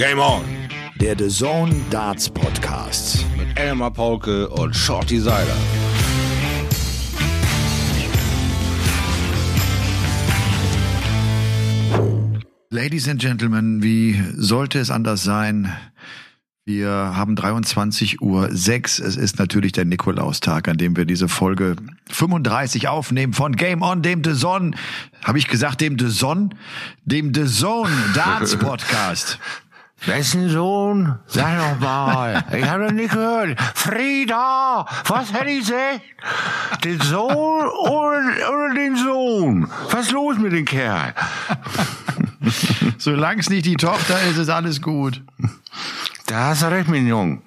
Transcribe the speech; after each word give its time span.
Game 0.00 0.18
On. 0.18 0.42
Der 0.98 1.14
The 1.14 1.28
Zone 1.28 1.74
Darts 1.90 2.30
Podcast. 2.30 3.22
Mit 3.36 3.48
Elmar 3.58 3.90
Paulke 3.90 4.48
und 4.48 4.74
Shorty 4.74 5.20
Seiler. 5.20 5.44
Ladies 12.70 13.10
and 13.10 13.20
Gentlemen, 13.20 13.82
wie 13.82 14.18
sollte 14.38 14.78
es 14.78 14.90
anders 14.90 15.22
sein? 15.22 15.70
Wir 16.64 16.88
haben 16.88 17.36
23 17.36 18.22
Uhr 18.22 18.48
6. 18.50 19.00
Es 19.00 19.18
ist 19.18 19.38
natürlich 19.38 19.72
der 19.72 19.84
Nikolaustag, 19.84 20.66
an 20.68 20.78
dem 20.78 20.96
wir 20.96 21.04
diese 21.04 21.28
Folge 21.28 21.76
35 22.08 22.88
aufnehmen 22.88 23.34
von 23.34 23.54
Game 23.54 23.82
On, 23.82 24.00
dem 24.00 24.24
The 24.24 24.32
Zone. 24.32 24.70
Habe 25.22 25.36
ich 25.36 25.46
gesagt, 25.46 25.82
dem 25.82 25.98
The 25.98 26.08
Zone? 26.08 26.48
Dem 27.04 27.34
The 27.34 27.44
Zone 27.44 27.92
Darts 28.14 28.56
Podcast. 28.58 29.38
Wessen 30.06 30.48
Sohn? 30.48 31.18
Sag 31.26 31.58
doch 31.58 31.80
mal. 31.80 32.44
Ich 32.56 32.64
habe 32.64 32.84
noch 32.84 32.92
nicht 32.92 33.12
gehört. 33.12 33.60
Frieda! 33.74 34.86
Was 35.06 35.32
hätte 35.32 35.50
ich 35.50 35.60
gesagt? 35.60 36.00
Den 36.84 37.00
Sohn 37.00 37.66
oder, 37.68 38.22
oder 38.50 38.74
den 38.74 38.96
Sohn? 38.96 39.70
Was 39.90 40.06
ist 40.06 40.12
los 40.12 40.38
mit 40.38 40.52
dem 40.52 40.64
Kerl? 40.64 41.14
Solange 42.98 43.40
es 43.40 43.50
nicht 43.50 43.66
die 43.66 43.76
Tochter 43.76 44.20
ist, 44.22 44.38
ist 44.38 44.48
alles 44.48 44.80
gut. 44.80 45.22
Da 46.26 46.48
hast 46.48 46.62
du 46.62 46.70
recht, 46.70 46.88
mein 46.88 47.06
Junge. 47.06 47.40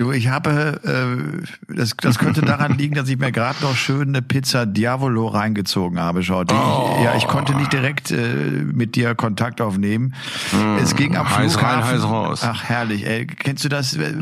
Du, 0.00 0.12
ich 0.12 0.28
habe, 0.28 0.80
äh, 1.68 1.74
das, 1.76 1.94
das 2.00 2.18
könnte 2.18 2.40
daran 2.40 2.78
liegen, 2.78 2.94
dass 2.94 3.06
ich 3.10 3.18
mir 3.18 3.30
gerade 3.32 3.60
noch 3.60 3.76
schön 3.76 4.08
eine 4.08 4.22
Pizza 4.22 4.64
Diavolo 4.64 5.26
reingezogen 5.28 6.00
habe. 6.00 6.22
Schau, 6.22 6.42
die, 6.42 6.54
Oh. 6.54 7.02
ja, 7.04 7.16
ich 7.16 7.26
konnte 7.28 7.54
nicht 7.54 7.70
direkt 7.70 8.10
äh, 8.10 8.16
mit 8.64 8.96
dir 8.96 9.14
Kontakt 9.14 9.60
aufnehmen. 9.60 10.14
es 10.82 10.96
ging 10.96 11.16
am 11.18 11.26
Mm, 11.26 11.36
heiß 11.36 11.52
Flughafen. 11.52 11.80
rein, 11.82 11.92
heiß 11.92 12.02
raus. 12.04 12.40
Ach 12.42 12.64
herrlich, 12.64 13.06
ey. 13.06 13.26
Kennst 13.26 13.62
du 13.66 13.68
das? 13.68 13.94
äh, 13.94 14.14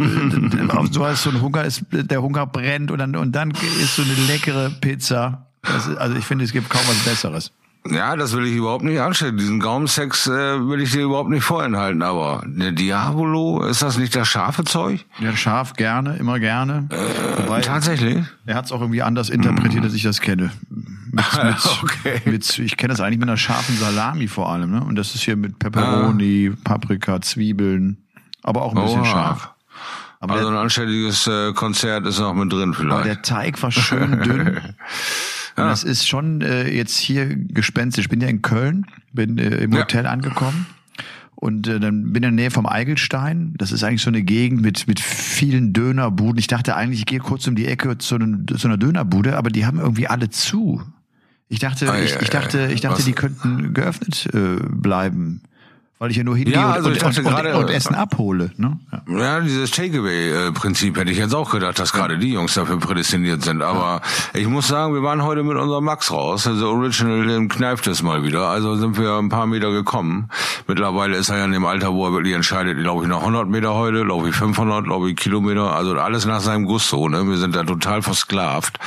so 0.90 1.06
hast 1.06 1.22
so 1.22 1.30
ein 1.30 1.40
Hunger, 1.40 1.62
ist, 1.64 1.84
der 1.92 2.22
Hunger 2.22 2.44
brennt 2.46 2.90
und 2.90 2.98
dann 2.98 3.14
und 3.14 3.30
dann 3.30 3.52
ist 3.52 3.94
so 3.94 4.02
eine 4.02 4.14
leckere 4.26 4.70
Pizza. 4.80 5.46
Ist, 5.62 5.96
also 5.96 6.16
ich 6.16 6.24
finde, 6.24 6.44
es 6.44 6.50
gibt 6.52 6.68
kaum 6.70 6.82
was 6.88 6.98
Besseres. 7.04 7.52
Ja, 7.90 8.16
das 8.16 8.32
will 8.36 8.46
ich 8.46 8.54
überhaupt 8.54 8.84
nicht 8.84 9.00
anstellen. 9.00 9.36
Diesen 9.36 9.60
Gaumensex 9.60 10.26
äh, 10.26 10.30
will 10.68 10.80
ich 10.80 10.92
dir 10.92 11.02
überhaupt 11.04 11.30
nicht 11.30 11.42
vorenthalten. 11.42 12.02
Aber 12.02 12.42
der 12.46 12.72
Diabolo, 12.72 13.62
ist 13.64 13.82
das 13.82 13.98
nicht 13.98 14.14
das 14.16 14.28
scharfe 14.28 14.64
Zeug? 14.64 15.04
Ja, 15.20 15.34
scharf 15.36 15.74
gerne, 15.74 16.16
immer 16.16 16.38
gerne. 16.38 16.88
Wobei, 17.38 17.60
Tatsächlich? 17.60 18.24
Er 18.46 18.54
hat 18.56 18.66
es 18.66 18.72
auch 18.72 18.80
irgendwie 18.80 19.02
anders 19.02 19.30
interpretiert, 19.30 19.84
als 19.84 19.94
ich 19.94 20.02
das 20.02 20.20
kenne. 20.20 20.50
Mit, 21.12 21.24
mit, 21.44 21.78
Okay. 21.82 22.20
mit, 22.24 22.58
ich 22.58 22.76
kenne 22.76 22.92
das 22.92 23.00
eigentlich 23.00 23.18
mit 23.18 23.28
einer 23.28 23.36
scharfen 23.38 23.76
Salami 23.76 24.28
vor 24.28 24.50
allem. 24.52 24.70
Ne? 24.70 24.82
Und 24.84 24.96
das 24.96 25.14
ist 25.14 25.22
hier 25.22 25.36
mit 25.36 25.58
Peperoni, 25.58 26.52
Paprika, 26.64 27.20
Zwiebeln, 27.20 27.98
aber 28.42 28.62
auch 28.62 28.74
ein 28.74 28.82
bisschen 28.82 29.00
Oha. 29.00 29.06
scharf. 29.10 29.50
Aber, 30.20 30.34
Also 30.34 30.48
ein 30.48 30.52
der, 30.54 30.62
anständiges 30.62 31.26
äh, 31.28 31.52
Konzert 31.52 32.04
ist 32.06 32.18
noch 32.18 32.34
mit 32.34 32.52
drin 32.52 32.70
aber 32.70 32.74
vielleicht. 32.74 33.06
der 33.06 33.22
Teig 33.22 33.62
war 33.62 33.70
schön 33.70 34.20
dünn. 34.22 34.60
Und 35.62 35.68
das 35.68 35.84
ist 35.84 36.06
schon 36.06 36.40
äh, 36.40 36.68
jetzt 36.70 36.96
hier 36.96 37.26
gespenstisch. 37.36 38.04
Ich 38.06 38.08
bin 38.08 38.20
ja 38.20 38.28
in 38.28 38.42
Köln, 38.42 38.86
bin 39.12 39.38
äh, 39.38 39.56
im 39.58 39.72
Ja. 39.72 39.80
Hotel 39.80 40.06
angekommen. 40.06 40.66
Und 41.34 41.68
äh, 41.68 41.78
dann 41.78 42.12
bin 42.12 42.16
in 42.16 42.22
der 42.22 42.30
Nähe 42.32 42.50
vom 42.50 42.66
Eigelstein. 42.66 43.54
Das 43.58 43.70
ist 43.70 43.84
eigentlich 43.84 44.02
so 44.02 44.10
eine 44.10 44.22
Gegend 44.22 44.60
mit, 44.60 44.88
mit 44.88 44.98
vielen 44.98 45.72
Dönerbuden. 45.72 46.36
Ich 46.38 46.48
dachte 46.48 46.74
eigentlich, 46.74 47.00
ich 47.00 47.06
gehe 47.06 47.20
kurz 47.20 47.46
um 47.46 47.54
die 47.54 47.66
Ecke 47.66 47.96
zu, 47.98 48.16
einem, 48.16 48.46
zu 48.48 48.66
einer 48.66 48.76
Dönerbude, 48.76 49.36
aber 49.36 49.50
die 49.50 49.64
haben 49.64 49.78
irgendwie 49.78 50.08
alle 50.08 50.30
zu. 50.30 50.82
Ich 51.48 51.60
dachte, 51.60 51.90
Ei, 51.90 52.04
ich, 52.04 52.16
ich 52.16 52.28
ei, 52.28 52.30
dachte, 52.30 52.62
ei. 52.64 52.72
ich 52.72 52.80
dachte, 52.80 52.98
Was? 52.98 53.04
die 53.04 53.12
könnten 53.12 53.72
geöffnet 53.72 54.28
äh, 54.34 54.56
bleiben. 54.68 55.42
Weil 55.98 56.12
ich 56.12 56.16
ja 56.16 56.22
nur 56.22 56.36
hingehe 56.36 56.54
Ja, 56.54 56.66
und, 56.66 56.72
also 56.74 56.90
und, 56.90 57.02
und, 57.02 57.26
und, 57.26 57.54
und 57.54 57.70
Essen 57.70 57.96
abhole. 57.96 58.52
Ne? 58.56 58.78
Ja. 58.92 59.18
Ja, 59.18 59.40
dieses 59.40 59.72
Takeaway-Prinzip 59.72 60.96
hätte 60.96 61.10
ich 61.10 61.18
jetzt 61.18 61.34
auch 61.34 61.50
gedacht, 61.50 61.78
dass 61.80 61.92
gerade 61.92 62.18
die 62.18 62.32
Jungs 62.32 62.54
dafür 62.54 62.78
prädestiniert 62.78 63.42
sind. 63.42 63.62
Aber 63.62 64.00
ich 64.32 64.46
muss 64.46 64.68
sagen, 64.68 64.94
wir 64.94 65.02
waren 65.02 65.24
heute 65.24 65.42
mit 65.42 65.56
unserem 65.56 65.84
Max 65.84 66.12
raus. 66.12 66.46
Also 66.46 66.68
Original 66.70 67.48
kneift 67.48 67.88
es 67.88 68.02
mal 68.02 68.22
wieder. 68.22 68.48
Also 68.48 68.76
sind 68.76 68.96
wir 68.96 69.18
ein 69.18 69.28
paar 69.28 69.46
Meter 69.46 69.72
gekommen. 69.72 70.28
Mittlerweile 70.68 71.16
ist 71.16 71.30
er 71.30 71.38
ja 71.38 71.44
in 71.46 71.52
dem 71.52 71.66
Alter, 71.66 71.92
wo 71.92 72.06
er 72.06 72.12
wirklich 72.12 72.34
entscheidet, 72.34 72.78
glaube 72.78 73.02
ich, 73.02 73.08
nach 73.08 73.20
100 73.20 73.48
Meter 73.48 73.74
heute, 73.74 74.04
glaube 74.04 74.28
ich 74.28 74.36
500, 74.36 74.84
glaube 74.84 75.10
ich 75.10 75.16
Kilometer. 75.16 75.74
Also 75.74 75.98
alles 75.98 76.26
nach 76.26 76.40
seinem 76.40 76.66
Gusto. 76.66 77.08
Ne? 77.08 77.26
Wir 77.26 77.38
sind 77.38 77.56
da 77.56 77.64
total 77.64 78.02
versklavt. 78.02 78.78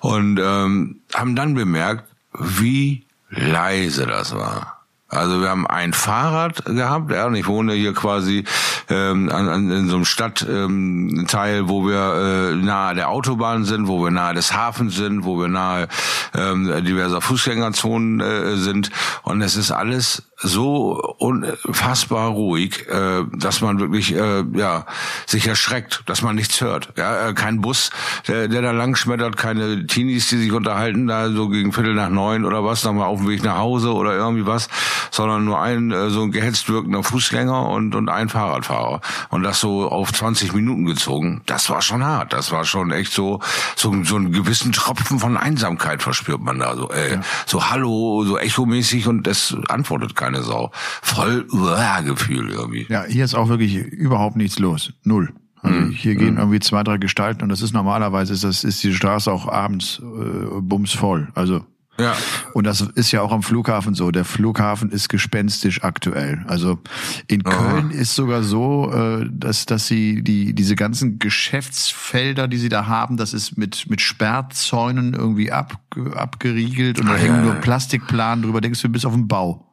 Und 0.00 0.40
ähm, 0.42 1.00
haben 1.14 1.36
dann 1.36 1.52
bemerkt, 1.52 2.04
wie 2.38 3.04
leise 3.28 4.06
das 4.06 4.34
war. 4.34 4.77
Also 5.10 5.40
wir 5.40 5.48
haben 5.48 5.66
ein 5.66 5.94
Fahrrad 5.94 6.66
gehabt, 6.66 7.10
ja, 7.10 7.26
und 7.26 7.34
ich 7.34 7.46
wohne 7.46 7.72
hier 7.72 7.94
quasi 7.94 8.44
ähm, 8.90 9.30
an, 9.32 9.48
an, 9.48 9.70
in 9.70 9.88
so 9.88 9.96
einem 9.96 10.04
Stadtteil, 10.04 11.58
ähm, 11.58 11.68
wo 11.68 11.86
wir 11.86 12.52
äh, 12.52 12.54
nahe 12.54 12.94
der 12.94 13.08
Autobahn 13.08 13.64
sind, 13.64 13.88
wo 13.88 14.04
wir 14.04 14.10
nahe 14.10 14.34
des 14.34 14.52
Hafens 14.52 14.96
sind, 14.96 15.24
wo 15.24 15.40
wir 15.40 15.48
nahe 15.48 15.88
ähm, 16.34 16.84
diverser 16.84 17.22
Fußgängerzonen 17.22 18.20
äh, 18.20 18.56
sind. 18.56 18.90
Und 19.22 19.40
es 19.40 19.56
ist 19.56 19.70
alles 19.70 20.27
so 20.40 20.92
unfassbar 21.18 22.28
ruhig, 22.28 22.86
äh, 22.88 23.24
dass 23.32 23.60
man 23.60 23.80
wirklich 23.80 24.14
äh, 24.14 24.44
ja 24.54 24.86
sich 25.26 25.48
erschreckt, 25.48 26.02
dass 26.06 26.22
man 26.22 26.36
nichts 26.36 26.60
hört. 26.60 26.92
Ja, 26.96 27.28
äh, 27.28 27.34
kein 27.34 27.60
Bus, 27.60 27.90
der, 28.28 28.46
der 28.48 28.62
da 28.62 28.70
lang 28.70 28.94
schmettert, 28.94 29.36
keine 29.36 29.86
Teenies, 29.86 30.28
die 30.28 30.36
sich 30.38 30.52
unterhalten, 30.52 31.08
da 31.08 31.30
so 31.30 31.48
gegen 31.48 31.72
Viertel 31.72 31.94
nach 31.94 32.08
neun 32.08 32.44
oder 32.44 32.64
was, 32.64 32.84
nochmal 32.84 33.06
auf 33.06 33.18
dem 33.18 33.28
Weg 33.28 33.42
nach 33.42 33.58
Hause 33.58 33.92
oder 33.92 34.14
irgendwie 34.14 34.46
was, 34.46 34.68
sondern 35.10 35.44
nur 35.44 35.60
ein 35.60 35.90
äh, 35.90 36.10
so 36.10 36.22
ein 36.22 36.30
gehetzt 36.30 36.68
wirkender 36.68 37.02
Fußgänger 37.02 37.68
und 37.68 37.96
und 37.96 38.08
ein 38.08 38.28
Fahrradfahrer 38.28 39.00
und 39.30 39.42
das 39.42 39.58
so 39.58 39.88
auf 39.88 40.12
20 40.12 40.52
Minuten 40.52 40.84
gezogen. 40.86 41.42
Das 41.46 41.68
war 41.68 41.82
schon 41.82 42.04
hart. 42.04 42.32
Das 42.32 42.52
war 42.52 42.64
schon 42.64 42.92
echt 42.92 43.12
so 43.12 43.40
so, 43.74 43.92
so 44.04 44.16
einen 44.16 44.32
gewissen 44.32 44.70
Tropfen 44.72 45.18
von 45.18 45.36
Einsamkeit 45.36 46.02
verspürt 46.02 46.40
man 46.40 46.60
da 46.60 46.76
so. 46.76 46.90
Äh, 46.90 47.18
So 47.46 47.70
Hallo, 47.70 48.24
so 48.24 48.38
echomäßig 48.38 49.08
und 49.08 49.26
das 49.26 49.56
antwortet 49.68 50.14
keine 50.32 50.42
Sau. 50.42 50.70
Voll 51.02 51.46
uah, 51.52 52.00
Gefühl 52.02 52.50
irgendwie. 52.50 52.86
Ja, 52.88 53.04
hier 53.04 53.24
ist 53.24 53.34
auch 53.34 53.48
wirklich 53.48 53.76
überhaupt 53.76 54.36
nichts 54.36 54.58
los. 54.58 54.92
Null. 55.04 55.32
Also 55.60 55.76
Hm. 55.76 55.90
hier 55.90 56.14
gehen 56.14 56.36
irgendwie 56.38 56.60
zwei, 56.60 56.84
drei 56.84 56.98
Gestalten 56.98 57.42
und 57.42 57.48
das 57.48 57.62
ist 57.62 57.72
normalerweise 57.74 58.32
ist 58.32 58.44
das 58.44 58.62
ist 58.62 58.82
die 58.84 58.94
Straße 58.94 59.30
auch 59.32 59.48
abends 59.48 60.00
äh, 60.00 60.60
bumsvoll. 60.60 61.28
Also 61.34 61.64
Ja. 61.98 62.14
und 62.54 62.64
das 62.64 62.80
ist 62.80 63.10
ja 63.10 63.22
auch 63.22 63.32
am 63.32 63.42
Flughafen 63.42 63.94
so. 63.94 64.12
Der 64.12 64.24
Flughafen 64.24 64.90
ist 64.92 65.08
gespenstisch 65.08 65.82
aktuell. 65.82 66.44
Also 66.46 66.78
in 67.26 67.42
Köln 67.42 67.90
ist 67.90 68.14
sogar 68.14 68.44
so, 68.44 68.92
äh, 68.92 69.26
dass 69.32 69.66
dass 69.66 69.88
sie 69.88 70.22
die 70.22 70.54
diese 70.54 70.76
ganzen 70.76 71.18
Geschäftsfelder, 71.18 72.46
die 72.46 72.58
sie 72.58 72.68
da 72.68 72.86
haben, 72.86 73.16
das 73.16 73.34
ist 73.34 73.58
mit 73.58 73.90
mit 73.90 74.00
Sperrzäunen 74.00 75.14
irgendwie 75.14 75.50
ab, 75.50 75.80
abgeriegelt 76.14 77.00
und 77.00 77.06
da 77.08 77.14
Ah, 77.14 77.16
hängen 77.16 77.42
nur. 77.42 77.54
Plastikplanen 77.56 78.44
drüber. 78.44 78.60
Denkst 78.60 78.80
du, 78.80 78.88
bis 78.90 79.04
auf 79.04 79.12
den 79.14 79.26
Bau. 79.26 79.64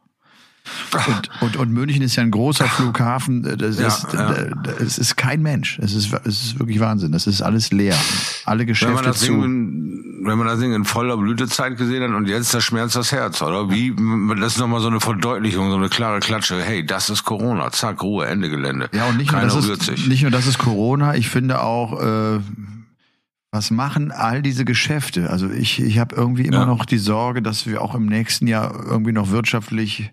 Und, 1.07 1.29
und, 1.41 1.57
und 1.57 1.71
München 1.71 2.01
ist 2.01 2.15
ja 2.15 2.23
ein 2.23 2.31
großer 2.31 2.65
Flughafen. 2.65 3.43
Das 3.57 3.79
Ja, 3.79 3.87
ist, 3.87 4.07
ja. 4.13 4.31
es 4.79 4.97
ist 4.97 5.15
kein 5.15 5.41
Mensch. 5.41 5.77
Es 5.79 5.93
ist, 5.93 6.11
es 6.25 6.43
ist 6.43 6.59
wirklich 6.59 6.79
Wahnsinn. 6.79 7.11
Das 7.11 7.27
ist 7.27 7.41
alles 7.41 7.71
leer. 7.71 7.95
Alle 8.45 8.59
Wenn 8.59 8.65
man, 8.65 8.67
Geschäfte 8.67 9.03
das 9.03 9.19
Ding, 9.19 9.39
zu. 9.39 9.45
in- 9.45 10.01
wenn 10.27 10.37
man 10.39 10.47
das 10.47 10.59
Ding 10.59 10.73
in 10.73 10.85
voller 10.85 11.17
Blütezeit 11.17 11.77
gesehen 11.77 12.01
hat 12.01 12.09
und 12.17 12.27
jetzt, 12.27 12.51
da 12.53 12.59
schmerzt 12.59 12.95
das 12.95 13.11
Herz, 13.11 13.41
oder? 13.43 13.69
Wie, 13.69 13.93
das 14.39 14.53
ist 14.53 14.59
nochmal 14.59 14.81
so 14.81 14.87
eine 14.87 14.99
Verdeutlichung, 14.99 15.69
so 15.69 15.75
eine 15.77 15.89
klare 15.89 16.19
Klatsche. 16.19 16.59
Hey, 16.63 16.83
das 16.83 17.09
ist 17.11 17.23
Corona. 17.25 17.71
Zack, 17.71 18.01
Ruhe, 18.01 18.25
Ende 18.25 18.49
Gelände. 18.49 18.89
Ja, 18.91 19.05
und 19.05 19.17
nicht 19.17 19.31
nur, 19.31 19.41
das 19.41 19.55
ist, 19.55 19.83
sich. 19.83 20.07
nicht 20.07 20.23
nur 20.23 20.31
das 20.31 20.47
ist 20.47 20.57
Corona. 20.57 21.15
Ich 21.15 21.29
finde 21.29 21.61
auch, 21.61 22.01
äh, 22.01 22.39
was 23.51 23.69
machen 23.71 24.11
all 24.11 24.41
diese 24.41 24.65
Geschäfte? 24.65 25.29
Also 25.29 25.49
ich, 25.49 25.79
ich 25.81 25.99
habe 25.99 26.15
irgendwie 26.15 26.45
immer 26.45 26.59
Ja. 26.61 26.65
noch 26.65 26.85
die 26.85 26.97
Sorge, 26.97 27.41
dass 27.43 27.67
wir 27.67 27.81
auch 27.81 27.93
im 27.95 28.07
nächsten 28.07 28.47
Jahr 28.47 28.73
irgendwie 28.85 29.11
noch 29.13 29.29
wirtschaftlich 29.29 30.11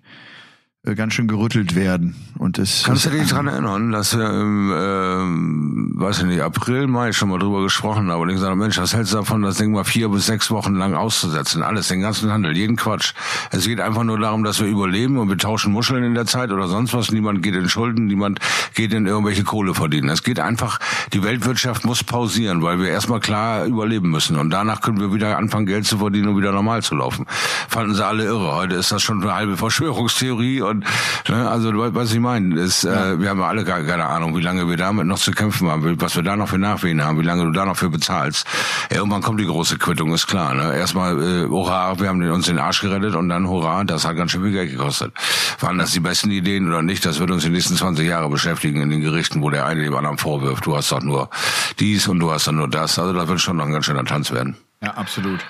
ganz 0.84 1.14
schön 1.14 1.28
gerüttelt 1.28 1.76
werden. 1.76 2.16
Und 2.38 2.58
das 2.58 2.82
Kannst 2.84 3.06
du 3.06 3.10
dich 3.10 3.28
dran 3.28 3.46
erinnern, 3.46 3.92
dass 3.92 4.18
wir 4.18 4.28
im, 4.28 4.72
ähm, 4.76 5.92
weiß 5.94 6.18
ich 6.18 6.24
nicht, 6.24 6.40
April, 6.40 6.88
Mai 6.88 7.12
schon 7.12 7.28
mal 7.28 7.38
drüber 7.38 7.62
gesprochen 7.62 8.10
haben 8.10 8.20
und 8.20 8.30
ich 8.30 8.34
gesagt 8.34 8.50
habe, 8.50 8.60
Mensch, 8.60 8.78
was 8.78 8.92
hältst 8.92 9.12
du 9.12 9.18
davon, 9.18 9.42
das 9.42 9.58
Ding 9.58 9.70
mal 9.70 9.84
vier 9.84 10.08
bis 10.08 10.26
sechs 10.26 10.50
Wochen 10.50 10.74
lang 10.74 10.94
auszusetzen? 10.94 11.62
Alles, 11.62 11.86
den 11.86 12.00
ganzen 12.00 12.32
Handel, 12.32 12.56
jeden 12.56 12.74
Quatsch. 12.74 13.14
Es 13.52 13.64
geht 13.64 13.78
einfach 13.78 14.02
nur 14.02 14.18
darum, 14.18 14.42
dass 14.42 14.58
wir 14.58 14.66
überleben 14.66 15.18
und 15.18 15.28
wir 15.28 15.38
tauschen 15.38 15.72
Muscheln 15.72 16.02
in 16.02 16.14
der 16.14 16.26
Zeit 16.26 16.50
oder 16.50 16.66
sonst 16.66 16.92
was. 16.94 17.12
Niemand 17.12 17.44
geht 17.44 17.54
in 17.54 17.68
Schulden, 17.68 18.06
niemand 18.06 18.40
geht 18.74 18.92
in 18.92 19.06
irgendwelche 19.06 19.44
Kohle 19.44 19.74
verdienen. 19.74 20.08
Es 20.08 20.24
geht 20.24 20.40
einfach, 20.40 20.80
die 21.12 21.22
Weltwirtschaft 21.22 21.84
muss 21.84 22.02
pausieren, 22.02 22.60
weil 22.62 22.80
wir 22.80 22.88
erstmal 22.88 23.20
klar 23.20 23.66
überleben 23.66 24.10
müssen 24.10 24.36
und 24.36 24.50
danach 24.50 24.80
können 24.80 24.98
wir 24.98 25.14
wieder 25.14 25.38
anfangen, 25.38 25.66
Geld 25.66 25.86
zu 25.86 25.98
verdienen 25.98 26.26
und 26.26 26.38
wieder 26.38 26.50
normal 26.50 26.82
zu 26.82 26.96
laufen. 26.96 27.24
Fanden 27.68 27.94
sie 27.94 28.04
alle 28.04 28.24
irre. 28.24 28.56
Heute 28.56 28.74
ist 28.74 28.90
das 28.90 29.00
schon 29.00 29.22
eine 29.22 29.32
halbe 29.32 29.56
Verschwörungstheorie 29.56 30.71
und 30.72 30.84
ne, 31.28 31.48
also 31.48 31.72
was 31.74 32.12
ich 32.12 32.20
meine, 32.20 32.58
ist, 32.60 32.84
ja. 32.84 33.12
äh, 33.12 33.20
wir 33.20 33.30
haben 33.30 33.42
alle 33.42 33.64
gar, 33.64 33.82
keine 33.82 34.06
Ahnung, 34.06 34.36
wie 34.36 34.40
lange 34.40 34.68
wir 34.68 34.76
damit 34.76 35.06
noch 35.06 35.18
zu 35.18 35.30
kämpfen 35.32 35.68
haben, 35.68 36.00
was 36.00 36.16
wir 36.16 36.22
da 36.22 36.36
noch 36.36 36.48
für 36.48 36.58
Nachwehen 36.58 37.04
haben, 37.04 37.18
wie 37.18 37.24
lange 37.24 37.44
du 37.44 37.50
da 37.50 37.64
noch 37.64 37.76
für 37.76 37.90
bezahlst. 37.90 38.46
Irgendwann 38.90 39.22
kommt 39.22 39.40
die 39.40 39.46
große 39.46 39.78
Quittung, 39.78 40.12
ist 40.12 40.26
klar. 40.26 40.54
Ne? 40.54 40.76
Erstmal, 40.76 41.20
äh, 41.22 41.48
hurra, 41.48 41.98
wir 42.00 42.08
haben 42.08 42.22
uns 42.30 42.46
den 42.46 42.58
Arsch 42.58 42.80
gerettet 42.80 43.14
und 43.14 43.28
dann 43.28 43.48
hurra, 43.48 43.84
das 43.84 44.04
hat 44.04 44.16
ganz 44.16 44.32
schön 44.32 44.42
viel 44.42 44.52
Geld 44.52 44.70
gekostet. 44.70 45.12
Waren 45.60 45.78
das 45.78 45.92
die 45.92 46.00
besten 46.00 46.30
Ideen 46.30 46.68
oder 46.68 46.82
nicht? 46.82 47.04
Das 47.06 47.20
wird 47.20 47.30
uns 47.30 47.44
die 47.44 47.50
nächsten 47.50 47.76
20 47.76 48.06
Jahre 48.06 48.28
beschäftigen 48.28 48.80
in 48.80 48.90
den 48.90 49.00
Gerichten, 49.00 49.42
wo 49.42 49.50
der 49.50 49.66
eine 49.66 49.82
dem 49.82 49.94
anderen 49.94 50.18
vorwirft, 50.18 50.66
du 50.66 50.76
hast 50.76 50.92
doch 50.92 51.02
nur 51.02 51.30
dies 51.78 52.08
und 52.08 52.20
du 52.20 52.32
hast 52.32 52.46
doch 52.46 52.52
nur 52.52 52.68
das. 52.68 52.98
Also 52.98 53.12
da 53.12 53.28
wird 53.28 53.40
schon 53.40 53.56
noch 53.56 53.66
ein 53.66 53.72
ganz 53.72 53.86
schöner 53.86 54.04
Tanz 54.04 54.32
werden. 54.32 54.56
Ja, 54.82 54.90
absolut. 54.94 55.40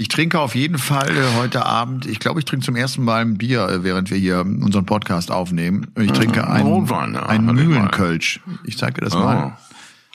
Ich 0.00 0.06
trinke 0.06 0.38
auf 0.38 0.54
jeden 0.54 0.78
Fall 0.78 1.10
äh, 1.10 1.36
heute 1.36 1.66
Abend, 1.66 2.06
ich 2.06 2.20
glaube, 2.20 2.38
ich 2.38 2.44
trinke 2.44 2.64
zum 2.64 2.76
ersten 2.76 3.02
Mal 3.02 3.22
ein 3.22 3.36
Bier, 3.36 3.68
äh, 3.68 3.82
während 3.82 4.12
wir 4.12 4.16
hier 4.16 4.42
unseren 4.42 4.86
Podcast 4.86 5.32
aufnehmen. 5.32 5.88
Ich 5.98 6.12
trinke 6.12 6.46
ein, 6.46 6.62
Rotwein, 6.62 7.14
ja, 7.14 7.26
ein 7.26 7.44
Mühlenkölsch. 7.44 8.38
Ich 8.62 8.78
zeige 8.78 9.00
dir 9.00 9.06
das 9.06 9.16
oh. 9.16 9.18
mal. 9.18 9.58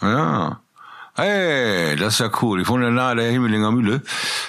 Ja. 0.02 0.62
Hey, 1.16 1.98
das 1.98 2.14
ist 2.14 2.20
ja 2.22 2.32
cool. 2.42 2.62
Ich 2.62 2.70
wohne 2.70 2.86
ja 2.86 2.92
nahe 2.92 3.18
der 3.18 3.30
Himmelinger 3.30 3.74
Mühle. 3.74 4.02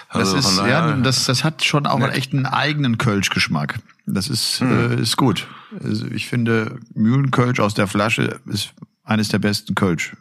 Also 0.08 0.36
das 0.36 0.52
ist, 0.52 0.58
ja, 0.58 0.92
das, 0.92 1.24
das 1.24 1.42
hat 1.42 1.64
schon 1.64 1.86
auch 1.86 1.98
nett. 1.98 2.14
echt 2.14 2.32
einen 2.32 2.46
eigenen 2.46 2.96
Kölsch-Geschmack. 2.96 3.80
Das 4.06 4.28
ist, 4.28 4.60
hm. 4.60 4.98
äh, 4.98 5.02
ist 5.02 5.16
gut. 5.16 5.48
Also 5.82 6.06
ich 6.06 6.28
finde, 6.28 6.78
Mühlenkölsch 6.94 7.58
aus 7.58 7.74
der 7.74 7.88
Flasche 7.88 8.38
ist 8.46 8.72
eines 9.02 9.30
der 9.30 9.40
besten 9.40 9.74
Kölsch. 9.74 10.12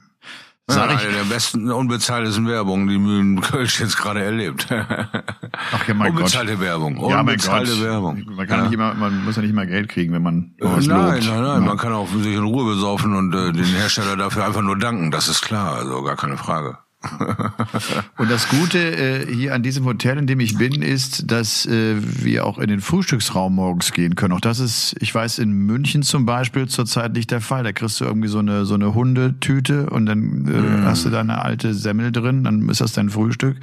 Sag 0.68 0.90
ja, 0.90 0.96
ich, 0.96 1.04
eine 1.04 1.18
der 1.18 1.24
besten 1.26 1.70
unbezahltesten 1.70 2.48
Werbung, 2.48 2.88
die 2.88 2.98
Mühlen 2.98 3.42
Kölsch 3.42 3.82
jetzt 3.82 3.98
gerade 3.98 4.24
erlebt. 4.24 4.68
Ach 4.72 5.88
ja, 5.88 5.94
mein 5.94 6.12
Unbezahlte 6.12 6.54
Gott. 6.54 6.62
Werbung. 6.62 7.10
Ja, 7.10 7.20
Unbezahlte 7.20 7.72
mein 7.72 7.80
Gott. 7.80 7.86
Werbung. 7.86 8.24
Man 8.36 8.48
kann 8.48 8.58
ja. 8.60 8.64
nicht 8.64 8.74
immer, 8.74 8.94
man 8.94 9.26
muss 9.26 9.36
ja 9.36 9.42
nicht 9.42 9.54
mal 9.54 9.68
Geld 9.68 9.90
kriegen, 9.90 10.14
wenn 10.14 10.22
man 10.24 10.54
was 10.60 10.88
Nein, 10.88 11.16
lobt. 11.16 11.28
nein, 11.28 11.44
nein. 11.44 11.62
Ja. 11.62 11.68
Man 11.68 11.78
kann 11.78 11.92
auch 11.92 12.08
sich 12.08 12.34
in 12.34 12.44
Ruhe 12.44 12.64
besaufen 12.64 13.14
und 13.14 13.34
äh, 13.36 13.52
den 13.52 13.66
Hersteller 13.66 14.16
dafür 14.16 14.46
einfach 14.46 14.62
nur 14.62 14.78
danken. 14.78 15.12
Das 15.12 15.28
ist 15.28 15.42
klar. 15.42 15.76
Also 15.76 16.02
gar 16.02 16.16
keine 16.16 16.38
Frage. 16.38 16.78
Und 18.18 18.32
das 18.32 18.48
Gute 18.48 18.80
äh, 18.80 19.34
hier 19.34 19.54
an 19.54 19.62
diesem 19.62 19.86
Hotel, 19.86 20.18
in 20.18 20.28
dem 20.28 20.40
ich 20.40 20.58
bin, 20.58 20.82
ist, 20.82 21.30
dass 21.32 21.66
äh, 21.66 21.96
wir 22.00 22.46
auch 22.46 22.58
in 22.58 22.70
den 22.70 22.82
Frühstücksraum 22.82 23.56
morgens 23.56 23.92
gehen 23.92 24.16
können. 24.16 24.34
Auch 24.34 24.42
das 24.42 24.60
ist, 24.60 24.96
ich 25.00 25.14
weiß, 25.14 25.40
in 25.40 25.52
München 25.52 26.04
zum 26.04 26.26
Beispiel 26.26 26.68
zurzeit 26.68 27.14
nicht 27.14 27.32
der 27.32 27.42
Fall. 27.42 27.64
Da 27.64 27.74
kriegst 27.74 28.00
du 28.00 28.06
irgendwie 28.06 28.30
so 28.30 28.40
eine 28.40 28.66
so 28.66 28.76
eine 28.76 28.94
Hundetüte 28.94 29.90
und 29.90 30.06
dann 30.06 30.48
äh, 30.48 30.60
mm. 30.60 30.86
hast 30.86 31.06
du 31.06 31.10
da 31.10 31.20
eine 31.20 31.42
alte 31.42 31.74
Semmel 31.74 32.12
drin, 32.12 32.46
dann 32.46 32.70
ist 32.70 32.80
das 32.80 32.94
dein 32.94 33.10
Frühstück. 33.10 33.58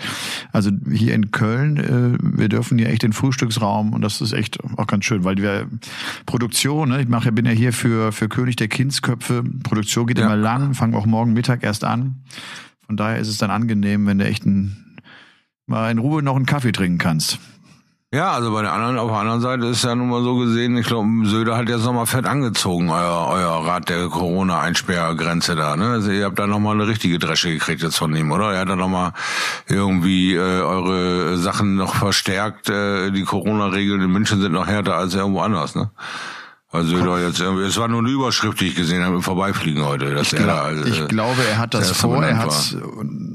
Also 0.53 0.71
hier 0.91 1.15
in 1.15 1.31
Köln, 1.31 1.77
äh, 1.79 2.19
wir 2.21 2.49
dürfen 2.49 2.79
hier 2.79 2.89
echt 2.89 3.03
den 3.03 3.13
Frühstücksraum 3.13 3.95
und 3.95 4.03
das 4.03 4.21
ist 4.21 4.33
echt 4.33 4.59
auch 4.77 4.87
ganz 4.87 5.05
schön, 5.07 5.25
weil 5.25 5.37
wir 5.39 5.67
Produktion, 6.27 6.91
ne, 6.91 7.01
ich 7.01 7.09
mache, 7.09 7.33
bin 7.33 7.47
ja 7.47 7.53
hier 7.53 7.73
für 7.73 8.13
für 8.13 8.29
König 8.29 8.57
der 8.57 8.69
Kindsköpfe. 8.69 9.43
Produktion 9.63 10.07
geht 10.07 10.19
ja. 10.19 10.27
immer 10.27 10.37
lang, 10.37 10.75
fangen 10.75 10.95
auch 10.95 11.07
morgen 11.07 11.33
Mittag 11.33 11.63
erst 11.63 11.85
an. 11.85 12.17
Von 12.91 12.97
daher 12.97 13.21
ist 13.21 13.29
es 13.29 13.39
dann 13.39 13.53
angenehm, 13.53 14.09
wenn 14.09 14.19
du 14.19 14.25
echt 14.25 14.45
ein, 14.45 14.97
mal 15.67 15.93
in 15.93 15.99
Ruhe 15.99 16.25
noch 16.25 16.35
einen 16.35 16.45
Kaffee 16.45 16.73
trinken 16.73 16.99
kannst. 16.99 17.39
Ja, 18.13 18.33
also 18.33 18.53
bei 18.53 18.63
der 18.63 18.73
anderen, 18.73 18.99
auf 18.99 19.11
der 19.13 19.21
anderen 19.21 19.41
Seite 19.41 19.67
ist 19.67 19.85
ja 19.85 19.95
nun 19.95 20.09
mal 20.09 20.25
so 20.25 20.35
gesehen, 20.35 20.77
ich 20.77 20.89
glaube, 20.89 21.07
Söder 21.23 21.57
hat 21.57 21.69
jetzt 21.69 21.85
nochmal 21.85 22.07
fett 22.07 22.27
angezogen, 22.27 22.91
euer, 22.91 23.29
euer 23.31 23.65
Rat 23.65 23.91
der 23.91 24.09
Corona-Einsperrgrenze 24.09 25.55
da, 25.55 25.77
ne? 25.77 25.85
Also 25.85 26.11
ihr 26.11 26.25
habt 26.25 26.41
da 26.41 26.49
nochmal 26.49 26.75
eine 26.75 26.89
richtige 26.89 27.21
Dresche 27.21 27.51
gekriegt 27.51 27.81
jetzt 27.81 27.97
von 27.97 28.13
ihm, 28.17 28.33
oder? 28.33 28.55
Er 28.55 28.63
hat 28.63 28.69
da 28.69 28.75
nochmal 28.75 29.13
irgendwie 29.69 30.35
äh, 30.35 30.41
eure 30.41 31.37
Sachen 31.37 31.77
noch 31.77 31.95
verstärkt, 31.95 32.71
äh, 32.71 33.13
die 33.13 33.23
Corona-Regeln 33.23 34.01
in 34.01 34.11
München 34.11 34.41
sind 34.41 34.51
noch 34.51 34.67
härter 34.67 34.97
als 34.97 35.15
irgendwo 35.15 35.43
anders, 35.43 35.77
ne? 35.77 35.93
Also 36.73 37.05
da 37.05 37.21
jetzt 37.21 37.41
irgendwie, 37.41 37.65
es 37.65 37.77
war 37.79 37.89
nur 37.89 37.99
eine 37.99 38.11
Überschrift, 38.11 38.61
die 38.61 38.69
ich 38.69 38.77
gesehen 38.77 39.03
habe 39.03 39.17
im 39.17 39.23
Vorbeifliegen 39.23 39.85
heute. 39.85 40.15
Dass 40.15 40.33
ich, 40.33 40.39
er 40.39 40.47
da, 40.47 40.63
also, 40.63 40.85
ich 40.85 41.09
glaube, 41.09 41.43
er 41.43 41.59
hat 41.59 41.75
das 41.75 41.91
vor. 41.91 42.25
Er 42.25 42.39
hat, 42.39 42.77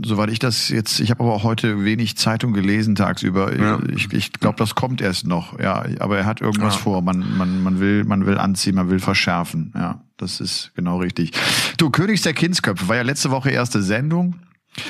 soweit 0.05 0.29
ich 0.29 0.39
das 0.39 0.69
jetzt, 0.69 1.01
ich 1.01 1.11
habe 1.11 1.21
aber 1.21 1.33
auch 1.33 1.43
heute 1.43 1.83
wenig 1.83 2.15
Zeitung 2.15 2.53
gelesen 2.53 2.95
tagsüber. 2.95 3.53
Ja. 3.53 3.79
Ich, 3.93 4.13
ich 4.13 4.31
glaube, 4.31 4.57
das 4.57 4.75
kommt 4.75 5.01
erst 5.01 5.27
noch. 5.27 5.59
Ja, 5.59 5.83
aber 5.99 6.17
er 6.17 6.25
hat 6.25 6.39
irgendwas 6.39 6.75
ja. 6.75 6.79
vor. 6.79 7.01
Man, 7.01 7.37
man, 7.37 7.61
man 7.61 7.81
will, 7.81 8.05
man 8.05 8.25
will 8.25 8.37
anziehen, 8.37 8.75
man 8.75 8.89
will 8.89 8.99
verschärfen. 8.99 9.73
Ja, 9.75 9.99
das 10.15 10.39
ist 10.39 10.71
genau 10.75 10.99
richtig. 10.99 11.31
Du 11.77 11.89
Königs 11.89 12.21
der 12.21 12.33
Kindsköpfe 12.33 12.87
war 12.87 12.95
ja 12.95 13.01
letzte 13.01 13.31
Woche 13.31 13.49
erste 13.49 13.83
Sendung. 13.83 14.35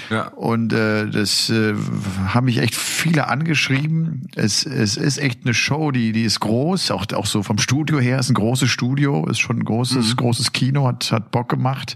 Ja. 0.10 0.28
Und 0.30 0.74
äh, 0.74 1.08
das 1.08 1.50
äh, 1.50 1.76
haben 2.28 2.46
mich 2.46 2.58
echt 2.58 2.76
viele 2.76 3.28
angeschrieben. 3.28 4.28
Es, 4.36 4.66
es 4.66 4.98
ist 4.98 5.18
echt 5.18 5.42
eine 5.44 5.54
Show, 5.54 5.92
die, 5.92 6.12
die 6.12 6.24
ist 6.24 6.40
groß, 6.40 6.92
auch, 6.92 7.06
auch 7.14 7.26
so 7.26 7.44
vom 7.44 7.58
Studio 7.58 8.00
her 8.00 8.20
ist 8.20 8.30
ein 8.30 8.36
großes 8.36 8.70
Studio, 8.70 9.26
ist 9.28 9.40
schon 9.40 9.60
ein 9.60 9.66
großes, 9.66 10.12
mhm. 10.12 10.16
großes 10.18 10.52
Kino, 10.54 10.88
hat, 10.88 11.12
hat 11.12 11.32
Bock 11.32 11.50
gemacht. 11.50 11.96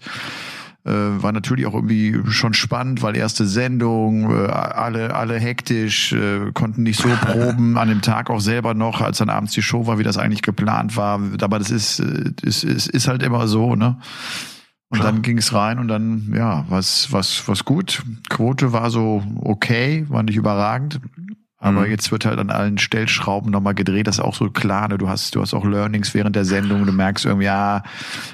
Äh, 0.86 0.91
war 0.91 1.33
natürlich 1.33 1.65
auch 1.65 1.74
irgendwie 1.74 2.18
schon 2.30 2.53
spannend, 2.53 3.01
weil 3.01 3.18
erste 3.18 3.45
Sendung, 3.45 4.31
äh, 4.31 4.47
alle, 4.47 5.13
alle 5.13 5.38
hektisch, 5.38 6.13
äh, 6.13 6.51
konnten 6.53 6.83
nicht 6.83 7.01
so 7.01 7.09
proben 7.09 7.77
an 7.77 7.89
dem 7.89 8.01
Tag 8.01 8.30
auch 8.30 8.39
selber 8.39 8.74
noch, 8.74 9.01
als 9.01 9.18
dann 9.18 9.30
abends 9.30 9.53
die 9.53 9.62
Show 9.62 9.88
war, 9.88 10.00
wie 10.00 10.03
das 10.03 10.18
eigentlich 10.18 10.41
geplant 10.41 10.95
war. 10.95 11.19
Aber 11.41 11.59
das 11.59 11.69
ist, 11.69 12.00
äh, 12.00 12.31
ist, 12.41 12.63
ist, 12.63 12.88
ist 12.88 13.07
halt 13.09 13.24
immer 13.24 13.47
so, 13.47 13.75
ne? 13.75 13.97
Und 14.91 15.03
dann 15.03 15.21
ging 15.21 15.38
es 15.38 15.53
rein 15.53 15.77
und 15.77 15.88
dann, 15.88 16.33
ja, 16.36 16.65
was, 16.68 17.12
was, 17.12 17.47
was 17.47 17.63
gut. 17.63 18.01
Quote 18.30 18.74
war 18.74 18.89
so 18.89 19.24
okay, 19.41 20.06
war 20.09 20.24
nicht 20.24 20.36
überragend. 20.36 21.00
Aber 21.62 21.82
mhm. 21.82 21.92
jetzt 21.92 22.12
wird 22.12 22.26
halt 22.26 22.40
an 22.40 22.50
allen 22.50 22.78
Stellschrauben 22.78 23.52
nochmal 23.52 23.76
gedreht. 23.76 24.08
Das 24.08 24.16
ist 24.16 24.24
auch 24.24 24.36
so 24.36 24.50
klar. 24.50 24.88
Ne? 24.88 24.98
Du 24.98 25.10
hast, 25.10 25.36
du 25.36 25.42
hast 25.42 25.54
auch 25.54 25.66
Learnings 25.66 26.14
während 26.14 26.36
der 26.36 26.46
Sendung. 26.46 26.86
Du 26.86 26.94
merkst 26.94 27.26
irgendwie, 27.26 27.48
ja, 27.48 27.84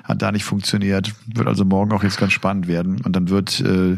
hat 0.04 0.22
da 0.22 0.32
nicht 0.32 0.44
funktioniert. 0.44 1.12
Wird 1.34 1.48
also 1.48 1.66
morgen 1.66 1.92
auch 1.92 2.04
jetzt 2.04 2.20
ganz 2.20 2.34
spannend 2.34 2.68
werden. 2.68 3.02
Und 3.02 3.16
dann 3.16 3.30
wird, 3.30 3.60
äh, 3.62 3.98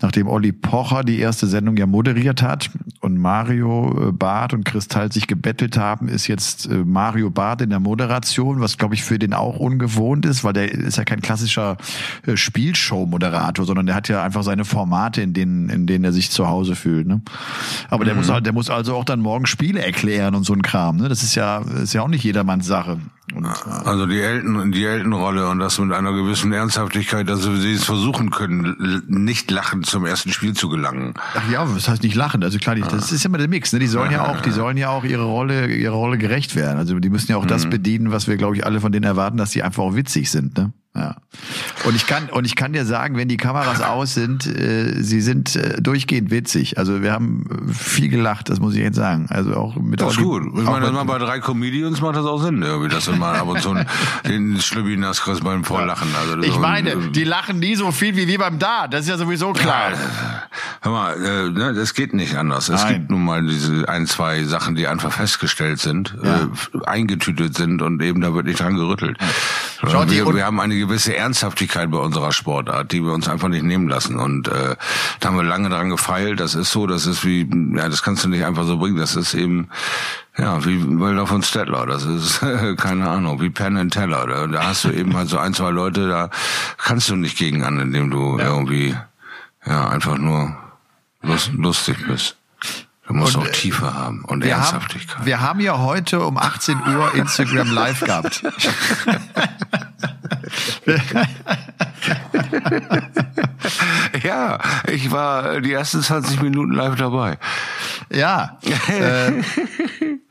nachdem 0.00 0.26
Olli 0.26 0.52
Pocher 0.52 1.04
die 1.04 1.18
erste 1.18 1.46
Sendung 1.46 1.76
ja 1.76 1.86
moderiert 1.86 2.40
hat 2.40 2.70
und 3.00 3.18
Mario 3.18 4.08
äh, 4.08 4.12
Barth 4.12 4.54
und 4.54 4.64
Kristall 4.64 5.12
sich 5.12 5.26
gebettelt 5.26 5.76
haben, 5.76 6.08
ist 6.08 6.26
jetzt 6.26 6.66
äh, 6.66 6.76
Mario 6.76 7.28
Barth 7.28 7.60
in 7.60 7.70
der 7.70 7.80
Moderation, 7.80 8.60
was 8.60 8.78
glaube 8.78 8.94
ich 8.94 9.04
für 9.04 9.18
den 9.18 9.34
auch 9.34 9.58
ungewohnt 9.58 10.24
ist, 10.24 10.44
weil 10.44 10.54
der 10.54 10.72
ist 10.72 10.96
ja 10.96 11.04
kein 11.04 11.20
klassischer 11.20 11.76
äh, 12.26 12.38
Spielshow-Moderator, 12.38 13.66
sondern 13.66 13.84
der 13.84 13.94
hat 13.94 14.08
ja 14.08 14.22
einfach 14.22 14.42
seine 14.44 14.64
Formate, 14.64 15.20
in 15.20 15.34
denen, 15.34 15.68
in 15.68 15.86
denen 15.86 16.04
er 16.04 16.12
sich 16.12 16.30
zu 16.30 16.48
Hause 16.48 16.74
fühlt. 16.74 17.06
Ne? 17.06 17.20
Aber 17.90 18.06
der 18.06 18.14
mhm. 18.14 18.20
muss 18.20 18.30
halt, 18.30 18.46
der 18.46 18.54
muss 18.54 18.61
muss 18.62 18.70
also 18.70 18.94
auch 18.94 19.04
dann 19.04 19.18
morgen 19.18 19.46
Spiele 19.46 19.84
erklären 19.84 20.36
und 20.36 20.44
so 20.44 20.52
ein 20.52 20.62
Kram. 20.62 20.98
Ne? 20.98 21.08
Das 21.08 21.24
ist 21.24 21.34
ja, 21.34 21.62
ist 21.82 21.94
ja 21.94 22.02
auch 22.02 22.08
nicht 22.08 22.22
jedermanns 22.22 22.64
Sache. 22.64 23.00
Und, 23.34 23.44
also 23.44 24.06
die 24.06 24.20
Elten, 24.20 24.70
die 24.70 24.84
Eltenrolle 24.84 25.48
und 25.48 25.58
das 25.58 25.80
mit 25.80 25.92
einer 25.92 26.12
gewissen 26.12 26.52
Ernsthaftigkeit, 26.52 27.28
dass 27.28 27.42
sie 27.42 27.72
es 27.72 27.82
versuchen 27.82 28.30
können, 28.30 29.02
nicht 29.08 29.50
lachend 29.50 29.86
zum 29.86 30.06
ersten 30.06 30.30
Spiel 30.30 30.52
zu 30.52 30.68
gelangen. 30.68 31.14
Ach 31.34 31.50
ja, 31.50 31.64
das 31.64 31.88
heißt 31.88 32.04
nicht 32.04 32.14
lachend. 32.14 32.44
Also 32.44 32.58
klar, 32.58 32.76
das 32.76 33.10
ist 33.10 33.24
immer 33.24 33.38
der 33.38 33.48
Mix. 33.48 33.72
Ne? 33.72 33.80
Die 33.80 33.88
sollen 33.88 34.12
ja 34.12 34.28
auch, 34.28 34.40
die 34.42 34.52
sollen 34.52 34.76
ja 34.76 34.90
auch 34.90 35.02
ihre 35.02 35.24
Rolle, 35.24 35.66
ihre 35.66 35.94
Rolle 35.94 36.18
gerecht 36.18 36.54
werden. 36.54 36.78
Also 36.78 37.00
die 37.00 37.10
müssen 37.10 37.32
ja 37.32 37.38
auch 37.38 37.46
das 37.46 37.64
mhm. 37.64 37.70
bedienen, 37.70 38.12
was 38.12 38.28
wir, 38.28 38.36
glaube 38.36 38.54
ich, 38.54 38.64
alle 38.64 38.80
von 38.80 38.92
denen 38.92 39.04
erwarten, 39.04 39.38
dass 39.38 39.50
die 39.50 39.64
einfach 39.64 39.82
auch 39.82 39.96
witzig 39.96 40.30
sind. 40.30 40.56
Ne? 40.56 40.72
Ja. 40.94 41.16
Und 41.84 41.96
ich 41.96 42.06
kann 42.06 42.28
und 42.28 42.44
ich 42.44 42.54
kann 42.54 42.74
dir 42.74 42.84
sagen, 42.84 43.16
wenn 43.16 43.26
die 43.26 43.38
Kameras 43.38 43.80
aus 43.80 44.12
sind, 44.12 44.46
äh, 44.46 45.02
sie 45.02 45.22
sind 45.22 45.56
äh, 45.56 45.80
durchgehend 45.80 46.30
witzig. 46.30 46.76
Also 46.76 47.00
wir 47.00 47.12
haben 47.12 47.72
viel 47.72 48.10
gelacht, 48.10 48.50
das 48.50 48.60
muss 48.60 48.74
ich 48.74 48.80
jetzt 48.80 48.96
sagen. 48.96 49.26
Also 49.30 49.54
auch 49.54 49.74
mit 49.76 50.02
Das 50.02 50.12
ist 50.12 50.18
gut. 50.18 50.42
Ich 50.54 50.64
meine, 50.64 50.92
mal 50.92 51.04
bei 51.04 51.16
drei 51.16 51.40
Comedians 51.40 52.02
macht 52.02 52.16
das 52.16 52.26
auch 52.26 52.42
Sinn, 52.42 52.60
irgendwie, 52.60 52.90
dass 52.90 53.06
du 53.06 53.12
mal 53.12 53.36
ab 53.36 53.48
und 53.48 53.62
zu 53.62 53.74
den 54.28 54.60
Schlübbinas 54.60 55.22
kriegst 55.22 55.42
beim 55.42 55.64
Vorlachen. 55.64 56.08
Also 56.14 56.38
ich 56.42 56.58
meine, 56.58 56.92
so, 56.92 57.00
die 57.08 57.24
lachen 57.24 57.58
nie 57.58 57.74
so 57.74 57.90
viel 57.90 58.14
wie 58.16 58.28
wir 58.28 58.38
beim 58.38 58.58
Da. 58.58 58.86
Das 58.86 59.02
ist 59.02 59.08
ja 59.08 59.16
sowieso 59.16 59.54
klar. 59.54 59.92
Ja, 59.92 59.96
hör 60.82 60.92
mal, 60.92 61.24
äh, 61.24 61.50
ne, 61.50 61.72
das 61.72 61.94
geht 61.94 62.12
nicht 62.12 62.36
anders. 62.36 62.68
Es 62.68 62.82
Nein. 62.82 62.94
gibt 62.94 63.10
nun 63.10 63.24
mal 63.24 63.42
diese 63.46 63.88
ein, 63.88 64.06
zwei 64.06 64.44
Sachen, 64.44 64.74
die 64.74 64.86
einfach 64.86 65.10
festgestellt 65.10 65.80
sind, 65.80 66.14
ja. 66.22 66.42
äh, 66.42 66.84
eingetütet 66.84 67.56
sind 67.56 67.80
und 67.80 68.02
eben 68.02 68.20
da 68.20 68.34
wird 68.34 68.44
nicht 68.44 68.60
dran 68.60 68.76
gerüttelt. 68.76 69.16
Ja. 69.84 70.08
Wir, 70.08 70.34
wir 70.34 70.44
haben 70.44 70.60
eine 70.60 70.76
gewisse 70.76 71.16
Ernsthaftigkeit 71.16 71.90
bei 71.90 71.98
unserer 71.98 72.32
Sportart, 72.32 72.92
die 72.92 73.02
wir 73.02 73.12
uns 73.12 73.28
einfach 73.28 73.48
nicht 73.48 73.64
nehmen 73.64 73.88
lassen. 73.88 74.16
Und 74.16 74.46
äh, 74.46 74.76
da 75.18 75.28
haben 75.28 75.36
wir 75.36 75.42
lange 75.42 75.70
dran 75.70 75.90
gefeilt. 75.90 76.38
Das 76.38 76.54
ist 76.54 76.70
so, 76.70 76.86
das 76.86 77.06
ist 77.06 77.24
wie, 77.24 77.48
ja, 77.74 77.88
das 77.88 78.02
kannst 78.02 78.24
du 78.24 78.28
nicht 78.28 78.44
einfach 78.44 78.64
so 78.64 78.78
bringen. 78.78 78.96
Das 78.96 79.16
ist 79.16 79.34
eben, 79.34 79.68
ja, 80.38 80.64
wie 80.64 81.00
Wölder 81.00 81.26
von 81.26 81.42
Stettler. 81.42 81.86
Das 81.86 82.04
ist, 82.04 82.40
keine 82.76 83.08
Ahnung, 83.08 83.40
wie 83.40 83.50
Penn 83.50 83.76
and 83.76 83.92
Teller. 83.92 84.26
Da, 84.26 84.46
da 84.46 84.66
hast 84.68 84.84
du 84.84 84.90
eben 84.90 85.16
halt 85.16 85.28
so 85.28 85.38
ein, 85.38 85.52
zwei 85.52 85.70
Leute, 85.70 86.08
da 86.08 86.30
kannst 86.78 87.08
du 87.08 87.16
nicht 87.16 87.36
gegen 87.36 87.64
an, 87.64 87.80
indem 87.80 88.10
du 88.10 88.38
ja. 88.38 88.46
irgendwie, 88.46 88.94
ja, 89.66 89.88
einfach 89.88 90.16
nur 90.16 90.56
lust, 91.22 91.52
lustig 91.54 91.96
bist. 92.06 92.36
Du 93.06 93.14
musst 93.14 93.36
und, 93.36 93.42
auch 93.42 93.48
Tiefe 93.50 93.94
haben 93.94 94.24
und 94.24 94.44
wir 94.44 94.52
Ernsthaftigkeit. 94.52 95.18
Haben, 95.18 95.26
wir 95.26 95.40
haben 95.40 95.60
ja 95.60 95.78
heute 95.78 96.20
um 96.20 96.38
18 96.38 96.78
Uhr 96.96 97.14
Instagram 97.14 97.72
live 97.72 98.00
gehabt. 98.00 98.42
ja, 104.22 104.58
ich 104.86 105.10
war 105.10 105.60
die 105.60 105.72
ersten 105.72 106.00
20 106.02 106.42
Minuten 106.42 106.72
live 106.72 106.96
dabei. 106.96 107.38
Ja. 108.10 108.58
Äh, 108.88 109.42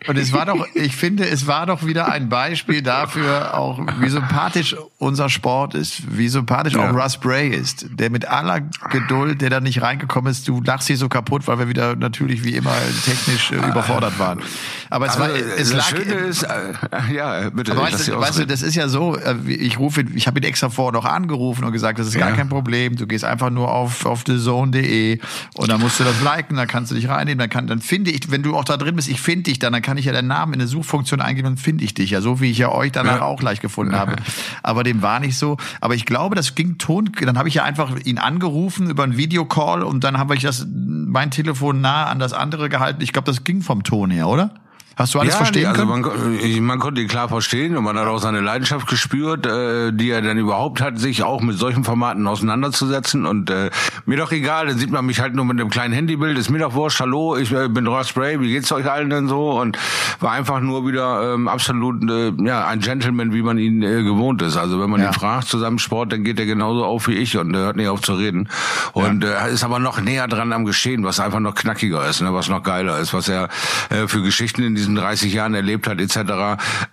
Und 0.08 0.18
es 0.18 0.34
war 0.34 0.46
doch, 0.46 0.68
ich 0.74 0.96
finde, 0.96 1.28
es 1.28 1.46
war 1.46 1.68
doch 1.68 1.86
wieder 1.86 2.12
ein 2.12 2.28
Beispiel 2.28 2.82
dafür, 2.82 3.58
auch 3.58 3.80
wie 4.00 4.10
sympathisch 4.10 4.76
unser 4.98 5.30
Sport 5.30 5.76
ist, 5.76 6.18
wie 6.18 6.28
sympathisch 6.28 6.74
ja. 6.74 6.90
auch 6.90 6.96
Russ 6.96 7.18
Bray 7.18 7.50
ist, 7.50 7.86
der 7.92 8.10
mit 8.10 8.28
aller 8.28 8.62
Geduld, 8.92 9.42
der 9.42 9.50
da 9.50 9.60
nicht 9.60 9.82
reingekommen 9.82 10.32
ist, 10.32 10.48
du 10.48 10.62
lachst 10.62 10.88
hier 10.88 10.98
so 10.98 11.08
kaputt, 11.08 11.48
weil 11.48 11.60
wir 11.60 11.68
wieder 11.68 11.96
natürlich 11.96 12.44
wie 12.44 12.56
immer 12.56 12.76
technisch 13.06 13.52
äh, 13.52 13.56
überfordert 13.56 14.18
waren. 14.18 14.42
Aber 14.90 15.06
es 15.06 15.18
also, 15.18 15.34
war, 15.34 15.40
es 15.40 15.70
das 15.70 15.74
lag. 15.74 15.90
Schöne 15.90 16.14
ist, 16.14 16.44
äh, 16.44 17.14
ja, 17.14 17.50
bitte. 17.50 17.72
Aber 17.72 17.84
weißt, 17.84 18.08
du, 18.08 18.20
weißt 18.20 18.40
du, 18.40 18.48
das 18.48 18.62
ist 18.62 18.76
ja 18.76 18.90
so, 18.90 19.16
äh, 19.16 19.36
ich 19.48 19.80
rufe, 19.80 20.04
ich 20.16 20.28
habe 20.28 20.40
ihn 20.40 20.44
extra 20.44 20.70
vorher 20.70 20.92
noch 20.92 21.06
angerufen 21.06 21.64
und 21.64 21.72
gesagt, 21.72 22.00
das 22.00 22.08
ist 22.08 22.18
gar 22.18 22.32
kein 22.34 22.50
Problem. 22.50 22.96
Du 22.96 23.08
gehst 23.08 23.24
einfach 23.24 23.50
nur 23.50 23.72
auf, 23.72 24.06
auf 24.06 24.24
thezone.de 24.24 25.20
und 25.56 25.70
dann 25.70 25.80
musst 25.80 26.00
du 26.00 26.04
das 26.04 26.22
liken, 26.22 26.58
dann 26.58 26.68
kannst 26.68 26.92
du 26.92 26.96
dich 26.96 27.08
reinnehmen, 27.08 27.40
dann 27.40 27.50
kann, 27.50 27.68
dann 27.68 27.82
finde 27.82 28.12
ich, 28.12 28.32
wenn 28.32 28.44
du 28.44 28.56
auch 28.56 28.66
da 28.66 28.78
drin 28.78 28.96
bist, 28.96 29.08
ich 29.08 29.22
finde 29.22 29.44
dich 29.44 29.60
dann, 29.60 29.74
dann 29.74 29.82
kann 29.82 29.98
ich 29.98 30.01
ja 30.06 30.14
deinen 30.14 30.28
Namen 30.28 30.54
in 30.54 30.62
eine 30.62 30.68
Suchfunktion 30.68 31.22
eingeben 31.22 31.50
und 31.50 31.60
finde 31.60 31.84
ich 31.84 31.94
dich 31.94 32.12
ja, 32.12 32.22
so 32.22 32.42
wie 32.42 32.52
ich 32.52 32.58
ja 32.58 32.72
euch 32.72 32.92
danach 32.92 33.18
ja. 33.18 33.22
auch 33.24 33.40
gleich 33.40 33.60
gefunden 33.60 33.96
habe. 33.96 34.16
Aber 34.64 34.84
dem 34.84 35.02
war 35.02 35.20
nicht 35.20 35.38
so. 35.38 35.58
Aber 35.80 35.96
ich 35.96 36.06
glaube, 36.06 36.36
das 36.36 36.56
ging 36.56 36.78
Ton, 36.78 37.12
dann 37.22 37.38
habe 37.38 37.50
ich 37.50 37.56
ja 37.56 37.64
einfach 37.64 37.98
ihn 38.04 38.18
angerufen 38.18 38.90
über 38.90 39.04
einen 39.04 39.18
Videocall 39.18 39.84
und 39.84 40.04
dann 40.04 40.18
habe 40.18 40.36
ich 40.36 40.44
das, 40.44 40.68
mein 40.70 41.32
Telefon 41.32 41.82
nah 41.82 42.06
an 42.06 42.20
das 42.20 42.34
andere 42.34 42.70
gehalten. 42.70 43.02
Ich 43.02 43.14
glaube, 43.14 43.26
das 43.26 43.44
ging 43.44 43.62
vom 43.62 43.84
Ton 43.84 44.12
her, 44.12 44.28
oder? 44.28 44.54
Hast 44.98 45.14
du 45.14 45.20
alles 45.20 45.34
ja, 45.34 45.38
verstehen 45.38 45.68
also 45.68 45.88
können? 45.88 46.02
Man, 46.02 46.64
man 46.64 46.80
konnte 46.80 47.02
ihn 47.02 47.08
klar 47.08 47.30
verstehen 47.30 47.78
und 47.78 47.84
man 47.84 47.98
hat 47.98 48.08
auch 48.08 48.20
seine 48.20 48.42
Leidenschaft 48.42 48.88
gespürt, 48.88 49.46
äh, 49.46 49.92
die 49.94 50.10
er 50.10 50.22
dann 50.22 50.38
überhaupt 50.38 50.82
hat, 50.82 51.00
sich 51.00 51.24
auch 51.24 51.42
mit 51.42 51.58
solchen 51.58 51.84
Formaten 51.84 52.28
auseinanderzusetzen. 52.28 53.26
Und 53.26 53.50
äh, 53.50 53.70
mir 54.06 54.18
doch 54.18 54.32
egal, 54.32 54.68
dann 54.68 54.78
sieht 54.78 54.92
man 54.92 55.06
mich 55.06 55.22
halt 55.22 55.34
nur 55.34 55.46
mit 55.46 55.60
einem 55.60 55.70
kleinen 55.70 55.94
Handybild, 55.94 56.38
ist 56.38 56.50
mir 56.50 56.60
doch 56.60 56.74
wurscht, 56.74 57.00
hallo, 57.00 57.38
ich 57.38 57.54
äh, 57.54 57.70
bin 57.70 57.88
Ross 57.88 58.10
Spray, 58.10 58.40
wie 58.42 58.50
geht's 58.50 58.72
euch 58.72 58.90
allen 58.90 59.10
denn 59.10 59.28
so? 59.28 59.60
Und 59.60 59.78
war 60.20 60.32
einfach 60.32 60.60
nur 60.60 60.86
wieder 60.86 61.34
ähm, 61.34 61.48
absolut 61.48 62.04
äh, 62.10 62.34
ja 62.46 62.68
ein 62.68 62.80
Gentleman, 62.80 63.34
wie 63.34 63.42
man 63.42 63.58
ihn 63.58 63.82
äh, 63.82 64.04
gewohnt 64.04 64.42
ist. 64.42 64.58
Also 64.58 64.82
wenn 64.82 64.90
man 64.90 65.00
ja. 65.00 65.08
ihn 65.08 65.14
fragt 65.14 65.48
zu 65.48 65.58
seinem 65.58 65.80
Sport, 65.80 66.12
dann 66.12 66.24
geht 66.24 66.40
er 66.40 66.46
genauso 66.46 66.84
auf 66.84 67.08
wie 67.08 67.16
ich 67.16 67.38
und 67.38 67.54
er 67.56 67.62
hört 67.62 67.78
nicht 67.78 67.88
auf 67.88 68.02
zu 68.02 68.14
reden. 68.14 68.50
Und 68.92 69.24
ja. 69.24 69.48
äh, 69.48 69.54
ist 69.54 69.64
aber 69.64 69.80
noch 69.80 70.02
näher 70.02 70.28
dran 70.28 70.52
am 70.52 70.66
Geschehen, 70.66 71.06
was 71.06 71.22
einfach 71.22 71.40
noch 71.40 71.56
knackiger 71.56 72.08
ist, 72.08 72.22
ne, 72.22 72.34
was 72.34 72.50
noch 72.50 72.62
geiler 72.62 73.00
ist, 73.00 73.14
was 73.14 73.30
er 73.30 73.48
äh, 73.90 74.08
für 74.08 74.22
Geschichten 74.22 74.64
in 74.64 74.76
diesen 74.82 74.96
30 74.96 75.34
Jahren 75.34 75.54
erlebt 75.54 75.88
hat 75.88 76.02
etc. 76.02 76.16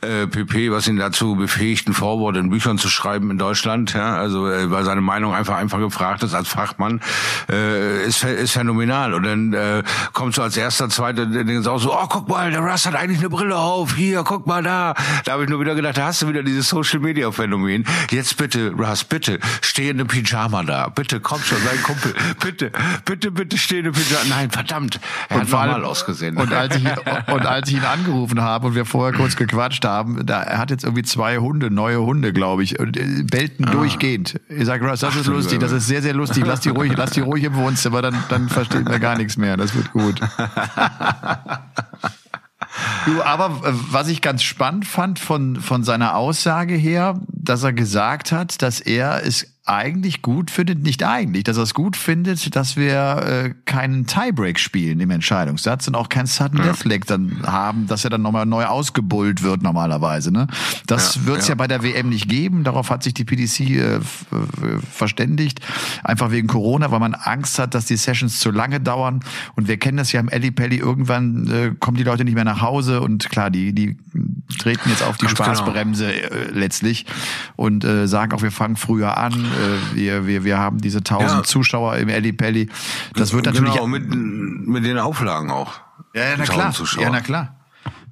Äh, 0.01 0.27
PP, 0.27 0.71
was 0.71 0.87
ihn 0.89 0.97
dazu 0.97 1.37
befähigt, 1.37 1.89
ein 1.89 1.95
Vorwort 1.95 2.37
in 2.37 2.51
Büchern 2.51 2.79
zu 2.79 2.89
schreiben 2.89 3.31
in 3.31 3.39
Deutschland. 3.39 3.95
Ja, 3.95 4.17
also 4.17 4.49
äh, 4.49 4.71
weil 4.71 4.85
seine 4.85 5.01
Meinung 5.01 5.35
einfach 5.35 5.57
einfach 5.57 5.79
gefragt 5.79 6.23
ist 6.23 6.35
als 6.35 6.49
Fachmann, 6.49 7.01
äh, 7.51 8.05
ist, 8.07 8.25
ist 8.25 8.53
phänomenal. 8.53 9.15
Und 9.15 9.23
dann 9.23 9.53
äh, 9.53 9.83
kommt 10.13 10.35
so 10.35 10.43
als 10.43 10.57
erster, 10.57 10.89
zweiter, 10.89 11.27
Ding 11.27 11.67
auch 11.67 11.79
so, 11.79 11.95
oh 11.95 12.07
guck 12.09 12.29
mal, 12.29 12.51
der 12.51 12.61
Russ 12.61 12.87
hat 12.87 12.95
eigentlich 12.95 13.19
eine 13.19 13.31
Brille 13.31 13.57
auf, 13.57 13.95
hier, 13.95 14.23
guck 14.25 14.47
mal 14.47 14.63
da. 14.63 14.95
Da 15.25 15.33
habe 15.33 15.45
ich 15.45 15.51
nur 15.51 15.61
wieder 15.61 15.75
gedacht, 15.75 15.97
da 15.97 16.07
hast 16.07 16.23
du 16.23 16.29
wieder 16.29 16.43
dieses 16.43 16.69
Social 16.69 17.01
Media 17.01 17.31
Phänomen. 17.31 17.85
Jetzt 18.11 18.37
bitte, 18.37 18.73
Russ, 18.73 19.05
bitte, 19.05 19.39
steh 19.61 19.89
in 19.89 19.99
einem 19.99 20.09
Pyjama 20.09 20.63
da. 20.63 20.89
Bitte, 20.89 21.21
komm 21.21 21.41
schon, 21.41 21.59
sein 21.59 21.83
Kumpel. 21.83 22.15
Bitte, 22.41 22.73
bitte, 23.05 23.31
bitte 23.31 23.57
steh 23.59 23.79
in 23.79 23.87
einem 23.87 23.95
Pyjama. 23.95 24.25
Nein, 24.29 24.51
verdammt. 24.51 25.01
Er 25.29 25.37
und 25.37 25.43
hat 25.43 25.51
normal 25.51 25.85
ausgesehen. 25.85 26.37
Und 26.37 26.53
als 26.53 26.77
ich, 26.77 26.85
und 27.33 27.47
als 27.47 27.71
ich 27.71 27.78
ihn 27.79 27.85
angerufen 27.85 28.41
habe 28.43 28.69
und 28.69 28.75
wir 28.75 28.85
vorher 28.85 29.17
kurz 29.17 29.37
gequatscht 29.37 29.85
haben, 29.85 30.27
da 30.27 30.43
er 30.43 30.59
hat 30.59 30.71
jetzt 30.71 30.85
irgendwie 30.85 31.03
zwei 31.03 31.39
Hunde, 31.39 31.71
neue 31.71 32.01
Hunde, 32.01 32.33
glaube 32.33 32.63
ich, 32.63 32.79
und 32.79 32.97
äh, 32.97 33.23
bellten 33.23 33.65
ah. 33.67 33.71
durchgehend. 33.71 34.41
Ich 34.49 34.67
sage, 34.67 34.87
Russ, 34.87 35.01
das 35.01 35.15
Ach, 35.15 35.21
ist 35.21 35.27
lustig, 35.27 35.61
das 35.61 35.73
ist 35.73 35.87
sehr, 35.87 36.03
sehr 36.03 36.15
lustig. 36.15 36.45
Lass 36.47 36.61
die 36.61 36.71
ruhig, 36.71 36.93
lass 36.97 37.11
die 37.11 37.21
ruhig 37.21 37.45
im 37.45 37.55
Wohnzimmer, 37.55 38.03
dann, 38.03 38.17
dann 38.29 38.49
verstehen 38.49 38.89
wir 38.89 38.99
gar 38.99 39.17
nichts 39.17 39.37
mehr. 39.37 39.57
Das 39.57 39.75
wird 39.75 39.93
gut. 39.93 40.21
Du, 43.07 43.23
aber 43.23 43.47
äh, 43.67 43.73
was 43.91 44.09
ich 44.09 44.23
ganz 44.23 44.43
spannend 44.43 44.87
fand 44.87 45.19
von, 45.19 45.57
von 45.57 45.85
seiner 45.85 46.17
Aussage 46.17 46.75
her, 46.75 47.21
dass 47.29 47.63
er 47.63 47.73
gesagt 47.73 48.33
hat, 48.33 48.63
dass 48.63 48.81
er 48.81 49.25
es 49.27 49.58
eigentlich 49.69 50.23
gut 50.23 50.51
findet, 50.51 50.83
nicht 50.83 51.05
eigentlich, 51.05 51.45
dass 51.45 51.57
er 51.57 51.65
es 51.65 51.75
gut 51.75 51.97
findet, 51.97 52.57
dass 52.57 52.77
wir 52.77 53.23
äh, 53.45 53.55
keinen 53.65 54.07
Tiebreak 54.07 54.59
spielen 54.59 55.01
im 55.01 55.11
Entscheidungssatz 55.11 55.89
und 55.89 55.95
auch 55.95 56.09
kein 56.09 56.27
Sudden 56.27 56.59
ja. 56.59 56.73
Death 56.73 57.11
dann 57.11 57.43
haben, 57.47 57.87
dass 57.87 58.05
er 58.05 58.11
dann 58.11 58.23
nochmal 58.23 58.47
neu 58.47 58.65
ausgebullt 58.65 59.43
wird 59.43 59.63
normalerweise. 59.63 60.33
Ne? 60.33 60.47
Das 60.87 61.17
ja, 61.17 61.27
wird 61.27 61.39
es 61.41 61.49
ja. 61.49 61.53
ja. 61.53 61.55
bei 61.57 61.67
der 61.67 61.83
WM 61.83 62.09
nicht 62.09 62.29
geben. 62.29 62.65
Darauf 62.65 62.91
hat 62.91 63.03
sich 63.03 63.15
die 63.15 63.25
PDC 63.25 63.61
äh, 63.61 64.01
verständigt. 64.91 65.61
Einfach 66.03 66.31
wegen 66.31 66.49
Corona, 66.49 66.91
weil 66.91 67.01
man 67.01 67.15
Angst 67.15 67.59
hat, 67.59 67.75
dass 67.75 67.85
die 67.85 67.97
Sessions 67.97 68.41
zu 68.41 68.51
lange 68.51 68.81
dauern. 68.81 69.21
Und 69.55 69.69
wir 69.69 69.77
kennen 69.77 69.99
das 69.99 70.13
ja 70.13 70.21
im 70.21 70.29
Elli 70.29 70.51
Pelli. 70.51 70.77
Irgendwann 70.77 71.47
äh, 71.49 71.75
kommen 71.79 71.97
die 71.97 72.05
Leute 72.05 72.25
nicht 72.25 72.35
mehr 72.35 72.45
nach 72.45 72.63
Hause 72.63 73.01
und 73.01 73.29
klar, 73.29 73.51
die, 73.51 73.73
die 73.75 73.97
treten 74.59 74.89
jetzt 74.89 75.03
auf 75.03 75.19
die 75.19 75.27
Ganz 75.27 75.39
genau. 75.39 75.55
Spaßbremse 75.55 76.13
genau. 76.13 76.35
äh, 76.35 76.51
letztlich 76.53 77.07
und 77.57 77.85
äh, 77.85 78.09
sagen 78.09 78.33
auch, 78.33 78.43
wir 78.43 78.51
fangen 78.51 78.77
früher 78.77 79.17
an 79.17 79.45
äh, 79.59 79.97
wir, 79.97 80.27
wir, 80.27 80.45
wir 80.45 80.59
haben 80.59 80.81
diese 80.81 81.03
tausend 81.03 81.31
ja. 81.31 81.43
Zuschauer 81.43 81.97
im 81.97 82.09
Eli 82.09 82.33
Pelli. 82.33 82.69
Das 83.15 83.33
wird 83.33 83.47
natürlich. 83.47 83.73
Genau, 83.73 83.87
mit, 83.87 84.09
mit 84.09 84.85
den 84.85 84.99
Auflagen 84.99 85.51
auch. 85.51 85.81
Ja, 86.15 86.23
ja 86.23 86.35
na 86.39 86.45
klar. 86.45 86.73
Zuschauer. 86.73 87.05
Ja, 87.05 87.11
na 87.11 87.21
klar. 87.21 87.55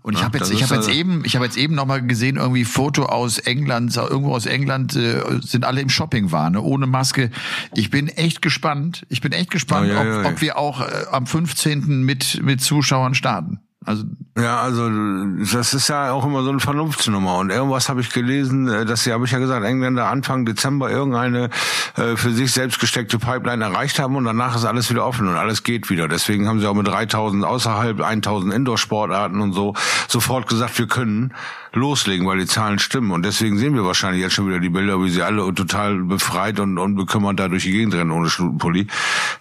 Und 0.07 0.12
ich 0.12 0.21
ja, 0.21 0.26
habe 0.26 0.38
jetzt, 0.38 0.53
ich 0.53 0.62
habe 0.62 0.76
jetzt 0.76 0.88
eben, 0.88 1.25
ich 1.25 1.35
habe 1.35 1.45
jetzt 1.45 1.57
eben 1.57 1.75
noch 1.75 1.85
mal 1.85 2.00
gesehen, 2.00 2.37
irgendwie 2.37 2.65
Foto 2.65 3.07
aus 3.07 3.38
England, 3.38 3.97
irgendwo 3.97 4.37
aus 4.37 4.47
England 4.47 4.95
äh, 4.95 5.21
sind 5.41 5.65
alle 5.65 5.81
im 5.81 5.88
Shoppingwahn, 5.88 6.53
ne, 6.53 6.62
ohne 6.62 6.87
Maske. 6.87 7.33
Ich 7.75 7.91
bin 7.91 8.07
echt 8.07 8.41
gespannt. 8.41 9.05
Ich 9.09 9.21
bin 9.21 9.33
echt 9.33 9.50
gespannt, 9.50 9.88
ja, 9.88 10.05
ja, 10.05 10.21
ob, 10.21 10.26
ob 10.26 10.41
wir 10.41 10.59
auch 10.59 10.81
äh, 10.81 11.07
am 11.11 11.26
15. 11.26 12.05
mit 12.05 12.41
mit 12.41 12.61
Zuschauern 12.61 13.15
starten. 13.15 13.59
Also 13.87 14.02
ja, 14.37 14.61
also 14.61 14.90
das 15.52 15.73
ist 15.73 15.88
ja 15.88 16.11
auch 16.11 16.26
immer 16.26 16.43
so 16.43 16.50
eine 16.50 16.59
Vernunftsnummer. 16.59 17.38
Und 17.38 17.50
irgendwas 17.50 17.88
habe 17.88 18.00
ich 18.00 18.11
gelesen, 18.11 18.69
äh, 18.69 18.85
dass 18.85 19.05
sie, 19.05 19.12
habe 19.12 19.25
ich 19.25 19.31
ja 19.31 19.38
gesagt, 19.38 19.64
Engländer 19.64 20.09
Anfang 20.09 20.45
Dezember 20.45 20.90
irgendeine 20.90 21.50
äh, 21.97 22.16
für 22.16 22.33
sich 22.33 22.52
selbst 22.52 22.81
gesteckte 22.81 23.19
Pipeline 23.19 23.64
erreicht 23.64 24.00
haben 24.00 24.16
und 24.16 24.25
danach 24.25 24.57
ist 24.57 24.64
alles 24.64 24.90
wieder 24.90 25.07
offen 25.07 25.28
und 25.28 25.37
alles 25.37 25.62
geht 25.62 25.88
wieder. 25.88 26.09
Deswegen 26.09 26.49
haben 26.49 26.59
sie 26.59 26.66
auch 26.66 26.75
mit 26.75 26.88
3000 26.88 27.45
außerhalb, 27.45 28.00
1000 28.00 28.52
Indoor-Sportarten 28.52 29.40
und 29.40 29.52
so 29.52 29.75
sofort 30.09 30.49
gesagt, 30.49 30.78
wir 30.81 30.88
können 30.88 31.33
loslegen, 31.76 32.26
weil 32.26 32.38
die 32.38 32.47
Zahlen 32.47 32.78
stimmen. 32.78 33.11
Und 33.12 33.25
deswegen 33.25 33.59
sehen 33.59 33.75
wir 33.75 33.85
wahrscheinlich 33.85 34.23
jetzt 34.23 34.35
schon 34.35 34.49
wieder 34.49 34.59
die 34.59 34.68
Bilder, 34.68 35.02
wie 35.02 35.11
sie 35.11 35.23
alle 35.23 35.52
total 35.54 36.02
befreit 36.02 36.59
und 36.59 36.78
unbekümmert 36.78 37.38
da 37.38 37.49
durch 37.49 37.64
die 37.64 37.73
Gegend 37.73 37.95
rennen 37.95 38.11
ohne 38.11 38.28
Schnutenpulli. 38.28 38.87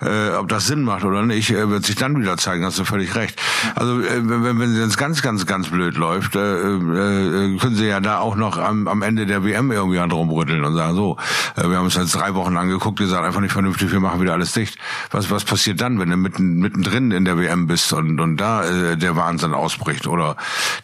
Äh, 0.01 0.35
ob 0.35 0.49
das 0.49 0.67
Sinn 0.67 0.83
macht 0.83 1.03
oder 1.03 1.23
nicht, 1.23 1.49
äh, 1.51 1.69
wird 1.69 1.85
sich 1.85 1.95
dann 1.95 2.19
wieder 2.19 2.37
zeigen, 2.37 2.65
hast 2.65 2.77
du 2.77 2.85
völlig 2.85 3.15
recht. 3.15 3.41
Also 3.75 4.01
äh, 4.01 4.21
wenn, 4.21 4.59
wenn 4.59 4.75
es 4.75 4.97
ganz, 4.97 5.21
ganz, 5.21 5.45
ganz 5.45 5.69
blöd 5.69 5.95
läuft, 5.95 6.35
äh, 6.35 6.39
äh, 6.39 7.57
können 7.57 7.75
sie 7.75 7.87
ja 7.87 7.99
da 7.99 8.19
auch 8.19 8.35
noch 8.35 8.57
am, 8.57 8.87
am 8.87 9.01
Ende 9.01 9.25
der 9.25 9.43
WM 9.43 9.71
irgendwie 9.71 9.99
an 9.99 10.11
rumrütteln 10.11 10.63
und 10.63 10.75
sagen, 10.75 10.95
so, 10.95 11.17
äh, 11.55 11.67
wir 11.69 11.77
haben 11.77 11.85
uns 11.85 11.95
jetzt 11.95 12.15
drei 12.15 12.35
Wochen 12.35 12.57
angeguckt, 12.57 12.99
ihr 12.99 13.07
sagt 13.07 13.25
einfach 13.25 13.41
nicht 13.41 13.53
vernünftig, 13.53 13.91
wir 13.91 13.99
machen 13.99 14.21
wieder 14.21 14.33
alles 14.33 14.51
dicht. 14.51 14.77
Was, 15.11 15.31
was 15.31 15.45
passiert 15.45 15.81
dann, 15.81 15.99
wenn 15.99 16.09
du 16.09 16.17
mitten, 16.17 16.57
mittendrin 16.57 17.11
in 17.11 17.25
der 17.25 17.37
WM 17.37 17.67
bist 17.67 17.93
und, 17.93 18.19
und 18.19 18.37
da 18.37 18.63
äh, 18.63 18.97
der 18.97 19.15
Wahnsinn 19.15 19.53
ausbricht 19.53 20.07
oder 20.07 20.35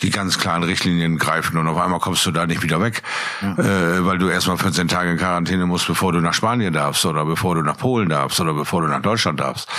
die 0.01 0.09
ganz 0.09 0.39
klaren 0.39 0.63
Richtlinien 0.63 1.17
greifen 1.17 1.40
und 1.49 1.67
auf 1.67 1.77
einmal 1.77 1.99
kommst 1.99 2.25
du 2.25 2.31
da 2.31 2.45
nicht 2.45 2.63
wieder 2.63 2.81
weg, 2.81 3.01
ja. 3.41 3.53
äh, 3.53 4.05
weil 4.05 4.17
du 4.17 4.27
erstmal 4.29 4.57
14 4.57 4.87
Tage 4.87 5.11
in 5.11 5.17
Quarantäne 5.17 5.65
musst, 5.65 5.87
bevor 5.87 6.11
du 6.11 6.19
nach 6.21 6.33
Spanien 6.33 6.73
darfst 6.73 7.05
oder 7.05 7.25
bevor 7.25 7.55
du 7.55 7.61
nach 7.61 7.77
Polen 7.77 8.09
darfst 8.09 8.39
oder 8.39 8.53
bevor 8.53 8.81
du 8.81 8.87
nach 8.87 9.01
Deutschland 9.01 9.39
darfst, 9.39 9.69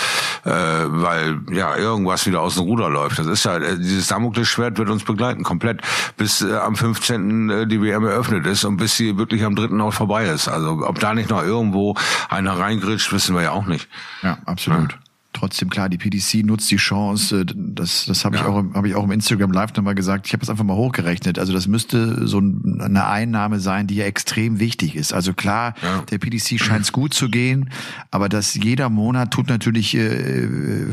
äh, 0.45 0.51
weil 0.51 1.41
ja 1.51 1.77
irgendwas 1.77 2.27
wieder 2.27 2.41
aus 2.41 2.55
dem 2.55 2.65
Ruder 2.65 2.89
läuft. 2.89 3.19
Das 3.19 3.27
ist 3.27 3.45
ja 3.45 3.57
äh, 3.57 3.79
dieses 3.79 4.09
Damoklesschwert 4.09 4.79
wird 4.79 4.91
uns 4.91 5.05
begleiten 5.05 5.43
komplett 5.43 5.81
bis 6.17 6.43
äh, 6.43 6.57
am 6.57 6.77
15. 6.77 7.51
Äh, 7.51 7.67
die 7.67 7.81
WM 7.81 8.05
eröffnet 8.05 8.47
ist 8.47 8.65
und 8.65 8.77
bis 8.77 8.97
sie 8.97 9.19
wirklich 9.19 9.45
am 9.45 9.55
3. 9.55 9.81
auch 9.83 9.93
vorbei 9.93 10.27
ist. 10.27 10.49
Also 10.49 10.83
ob 10.87 10.99
da 10.99 11.15
nicht 11.15 11.31
noch 11.31 11.43
irgendwo 11.43 11.97
einer 12.29 12.59
reingritscht, 12.59 13.13
wissen 13.13 13.35
wir 13.35 13.43
ja 13.43 13.51
auch 13.53 13.67
nicht. 13.67 13.89
Ja, 14.23 14.39
absolut. 14.47 14.93
Ja 14.93 14.99
trotzdem 15.43 15.71
klar, 15.71 15.89
die 15.89 15.99
PDC 15.99 16.47
nutzt 16.47 16.71
die 16.71 16.77
Chance. 16.77 17.45
Das, 17.45 18.05
das 18.07 18.25
habe 18.25 18.37
ja. 18.37 18.43
ich 18.43 18.49
auch, 18.49 18.65
habe 18.75 18.89
ich 18.89 18.95
auch 18.95 19.03
im 19.03 19.11
Instagram 19.11 19.51
Live 19.51 19.75
nochmal 19.75 19.97
gesagt. 19.97 20.29
Ich 20.29 20.33
habe 20.35 20.45
es 20.45 20.49
einfach 20.49 20.63
mal 20.63 20.77
hochgerechnet. 20.77 21.37
Also 21.37 21.53
das 21.53 21.67
müsste 21.67 22.29
so 22.29 22.39
eine 22.39 23.09
Einnahme 23.09 23.59
sein, 23.59 23.89
die 23.89 23.97
ja 23.97 24.05
extrem 24.05 24.61
wichtig 24.61 24.95
ist. 24.95 25.13
Also 25.13 25.35
klar, 25.35 25.75
ja. 25.83 26.03
der 26.03 26.19
PDC 26.19 26.61
scheint 26.61 26.83
es 26.83 26.93
gut 26.93 27.13
zu 27.13 27.29
gehen, 27.29 27.71
aber 28.13 28.29
das 28.29 28.55
jeder 28.55 28.89
Monat 28.89 29.33
tut 29.33 29.49
natürlich 29.49 29.97
äh, 29.97 30.47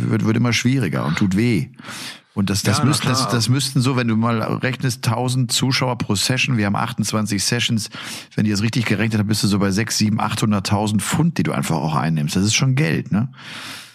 wird, 0.10 0.26
wird 0.26 0.38
immer 0.38 0.52
schwieriger 0.52 1.06
und 1.06 1.20
tut 1.20 1.38
weh. 1.38 1.68
Und 2.34 2.50
das, 2.50 2.64
das, 2.64 2.80
ja, 2.80 2.86
müssten, 2.86 3.08
das, 3.08 3.28
das 3.28 3.50
müssten 3.50 3.82
so, 3.82 3.98
wenn 3.98 4.08
du 4.08 4.16
mal 4.16 4.42
rechnest, 4.42 5.06
1000 5.06 5.52
Zuschauer 5.52 5.98
pro 5.98 6.16
Session, 6.16 6.58
wir 6.58 6.68
haben 6.68 6.76
28 6.76 7.44
Sessions, 7.44 7.90
wenn 8.34 8.46
die 8.46 8.52
das 8.52 8.62
richtig 8.64 8.86
gerechnet 8.86 9.20
haben, 9.20 9.28
bist 9.28 9.44
du 9.44 9.48
so 9.48 9.60
bei 9.60 9.70
6, 9.70 9.98
7, 9.98 10.22
800.000 10.22 11.02
Pfund, 11.02 11.38
die 11.38 11.44
du 11.44 11.52
einfach 11.52 11.76
auch 11.76 11.96
einnimmst. 11.96 12.36
Das 12.36 12.46
ist 12.46 12.56
schon 12.56 12.76
Geld, 12.76 13.12
ne? 13.12 13.30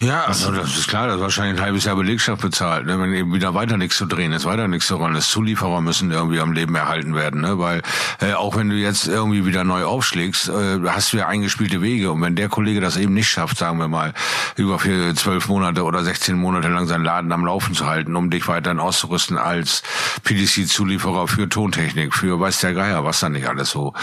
Ja, 0.05 0.25
also 0.25 0.51
das 0.51 0.77
ist 0.77 0.87
klar, 0.87 1.07
das 1.07 1.15
ist 1.15 1.21
wahrscheinlich 1.23 1.59
ein 1.59 1.65
halbes 1.65 1.85
Jahr 1.85 1.95
Belegschaft 1.95 2.39
bezahlt, 2.39 2.85
ne? 2.85 2.99
wenn 2.99 3.11
eben 3.11 3.33
wieder 3.33 3.55
weiter 3.55 3.75
nichts 3.75 3.97
zu 3.97 4.05
drehen 4.05 4.33
ist, 4.33 4.45
weiter 4.45 4.67
nichts 4.67 4.85
zu 4.85 4.97
rollen 4.97 5.15
ist. 5.15 5.31
Zulieferer 5.31 5.81
müssen 5.81 6.11
irgendwie 6.11 6.39
am 6.39 6.51
Leben 6.51 6.75
erhalten 6.75 7.15
werden, 7.15 7.41
ne? 7.41 7.57
weil 7.57 7.81
äh, 8.21 8.33
auch 8.33 8.55
wenn 8.55 8.69
du 8.69 8.75
jetzt 8.75 9.07
irgendwie 9.07 9.47
wieder 9.47 9.63
neu 9.63 9.83
aufschlägst, 9.85 10.49
äh, 10.49 10.79
hast 10.85 11.11
du 11.11 11.17
ja 11.17 11.27
eingespielte 11.27 11.81
Wege 11.81 12.11
und 12.11 12.21
wenn 12.21 12.35
der 12.35 12.49
Kollege 12.49 12.81
das 12.81 12.97
eben 12.97 13.15
nicht 13.15 13.29
schafft, 13.29 13.57
sagen 13.57 13.79
wir 13.79 13.87
mal, 13.87 14.13
über 14.57 14.77
vier, 14.77 15.15
zwölf 15.15 15.47
Monate 15.47 15.83
oder 15.83 16.03
16 16.03 16.37
Monate 16.37 16.67
lang 16.67 16.85
seinen 16.85 17.03
Laden 17.03 17.31
am 17.31 17.43
Laufen 17.43 17.73
zu 17.73 17.87
halten, 17.87 18.15
um 18.15 18.29
dich 18.29 18.47
weiterhin 18.47 18.79
auszurüsten 18.79 19.39
als 19.39 19.81
PDC-Zulieferer 20.23 21.27
für 21.27 21.49
Tontechnik, 21.49 22.13
für 22.13 22.39
weiß 22.39 22.59
der 22.59 22.75
Geier, 22.75 23.05
was 23.05 23.21
da 23.21 23.29
nicht 23.29 23.47
alles 23.47 23.71
so 23.71 23.93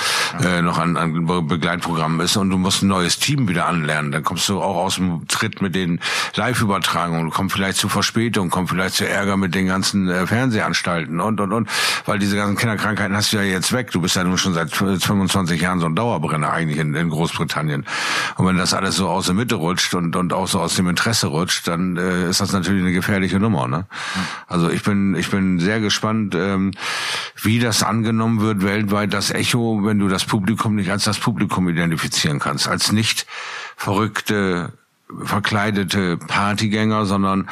äh, 0.42 0.62
noch 0.62 0.78
an, 0.78 0.96
an 0.96 1.46
Begleitprogrammen 1.46 2.18
ist 2.18 2.36
und 2.36 2.50
du 2.50 2.58
musst 2.58 2.82
ein 2.82 2.88
neues 2.88 3.20
Team 3.20 3.46
wieder 3.46 3.68
anlernen, 3.68 4.10
dann 4.10 4.24
kommst 4.24 4.48
du 4.48 4.60
auch 4.60 4.78
aus 4.78 4.96
dem 4.96 5.28
Tritt 5.28 5.62
mit 5.62 5.76
den 5.76 5.91
Live-Übertragungen, 6.34 7.30
kommt 7.30 7.52
vielleicht 7.52 7.78
zu 7.78 7.88
Verspätung, 7.88 8.50
kommt 8.50 8.70
vielleicht 8.70 8.94
zu 8.94 9.08
Ärger 9.08 9.36
mit 9.36 9.54
den 9.54 9.66
ganzen 9.66 10.08
äh, 10.08 10.26
Fernsehanstalten 10.26 11.20
und, 11.20 11.40
und, 11.40 11.52
und. 11.52 11.68
Weil 12.06 12.18
diese 12.18 12.36
ganzen 12.36 12.56
Kinderkrankheiten 12.56 13.16
hast 13.16 13.32
du 13.32 13.38
ja 13.38 13.42
jetzt 13.42 13.72
weg. 13.72 13.90
Du 13.90 14.00
bist 14.00 14.16
ja 14.16 14.24
nun 14.24 14.38
schon 14.38 14.54
seit 14.54 14.72
25 14.72 15.60
Jahren 15.60 15.80
so 15.80 15.86
ein 15.86 15.94
Dauerbrenner 15.94 16.52
eigentlich 16.52 16.78
in, 16.78 16.94
in 16.94 17.10
Großbritannien. 17.10 17.86
Und 18.36 18.46
wenn 18.46 18.56
das 18.56 18.74
alles 18.74 18.96
so 18.96 19.08
aus 19.08 19.26
der 19.26 19.34
Mitte 19.34 19.56
rutscht 19.56 19.94
und, 19.94 20.16
und 20.16 20.32
auch 20.32 20.48
so 20.48 20.60
aus 20.60 20.76
dem 20.76 20.88
Interesse 20.88 21.28
rutscht, 21.28 21.68
dann 21.68 21.96
äh, 21.96 22.28
ist 22.28 22.40
das 22.40 22.52
natürlich 22.52 22.82
eine 22.82 22.92
gefährliche 22.92 23.38
Nummer. 23.38 23.68
Ne? 23.68 23.86
Also 24.46 24.70
ich 24.70 24.82
bin, 24.82 25.14
ich 25.14 25.30
bin 25.30 25.58
sehr 25.58 25.80
gespannt, 25.80 26.34
ähm, 26.34 26.72
wie 27.40 27.58
das 27.58 27.82
angenommen 27.82 28.40
wird 28.40 28.62
weltweit, 28.62 29.12
das 29.12 29.30
Echo, 29.30 29.80
wenn 29.84 29.98
du 29.98 30.08
das 30.08 30.24
Publikum 30.24 30.74
nicht 30.74 30.90
als 30.90 31.04
das 31.04 31.18
Publikum 31.18 31.68
identifizieren 31.68 32.38
kannst, 32.38 32.68
als 32.68 32.92
nicht 32.92 33.26
verrückte 33.76 34.72
verkleidete 35.22 36.16
Partygänger, 36.16 37.06
sondern 37.06 37.48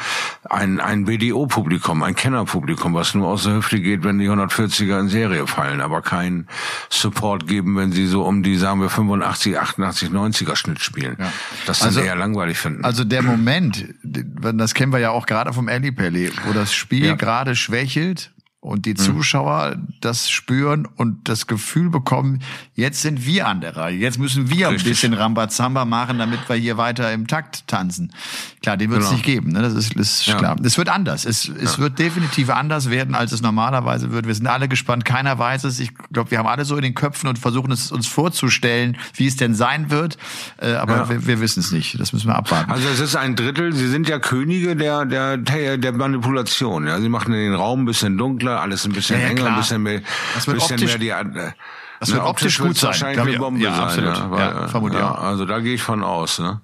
ein, 0.49 0.79
ein 0.79 1.05
BDO-Publikum, 1.05 2.03
ein 2.03 2.15
Kennerpublikum, 2.15 2.93
was 2.93 3.13
nur 3.13 3.27
aus 3.27 3.43
der 3.43 3.55
Hüfte 3.55 3.79
geht, 3.79 4.03
wenn 4.03 4.19
die 4.19 4.29
140er 4.29 4.99
in 4.99 5.09
Serie 5.09 5.47
fallen, 5.47 5.81
aber 5.81 6.01
keinen 6.01 6.47
Support 6.89 7.47
geben, 7.47 7.75
wenn 7.75 7.91
sie 7.91 8.07
so 8.07 8.23
um 8.23 8.43
die, 8.43 8.57
sagen 8.57 8.81
wir, 8.81 8.89
85, 8.89 9.57
88, 9.57 10.09
90er 10.09 10.55
Schnitt 10.55 10.81
spielen. 10.81 11.17
Ja. 11.19 11.31
Das 11.65 11.79
dann 11.79 11.89
also, 11.89 12.01
eher 12.01 12.15
langweilig 12.15 12.57
finden. 12.57 12.83
Also 12.83 13.03
der 13.03 13.21
Moment, 13.21 13.85
das 14.03 14.73
kennen 14.73 14.91
wir 14.91 14.99
ja 14.99 15.11
auch 15.11 15.25
gerade 15.25 15.53
vom 15.53 15.67
Ellipelli, 15.67 16.31
wo 16.45 16.53
das 16.53 16.73
Spiel 16.73 17.05
ja. 17.05 17.15
gerade 17.15 17.55
schwächelt, 17.55 18.31
und 18.61 18.85
die 18.85 18.91
hm. 18.91 18.97
Zuschauer 18.97 19.75
mhm. 19.75 19.87
das 20.01 20.29
spüren 20.29 20.87
und 20.95 21.27
das 21.27 21.47
Gefühl 21.47 21.89
bekommen, 21.89 22.43
jetzt 22.75 23.01
sind 23.01 23.25
wir 23.25 23.47
an 23.47 23.59
der 23.59 23.75
Reihe, 23.75 23.97
jetzt 23.97 24.19
müssen 24.19 24.51
wir 24.51 24.69
Richtig. 24.69 24.85
ein 24.85 24.89
bisschen 24.89 25.13
Rambazamba 25.13 25.83
machen, 25.83 26.19
damit 26.19 26.47
wir 26.47 26.55
hier 26.55 26.77
weiter 26.77 27.11
im 27.11 27.25
Takt 27.25 27.67
tanzen. 27.67 28.13
Klar, 28.61 28.77
den 28.77 28.91
wird 28.91 29.01
es 29.01 29.07
genau. 29.07 29.17
nicht 29.17 29.25
geben, 29.25 29.51
ne? 29.51 29.63
das 29.63 29.73
ist, 29.73 29.95
ist 29.95 30.27
ja. 30.27 30.37
klar. 30.37 30.55
Es 30.63 30.77
wird 30.77 30.89
anders, 30.89 31.25
es, 31.25 31.49
es 31.49 31.77
ja. 31.77 31.79
wird 31.79 31.97
definitiv 31.97 32.51
anders 32.51 32.91
werden, 32.91 33.15
als 33.15 33.31
es 33.31 33.41
normalerweise 33.41 34.11
wird. 34.11 34.27
Wir 34.27 34.35
sind 34.35 34.45
alle 34.45 34.67
gespannt, 34.67 35.05
keiner 35.05 35.39
weiß 35.39 35.63
es. 35.63 35.79
Ich 35.79 35.93
glaube, 36.13 36.29
wir 36.29 36.37
haben 36.37 36.47
alle 36.47 36.63
so 36.63 36.75
in 36.75 36.83
den 36.83 36.93
Köpfen 36.93 37.29
und 37.29 37.39
versuchen 37.39 37.71
es 37.71 37.91
uns 37.91 38.05
vorzustellen, 38.05 38.95
wie 39.15 39.25
es 39.25 39.37
denn 39.37 39.55
sein 39.55 39.89
wird, 39.89 40.19
äh, 40.57 40.73
aber 40.73 40.97
ja. 40.97 41.09
wir, 41.09 41.25
wir 41.25 41.41
wissen 41.41 41.61
es 41.61 41.71
nicht, 41.71 41.99
das 41.99 42.13
müssen 42.13 42.27
wir 42.27 42.35
abwarten. 42.35 42.69
Also 42.69 42.87
es 42.87 42.99
ist 42.99 43.15
ein 43.15 43.35
Drittel, 43.35 43.73
Sie 43.73 43.87
sind 43.87 44.07
ja 44.07 44.19
Könige 44.19 44.75
der, 44.75 45.05
der, 45.05 45.37
der 45.37 45.93
Manipulation, 45.93 46.85
ja? 46.85 47.01
Sie 47.01 47.09
machen 47.09 47.31
den 47.31 47.55
Raum 47.55 47.81
ein 47.81 47.85
bisschen 47.85 48.19
dunkler, 48.19 48.50
dunkler, 48.51 48.61
alles 48.61 48.85
ein 48.85 48.91
bisschen 48.91 49.19
ja, 49.19 49.27
enger, 49.27 49.45
ein 49.47 49.55
bisschen 49.57 49.83
mehr, 49.83 50.01
das 50.35 50.47
wird 50.47 50.57
bisschen 50.57 50.75
optisch, 50.75 50.99
mehr 50.99 51.23
die. 51.23 51.39
Äh, 51.39 51.51
das 51.99 52.11
wird 52.11 52.23
optisch, 52.23 52.57
gut 52.57 52.77
sein. 52.77 52.87
Wahrscheinlich 52.87 53.21
eine 53.21 53.37
Bombe 53.37 53.59
ja, 53.59 53.75
sein. 53.75 53.83
Absolut. 53.83 54.17
Ja, 54.17 54.31
weil, 54.31 54.39
ja, 54.39 54.67
vermutlich 54.67 54.99
ja, 54.99 55.13
Also 55.13 55.45
da 55.45 55.59
gehe 55.59 55.75
ich 55.75 55.83
von 55.83 56.03
aus. 56.03 56.39
Ne? 56.39 56.59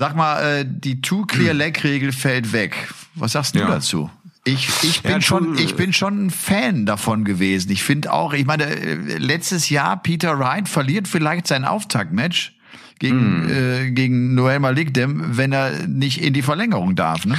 Sag 0.00 0.16
mal, 0.16 0.42
äh, 0.42 0.64
die 0.66 1.00
Two-Clear-Leg-Regel 1.00 2.10
fällt 2.10 2.52
weg. 2.52 2.92
Was 3.14 3.32
sagst 3.32 3.54
du 3.54 3.60
ja. 3.60 3.68
dazu? 3.68 4.10
Ich, 4.42 4.68
ich 4.82 5.02
bin 5.02 5.12
ja, 5.12 5.20
schon, 5.20 5.56
ich 5.56 5.76
bin 5.76 5.92
schon 5.92 6.26
ein 6.26 6.30
Fan 6.30 6.86
davon 6.86 7.24
gewesen. 7.24 7.70
Ich 7.70 7.84
finde 7.84 8.12
auch, 8.12 8.32
ich 8.32 8.44
meine, 8.46 8.64
äh, 8.64 8.94
letztes 9.16 9.70
Jahr 9.70 10.02
Peter 10.02 10.38
Wright 10.40 10.68
verliert 10.68 11.06
vielleicht 11.06 11.46
sein 11.46 11.64
Auftaktmatch 11.64 12.53
gegen, 12.98 13.46
mm. 13.46 13.50
äh, 13.50 13.90
gegen 13.90 14.34
Noel 14.34 14.60
Malikdem, 14.60 15.36
wenn 15.36 15.52
er 15.52 15.86
nicht 15.86 16.22
in 16.22 16.32
die 16.32 16.42
Verlängerung 16.42 16.94
darf. 16.94 17.24
Ne? 17.26 17.36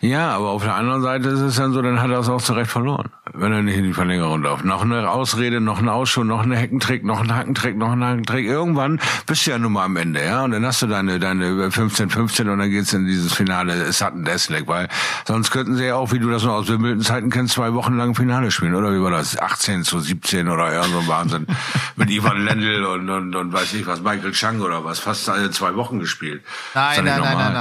Ja, 0.00 0.30
aber 0.30 0.50
auf 0.50 0.62
der 0.62 0.76
anderen 0.76 1.02
Seite 1.02 1.28
ist 1.28 1.40
es 1.40 1.56
dann 1.56 1.72
so, 1.72 1.82
dann 1.82 2.00
hat 2.00 2.10
er 2.10 2.20
es 2.20 2.28
auch 2.28 2.40
zurecht 2.40 2.70
verloren, 2.70 3.10
wenn 3.34 3.52
er 3.52 3.62
nicht 3.62 3.76
in 3.76 3.82
die 3.82 3.92
Verlängerung 3.92 4.42
darf. 4.42 4.62
Noch 4.62 4.82
eine 4.82 5.10
Ausrede, 5.10 5.60
noch 5.60 5.80
ein 5.80 5.88
Ausschuh, 5.88 6.22
noch 6.22 6.44
ein 6.44 6.52
Heckentrick, 6.52 7.04
noch 7.04 7.20
ein 7.20 7.34
Hackentrick, 7.34 7.76
noch 7.76 7.90
ein 7.90 8.04
Hackentrick. 8.04 8.46
Irgendwann 8.46 9.00
bist 9.26 9.46
du 9.46 9.50
ja 9.50 9.58
nun 9.58 9.72
mal 9.72 9.84
am 9.84 9.96
Ende, 9.96 10.24
ja. 10.24 10.44
Und 10.44 10.52
dann 10.52 10.64
hast 10.64 10.82
du 10.82 10.86
deine, 10.86 11.18
deine 11.18 11.72
15, 11.72 12.10
15 12.10 12.48
und 12.48 12.60
dann 12.60 12.70
geht's 12.70 12.92
in 12.92 13.06
dieses 13.06 13.32
Finale 13.32 13.92
Sutton 13.92 14.24
Deslek, 14.24 14.68
weil 14.68 14.88
sonst 15.26 15.50
könnten 15.50 15.74
sie 15.74 15.86
ja 15.86 15.96
auch, 15.96 16.12
wie 16.12 16.20
du 16.20 16.30
das 16.30 16.44
noch 16.44 16.52
aus 16.52 16.68
Wimbledon-Zeiten 16.68 17.30
kennst, 17.30 17.54
zwei 17.54 17.74
Wochen 17.74 17.96
lang 17.96 18.14
Finale 18.14 18.52
spielen, 18.52 18.76
oder 18.76 18.94
wie 18.94 19.02
war 19.02 19.10
das? 19.10 19.36
18 19.36 19.82
zu 19.82 19.98
17 19.98 20.48
oder 20.48 20.72
irgend 20.72 20.92
so 20.92 21.00
ein 21.00 21.08
Wahnsinn. 21.08 21.46
Mit 21.96 22.10
Ivan 22.10 22.44
Lendl 22.44 22.84
und, 22.84 23.10
und, 23.10 23.34
und 23.34 23.52
weiß 23.52 23.74
ich 23.74 23.84
was, 23.88 24.00
Michael 24.00 24.30
Chang 24.30 24.60
oder 24.60 24.84
was. 24.84 24.87
Fast 24.96 25.28
alle 25.28 25.50
zwei 25.50 25.74
Wochen 25.76 25.98
gespielt. 25.98 26.42
Nein, 26.74 27.04
nein, 27.04 27.20
nein, 27.20 27.38
nein, 27.38 27.52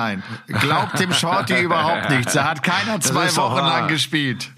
nein. 0.47 0.59
Glaubt 0.59 0.99
dem 0.99 1.13
Shorty 1.13 1.61
überhaupt 1.61 2.09
nicht 2.09 2.17
nichts. 2.17 2.33
Da 2.33 2.43
hat 2.45 2.63
keiner 2.63 2.99
zwei 2.99 3.33
Wochen 3.35 3.65
lang 3.65 3.87
gespielt. 3.87 4.49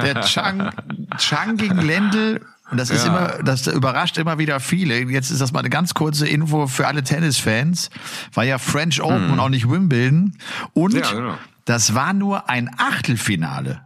Der 0.00 0.20
Chang, 0.22 0.70
Chang 1.18 1.56
gegen 1.56 1.80
Lendl 1.80 2.40
und 2.70 2.78
das 2.78 2.90
ist 2.90 3.06
ja. 3.06 3.08
immer, 3.08 3.42
das 3.42 3.66
überrascht 3.66 4.18
immer 4.18 4.38
wieder 4.38 4.60
viele. 4.60 5.00
Jetzt 5.00 5.30
ist 5.30 5.40
das 5.40 5.52
mal 5.52 5.60
eine 5.60 5.70
ganz 5.70 5.94
kurze 5.94 6.28
Info 6.28 6.66
für 6.66 6.86
alle 6.86 7.02
Tennisfans. 7.02 7.90
War 8.34 8.44
ja 8.44 8.58
French 8.58 9.00
Open 9.02 9.24
hm. 9.24 9.32
und 9.32 9.40
auch 9.40 9.48
nicht 9.48 9.70
Wimbledon. 9.70 10.34
Und 10.74 10.94
ja, 10.94 11.10
genau. 11.10 11.38
das 11.64 11.94
war 11.94 12.12
nur 12.12 12.50
ein 12.50 12.70
Achtelfinale. 12.76 13.80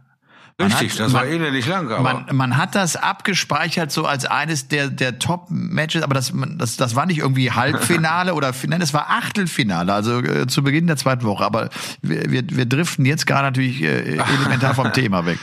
Richtig, 0.63 0.93
hat, 0.93 0.99
das 0.99 1.13
war 1.13 1.25
ähnlich 1.25 1.67
lang. 1.67 1.89
Aber. 1.91 2.01
Man, 2.01 2.25
man 2.35 2.57
hat 2.57 2.75
das 2.75 2.95
abgespeichert 2.95 3.91
so 3.91 4.05
als 4.05 4.25
eines 4.25 4.67
der, 4.67 4.89
der 4.89 5.19
Top-Matches, 5.19 6.03
aber 6.03 6.13
das, 6.13 6.33
das, 6.57 6.77
das 6.77 6.95
war 6.95 7.05
nicht 7.05 7.19
irgendwie 7.19 7.51
Halbfinale 7.51 8.33
oder 8.35 8.53
Finale, 8.53 8.79
das 8.79 8.93
war 8.93 9.09
Achtelfinale, 9.09 9.93
also 9.93 10.19
äh, 10.19 10.47
zu 10.47 10.63
Beginn 10.63 10.87
der 10.87 10.97
zweiten 10.97 11.23
Woche. 11.23 11.43
Aber 11.43 11.69
wir, 12.01 12.31
wir, 12.31 12.43
wir 12.49 12.65
driften 12.65 13.05
jetzt 13.05 13.25
gerade 13.25 13.45
natürlich 13.47 13.81
äh, 13.81 14.17
elementar 14.39 14.75
vom 14.75 14.91
Thema 14.93 15.25
weg. 15.25 15.39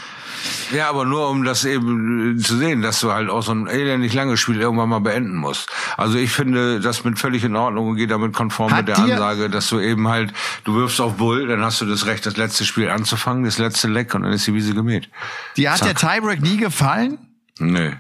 Ja, 0.73 0.89
aber 0.89 1.05
nur 1.05 1.29
um 1.29 1.45
das 1.45 1.65
eben 1.65 2.39
zu 2.39 2.57
sehen, 2.57 2.83
dass 2.83 3.01
du 3.01 3.13
halt 3.13 3.29
auch 3.29 3.43
so 3.43 3.53
ein 3.53 3.67
elendig 3.67 4.13
langes 4.15 4.41
Spiel 4.41 4.61
irgendwann 4.61 4.89
mal 4.89 5.01
beenden 5.01 5.37
musst. 5.37 5.69
Also 5.97 6.19
ich 6.19 6.31
finde 6.33 6.81
das 6.81 7.05
mit 7.05 7.19
völlig 7.19 7.45
in 7.45 7.57
Ordnung 7.57 7.89
und 7.89 7.97
gehe 7.97 8.07
damit 8.07 8.33
konform 8.33 8.71
Hat 8.71 8.87
mit 8.87 8.89
der 8.89 8.99
Ansage, 8.99 9.51
dass 9.51 9.69
du 9.69 9.81
eben 9.81 10.09
halt, 10.09 10.33
du 10.65 10.75
wirfst 10.75 11.01
auf 11.01 11.17
Bull, 11.17 11.49
dann 11.49 11.63
hast 11.65 11.81
du 11.81 11.87
das 11.87 12.07
Recht, 12.07 12.25
das 12.27 12.37
letzte 12.37 12.65
Spiel 12.65 12.89
anzufangen, 12.89 13.45
das 13.45 13.59
letzte 13.59 13.89
Leck 13.89 14.15
und 14.15 14.23
dann 14.23 14.33
ist 14.33 14.47
die 14.47 14.55
Wiese 14.55 14.75
gemäht. 14.75 15.09
Die 15.57 15.69
hat 15.69 15.79
Zack. 15.79 15.99
der 15.99 16.11
Tiebreak 16.11 16.41
nie 16.41 16.57
gefallen? 16.57 17.19
Nee. 17.59 17.97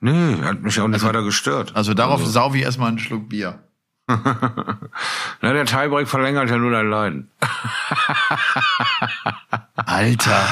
Nee, 0.00 0.36
hat 0.42 0.62
mich 0.62 0.80
auch 0.80 0.86
nicht 0.86 0.96
also, 0.96 1.08
weiter 1.08 1.22
gestört. 1.22 1.74
Also 1.74 1.94
darauf 1.94 2.20
also. 2.20 2.30
sau 2.30 2.54
wie 2.54 2.62
erstmal 2.62 2.88
einen 2.88 2.98
Schluck 3.00 3.28
Bier. 3.28 3.58
Na, 4.06 5.52
der 5.52 5.66
Tiebreak 5.66 6.08
verlängert 6.08 6.48
ja 6.48 6.56
nur 6.56 6.70
dein 6.70 6.88
Leiden. 6.88 7.30
Alter. 9.76 10.48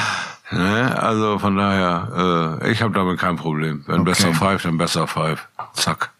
Ne? 0.51 1.01
Also 1.01 1.39
von 1.39 1.57
daher, 1.57 2.59
äh, 2.61 2.71
ich 2.71 2.81
habe 2.81 2.93
damit 2.93 3.19
kein 3.19 3.35
Problem. 3.35 3.83
Wenn 3.85 4.01
okay. 4.01 4.11
besser 4.11 4.33
Five, 4.33 4.63
dann 4.63 4.77
besser 4.77 5.07
Five. 5.07 5.47
Zack. 5.73 6.11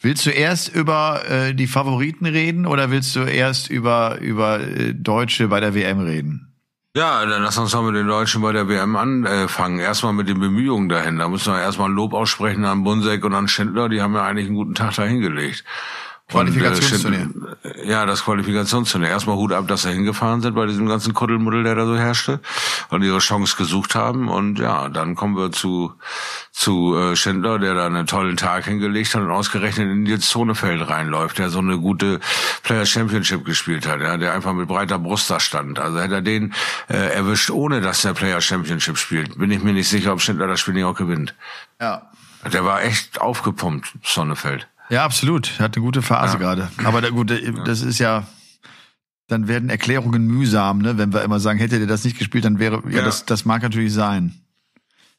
Willst 0.00 0.26
du 0.26 0.30
erst 0.30 0.74
über 0.74 1.22
äh, 1.30 1.54
die 1.54 1.68
Favoriten 1.68 2.26
reden 2.26 2.66
oder 2.66 2.90
willst 2.90 3.14
du 3.14 3.20
erst 3.20 3.70
über, 3.70 4.18
über 4.20 4.60
äh, 4.60 4.94
Deutsche 4.94 5.46
bei 5.46 5.60
der 5.60 5.76
WM 5.76 6.00
reden? 6.00 6.48
Ja, 6.94 7.24
dann 7.24 7.42
lass 7.42 7.56
uns 7.56 7.72
mal 7.72 7.82
mit 7.82 7.94
den 7.94 8.08
Deutschen 8.08 8.42
bei 8.42 8.52
der 8.52 8.68
WM 8.68 8.96
anfangen. 8.96 9.78
Erstmal 9.78 10.12
mit 10.12 10.28
den 10.28 10.40
Bemühungen 10.40 10.90
dahin. 10.90 11.18
Da 11.18 11.28
müssen 11.28 11.54
wir 11.54 11.60
erstmal 11.60 11.88
ein 11.88 11.94
Lob 11.94 12.12
aussprechen 12.12 12.66
an 12.66 12.84
Bunsek 12.84 13.24
und 13.24 13.32
an 13.32 13.48
Schindler. 13.48 13.88
Die 13.88 14.02
haben 14.02 14.14
ja 14.14 14.26
eigentlich 14.26 14.46
einen 14.46 14.56
guten 14.56 14.74
Tag 14.74 14.94
dahingelegt. 14.96 15.64
Qualifikationsturnier. 16.32 17.30
Äh, 17.62 17.88
ja, 17.88 18.06
das 18.06 18.24
Qualifikationsturnier. 18.24 19.08
Erstmal 19.08 19.36
Hut 19.36 19.52
ab, 19.52 19.68
dass 19.68 19.82
sie 19.82 19.92
hingefahren 19.92 20.40
sind 20.40 20.54
bei 20.54 20.66
diesem 20.66 20.86
ganzen 20.86 21.14
Kuddelmuddel, 21.14 21.62
der 21.62 21.74
da 21.74 21.86
so 21.86 21.96
herrschte 21.96 22.40
und 22.90 23.02
ihre 23.02 23.18
Chance 23.18 23.56
gesucht 23.56 23.94
haben. 23.94 24.28
Und 24.28 24.58
ja, 24.58 24.88
dann 24.88 25.14
kommen 25.14 25.36
wir 25.36 25.52
zu 25.52 25.94
zu 26.52 26.96
äh, 26.96 27.16
Schindler, 27.16 27.58
der 27.58 27.74
da 27.74 27.86
einen 27.86 28.06
tollen 28.06 28.36
Tag 28.36 28.66
hingelegt 28.66 29.14
hat 29.14 29.22
und 29.22 29.30
ausgerechnet 29.30 29.90
in 29.90 30.04
die 30.04 30.18
Zonefeld 30.18 30.88
reinläuft, 30.88 31.38
der 31.38 31.48
so 31.48 31.60
eine 31.60 31.78
gute 31.78 32.20
Player 32.62 32.84
Championship 32.84 33.44
gespielt 33.44 33.86
hat, 33.86 34.00
ja, 34.00 34.16
der 34.18 34.34
einfach 34.34 34.52
mit 34.52 34.68
breiter 34.68 34.98
Brust 34.98 35.30
da 35.30 35.40
stand. 35.40 35.78
Also 35.78 35.98
hätte 35.98 36.16
er 36.16 36.22
den 36.22 36.54
äh, 36.88 37.14
erwischt, 37.14 37.50
ohne 37.50 37.80
dass 37.80 38.02
der 38.02 38.12
Player 38.12 38.40
Championship 38.40 38.98
spielt, 38.98 39.38
bin 39.38 39.50
ich 39.50 39.62
mir 39.62 39.72
nicht 39.72 39.88
sicher, 39.88 40.12
ob 40.12 40.20
Schindler 40.20 40.46
das 40.46 40.60
Spiel 40.60 40.74
nicht 40.74 40.84
auch 40.84 40.94
gewinnt. 40.94 41.34
Ja. 41.80 42.10
Der 42.52 42.64
war 42.64 42.82
echt 42.82 43.20
aufgepumpt, 43.20 43.94
Sonnefeld. 44.02 44.68
Ja, 44.92 45.06
absolut. 45.06 45.54
Er 45.58 45.64
hat 45.64 45.76
eine 45.76 45.82
gute 45.82 46.02
Phase 46.02 46.34
ja. 46.34 46.38
gerade. 46.38 46.70
Aber 46.84 47.00
da, 47.00 47.08
gut, 47.08 47.32
das 47.64 47.80
ist 47.80 47.98
ja, 47.98 48.26
dann 49.26 49.48
werden 49.48 49.70
Erklärungen 49.70 50.26
mühsam, 50.26 50.80
ne? 50.80 50.98
wenn 50.98 51.14
wir 51.14 51.22
immer 51.22 51.40
sagen, 51.40 51.58
hätte 51.58 51.78
der 51.78 51.88
das 51.88 52.04
nicht 52.04 52.18
gespielt, 52.18 52.44
dann 52.44 52.58
wäre, 52.58 52.82
ja, 52.90 52.98
ja. 52.98 53.04
Das, 53.04 53.24
das 53.24 53.46
mag 53.46 53.62
natürlich 53.62 53.94
sein. 53.94 54.34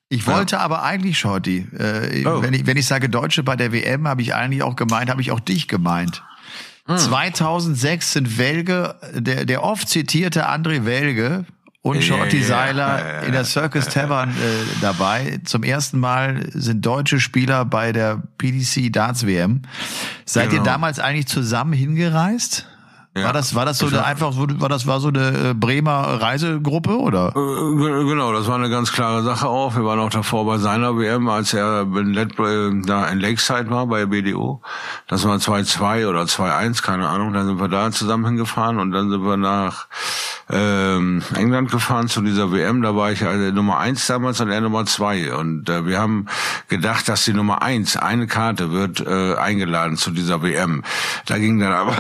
Ich 0.10 0.28
wollte 0.28 0.58
ja. 0.58 0.62
aber 0.62 0.84
eigentlich, 0.84 1.18
Shorty, 1.18 1.68
äh, 1.76 2.24
oh. 2.24 2.44
wenn, 2.44 2.54
ich, 2.54 2.68
wenn 2.68 2.78
ich 2.78 2.86
sage 2.86 3.10
Deutsche 3.10 3.42
bei 3.42 3.56
der 3.56 3.72
WM, 3.72 4.08
habe 4.08 4.22
ich 4.22 4.36
eigentlich 4.36 4.62
auch 4.62 4.76
gemeint, 4.76 5.10
habe 5.10 5.22
ich 5.22 5.32
auch 5.32 5.40
dich 5.40 5.68
gemeint. 5.68 6.22
2006 6.86 8.14
sind 8.14 8.38
Welge, 8.38 8.96
der, 9.14 9.46
der 9.46 9.64
oft 9.64 9.90
zitierte 9.90 10.50
André 10.50 10.86
Welge 10.86 11.46
und 11.84 12.02
Shorty 12.02 12.40
ja, 12.40 12.46
Seiler 12.48 13.00
ja, 13.00 13.08
ja, 13.08 13.20
in 13.22 13.34
der 13.34 13.44
Circus 13.44 13.86
Tavern 13.90 14.30
äh, 14.32 14.34
dabei. 14.82 15.40
Zum 15.44 15.64
ersten 15.64 16.00
Mal 16.00 16.50
sind 16.54 16.84
deutsche 16.86 17.20
Spieler 17.20 17.66
bei 17.66 17.92
der 17.92 18.24
PDC 18.38 18.92
Darts 18.92 19.26
WM. 19.28 19.62
Seid 20.26 20.46
ihr 20.46 20.52
Genau. 20.60 20.64
damals 20.64 21.00
eigentlich 21.00 21.28
zusammen 21.28 21.74
hingereist? 21.74 22.68
Ja. 23.16 23.26
War 23.26 23.34
das, 23.34 23.54
war 23.54 23.64
das 23.66 23.78
so 23.78 23.86
eine, 23.86 24.04
einfach 24.06 24.34
so, 24.34 24.48
war 24.60 24.70
das 24.70 24.88
war 24.88 25.00
so 25.00 25.10
eine 25.10 25.50
äh, 25.50 25.54
Bremer 25.54 26.20
Reisegruppe 26.20 26.98
oder? 26.98 27.28
Äh, 27.36 27.76
ge- 27.78 28.06
Genau, 28.10 28.34
das 28.34 28.48
war 28.48 28.56
eine 28.56 28.72
ganz 28.72 28.92
klare 28.92 29.22
Sache 29.22 29.48
auch. 29.48 29.76
Wir 29.76 29.86
waren 29.86 30.00
auch 30.00 30.10
davor 30.10 30.46
bei 30.48 30.58
seiner 30.58 30.98
WM, 30.98 31.30
als 31.30 31.54
er 31.54 31.82
in, 31.84 32.18
äh, 32.18 32.82
da 32.88 33.06
in 33.10 33.20
Lakeside 33.20 33.70
war 33.70 33.86
bei 33.86 34.08
BDO. 34.08 34.62
Das 35.08 35.28
war 35.28 35.38
2-2 35.38 36.08
oder 36.08 36.24
2-1, 36.24 36.82
keine 36.82 37.08
Ahnung. 37.08 37.34
Dann 37.34 37.46
sind 37.46 37.60
wir 37.60 37.68
da 37.68 37.92
zusammen 37.92 38.26
hingefahren 38.26 38.80
und 38.80 38.92
dann 38.92 39.12
sind 39.12 39.24
wir 39.24 39.38
nach 39.38 39.86
ähm, 40.50 41.22
England 41.36 41.72
gefahren 41.72 42.08
zu 42.08 42.22
dieser 42.22 42.52
WM. 42.52 42.82
Da 42.82 42.96
war 42.96 43.12
ich 43.12 43.24
also 43.26 43.52
Nummer 43.52 43.78
eins 43.78 44.08
damals 44.08 44.42
und 44.42 44.50
er 44.50 44.62
Nummer 44.62 44.86
zwei. 44.86 45.34
Und 45.36 45.70
äh, 45.70 45.86
wir 45.86 46.00
haben 46.00 46.26
gedacht, 46.68 47.08
dass 47.08 47.26
die 47.26 47.34
Nummer 47.34 47.62
eins, 47.62 47.96
eine 47.96 48.28
Karte, 48.28 48.72
wird 48.72 49.00
äh, 49.06 49.36
eingeladen 49.36 49.98
zu 49.98 50.12
dieser 50.12 50.42
WM. 50.42 50.84
Da 51.28 51.38
ging 51.38 51.60
dann 51.60 51.72
aber 51.74 51.96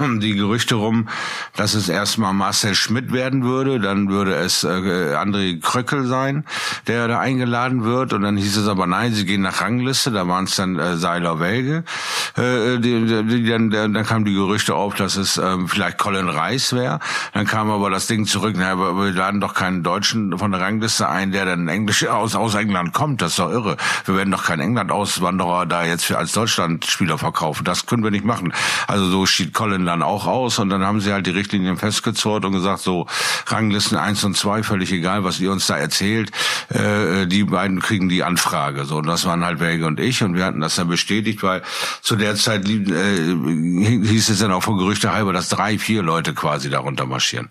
die 0.18 0.34
Gerüchte 0.48 0.76
rum, 0.76 1.08
dass 1.56 1.74
es 1.74 1.90
erstmal 1.90 2.32
Marcel 2.32 2.74
Schmidt 2.74 3.12
werden 3.12 3.44
würde, 3.44 3.80
dann 3.80 4.08
würde 4.08 4.34
es 4.34 4.64
äh, 4.64 4.68
André 4.68 5.60
Kröckel 5.60 6.06
sein, 6.06 6.44
der 6.86 7.06
da 7.06 7.18
eingeladen 7.18 7.84
wird. 7.84 8.14
Und 8.14 8.22
dann 8.22 8.38
hieß 8.38 8.56
es 8.56 8.66
aber 8.66 8.86
nein, 8.86 9.12
sie 9.12 9.26
gehen 9.26 9.42
nach 9.42 9.60
Rangliste. 9.60 10.10
Da 10.10 10.26
waren 10.26 10.44
es 10.44 10.56
dann 10.56 10.78
äh, 10.78 10.96
Seiler 10.96 11.38
Welge. 11.38 11.84
Äh, 12.38 12.78
die, 12.78 13.04
die, 13.04 13.24
die, 13.24 13.50
dann, 13.50 13.70
dann 13.70 14.06
kamen 14.06 14.24
die 14.24 14.32
Gerüchte 14.32 14.74
auf, 14.74 14.94
dass 14.94 15.16
es 15.16 15.36
ähm, 15.36 15.68
vielleicht 15.68 15.98
Colin 15.98 16.30
Reis 16.30 16.72
wäre. 16.72 17.00
Dann 17.34 17.46
kam 17.46 17.70
aber 17.70 17.90
das 17.90 18.06
Ding 18.06 18.24
zurück, 18.24 18.54
na, 18.56 18.72
aber 18.72 18.96
wir 18.96 19.12
laden 19.12 19.42
doch 19.42 19.52
keinen 19.52 19.82
Deutschen 19.82 20.38
von 20.38 20.50
der 20.50 20.62
Rangliste 20.62 21.10
ein, 21.10 21.30
der 21.30 21.44
dann 21.44 21.68
Englisch 21.68 22.06
aus, 22.08 22.34
aus 22.34 22.54
England 22.54 22.94
kommt. 22.94 23.20
Das 23.20 23.32
ist 23.32 23.38
doch 23.38 23.50
irre. 23.50 23.76
Wir 24.06 24.16
werden 24.16 24.30
doch 24.30 24.44
keinen 24.44 24.60
England-Auswanderer 24.60 25.66
da 25.66 25.84
jetzt 25.84 26.06
für 26.06 26.16
als 26.16 26.32
Deutschland-Spieler 26.32 27.18
verkaufen. 27.18 27.64
Das 27.64 27.84
können 27.84 28.02
wir 28.02 28.10
nicht 28.10 28.24
machen. 28.24 28.54
Also 28.86 29.04
so 29.10 29.26
schied 29.26 29.52
Colin 29.52 29.84
dann 29.84 30.02
auch 30.02 30.26
aus 30.26 30.37
und 30.58 30.68
dann 30.70 30.84
haben 30.84 31.00
sie 31.00 31.12
halt 31.12 31.26
die 31.26 31.30
Richtlinien 31.30 31.76
festgezurrt 31.76 32.44
und 32.44 32.52
gesagt, 32.52 32.80
so 32.80 33.06
Ranglisten 33.46 33.96
eins 33.98 34.22
und 34.24 34.36
zwei 34.36 34.62
völlig 34.62 34.92
egal, 34.92 35.24
was 35.24 35.40
ihr 35.40 35.50
uns 35.50 35.66
da 35.66 35.76
erzählt. 35.76 36.30
Äh, 36.68 37.26
die 37.26 37.44
beiden 37.44 37.80
kriegen 37.80 38.08
die 38.08 38.22
Anfrage. 38.22 38.84
So, 38.84 38.96
und 38.98 39.06
das 39.06 39.24
waren 39.26 39.44
halt 39.44 39.60
Welge 39.60 39.86
und 39.86 39.98
ich 40.00 40.22
und 40.22 40.34
wir 40.34 40.44
hatten 40.44 40.60
das 40.60 40.76
dann 40.76 40.88
bestätigt, 40.88 41.42
weil 41.42 41.62
zu 42.02 42.16
der 42.16 42.34
Zeit 42.36 42.68
äh, 42.68 43.34
hieß 44.04 44.28
es 44.28 44.38
dann 44.38 44.52
auch 44.52 44.62
von 44.62 44.78
Gerüchte 44.78 45.12
halber, 45.12 45.32
dass 45.32 45.48
drei, 45.48 45.78
vier 45.78 46.02
Leute 46.02 46.34
quasi 46.34 46.70
darunter 46.70 47.06
marschieren. 47.06 47.48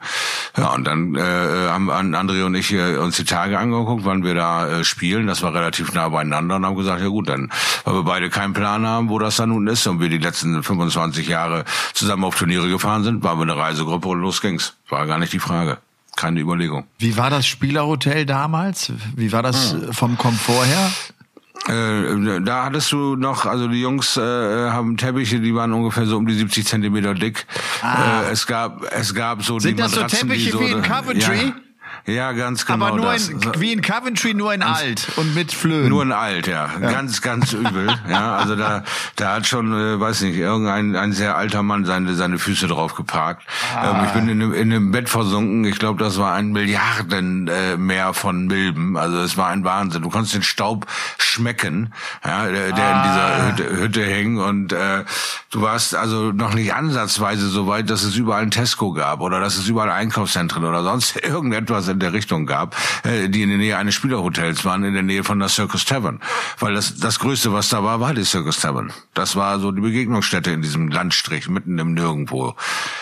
Ja, 0.56 0.70
und 0.74 0.86
dann 0.86 1.16
äh, 1.16 1.20
haben 1.22 1.90
an- 1.90 2.16
André 2.16 2.44
und 2.46 2.56
ich 2.56 2.72
äh, 2.74 2.98
uns 2.98 3.18
die 3.18 3.26
Tage 3.26 3.60
angeguckt, 3.60 4.06
wann 4.06 4.24
wir 4.24 4.36
da 4.36 4.68
äh, 4.68 4.84
spielen. 4.84 5.28
Das 5.28 5.42
war 5.42 5.54
relativ 5.54 5.94
nah 5.94 6.10
beieinander 6.10 6.56
und 6.56 6.66
haben 6.66 6.76
gesagt, 6.76 7.02
ja 7.02 7.08
gut, 7.08 7.30
dann, 7.30 7.52
weil 7.84 7.96
wir 7.96 8.04
beide 8.04 8.30
keinen 8.30 8.54
Plan 8.54 8.86
haben, 8.86 9.10
wo 9.10 9.20
das 9.20 9.36
dann 9.38 9.50
nun 9.50 9.68
ist 9.68 9.86
und 9.88 10.00
wir 10.00 10.10
die 10.10 10.18
letzten 10.18 10.62
25 10.64 11.28
Jahre 11.28 11.66
zusammen 11.94 12.24
auf 12.24 12.36
Turniere 12.36 12.68
gefahren 12.78 13.04
sind, 13.04 13.24
waren 13.24 13.38
wir 13.40 13.44
eine 13.44 13.58
Reisegruppe 13.58 14.08
und 14.10 14.22
los 14.22 14.42
ging's. 14.42 14.76
War 14.90 15.06
gar 15.06 15.18
nicht 15.20 15.34
die 15.34 15.40
Frage. 15.40 15.78
Keine 16.16 16.40
Überlegung. 16.40 16.86
Wie 16.98 17.16
war 17.18 17.30
das 17.30 17.46
Spielerhotel 17.46 18.26
damals? 18.26 18.92
Wie 19.16 19.32
war 19.32 19.44
das 19.44 19.74
Hm. 19.74 19.94
vom 19.94 20.18
Komfort 20.18 20.66
her? 20.66 20.92
Äh, 21.68 22.42
da 22.42 22.66
hattest 22.66 22.92
du 22.92 23.16
noch, 23.16 23.46
also 23.46 23.68
die 23.68 23.82
Jungs 23.82 24.16
äh, 24.16 24.22
haben 24.22 24.96
Teppiche, 24.96 25.40
die 25.42 25.54
waren 25.54 25.74
ungefähr 25.74 26.06
so 26.06 26.16
um 26.18 26.26
die 26.26 26.34
70 26.36 26.66
Zentimeter 26.66 27.14
dick. 27.14 27.46
Äh, 27.84 28.32
es 28.32 28.48
gab, 28.48 28.84
es 28.92 29.14
gab 29.14 29.44
so 29.44 29.58
Ah. 29.58 29.60
Sind 29.60 29.78
die 29.78 29.82
das 29.84 29.92
so 29.92 30.02
Matratzen, 30.02 30.30
die 30.30 30.36
Teppiche 30.36 30.52
so, 30.52 30.60
wie 30.62 30.72
in 30.72 30.82
Coventry? 30.82 31.48
Ja, 31.48 31.54
ja 32.08 32.32
ganz 32.32 32.66
genau 32.66 32.86
Aber 32.88 32.98
nur 32.98 33.14
das. 33.14 33.30
in, 33.30 33.42
wie 33.60 33.72
in 33.72 33.82
Coventry, 33.82 34.34
nur 34.34 34.54
in 34.54 34.62
alt 34.62 35.08
und 35.18 35.36
mit 35.36 35.52
Flöhen. 35.54 35.90
Nur 35.90 36.04
in 36.04 36.12
alt, 36.12 36.48
ja. 36.48 36.68
Ganz, 36.80 37.22
ganz 37.22 37.54
übel. 37.54 37.88
Ja, 38.10 38.38
also 38.38 38.56
da, 38.56 38.84
da 39.16 39.36
hat 39.36 39.48
schon, 39.48 39.74
äh, 39.74 40.00
weiß 40.00 40.22
nicht, 40.22 40.38
irgendein 40.38 40.96
ein 40.96 41.14
sehr 41.14 41.38
alter 41.38 41.64
Mann 41.64 41.86
seine, 41.86 42.16
seine 42.16 42.40
Füße 42.40 42.68
drauf 42.68 42.96
geparkt. 42.96 43.44
Ähm, 43.84 44.06
ich 44.06 44.12
bin 44.12 44.30
in 44.30 44.42
einem, 44.42 44.54
in 44.54 44.72
einem 44.72 44.92
Bett 44.92 45.10
versunken. 45.10 45.66
Ich 45.66 45.80
glaube, 45.80 46.04
das 46.04 46.18
war 46.18 46.34
ein 46.34 46.52
Milliarden 46.52 47.48
äh, 47.48 48.14
von 48.14 48.48
Milben. 48.48 48.98
Also 48.98 49.18
es 49.20 49.38
war 49.38 49.50
ein 49.50 49.64
Wahnsinn. 49.64 50.02
Du 50.02 50.10
konntest 50.10 50.36
den 50.36 50.44
Staub 50.44 50.88
schmecken, 51.18 51.94
ja, 52.26 52.46
der, 52.46 52.72
der 52.72 52.92
in 52.92 53.04
dieser 53.04 53.48
Hütte, 53.48 53.82
Hütte 53.82 54.04
hing. 54.06 54.40
Und 54.40 54.74
äh, 54.74 55.04
du 55.52 55.62
warst 55.62 55.96
also 55.96 56.32
noch 56.32 56.54
nicht 56.54 56.74
ansatzweise 56.74 57.50
so 57.50 57.68
weit, 57.68 57.90
dass 57.90 58.04
es 58.04 58.16
überall 58.16 58.44
ein 58.44 58.52
Tesco 58.52 58.94
gab 58.94 59.22
oder 59.22 59.40
dass 59.40 59.58
es 59.58 59.68
überall 59.68 59.92
Einkaufszentren 59.92 60.64
oder 60.64 60.84
sonst 60.84 61.16
irgendetwas 61.24 61.88
in 61.88 61.97
der 62.00 62.14
Richtung 62.14 62.46
gab, 62.46 62.76
äh, 63.04 63.30
die 63.30 63.44
in 63.44 63.50
der 63.50 63.58
Nähe 63.58 63.78
eines 63.78 63.96
Spielerhotels 63.96 64.66
waren, 64.66 64.84
in 64.84 64.94
der 64.94 65.04
Nähe 65.04 65.24
von 65.24 65.40
der 65.40 65.50
Circus 65.50 65.86
Tavern. 65.86 66.20
Weil 66.60 66.74
das, 66.74 66.98
das 66.98 67.20
Größte, 67.20 67.54
was 67.54 67.70
da 67.70 67.84
war, 67.84 68.00
war 68.00 68.14
die 68.14 68.24
Circus 68.24 68.60
Tavern. 68.60 68.92
Das 69.14 69.36
war 69.36 69.60
so 69.60 69.72
die 69.72 69.82
Begegnungsstätte 69.82 70.52
in 70.52 70.62
diesem 70.62 70.90
Landstrich, 70.90 71.50
mitten 71.50 71.78
im 71.80 71.94
Nirgendwo. 71.94 72.56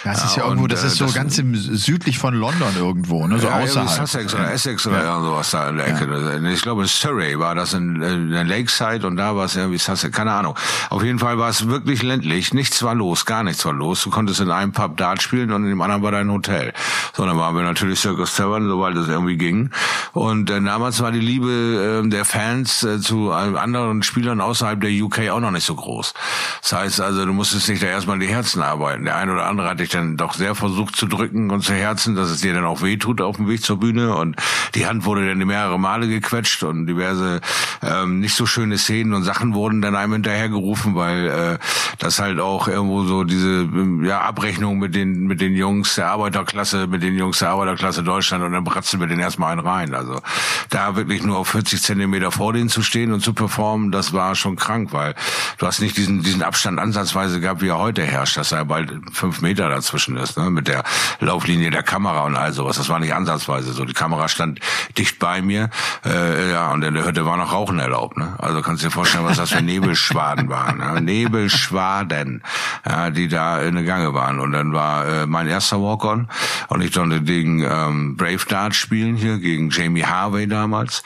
Das 0.03 0.23
ist 0.23 0.37
ja 0.37 0.43
irgendwo, 0.43 0.63
und, 0.63 0.71
das 0.71 0.83
äh, 0.83 0.87
ist 0.87 0.97
so 0.97 1.07
ganz 1.07 1.37
im 1.37 1.55
südlich 1.55 2.17
von 2.17 2.33
London 2.33 2.73
irgendwo, 2.77 3.27
ne? 3.27 3.39
So 3.39 3.47
ja, 3.47 3.59
außerhalb. 3.59 3.89
Sussex 3.89 4.33
oder 4.33 4.51
Essex 4.51 4.87
oder 4.87 5.03
irgend 5.03 5.25
sowas 5.25 5.51
da 5.51 5.69
in 5.69 5.77
der 5.77 5.87
Ecke. 5.87 6.51
Ich 6.53 6.61
glaube, 6.61 6.87
Surrey 6.87 7.39
war 7.39 7.55
das 7.55 7.73
in, 7.73 8.01
in 8.01 8.31
der 8.31 8.43
Lakeside 8.43 9.05
und 9.05 9.17
da 9.17 9.35
war 9.35 9.45
es 9.45 9.55
irgendwie 9.55 9.77
Sussex, 9.77 10.15
keine 10.15 10.31
Ahnung. 10.31 10.57
Auf 10.89 11.03
jeden 11.03 11.19
Fall 11.19 11.37
war 11.37 11.49
es 11.49 11.67
wirklich 11.67 12.03
ländlich. 12.03 12.53
Nichts 12.53 12.83
war 12.83 12.95
los, 12.95 13.25
gar 13.25 13.43
nichts 13.43 13.65
war 13.65 13.73
los. 13.73 14.03
Du 14.03 14.09
konntest 14.09 14.39
in 14.39 14.51
einem 14.51 14.71
Pub 14.71 14.97
Dart 14.97 15.21
spielen 15.21 15.51
und 15.51 15.63
in 15.63 15.69
dem 15.69 15.81
anderen 15.81 16.03
war 16.03 16.11
dein 16.11 16.31
Hotel. 16.31 16.73
So, 17.13 17.25
dann 17.25 17.37
waren 17.37 17.55
wir 17.55 17.63
natürlich 17.63 17.99
Circus 17.99 18.35
Tavern, 18.35 18.67
soweit 18.85 18.95
es 18.95 19.07
irgendwie 19.07 19.37
ging. 19.37 19.69
Und 20.13 20.49
äh, 20.49 20.61
damals 20.61 21.01
war 21.01 21.11
die 21.11 21.19
Liebe 21.19 22.03
äh, 22.05 22.09
der 22.09 22.25
Fans 22.25 22.83
äh, 22.83 22.99
zu 22.99 23.31
äh, 23.31 23.33
anderen 23.33 24.03
Spielern 24.03 24.41
außerhalb 24.41 24.79
der 24.79 24.91
UK 24.91 25.29
auch 25.29 25.39
noch 25.39 25.51
nicht 25.51 25.65
so 25.65 25.75
groß. 25.75 26.13
Das 26.61 26.73
heißt 26.73 27.01
also, 27.01 27.25
du 27.25 27.33
musstest 27.33 27.69
nicht 27.69 27.83
da 27.83 27.87
erstmal 27.87 28.19
die 28.19 28.27
Herzen 28.27 28.61
arbeiten. 28.61 29.05
Der 29.05 29.15
eine 29.15 29.33
oder 29.33 29.45
andere 29.45 29.69
hat 29.69 29.79
dich 29.79 29.89
dann 29.89 30.17
doch 30.17 30.33
sehr 30.33 30.55
versucht 30.55 30.95
zu 30.95 31.07
drücken 31.07 31.51
und 31.51 31.63
zu 31.63 31.73
herzen, 31.73 32.15
dass 32.15 32.29
es 32.29 32.41
dir 32.41 32.53
dann 32.53 32.65
auch 32.65 32.81
wehtut 32.81 33.21
auf 33.21 33.37
dem 33.37 33.47
Weg 33.47 33.63
zur 33.63 33.79
Bühne. 33.79 34.15
Und 34.15 34.35
die 34.75 34.85
Hand 34.85 35.05
wurde 35.05 35.27
dann 35.27 35.37
mehrere 35.39 35.79
Male 35.79 36.07
gequetscht 36.07 36.63
und 36.63 36.85
diverse 36.85 37.41
ähm, 37.81 38.19
nicht 38.19 38.35
so 38.35 38.45
schöne 38.45 38.77
Szenen 38.77 39.13
und 39.13 39.23
Sachen 39.23 39.53
wurden 39.53 39.81
dann 39.81 39.95
einem 39.95 40.13
hinterhergerufen, 40.13 40.95
weil 40.95 41.27
äh, 41.27 41.57
das 41.99 42.19
halt 42.19 42.39
auch 42.39 42.67
irgendwo 42.67 43.03
so 43.03 43.23
diese 43.23 43.61
ähm, 43.61 44.03
ja, 44.03 44.21
Abrechnung 44.21 44.79
mit 44.79 44.95
den 44.95 45.25
mit 45.27 45.41
den 45.41 45.55
Jungs 45.55 45.95
der 45.95 46.07
Arbeiterklasse, 46.07 46.87
mit 46.87 47.03
den 47.03 47.15
Jungs 47.15 47.39
der 47.39 47.49
Arbeiterklasse 47.49 48.03
Deutschland 48.03 48.43
und 48.43 48.53
dann 48.53 48.63
bratzen 48.65 48.99
wir 48.99 49.07
den 49.07 49.19
erstmal 49.19 49.53
einen 49.53 49.65
rein. 49.65 49.93
Also 49.93 50.21
da 50.69 50.97
wirklich 50.97 51.23
nur 51.23 51.37
auf 51.37 51.47
40 51.49 51.81
Zentimeter 51.81 52.31
vor 52.31 52.51
denen 52.51 52.67
zu 52.67 52.81
stehen 52.81 53.13
und 53.13 53.21
zu 53.21 53.33
performen, 53.33 53.91
das 53.91 54.11
war 54.11 54.35
schon 54.35 54.57
krank, 54.57 54.91
weil 54.91 55.15
du 55.57 55.65
hast 55.65 55.79
nicht 55.79 55.95
diesen 55.95 56.23
diesen 56.25 56.43
Abstand 56.43 56.79
ansatzweise 56.79 57.39
gehabt, 57.39 57.61
wie 57.61 57.69
er 57.69 57.77
heute 57.77 58.03
herrscht, 58.03 58.37
dass 58.37 58.51
er 58.51 58.65
bald 58.65 58.91
fünf 59.13 59.41
Meter 59.41 59.69
dazwischen 59.69 60.17
ist, 60.17 60.37
ne, 60.37 60.49
mit 60.49 60.67
der 60.67 60.83
Lauflinie 61.19 61.69
der 61.69 61.83
Kamera 61.83 62.25
und 62.25 62.35
all 62.35 62.51
sowas. 62.51 62.77
Das 62.77 62.89
war 62.89 62.99
nicht 62.99 63.13
ansatzweise 63.13 63.71
so. 63.71 63.85
Die 63.85 63.93
Kamera 63.93 64.27
stand 64.27 64.59
dicht 64.97 65.19
bei 65.19 65.41
mir, 65.41 65.69
äh, 66.03 66.51
ja, 66.51 66.71
und 66.71 66.83
in 66.83 66.93
der 66.93 67.05
Hütte 67.05 67.25
war 67.25 67.37
noch 67.37 67.53
Rauchen 67.53 67.79
erlaubt, 67.79 68.17
ne. 68.17 68.35
Also 68.39 68.61
kannst 68.61 68.83
dir 68.83 68.91
vorstellen, 68.91 69.25
was 69.25 69.37
das 69.37 69.51
für 69.51 69.61
Nebelschwaden 69.61 70.49
waren, 70.49 70.79
ne? 70.79 71.01
Nebelschwaden, 71.01 72.43
ja, 72.85 73.09
die 73.11 73.27
da 73.27 73.61
in 73.61 73.75
der 73.75 73.83
Gange 73.83 74.13
waren. 74.13 74.39
Und 74.39 74.51
dann 74.51 74.73
war 74.73 75.05
äh, 75.05 75.27
mein 75.27 75.47
erster 75.47 75.81
Walk-on 75.81 76.27
und 76.67 76.81
ich 76.81 76.91
konnte 76.91 77.21
gegen 77.21 77.63
ähm, 77.63 78.17
Brave 78.17 78.45
Spielen 78.73 79.15
hier, 79.15 79.37
gegen 79.37 79.69
Jamie 79.69 80.05
Harvey 80.05 80.47
damals. 80.47 81.03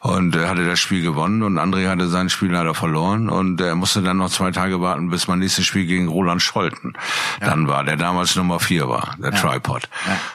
Und 0.00 0.36
äh, 0.36 0.46
hatte 0.46 0.66
das 0.66 0.78
Spiel 0.78 1.02
gewonnen 1.02 1.42
und 1.42 1.58
André 1.58 1.88
hatte 1.88 2.08
sein 2.08 2.28
Spiel 2.30 2.52
leider 2.52 2.74
verloren 2.74 3.28
und 3.28 3.60
er 3.60 3.74
musste 3.74 4.02
dann 4.02 4.18
noch 4.18 4.30
zwei 4.30 4.50
Tage 4.50 4.80
warten, 4.80 5.10
bis 5.10 5.28
mein 5.28 5.40
nächstes 5.40 5.66
Spiel 5.66 5.86
gegen 5.86 6.08
Roland 6.08 6.42
Scholten 6.42 6.94
dann 7.40 7.68
war, 7.68 7.84
der 7.84 7.96
damals 7.96 8.36
Nummer 8.36 8.60
vier 8.60 8.88
war, 8.88 9.14
der 9.18 9.32
Tripod. 9.32 9.88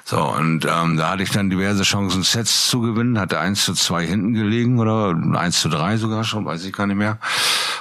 So, 0.03 0.21
und 0.21 0.65
ähm, 0.65 0.97
da 0.97 1.11
hatte 1.11 1.23
ich 1.23 1.31
dann 1.31 1.49
diverse 1.49 1.83
Chancen, 1.83 2.23
Sets 2.23 2.67
zu 2.67 2.81
gewinnen, 2.81 3.19
hatte 3.19 3.39
eins 3.39 3.65
zu 3.65 3.73
zwei 3.73 4.05
hinten 4.05 4.33
gelegen 4.33 4.79
oder 4.79 5.15
eins 5.37 5.61
zu 5.61 5.69
drei 5.69 5.97
sogar 5.97 6.23
schon, 6.23 6.45
weiß 6.45 6.65
ich 6.65 6.73
gar 6.73 6.87
nicht 6.87 6.97
mehr. 6.97 7.19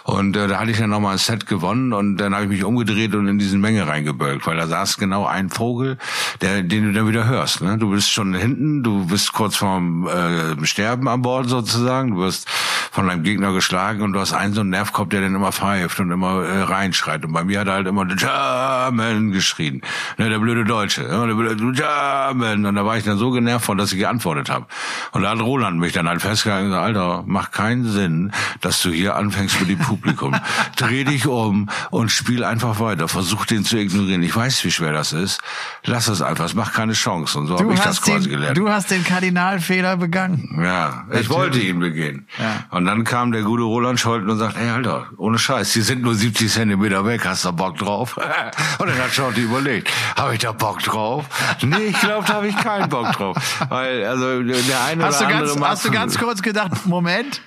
Und 0.04 0.36
äh, 0.36 0.48
da 0.48 0.60
hatte 0.60 0.70
ich 0.70 0.78
dann 0.78 0.90
nochmal 0.90 1.12
ein 1.12 1.18
Set 1.18 1.46
gewonnen 1.46 1.94
und 1.94 2.18
dann 2.18 2.34
habe 2.34 2.44
ich 2.44 2.50
mich 2.50 2.64
umgedreht 2.64 3.14
und 3.14 3.26
in 3.26 3.38
diese 3.38 3.56
Menge 3.56 3.86
reingebölkt, 3.86 4.46
weil 4.46 4.56
da 4.56 4.66
saß 4.66 4.98
genau 4.98 5.24
ein 5.24 5.48
Vogel, 5.48 5.96
der, 6.42 6.62
den 6.62 6.84
du 6.84 6.92
dann 6.92 7.08
wieder 7.08 7.26
hörst. 7.26 7.62
Ne? 7.62 7.78
Du 7.78 7.90
bist 7.90 8.10
schon 8.10 8.34
hinten, 8.34 8.73
du 8.82 9.06
bist 9.06 9.32
kurz 9.32 9.56
vorm 9.56 10.06
äh, 10.06 10.64
Sterben 10.64 11.08
an 11.08 11.22
Bord 11.22 11.48
sozusagen, 11.48 12.12
du 12.12 12.18
wirst 12.18 12.48
von 12.92 13.08
deinem 13.08 13.24
Gegner 13.24 13.52
geschlagen 13.52 14.02
und 14.02 14.12
du 14.12 14.20
hast 14.20 14.32
einen 14.32 14.54
so 14.54 14.60
einen 14.60 14.70
Nervkopf, 14.70 15.08
der 15.08 15.22
dann 15.22 15.34
immer 15.34 15.52
pfeift 15.52 15.98
und 15.98 16.12
immer 16.12 16.44
äh, 16.44 16.62
reinschreit. 16.62 17.24
Und 17.24 17.32
bei 17.32 17.42
mir 17.42 17.60
hat 17.60 17.66
er 17.66 17.74
halt 17.74 17.86
immer 17.88 18.06
"The 18.08 18.14
German 18.14 19.32
geschrien. 19.32 19.82
Ne, 20.16 20.28
der 20.28 20.38
blöde 20.38 20.64
Deutsche. 20.64 21.02
Ja, 21.02 21.26
der 21.26 21.34
blöde 21.34 21.58
"The 21.58 21.72
German. 21.72 22.64
Und 22.64 22.74
da 22.76 22.86
war 22.86 22.96
ich 22.96 23.04
dann 23.04 23.18
so 23.18 23.32
genervt 23.32 23.64
von, 23.64 23.76
dass 23.76 23.92
ich 23.92 23.98
geantwortet 23.98 24.50
habe. 24.50 24.66
Und 25.12 25.22
da 25.22 25.30
hat 25.30 25.40
Roland 25.40 25.78
mich 25.78 25.92
dann 25.92 26.08
halt 26.08 26.22
festgehalten 26.22 26.66
und 26.66 26.70
gesagt, 26.70 26.86
Alter, 26.86 27.24
macht 27.26 27.52
keinen 27.52 27.84
Sinn, 27.84 28.30
dass 28.60 28.80
du 28.82 28.90
hier 28.90 29.16
anfängst 29.16 29.58
mit 29.60 29.68
dem 29.68 29.78
Publikum. 29.78 30.36
Dreh 30.76 31.02
dich 31.02 31.26
um 31.26 31.68
und 31.90 32.04
und 32.04 32.10
spiel 32.10 32.44
einfach 32.44 32.80
weiter. 32.80 33.08
Versuch 33.08 33.46
den 33.46 33.64
zu 33.64 33.78
ignorieren. 33.78 34.22
Ich 34.22 34.36
weiß, 34.36 34.62
wie 34.64 34.70
schwer 34.70 34.92
das 34.92 35.14
ist. 35.14 35.40
Lass 35.84 36.06
es 36.06 36.20
einfach. 36.20 36.44
Es 36.44 36.54
macht 36.54 36.74
keine 36.74 36.92
Chance. 36.92 37.38
Und 37.38 37.46
so 37.46 37.58
habe 37.58 37.72
ich 37.72 37.80
das 37.80 38.02
quasi 38.02 38.28
den, 38.28 38.30
gelernt. 38.30 38.58
Du 38.64 38.70
hast 38.70 38.90
den 38.90 39.04
Kardinalfehler 39.04 39.98
begangen. 39.98 40.58
Ja, 40.58 41.04
ich 41.12 41.28
wollte 41.28 41.58
ihn 41.58 41.80
begehen. 41.80 42.26
Ja. 42.38 42.64
Und 42.70 42.86
dann 42.86 43.04
kam 43.04 43.30
der 43.30 43.42
gute 43.42 43.62
Roland 43.62 44.00
Scholten 44.00 44.30
und 44.30 44.38
sagt, 44.38 44.56
ey 44.56 44.70
Alter, 44.70 45.08
ohne 45.18 45.38
Scheiß, 45.38 45.74
die 45.74 45.82
sind 45.82 46.00
nur 46.00 46.14
70 46.14 46.50
Zentimeter 46.50 47.04
weg, 47.04 47.26
hast 47.26 47.44
du 47.44 47.52
Bock 47.52 47.76
drauf? 47.76 48.16
und 48.78 48.88
dann 48.88 48.96
hat 48.96 49.12
Schotti 49.12 49.42
überlegt, 49.42 49.90
habe 50.16 50.32
ich 50.32 50.38
da 50.38 50.52
Bock 50.52 50.78
drauf? 50.78 51.26
Nee, 51.60 51.88
ich 51.88 52.00
glaube, 52.00 52.26
da 52.26 52.36
habe 52.36 52.48
ich 52.48 52.56
keinen 52.56 52.88
Bock 52.88 53.12
drauf. 53.12 53.36
Weil, 53.68 54.06
also 54.06 54.42
der 54.42 54.84
eine 54.86 55.04
Hast 55.04 55.20
oder 55.20 55.30
ganz, 55.30 55.50
andere 55.50 55.68
hast 55.68 55.84
du 55.84 55.90
ganz 55.90 56.18
kurz 56.18 56.40
gedacht, 56.40 56.86
Moment, 56.86 57.42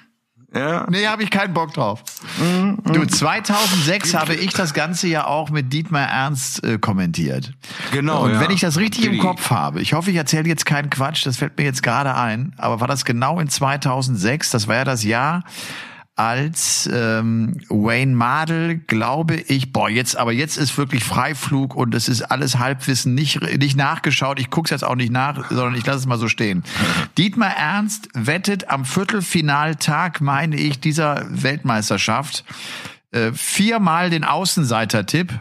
ja? 0.58 0.86
nee, 0.90 1.08
habe 1.08 1.24
ich 1.24 1.30
keinen 1.30 1.54
Bock 1.54 1.74
drauf. 1.74 2.04
Du, 2.86 3.06
2006 3.06 4.14
habe 4.14 4.36
ich 4.36 4.54
das 4.54 4.74
Ganze 4.74 5.08
ja 5.08 5.28
auch 5.28 5.50
mit 5.50 5.72
Dietmar 5.72 6.08
Ernst 6.08 6.64
äh, 6.64 6.78
kommentiert. 6.78 7.54
Genau, 7.92 8.24
Und 8.24 8.34
ja. 8.34 8.42
wenn 8.42 8.52
ich 8.52 8.62
das 8.62 8.78
richtig 8.78 9.06
im 9.06 9.20
Kopf 9.20 9.50
habe, 9.50 9.82
ich 9.82 9.94
hoffe, 9.94 10.12
ich 10.12 10.18
erzähle 10.18 10.48
jetzt 10.48 10.66
keinen 10.66 10.90
Quatsch, 10.90 11.26
das 11.26 11.38
fällt 11.38 11.58
mir 11.58 11.66
jetzt 11.66 11.84
gerade 11.84 12.16
ein, 12.16 12.54
aber 12.58 12.80
war 12.80 12.88
das 12.88 13.06
genau 13.06 13.40
in 13.40 13.50
2006, 13.50 14.52
das 14.52 14.68
war 14.68 14.76
ja 14.76 14.84
das 14.84 15.04
Jahr, 15.04 15.44
als 16.18 16.90
ähm, 16.92 17.58
Wayne 17.70 18.16
Mardell, 18.16 18.78
glaube 18.88 19.36
ich, 19.36 19.72
boah, 19.72 19.88
jetzt, 19.88 20.18
aber 20.18 20.34
jetzt 20.34 20.58
ist 20.58 20.76
wirklich 20.78 21.04
Freiflug 21.04 21.76
und 21.76 21.94
es 21.94 22.10
ist 22.10 22.24
alles 22.24 22.58
Halbwissen, 22.58 23.14
nicht, 23.14 23.40
nicht 23.60 23.78
nachgeschaut. 23.78 24.40
Ich 24.40 24.50
guck's 24.50 24.72
jetzt 24.72 24.84
auch 24.84 24.96
nicht 24.96 25.12
nach, 25.12 25.50
sondern 25.50 25.76
ich 25.76 25.86
lasse 25.86 26.00
es 26.00 26.06
mal 26.08 26.18
so 26.18 26.28
stehen. 26.28 26.64
Dietmar 27.20 27.56
Ernst 27.56 28.10
wettet 28.14 28.70
am 28.70 28.84
Viertelfinaltag, 28.84 30.20
meine 30.20 30.56
ich, 30.56 30.80
dieser 30.80 31.26
Weltmeisterschaft 31.30 32.44
äh, 33.12 33.32
viermal 33.34 34.10
den 34.10 34.24
Außenseiter-Tipp. 34.24 35.40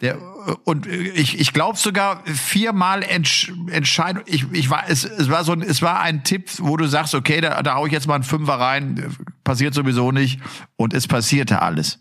Der, 0.00 0.18
und 0.64 0.86
ich, 0.86 1.40
ich 1.40 1.52
glaube 1.52 1.76
sogar 1.76 2.22
viermal 2.24 3.02
Entsch 3.02 3.52
Entscheidung. 3.70 4.22
Ich, 4.26 4.46
ich 4.52 4.70
war, 4.70 4.84
es, 4.88 5.04
es 5.04 5.28
war 5.28 5.44
so 5.44 5.52
ein, 5.52 5.62
es 5.62 5.82
war 5.82 6.00
ein 6.00 6.22
Tipp, 6.22 6.50
wo 6.58 6.76
du 6.76 6.86
sagst, 6.86 7.14
okay, 7.14 7.40
da, 7.40 7.62
da 7.62 7.74
hau 7.74 7.86
ich 7.86 7.92
jetzt 7.92 8.06
mal 8.06 8.14
einen 8.14 8.24
Fünfer 8.24 8.54
rein, 8.54 9.16
passiert 9.44 9.74
sowieso 9.74 10.12
nicht. 10.12 10.40
Und 10.76 10.94
es 10.94 11.08
passierte 11.08 11.60
alles. 11.60 12.00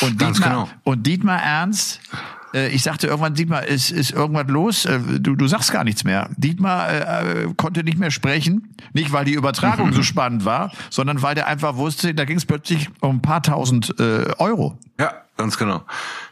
Und 0.00 0.18
Ganz 0.18 0.38
Dietmar, 0.38 0.66
genau. 0.66 0.68
und 0.84 1.06
Dietmar 1.06 1.42
Ernst, 1.42 2.00
äh, 2.54 2.68
ich 2.68 2.82
sagte 2.82 3.06
irgendwann, 3.06 3.34
Dietmar, 3.34 3.64
ist, 3.64 3.90
ist 3.90 4.10
irgendwas 4.10 4.46
los? 4.48 4.84
Äh, 4.84 5.00
Du, 5.20 5.36
du 5.36 5.46
sagst 5.46 5.72
gar 5.72 5.84
nichts 5.84 6.04
mehr. 6.04 6.30
Dietmar 6.36 6.88
äh, 6.88 7.44
äh, 7.44 7.54
konnte 7.56 7.84
nicht 7.84 7.98
mehr 7.98 8.10
sprechen. 8.10 8.74
Nicht, 8.92 9.12
weil 9.12 9.24
die 9.24 9.34
Übertragung 9.34 9.92
so 9.94 10.02
spannend 10.02 10.44
war, 10.44 10.72
sondern 10.90 11.22
weil 11.22 11.34
der 11.34 11.46
einfach 11.46 11.76
wusste, 11.76 12.14
da 12.14 12.24
ging 12.24 12.36
es 12.36 12.46
plötzlich 12.46 12.88
um 13.00 13.16
ein 13.16 13.22
paar 13.22 13.42
tausend 13.42 13.94
äh, 13.98 14.32
Euro. 14.38 14.78
Ja, 14.98 15.12
ganz 15.36 15.56
genau. 15.58 15.84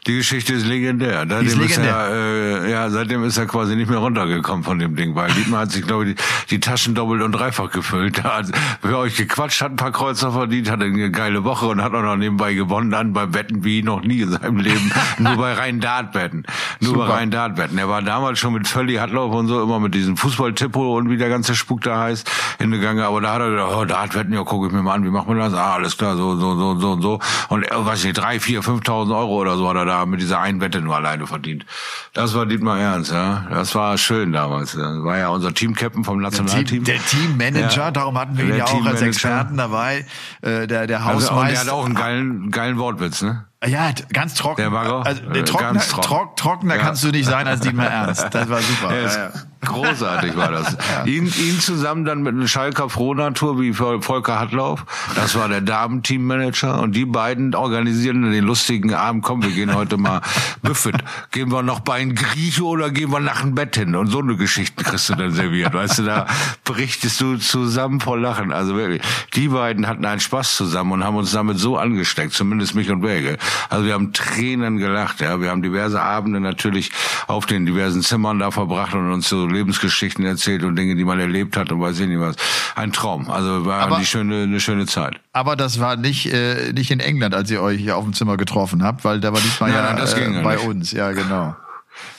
Die 0.07 0.17
Geschichte 0.17 0.53
ist 0.53 0.65
legendär. 0.65 1.27
Seitdem 1.29 1.45
ist 1.45 1.53
ist, 1.53 1.59
legendär. 1.59 1.95
er, 1.95 2.63
äh, 2.63 2.71
ja, 2.71 2.89
seitdem 2.89 3.23
ist 3.23 3.37
er 3.37 3.45
quasi 3.45 3.75
nicht 3.75 3.87
mehr 3.87 3.99
runtergekommen 3.99 4.63
von 4.63 4.79
dem 4.79 4.95
Ding, 4.95 5.13
weil 5.13 5.31
Dietmar 5.31 5.61
hat 5.61 5.71
sich, 5.71 5.85
glaube 5.85 6.09
ich, 6.09 6.15
die, 6.15 6.23
die 6.49 6.59
Taschen 6.59 6.95
doppelt 6.95 7.21
und 7.21 7.33
dreifach 7.33 7.69
gefüllt. 7.69 8.17
Er 8.17 8.37
hat 8.37 8.47
für 8.81 8.97
euch 8.97 9.15
gequatscht, 9.15 9.61
hat 9.61 9.73
ein 9.73 9.75
paar 9.75 9.91
Kreuzer 9.91 10.31
verdient, 10.31 10.71
hatte 10.71 10.85
eine 10.85 11.11
geile 11.11 11.43
Woche 11.43 11.67
und 11.67 11.83
hat 11.83 11.93
auch 11.93 12.01
noch 12.01 12.15
nebenbei 12.15 12.55
gewonnen, 12.55 12.89
dann 12.89 13.13
bei 13.13 13.31
Wetten 13.35 13.63
wie 13.63 13.83
noch 13.83 14.01
nie 14.01 14.21
in 14.21 14.31
seinem 14.31 14.57
Leben. 14.57 14.91
Nur 15.19 15.35
bei 15.35 15.53
reinen 15.53 15.81
Dartwetten. 15.81 16.47
Nur 16.79 16.93
Super. 16.95 17.07
bei 17.07 17.13
reinen 17.13 17.29
Dartwetten. 17.29 17.77
Er 17.77 17.87
war 17.87 18.01
damals 18.01 18.39
schon 18.39 18.53
mit 18.53 18.67
Völli 18.67 18.95
Hartlauf 18.95 19.31
und 19.35 19.47
so 19.47 19.61
immer 19.61 19.79
mit 19.79 19.93
diesem 19.93 20.17
Fußball-Tippo 20.17 20.97
und 20.97 21.11
wie 21.11 21.17
der 21.17 21.29
ganze 21.29 21.53
Spuk 21.53 21.81
da 21.81 21.99
heißt, 21.99 22.27
hingegangen. 22.57 23.03
Aber 23.03 23.21
da 23.21 23.33
hat 23.33 23.41
er 23.41 23.51
gedacht, 23.51 23.71
oh, 23.75 23.85
Dartwetten, 23.85 24.33
ja, 24.33 24.43
gucke 24.43 24.65
ich 24.65 24.73
mir 24.73 24.81
mal 24.81 24.95
an, 24.95 25.03
wie 25.03 25.11
macht 25.11 25.27
man 25.27 25.37
das? 25.37 25.53
Ah, 25.53 25.75
alles 25.75 25.95
klar, 25.95 26.17
so, 26.17 26.35
so, 26.37 26.55
so, 26.57 26.79
so 26.79 26.91
und 26.93 27.01
so. 27.03 27.19
Und, 27.49 27.67
weiß 27.71 28.03
nicht, 28.03 28.17
drei, 28.17 28.39
vier, 28.39 28.60
fünftausend 28.61 29.15
Euro 29.15 29.35
oder 29.41 29.57
so 29.57 29.67
hat 29.69 29.75
er 29.75 29.85
da 29.85 30.05
mit 30.05 30.21
dieser 30.21 30.39
einen 30.39 30.61
Wette 30.61 30.81
nur 30.81 30.95
alleine 30.95 31.27
verdient. 31.27 31.65
Das 32.13 32.33
war 32.33 32.45
Dietmar 32.45 32.79
Ernst, 32.79 33.11
ja. 33.11 33.45
Das 33.49 33.73
war 33.75 33.97
schön 33.97 34.31
damals. 34.31 34.71
Das 34.73 35.03
war 35.03 35.17
ja 35.17 35.29
unser 35.29 35.53
Team-Captain 35.53 36.03
vom 36.03 36.21
Nationalteam. 36.21 36.83
Der 36.83 36.97
Teammanager, 37.03 37.83
Ja. 37.85 37.91
darum 37.91 38.17
hatten 38.17 38.37
wir 38.37 38.43
ihn 38.45 38.49
Der 38.51 38.57
ja 38.59 38.65
auch 38.65 38.85
als. 38.85 39.01
Experten 39.01 39.57
dabei. 39.57 40.05
Äh, 40.41 40.67
der 40.67 40.87
der 40.87 41.05
Also, 41.05 41.29
und 41.29 41.35
der 41.35 41.35
Hausmeister. 41.35 41.59
hat 41.65 41.69
auch 41.69 41.85
einen 41.85 41.95
geilen, 41.95 42.51
geilen 42.51 42.77
Wortwitz, 42.77 43.21
ne? 43.21 43.45
ja, 43.65 43.91
ganz 44.13 44.33
trocken. 44.33 44.61
Der 44.61 44.71
war 44.71 44.91
auch, 44.91 45.05
also, 45.05 45.21
äh, 45.23 45.43
trockener, 45.43 45.73
ganz 45.73 45.89
trocken. 45.89 46.07
trock, 46.07 46.35
trockener 46.37 46.75
Ja. 46.77 46.81
kannst 46.81 47.03
du 47.03 47.09
nicht 47.09 47.25
sein 47.27 47.47
als 47.47 47.61
Dietmar 47.61 47.87
Ernst. 47.87 48.27
Das 48.31 48.49
war 48.49 48.59
super. 48.61 48.91
Er 48.95 49.03
ja. 49.03 49.29
Großartig 49.63 50.35
war 50.35 50.51
das. 50.51 50.75
ihn, 51.05 51.25
ihn 51.25 51.59
zusammen 51.59 52.03
dann 52.05 52.23
mit 52.23 52.33
einem 52.33 52.47
Schalker 52.47 52.89
Frohnatur 52.89 53.59
wie 53.59 53.71
Vol- 53.73 54.01
Volker 54.01 54.39
Hartlauf. 54.39 54.85
Das 55.15 55.35
war 55.35 55.47
der 55.49 55.61
Damen-Teammanager. 55.61 56.81
Und 56.81 56.95
die 56.95 57.05
beiden 57.05 57.53
organisieren 57.55 58.31
den 58.31 58.43
lustigen 58.43 58.93
Abend. 58.93 59.23
Komm, 59.23 59.43
wir 59.43 59.51
gehen 59.51 59.73
heute 59.75 59.97
mal 59.97 60.21
Buffet. 60.63 60.93
Gehen 61.31 61.51
wir 61.51 61.61
noch 61.63 61.79
bei 61.81 61.95
einem 61.95 62.15
Grieche 62.15 62.63
oder 62.63 62.89
gehen 62.89 63.11
wir 63.11 63.19
nach 63.19 63.41
dem 63.41 63.55
Bett 63.55 63.75
hin? 63.75 63.95
Und 63.95 64.07
so 64.07 64.19
eine 64.19 64.35
Geschichte 64.35 64.83
kriegst 64.83 65.09
du 65.09 65.15
dann 65.15 65.31
serviert. 65.31 65.73
Weißt 65.73 65.99
du, 65.99 66.03
da 66.03 66.25
berichtest 66.63 67.21
du 67.21 67.37
zusammen 67.37 67.99
vor 67.99 68.17
Lachen. 68.17 68.51
Also 68.51 68.75
wirklich, 68.75 69.01
die 69.35 69.47
beiden 69.49 69.87
hatten 69.87 70.05
einen 70.05 70.19
Spaß 70.21 70.55
zusammen 70.55 70.91
und 70.93 71.03
haben 71.03 71.15
uns 71.17 71.31
damit 71.31 71.59
so 71.59 71.77
angesteckt. 71.77 72.33
Zumindest 72.33 72.75
mich 72.75 72.89
und 72.89 73.03
Wäge. 73.03 73.37
Also 73.69 73.85
wir 73.85 73.93
haben 73.93 74.11
Tränen 74.13 74.77
gelacht. 74.77 75.21
Ja, 75.21 75.39
wir 75.39 75.49
haben 75.51 75.61
diverse 75.61 76.01
Abende 76.01 76.39
natürlich 76.39 76.91
auf 77.27 77.45
den 77.45 77.65
diversen 77.65 78.01
Zimmern 78.01 78.39
da 78.39 78.51
verbracht 78.51 78.93
und 78.95 79.11
uns 79.11 79.29
so 79.29 79.45
Lebensgeschichten 79.51 80.25
erzählt 80.25 80.63
und 80.63 80.75
Dinge, 80.75 80.95
die 80.95 81.03
man 81.05 81.19
erlebt 81.19 81.57
hat 81.57 81.71
und 81.71 81.81
weiß 81.81 81.99
ich 81.99 82.07
nicht 82.07 82.19
was. 82.19 82.35
Ein 82.75 82.91
Traum. 82.91 83.29
Also 83.29 83.65
war 83.65 83.81
Aber- 83.81 83.97
die 83.99 84.05
schöne, 84.05 84.43
eine 84.43 84.59
schöne 84.59 84.85
Zeit. 84.85 85.19
Aber 85.33 85.55
das 85.55 85.79
war 85.79 85.95
nicht, 85.95 86.31
äh, 86.33 86.73
nicht 86.73 86.91
in 86.91 86.99
England, 86.99 87.35
als 87.35 87.51
ihr 87.51 87.61
euch 87.61 87.79
hier 87.79 87.97
auf 87.97 88.03
dem 88.03 88.13
Zimmer 88.13 88.37
getroffen 88.37 88.83
habt, 88.83 89.03
weil 89.05 89.19
da 89.19 89.31
war 89.33 89.39
Dietmar 89.41 89.69
Nein, 89.69 89.77
ja 89.77 89.83
nein, 89.89 89.97
das 89.97 90.15
ging 90.15 90.33
äh, 90.33 90.37
ja 90.37 90.41
bei 90.41 90.55
nicht. 90.55 90.65
uns. 90.67 90.91
Ja, 90.91 91.11
genau. 91.11 91.55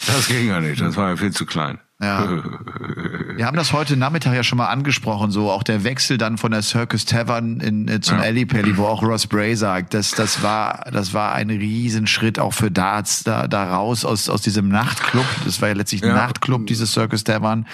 Das 0.07 0.29
ging 0.29 0.47
ja 0.49 0.61
nicht. 0.61 0.81
Das 0.81 0.97
war 0.97 1.09
ja 1.11 1.17
viel 1.17 1.33
zu 1.33 1.47
klein. 1.47 1.79
Ja. 2.03 2.43
Wir 3.37 3.47
haben 3.47 3.57
das 3.57 3.73
heute 3.73 3.97
Nachmittag 3.97 4.35
ja 4.35 4.43
schon 4.43 4.59
mal 4.59 4.67
angesprochen, 4.67 5.31
so 5.31 5.51
auch 5.51 5.63
der 5.63 5.85
Wechsel 5.85 6.19
dann 6.19 6.37
von 6.37 6.53
der 6.53 6.61
Circus 6.63 7.07
Tavern 7.07 7.61
in, 7.61 7.89
äh, 7.89 8.01
zum 8.01 8.19
Ja. 8.19 8.25
Alley 8.25 8.45
Pally, 8.45 8.77
wo 8.77 8.85
auch 8.85 9.03
Ross 9.03 9.27
Bray 9.27 9.57
sagt, 9.57 9.95
das, 9.95 10.11
das 10.11 10.43
war, 10.43 10.85
das 10.93 11.15
war 11.15 11.33
ein 11.33 11.49
Riesenschritt 11.49 12.39
auch 12.39 12.53
für 12.53 12.71
Darts, 12.71 13.25
da, 13.25 13.49
da 13.49 13.75
raus 13.75 14.05
aus, 14.05 14.29
aus 14.29 14.43
diesem 14.43 14.69
Nachtclub. 14.69 15.25
Das 15.47 15.63
war 15.63 15.69
ja 15.69 15.75
letztlich 15.75 16.03
ein 16.03 16.11
Ja. 16.11 16.15
Nachtclub, 16.15 16.67
diese 16.67 16.87
Circus 16.87 17.25
Tavern, 17.25 17.67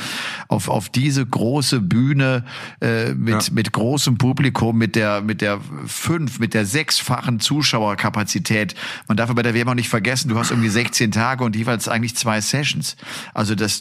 auf, 0.47 0.69
auf 0.69 0.89
diese 0.91 1.27
große 1.27 1.81
Bühne, 1.81 2.45
äh, 2.81 3.15
mit, 3.15 3.43
Ja. 3.49 3.53
mit 3.53 3.73
großem 3.73 4.17
Publikum, 4.19 4.79
mit 4.79 4.95
der, 4.95 5.23
mit 5.23 5.41
der 5.41 5.59
fünf, 5.87 6.39
mit 6.39 6.55
der 6.55 6.67
sechsfachen 6.67 7.41
Zuschauerkapazität. 7.41 8.75
Man 9.09 9.17
darf 9.17 9.29
aber 9.31 9.39
bei 9.39 9.43
der 9.43 9.55
WM 9.55 9.69
auch 9.69 9.75
nicht 9.75 9.89
vergessen, 9.89 10.29
du 10.29 10.39
hast 10.39 10.51
irgendwie 10.51 10.69
16 10.69 11.11
Tage 11.11 11.43
und 11.45 11.57
jeweils 11.57 11.89
eigentlich 11.89 12.15
zwei 12.17 12.41
Sessions. 12.41 12.97
Also 13.35 13.55
das, 13.55 13.81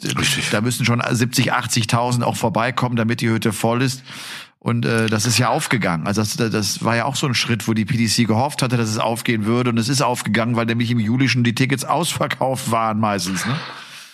da 0.51 0.61
müssen 0.61 0.85
schon 0.85 1.01
70, 1.07 1.53
80.000 1.53 2.23
auch 2.23 2.35
vorbeikommen, 2.35 2.95
damit 2.95 3.21
die 3.21 3.29
Hütte 3.29 3.53
voll 3.53 3.81
ist. 3.81 4.03
Und 4.59 4.85
äh, 4.85 5.07
das 5.07 5.25
ist 5.25 5.37
ja 5.37 5.49
aufgegangen. 5.49 6.07
Also 6.07 6.21
das, 6.21 6.35
das 6.51 6.83
war 6.83 6.95
ja 6.95 7.05
auch 7.05 7.15
so 7.15 7.27
ein 7.27 7.35
Schritt, 7.35 7.67
wo 7.67 7.73
die 7.73 7.85
PDC 7.85 8.27
gehofft 8.27 8.61
hatte, 8.61 8.75
dass 8.75 8.89
es 8.89 8.97
aufgehen 8.97 9.45
würde. 9.45 9.69
Und 9.69 9.77
es 9.77 9.87
ist 9.87 10.01
aufgegangen, 10.01 10.55
weil 10.55 10.65
nämlich 10.65 10.91
im 10.91 10.99
Juli 10.99 11.29
schon 11.29 11.43
die 11.43 11.55
Tickets 11.55 11.85
ausverkauft 11.85 12.71
waren 12.71 12.99
meistens. 12.99 13.45
Ne? 13.45 13.55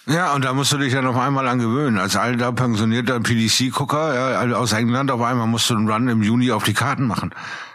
Ja, 0.06 0.34
und 0.34 0.44
da 0.44 0.54
musst 0.54 0.74
du 0.74 0.78
dich 0.78 0.92
ja 0.92 1.02
noch 1.02 1.16
einmal 1.16 1.48
an 1.48 1.60
gewöhnen. 1.60 1.98
Als 1.98 2.18
alter 2.18 2.52
pensionierter 2.52 3.22
PDC-Gucker 3.22 4.44
ja, 4.46 4.56
aus 4.56 4.74
England 4.74 5.12
auf 5.12 5.22
einmal 5.22 5.48
musst 5.48 5.70
du 5.70 5.76
einen 5.76 5.90
Run 5.90 6.10
im 6.10 6.22
Juni 6.22 6.52
auf 6.52 6.66
die 6.66 6.74
Karten 6.74 7.08
machen. 7.08 7.34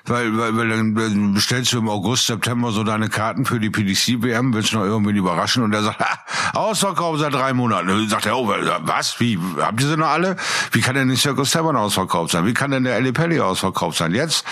Weil, 0.08 0.36
weil, 0.38 0.56
weil 0.56 0.68
dann 0.68 1.34
bestellst 1.34 1.72
du 1.72 1.78
im 1.78 1.88
August, 1.88 2.26
September 2.26 2.70
so 2.72 2.84
deine 2.84 3.08
Karten 3.08 3.44
für 3.44 3.60
die 3.60 3.70
PDC-WM, 3.70 4.54
willst 4.54 4.72
noch 4.72 4.84
irgendwen 4.84 5.16
überraschen 5.16 5.62
und 5.62 5.70
der 5.72 5.82
sagt, 5.82 6.00
ha, 6.00 6.18
ausverkauft 6.54 7.20
seit 7.20 7.34
drei 7.34 7.52
Monaten. 7.52 7.88
Dann 7.88 8.08
sagt 8.08 8.26
er, 8.26 8.36
oh, 8.36 8.48
was? 8.82 9.20
Wie? 9.20 9.38
Habt 9.60 9.80
ihr 9.80 9.88
sie 9.88 9.96
noch 9.96 10.08
alle? 10.08 10.36
Wie 10.72 10.80
kann 10.80 10.94
denn 10.94 11.08
die 11.08 11.16
Circus 11.16 11.50
Tavern 11.50 11.76
ausverkauft 11.76 12.32
sein? 12.32 12.46
Wie 12.46 12.54
kann 12.54 12.70
denn 12.70 12.84
der 12.84 12.94
Ali 12.96 13.12
Pelli 13.12 13.40
ausverkauft 13.40 13.98
sein? 13.98 14.14
Jetzt? 14.14 14.44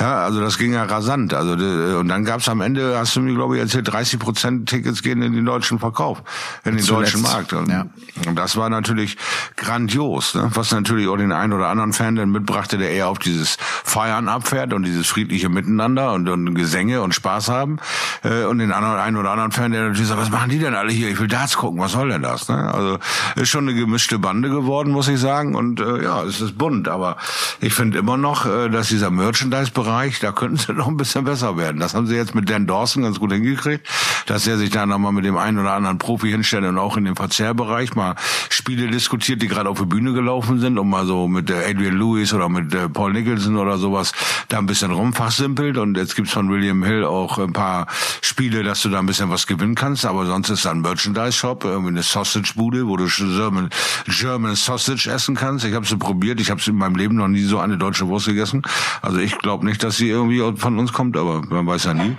Ja, 0.00 0.22
also 0.24 0.40
das 0.40 0.58
ging 0.58 0.72
ja 0.72 0.84
rasant. 0.84 1.34
Also 1.34 1.52
und 1.52 2.08
dann 2.08 2.24
gab's 2.24 2.48
am 2.48 2.60
Ende, 2.60 2.96
hast 2.98 3.14
du 3.16 3.20
mir 3.20 3.34
glaube 3.34 3.56
ich 3.56 3.60
erzählt, 3.62 3.92
30 3.92 4.18
Prozent 4.18 4.68
Tickets 4.68 5.02
gehen 5.02 5.22
in 5.22 5.32
den 5.34 5.44
deutschen 5.44 5.78
Verkauf, 5.78 6.22
in 6.64 6.76
den 6.76 6.84
Zuletzt. 6.84 7.14
deutschen 7.14 7.22
Markt. 7.22 7.52
Und, 7.52 7.68
Ja. 7.68 7.86
und 8.26 8.36
das 8.36 8.56
war 8.56 8.68
natürlich 8.70 9.16
grandios, 9.56 10.34
ne? 10.34 10.50
was 10.54 10.72
natürlich 10.72 11.08
auch 11.08 11.16
den 11.16 11.32
einen 11.32 11.52
oder 11.52 11.68
anderen 11.68 11.92
Fan 11.92 12.16
dann 12.16 12.30
mitbrachte, 12.30 12.78
der 12.78 12.90
eher 12.90 13.08
auf 13.08 13.18
dieses 13.18 13.56
Feiern 13.84 14.28
abfährt 14.28 14.72
und 14.72 14.82
dieses 14.84 15.01
friedliche 15.08 15.48
Miteinander 15.48 16.12
und, 16.12 16.28
und 16.28 16.54
Gesänge 16.54 17.02
und 17.02 17.14
Spaß 17.14 17.48
haben. 17.48 17.78
Äh, 18.22 18.44
und 18.44 18.58
den 18.58 18.72
anderen, 18.72 18.98
einen 18.98 19.16
oder 19.16 19.30
anderen 19.30 19.52
Fan, 19.52 19.72
der 19.72 19.82
natürlich 19.82 20.08
sagt, 20.08 20.20
was 20.20 20.30
machen 20.30 20.50
die 20.50 20.58
denn 20.58 20.74
alle 20.74 20.92
hier? 20.92 21.10
Ich 21.10 21.20
will 21.20 21.28
Darts 21.28 21.56
gucken, 21.56 21.80
was 21.80 21.92
soll 21.92 22.08
denn 22.08 22.22
das? 22.22 22.48
Ne? 22.48 22.72
Also 22.72 22.98
ist 23.36 23.48
schon 23.48 23.68
eine 23.68 23.78
gemischte 23.78 24.18
Bande 24.18 24.48
geworden, 24.48 24.92
muss 24.92 25.08
ich 25.08 25.18
sagen. 25.18 25.54
Und 25.54 25.80
äh, 25.80 26.04
ja, 26.04 26.22
es 26.22 26.40
ist 26.40 26.58
bunt. 26.58 26.88
Aber 26.88 27.16
ich 27.60 27.74
finde 27.74 27.98
immer 27.98 28.16
noch, 28.16 28.46
äh, 28.46 28.68
dass 28.68 28.88
dieser 28.88 29.10
Merchandise-Bereich, 29.10 30.20
da 30.20 30.32
könnten 30.32 30.56
sie 30.56 30.72
noch 30.74 30.88
ein 30.88 30.96
bisschen 30.96 31.24
besser 31.24 31.56
werden. 31.56 31.80
Das 31.80 31.94
haben 31.94 32.06
sie 32.06 32.16
jetzt 32.16 32.34
mit 32.34 32.48
Dan 32.48 32.66
Dawson 32.66 33.02
ganz 33.02 33.18
gut 33.18 33.32
hingekriegt. 33.32 33.86
dass 34.26 34.46
er 34.46 34.58
sich 34.58 34.70
da 34.70 34.86
nochmal 34.86 35.12
mit 35.12 35.24
dem 35.24 35.36
einen 35.36 35.58
oder 35.58 35.72
anderen 35.72 35.98
Profi 35.98 36.30
hinstellt 36.30 36.64
und 36.64 36.78
auch 36.78 36.96
in 36.96 37.04
dem 37.04 37.16
Verzehrbereich 37.16 37.94
mal 37.94 38.14
Spiele 38.48 38.88
diskutiert, 38.88 39.42
die 39.42 39.48
gerade 39.48 39.68
auf 39.68 39.78
die 39.78 39.86
Bühne 39.86 40.12
gelaufen 40.12 40.60
sind 40.60 40.78
und 40.78 40.88
mal 40.88 41.06
so 41.06 41.28
mit 41.28 41.50
äh, 41.50 41.64
Adrian 41.68 41.96
Lewis 41.96 42.32
oder 42.32 42.48
mit 42.48 42.74
äh, 42.74 42.88
Paul 42.88 43.12
Nicholson 43.12 43.56
oder 43.56 43.78
sowas 43.78 44.12
da 44.48 44.58
ein 44.58 44.66
bisschen 44.66 44.81
rumfachsimpelt 44.90 45.78
und 45.78 45.96
jetzt 45.96 46.16
gibt's 46.16 46.32
von 46.32 46.50
William 46.50 46.82
Hill 46.82 47.04
auch 47.04 47.38
ein 47.38 47.52
paar 47.52 47.86
Spiele, 48.20 48.62
dass 48.62 48.82
du 48.82 48.88
da 48.88 48.98
ein 48.98 49.06
bisschen 49.06 49.30
was 49.30 49.46
gewinnen 49.46 49.74
kannst, 49.74 50.04
aber 50.04 50.26
sonst 50.26 50.50
ist 50.50 50.64
da 50.64 50.70
ein 50.70 50.80
Merchandise-Shop, 50.80 51.64
irgendwie 51.64 51.90
eine 51.90 52.02
Sausage-Bude, 52.02 52.86
wo 52.86 52.96
du 52.96 53.06
German, 53.06 53.70
German 54.06 54.54
Sausage 54.56 55.10
essen 55.10 55.34
kannst. 55.34 55.64
Ich 55.64 55.74
habe 55.74 55.86
sie 55.86 55.96
probiert, 55.96 56.40
ich 56.40 56.50
habe 56.50 56.60
in 56.66 56.76
meinem 56.76 56.96
Leben 56.96 57.16
noch 57.16 57.28
nie 57.28 57.42
so 57.42 57.58
eine 57.58 57.78
deutsche 57.78 58.08
Wurst 58.08 58.26
gegessen. 58.26 58.62
Also 59.00 59.18
ich 59.18 59.38
glaube 59.38 59.64
nicht, 59.64 59.82
dass 59.82 59.96
sie 59.96 60.08
irgendwie 60.08 60.42
von 60.58 60.78
uns 60.78 60.92
kommt, 60.92 61.16
aber 61.16 61.42
man 61.42 61.66
weiß 61.66 61.84
ja 61.84 61.94
nie. 61.94 62.16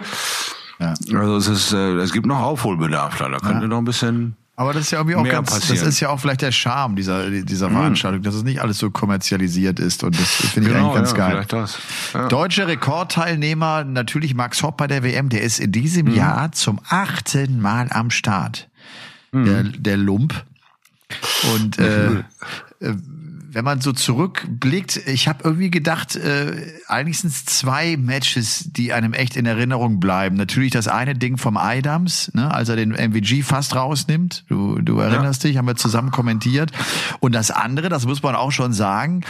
Ja. 0.80 0.94
Also 1.18 1.38
es 1.38 1.48
ist, 1.48 1.74
äh, 1.74 1.96
es 1.98 2.14
gibt 2.14 2.26
noch 2.26 2.40
Aufholbedarf 2.40 3.18
da. 3.18 3.30
Da 3.30 3.40
könnte 3.40 3.64
ja. 3.64 3.68
noch 3.68 3.78
ein 3.78 3.86
bisschen 3.86 4.36
aber 4.56 4.74
das 4.74 4.84
ist 4.84 4.92
ja 4.92 5.00
irgendwie 5.00 5.16
auch 5.16 5.24
ganz, 5.24 5.50
passieren. 5.50 5.80
das 5.80 5.88
ist 5.88 6.00
ja 6.00 6.10
auch 6.10 6.20
vielleicht 6.20 6.42
der 6.42 6.52
Charme 6.52 6.96
dieser, 6.96 7.30
dieser 7.30 7.70
mhm. 7.70 7.74
Veranstaltung, 7.74 8.22
dass 8.22 8.36
es 8.36 8.44
nicht 8.44 8.62
alles 8.62 8.78
so 8.78 8.92
kommerzialisiert 8.92 9.80
ist 9.80 10.04
und 10.04 10.20
das 10.20 10.30
finde 10.30 10.70
ich 10.70 10.76
genau, 10.76 10.94
eigentlich 10.94 10.96
ganz 10.96 11.12
ja, 11.12 11.18
geil. 11.18 11.46
Das. 11.48 11.80
Ja. 12.14 12.28
Deutsche 12.28 12.68
Rekordteilnehmer, 12.68 13.84
natürlich 13.84 14.36
Max 14.36 14.62
Hopp 14.62 14.78
bei 14.78 14.88
der 14.88 15.04
WM, 15.04 15.30
der 15.30 15.42
ist 15.42 15.60
in 15.60 15.72
diesem 15.72 16.08
mhm. 16.08 16.16
Jahr 16.16 16.52
zum 16.52 16.80
achten 16.88 17.62
Mal 17.62 17.88
am 17.90 18.12
Start. 18.12 18.70
Mhm. 19.32 19.46
Der, 19.46 19.64
der 19.64 19.98
Lump. 19.98 20.44
Und 21.56 21.80
äh 21.80 22.24
wenn 23.54 23.64
man 23.64 23.82
so 23.82 23.94
zurückblickt, 23.94 24.98
ich 25.08 25.28
habe 25.28 25.44
irgendwie 25.44 25.70
gedacht, 25.70 26.16
äh, 26.16 26.74
eigentlich 26.88 27.20
sind 27.20 27.32
es 27.32 27.46
zwei 27.46 27.98
Matches, 27.98 28.72
die 28.72 28.94
einem 28.94 29.14
echt 29.14 29.36
in 29.36 29.46
Erinnerung 29.46 30.00
bleiben. 30.00 30.36
Natürlich 30.36 30.72
das 30.72 30.88
eine 30.88 31.14
Ding 31.14 31.38
vom 31.38 31.58
Idams, 31.62 32.32
ne, 32.34 32.54
als 32.54 32.70
er 32.70 32.76
den 32.76 32.92
MVG 32.92 33.44
fast 33.44 33.76
rausnimmt. 33.76 34.46
Du, 34.48 34.80
du 34.80 35.00
erinnerst 35.00 35.44
ja. 35.44 35.50
dich, 35.50 35.58
haben 35.58 35.68
wir 35.68 35.76
zusammen 35.76 36.12
kommentiert. 36.12 36.72
Und 37.20 37.34
das 37.34 37.52
andere, 37.52 37.90
das 37.90 38.06
muss 38.06 38.24
man 38.24 38.36
auch 38.36 38.52
schon 38.52 38.74
sagen, 38.74 39.24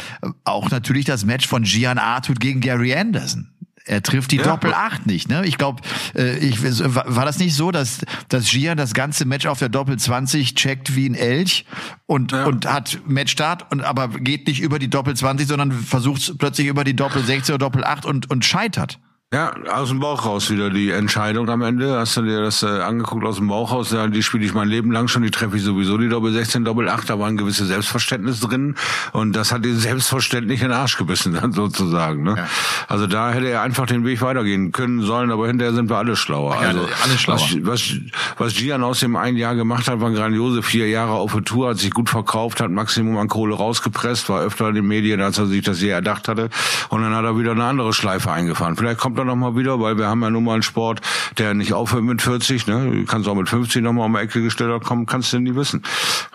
auch 0.44 0.72
natürlich 0.72 1.06
das 1.06 1.26
Match 1.26 1.48
von 1.48 1.64
Gian 1.64 1.98
Artut 1.98 2.40
gegen 2.40 2.62
Gary 2.62 2.96
Anderson. 2.96 3.50
Er 3.86 4.02
trifft 4.02 4.32
die 4.32 4.38
ja. 4.38 4.44
Doppel 4.44 4.74
8 4.74 5.06
nicht, 5.06 5.28
ne? 5.30 5.46
Ich 5.46 5.58
glaube, 5.58 5.82
äh, 6.16 6.38
ich, 6.38 6.62
war 6.62 7.26
das 7.26 7.40
nicht 7.40 7.54
so, 7.54 7.72
dass, 7.72 8.06
dass 8.30 8.50
Gian 8.50 8.78
das 8.78 8.94
ganze 8.94 9.26
Match 9.26 9.46
auf 9.46 9.60
der 9.60 9.70
Doppel 9.70 9.98
20 9.98 10.56
checkt 10.56 10.96
wie 10.96 11.10
ein 11.10 11.16
Elch 11.16 11.66
und, 12.06 12.32
ja. 12.32 12.46
und 12.46 12.66
hat 12.66 13.02
Matchstart 13.06 13.72
und 13.72 13.82
aber 13.82 14.08
geht 14.08 14.48
nicht 14.48 14.62
über 14.62 14.80
die 14.80 14.90
Doppel 14.90 15.16
20, 15.16 15.48
sondern 15.48 15.72
versucht 15.72 16.38
plötzlich 16.38 16.68
über 16.68 16.84
die 16.84 16.96
Doppel 16.96 17.24
16 17.24 17.56
oder 17.56 17.66
Doppel 17.66 17.84
8 17.84 18.06
und, 18.06 18.30
und 18.30 18.46
scheitert. 18.46 19.00
Ja, 19.34 19.52
aus 19.74 19.90
dem 19.90 20.00
Bauch 20.00 20.28
raus 20.28 20.52
wieder 20.52 20.70
die 20.70 20.92
Entscheidung 20.92 21.50
am 21.50 21.64
Ende. 21.64 21.98
Hast 21.98 22.16
du 22.18 22.22
dir 22.22 22.42
das 22.42 22.62
äh, 22.62 22.68
angeguckt 22.68 23.26
aus 23.26 23.38
dem 23.38 23.48
Bauch 23.48 23.72
raus? 23.72 23.92
Ja, 23.92 24.06
die 24.06 24.22
spiele 24.22 24.46
ich 24.46 24.54
mein 24.54 24.68
Leben 24.68 24.92
lang 24.92 25.08
schon, 25.08 25.24
die 25.24 25.32
treffe 25.32 25.58
ich 25.58 25.64
sowieso, 25.64 25.98
die 25.98 26.08
Doppel 26.08 26.32
16, 26.32 26.64
Doppel 26.64 26.88
8, 26.88 27.10
da 27.10 27.18
war 27.18 27.30
ein 27.30 27.38
gewisses 27.38 27.68
Selbstverständnis 27.68 28.42
drin 28.42 28.76
und 29.12 29.36
das 29.36 29.52
hat 29.52 29.66
den 29.66 29.76
selbstverständlich 29.76 30.62
in 30.62 30.68
den 30.68 30.78
Arsch 30.78 31.00
gebissen, 31.00 31.34
dann 31.42 31.52
sozusagen. 31.52 32.22
Ne? 32.22 32.36
Ja. 32.38 32.48
Also 32.88 33.08
da 33.08 33.32
hätte 33.32 33.48
er 33.48 33.64
einfach 33.64 33.88
den 33.88 34.06
Weg 34.06 34.22
weitergehen 34.22 34.72
können 34.72 35.02
sollen, 35.02 35.32
aber 35.32 35.48
hinterher 35.48 35.74
sind 35.74 35.90
wir 35.90 35.98
alle 35.98 36.16
schlauer. 36.16 36.54
Ja, 36.62 36.68
also 36.68 36.88
alle 37.04 37.18
schlauer. 37.18 37.40
Was, 37.40 37.58
was, 37.62 37.94
was 38.38 38.54
Gian 38.54 38.84
aus 38.84 39.00
dem 39.00 39.16
einen 39.16 39.38
Jahr 39.38 39.56
gemacht 39.56 39.88
hat, 39.88 40.00
waren 40.00 40.14
grandiose 40.14 40.62
vier 40.62 40.90
Jahre 40.90 41.14
auf 41.14 41.34
der 41.34 41.44
Tour, 41.44 41.70
hat 41.70 41.80
sich 41.80 41.90
gut 41.90 42.12
verkauft, 42.12 42.62
hat 42.62 42.70
Maximum 42.70 43.18
an 43.18 43.30
Kohle 43.30 43.56
rausgepresst, 43.56 44.30
war 44.30 44.42
öfter 44.42 44.70
in 44.70 44.76
den 44.76 44.86
Medien, 44.86 45.22
als 45.22 45.40
er 45.40 45.48
sich 45.48 45.64
das 45.64 45.82
je 45.82 45.90
erdacht 45.90 46.28
hatte 46.28 46.52
und 46.90 47.02
dann 47.02 47.16
hat 47.16 47.26
er 47.26 47.36
wieder 47.40 47.54
eine 47.54 47.64
andere 47.64 47.94
Schleife 47.94 48.32
eingefahren. 48.32 48.76
Vielleicht 48.76 49.00
kommt 49.00 49.18
er 49.24 49.26
nochmal 49.26 49.56
wieder, 49.56 49.80
weil 49.80 49.98
wir 49.98 50.08
haben 50.08 50.22
ja 50.22 50.30
nun 50.30 50.44
mal 50.44 50.54
einen 50.54 50.64
Sport, 50.64 51.02
der 51.38 51.54
nicht 51.54 51.74
aufhört 51.74 52.04
mit 52.04 52.22
40. 52.22 52.68
Ne? 52.68 52.92
Du 52.92 53.06
kannst 53.06 53.28
auch 53.28 53.36
mit 53.36 53.50
50 53.50 53.82
nochmal 53.82 54.06
um 54.06 54.14
die 54.14 54.20
Ecke 54.20 54.42
gestellt 54.42 54.84
kommen, 54.84 55.06
kannst 55.06 55.34
du 55.34 55.40
nie 55.40 55.56
wissen. 55.56 55.84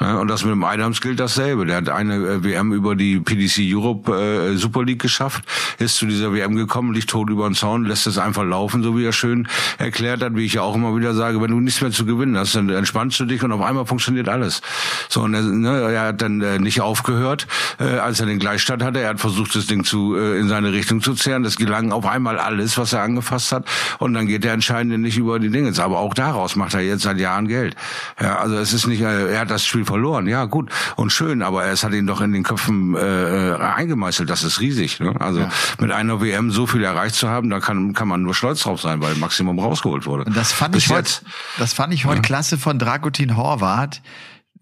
Ja, 0.00 0.18
und 0.18 0.28
das 0.28 0.44
mit 0.44 0.52
dem 0.52 0.64
Adams 0.64 1.00
gilt 1.00 1.20
dasselbe. 1.20 1.66
Der 1.66 1.76
hat 1.76 1.88
eine 1.88 2.16
äh, 2.16 2.44
WM 2.44 2.72
über 2.72 2.94
die 2.94 3.20
PDC 3.20 3.60
Europe 3.74 4.12
äh, 4.12 4.56
Super 4.56 4.84
League 4.84 5.00
geschafft, 5.00 5.44
ist 5.78 5.96
zu 5.96 6.06
dieser 6.06 6.32
WM 6.32 6.56
gekommen, 6.56 6.92
liegt 6.92 7.10
tot 7.10 7.30
über 7.30 7.48
den 7.48 7.54
Zaun, 7.54 7.84
lässt 7.84 8.06
es 8.06 8.18
einfach 8.18 8.44
laufen, 8.44 8.82
so 8.82 8.96
wie 8.96 9.04
er 9.04 9.12
schön 9.12 9.48
erklärt 9.78 10.22
hat, 10.22 10.36
wie 10.36 10.44
ich 10.44 10.54
ja 10.54 10.62
auch 10.62 10.74
immer 10.74 10.96
wieder 10.96 11.14
sage, 11.14 11.40
wenn 11.40 11.50
du 11.50 11.60
nichts 11.60 11.80
mehr 11.80 11.90
zu 11.90 12.04
gewinnen 12.04 12.36
hast, 12.36 12.54
dann 12.54 12.68
entspannst 12.68 13.18
du 13.20 13.24
dich 13.24 13.42
und 13.42 13.52
auf 13.52 13.62
einmal 13.62 13.86
funktioniert 13.86 14.28
alles. 14.28 14.62
So, 15.08 15.22
und 15.22 15.34
er, 15.34 15.42
ne, 15.42 15.92
er 15.92 16.02
hat 16.08 16.22
dann 16.22 16.40
äh, 16.40 16.58
nicht 16.58 16.80
aufgehört, 16.80 17.46
äh, 17.78 17.84
als 17.84 18.20
er 18.20 18.26
den 18.26 18.38
Gleichstand 18.38 18.82
hatte. 18.82 19.00
Er 19.00 19.10
hat 19.10 19.20
versucht, 19.20 19.54
das 19.54 19.66
Ding 19.66 19.84
zu 19.84 20.16
äh, 20.16 20.38
in 20.38 20.48
seine 20.48 20.72
Richtung 20.72 21.00
zu 21.00 21.14
zehren. 21.14 21.42
Das 21.42 21.56
gelang 21.56 21.92
auf 21.92 22.06
einmal 22.06 22.38
alles, 22.38 22.77
was 22.78 22.92
er 22.92 23.02
angefasst 23.02 23.52
hat. 23.52 23.64
Und 23.98 24.14
dann 24.14 24.26
geht 24.26 24.44
der 24.44 24.52
Entscheidende 24.52 24.98
nicht 24.98 25.18
über 25.18 25.38
die 25.38 25.50
Dinge. 25.50 25.72
Aber 25.78 25.98
auch 25.98 26.14
daraus 26.14 26.56
macht 26.56 26.74
er 26.74 26.80
jetzt 26.80 27.02
seit 27.02 27.18
Jahren 27.18 27.48
Geld. 27.48 27.76
Ja, 28.20 28.38
also 28.38 28.56
es 28.56 28.72
ist 28.72 28.86
nicht, 28.86 29.02
äh, 29.02 29.32
er 29.32 29.40
hat 29.40 29.50
das 29.50 29.64
Spiel 29.64 29.84
verloren. 29.84 30.26
Ja, 30.26 30.46
gut 30.46 30.70
und 30.96 31.10
schön, 31.10 31.42
aber 31.42 31.66
es 31.66 31.84
hat 31.84 31.92
ihn 31.92 32.06
doch 32.06 32.20
in 32.20 32.32
den 32.32 32.42
Köpfen 32.42 32.94
äh, 32.94 33.54
eingemeißelt. 33.54 34.28
Das 34.30 34.44
ist 34.44 34.60
riesig. 34.60 35.00
Ne? 35.00 35.14
Also 35.20 35.40
ja. 35.40 35.50
mit 35.78 35.92
einer 35.92 36.20
WM 36.20 36.50
so 36.50 36.66
viel 36.66 36.82
erreicht 36.82 37.14
zu 37.14 37.28
haben, 37.28 37.50
da 37.50 37.60
kann, 37.60 37.92
kann 37.92 38.08
man 38.08 38.22
nur 38.22 38.34
stolz 38.34 38.62
drauf 38.62 38.80
sein, 38.80 39.02
weil 39.02 39.14
Maximum 39.16 39.58
rausgeholt 39.58 40.06
wurde. 40.06 40.24
Und 40.24 40.36
das 40.36 40.52
fand 40.52 40.72
Bis 40.72 40.84
ich 40.84 40.90
heute, 40.90 41.12
das 41.58 41.72
fand 41.72 41.92
ich 41.92 42.06
heute 42.06 42.16
ja. 42.16 42.22
klasse 42.22 42.58
von 42.58 42.78
Dragutin 42.78 43.36
Horvath 43.36 44.00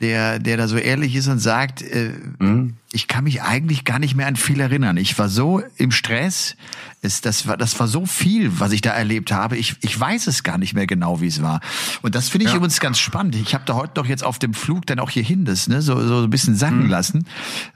der, 0.01 0.39
der 0.39 0.57
da 0.57 0.69
so 0.69 0.77
ehrlich 0.77 1.15
ist 1.17 1.27
und 1.29 1.39
sagt, 1.39 1.83
äh, 1.83 2.13
mhm. 2.39 2.75
ich 2.93 3.09
kann 3.09 3.25
mich 3.25 3.43
eigentlich 3.43 3.85
gar 3.85 3.99
nicht 3.99 4.15
mehr 4.15 4.27
an 4.27 4.37
viel 4.37 4.61
erinnern. 4.61 4.97
Ich 4.97 5.19
war 5.19 5.29
so 5.29 5.63
im 5.77 5.91
Stress, 5.91 6.57
es, 7.01 7.23
das, 7.23 7.47
war, 7.47 7.57
das 7.57 7.79
war 7.81 7.89
so 7.89 8.05
viel, 8.05 8.61
was 8.61 8.73
ich 8.73 8.83
da 8.83 8.91
erlebt 8.91 9.33
habe. 9.33 9.57
Ich, 9.57 9.77
ich 9.81 9.99
weiß 9.99 10.27
es 10.27 10.43
gar 10.43 10.59
nicht 10.59 10.75
mehr 10.75 10.87
genau, 10.87 11.21
wie 11.21 11.29
es 11.29 11.41
war. 11.41 11.61
Und 12.03 12.15
das 12.15 12.29
finde 12.29 12.45
ich 12.45 12.51
ja. 12.51 12.57
übrigens 12.57 12.81
ganz 12.81 12.99
spannend. 12.99 13.37
Ich 13.37 13.55
habe 13.55 13.65
da 13.65 13.75
heute 13.75 13.93
noch 13.97 14.07
jetzt 14.07 14.25
auf 14.25 14.39
dem 14.39 14.53
Flug 14.53 14.87
dann 14.87 14.99
auch 14.99 15.11
hierhin 15.11 15.45
das 15.45 15.69
ne, 15.69 15.81
so, 15.81 16.07
so 16.07 16.23
ein 16.23 16.31
bisschen 16.31 16.57
sacken 16.57 16.85
mhm. 16.85 16.91
lassen. 16.91 17.27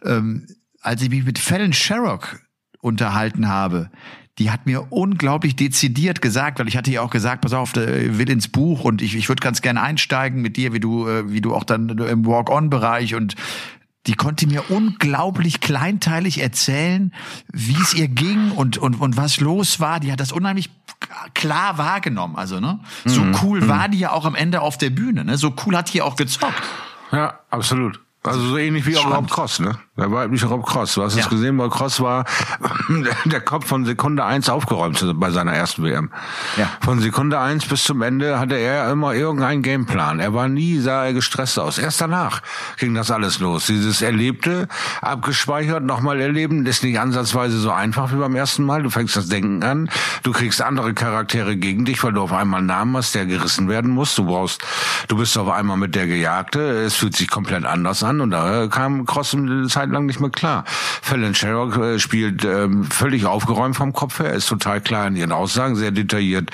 Ähm, 0.04 0.46
als 0.82 1.02
ich 1.02 1.10
mich 1.10 1.24
mit 1.24 1.38
Fallon 1.38 1.72
Sherrock 1.72 2.40
unterhalten 2.80 3.48
habe, 3.48 3.90
die 4.38 4.50
hat 4.50 4.66
mir 4.66 4.90
unglaublich 4.90 5.56
dezidiert 5.56 6.22
gesagt, 6.22 6.58
weil 6.58 6.68
ich 6.68 6.76
hatte 6.76 6.90
ja 6.90 7.02
auch 7.02 7.10
gesagt, 7.10 7.42
pass 7.42 7.52
auf, 7.52 7.72
der 7.72 8.18
will 8.18 8.30
ins 8.30 8.48
Buch 8.48 8.84
und 8.84 9.02
ich, 9.02 9.14
ich 9.14 9.28
würde 9.28 9.42
ganz 9.42 9.60
gerne 9.60 9.82
einsteigen 9.82 10.40
mit 10.40 10.56
dir, 10.56 10.72
wie 10.72 10.80
du, 10.80 11.06
äh, 11.06 11.30
wie 11.30 11.40
du 11.40 11.54
auch 11.54 11.64
dann 11.64 11.88
im 11.88 12.26
Walk-on-Bereich 12.26 13.14
und 13.14 13.34
die 14.06 14.14
konnte 14.14 14.46
mir 14.46 14.70
unglaublich 14.70 15.60
kleinteilig 15.60 16.40
erzählen, 16.40 17.12
wie 17.52 17.76
es 17.82 17.92
ihr 17.92 18.08
ging 18.08 18.50
und, 18.52 18.78
und, 18.78 18.94
und 18.98 19.16
was 19.18 19.40
los 19.40 19.78
war. 19.78 20.00
Die 20.00 20.10
hat 20.10 20.20
das 20.20 20.32
unheimlich 20.32 20.70
klar 21.34 21.76
wahrgenommen. 21.76 22.36
Also, 22.36 22.60
ne? 22.60 22.80
So 23.04 23.22
mhm. 23.22 23.36
cool 23.42 23.60
mhm. 23.60 23.68
war 23.68 23.88
die 23.88 23.98
ja 23.98 24.12
auch 24.12 24.24
am 24.24 24.34
Ende 24.34 24.62
auf 24.62 24.78
der 24.78 24.90
Bühne, 24.90 25.24
ne? 25.24 25.36
So 25.36 25.54
cool 25.66 25.76
hat 25.76 25.92
die 25.92 26.00
auch 26.00 26.16
gezockt. 26.16 26.62
Ja, 27.12 27.40
absolut. 27.50 28.00
Also 28.22 28.40
so 28.40 28.58
ähnlich 28.58 28.84
wie 28.84 28.98
auch 28.98 29.10
Rob 29.10 29.30
Cross, 29.30 29.60
ne? 29.60 29.78
Der 29.96 30.12
weibliche 30.12 30.46
Rob 30.46 30.66
Cross. 30.66 30.94
Du 30.94 31.02
hast 31.02 31.16
ja. 31.16 31.22
es 31.22 31.30
gesehen, 31.30 31.56
weil 31.56 31.70
Cross 31.70 32.02
war 32.02 32.26
der 33.24 33.40
Kopf 33.40 33.66
von 33.66 33.86
Sekunde 33.86 34.24
eins 34.24 34.50
aufgeräumt 34.50 35.02
bei 35.14 35.30
seiner 35.30 35.54
ersten 35.54 35.84
WM. 35.84 36.10
Ja. 36.58 36.70
Von 36.82 37.00
Sekunde 37.00 37.38
eins 37.38 37.64
bis 37.64 37.84
zum 37.84 38.02
Ende 38.02 38.38
hatte 38.38 38.56
er 38.56 38.90
immer 38.90 39.14
irgendeinen 39.14 39.62
Gameplan. 39.62 40.20
Er 40.20 40.34
war 40.34 40.48
nie, 40.48 40.80
sah 40.80 41.06
er 41.06 41.14
gestresst 41.14 41.58
aus. 41.58 41.78
Erst 41.78 42.02
danach 42.02 42.42
ging 42.76 42.92
das 42.92 43.10
alles 43.10 43.38
los. 43.38 43.66
Dieses 43.66 44.02
Erlebte, 44.02 44.68
abgespeichert, 45.00 45.82
nochmal 45.82 46.20
erleben, 46.20 46.66
ist 46.66 46.84
nicht 46.84 47.00
ansatzweise 47.00 47.58
so 47.58 47.70
einfach 47.70 48.12
wie 48.12 48.16
beim 48.16 48.36
ersten 48.36 48.64
Mal. 48.64 48.82
Du 48.82 48.90
fängst 48.90 49.16
das 49.16 49.28
Denken 49.28 49.62
an, 49.62 49.88
du 50.24 50.32
kriegst 50.32 50.60
andere 50.60 50.92
Charaktere 50.92 51.56
gegen 51.56 51.86
dich, 51.86 52.04
weil 52.04 52.12
du 52.12 52.20
auf 52.20 52.34
einmal 52.34 52.58
einen 52.58 52.66
Namen 52.66 52.98
hast, 52.98 53.14
der 53.14 53.24
gerissen 53.24 53.68
werden 53.68 53.90
muss. 53.90 54.14
Du 54.14 54.26
brauchst, 54.26 54.62
du 55.08 55.16
bist 55.16 55.38
auf 55.38 55.48
einmal 55.48 55.78
mit 55.78 55.94
der 55.94 56.06
Gejagte. 56.06 56.60
Es 56.60 56.96
fühlt 56.96 57.16
sich 57.16 57.30
komplett 57.30 57.64
anders 57.64 58.02
an 58.02 58.09
und 58.18 58.30
da 58.30 58.66
kam 58.68 59.04
Cross 59.04 59.34
eine 59.34 59.68
Zeit 59.68 59.90
lang 59.90 60.06
nicht 60.06 60.20
mehr 60.20 60.30
klar. 60.30 60.64
Fallon 61.02 61.34
Sherrock 61.34 61.76
äh, 61.76 61.98
spielt 61.98 62.44
ähm, 62.44 62.84
völlig 62.84 63.26
aufgeräumt 63.26 63.76
vom 63.76 63.92
Kopf 63.92 64.20
her, 64.20 64.32
ist 64.32 64.48
total 64.48 64.80
klar 64.80 65.06
in 65.08 65.16
ihren 65.16 65.32
Aussagen, 65.32 65.76
sehr 65.76 65.90
detailliert 65.90 66.50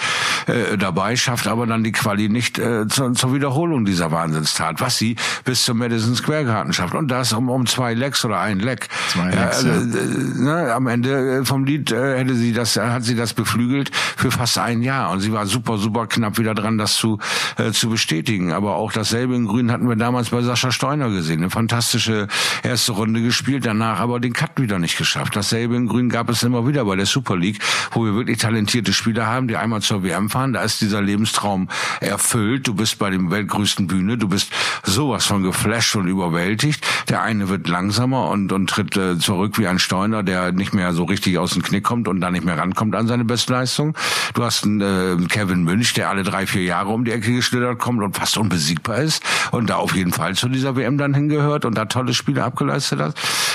äh, 0.46 0.76
dabei, 0.76 1.16
schafft 1.16 1.46
aber 1.46 1.66
dann 1.66 1.84
die 1.84 1.92
Quali 1.92 2.28
nicht 2.28 2.58
äh, 2.58 2.88
zu, 2.88 3.12
zur 3.12 3.34
Wiederholung 3.34 3.84
dieser 3.84 4.10
Wahnsinnstat, 4.10 4.80
was 4.80 4.96
sie 4.96 5.16
bis 5.44 5.62
zum 5.62 5.78
Madison 5.78 6.14
Square 6.14 6.44
Garden 6.44 6.72
schafft. 6.72 6.94
Und 6.94 7.08
das 7.08 7.32
um, 7.32 7.48
um 7.48 7.66
zwei 7.66 7.94
Lecks 7.94 8.24
oder 8.24 8.40
ein 8.40 8.58
Leck. 8.58 8.88
Zwei 9.08 9.30
Lecks, 9.30 9.62
ja, 9.62 9.76
äh, 9.76 9.84
ne, 9.84 10.74
am 10.74 10.86
Ende 10.86 11.38
äh, 11.38 11.44
vom 11.44 11.64
Lied 11.64 11.92
äh, 11.92 12.18
hätte 12.18 12.34
sie 12.34 12.52
das, 12.52 12.76
hat 12.76 13.04
sie 13.04 13.14
das 13.14 13.34
beflügelt 13.34 13.90
für 13.94 14.30
fast 14.30 14.58
ein 14.58 14.82
Jahr. 14.82 15.10
Und 15.10 15.20
sie 15.20 15.32
war 15.32 15.46
super, 15.46 15.78
super 15.78 16.06
knapp 16.06 16.38
wieder 16.38 16.54
dran, 16.54 16.78
das 16.78 16.96
zu, 16.96 17.18
äh, 17.56 17.72
zu 17.72 17.90
bestätigen. 17.90 18.52
Aber 18.52 18.76
auch 18.76 18.92
dasselbe 18.92 19.34
in 19.34 19.46
Grün 19.46 19.70
hatten 19.70 19.88
wir 19.88 19.96
damals 19.96 20.30
bei 20.30 20.42
Sascha 20.42 20.72
Steuner 20.72 21.10
gesehen. 21.10 21.42
Eine 21.46 21.52
fantastische 21.52 22.26
erste 22.64 22.90
Runde 22.90 23.22
gespielt, 23.22 23.64
danach 23.66 24.00
aber 24.00 24.18
den 24.18 24.32
Cut 24.32 24.60
wieder 24.60 24.80
nicht 24.80 24.98
geschafft. 24.98 25.36
Dasselbe 25.36 25.76
in 25.76 25.86
Grün 25.86 26.08
gab 26.08 26.28
es 26.28 26.42
immer 26.42 26.66
wieder 26.66 26.84
bei 26.84 26.96
der 26.96 27.06
Super 27.06 27.36
League, 27.36 27.60
wo 27.92 28.04
wir 28.04 28.16
wirklich 28.16 28.38
talentierte 28.38 28.92
Spieler 28.92 29.26
haben, 29.28 29.46
die 29.46 29.56
einmal 29.56 29.80
zur 29.80 30.02
WM 30.02 30.28
fahren, 30.28 30.52
da 30.52 30.62
ist 30.62 30.80
dieser 30.80 31.00
Lebenstraum 31.00 31.68
erfüllt. 32.00 32.66
Du 32.66 32.74
bist 32.74 32.98
bei 32.98 33.10
dem 33.10 33.30
weltgrößten 33.30 33.86
Bühne, 33.86 34.18
du 34.18 34.26
bist 34.26 34.50
sowas 34.82 35.26
von 35.26 35.44
geflasht 35.44 35.94
und 35.94 36.08
überwältigt. 36.08 36.84
Der 37.08 37.22
eine 37.22 37.48
wird 37.48 37.68
langsamer 37.68 38.28
und, 38.30 38.50
und 38.50 38.68
tritt 38.68 38.96
äh, 38.96 39.16
zurück 39.16 39.56
wie 39.56 39.68
ein 39.68 39.78
Steuner, 39.78 40.24
der 40.24 40.50
nicht 40.50 40.74
mehr 40.74 40.94
so 40.94 41.04
richtig 41.04 41.38
aus 41.38 41.52
dem 41.52 41.62
Knick 41.62 41.84
kommt 41.84 42.08
und 42.08 42.20
da 42.20 42.32
nicht 42.32 42.44
mehr 42.44 42.58
rankommt 42.58 42.96
an 42.96 43.06
seine 43.06 43.24
Bestleistung. 43.24 43.96
Du 44.34 44.42
hast 44.42 44.64
einen 44.64 44.80
äh, 44.80 45.26
Kevin 45.28 45.62
Münch, 45.62 45.94
der 45.94 46.10
alle 46.10 46.24
drei, 46.24 46.48
vier 46.48 46.64
Jahre 46.64 46.88
um 46.88 47.04
die 47.04 47.12
Ecke 47.12 47.32
geschlittert 47.32 47.78
kommt 47.78 48.02
und 48.02 48.16
fast 48.16 48.36
unbesiegbar 48.36 48.98
ist 48.98 49.22
und 49.52 49.70
da 49.70 49.76
auf 49.76 49.94
jeden 49.94 50.12
Fall 50.12 50.34
zu 50.34 50.48
dieser 50.48 50.74
WM 50.74 50.98
dann 50.98 51.14
hingehört 51.36 51.64
und 51.64 51.76
da 51.76 51.84
tolle 51.84 52.14
Spiele 52.14 52.44
abgeleistet 52.44 53.00
hat. 53.00 53.14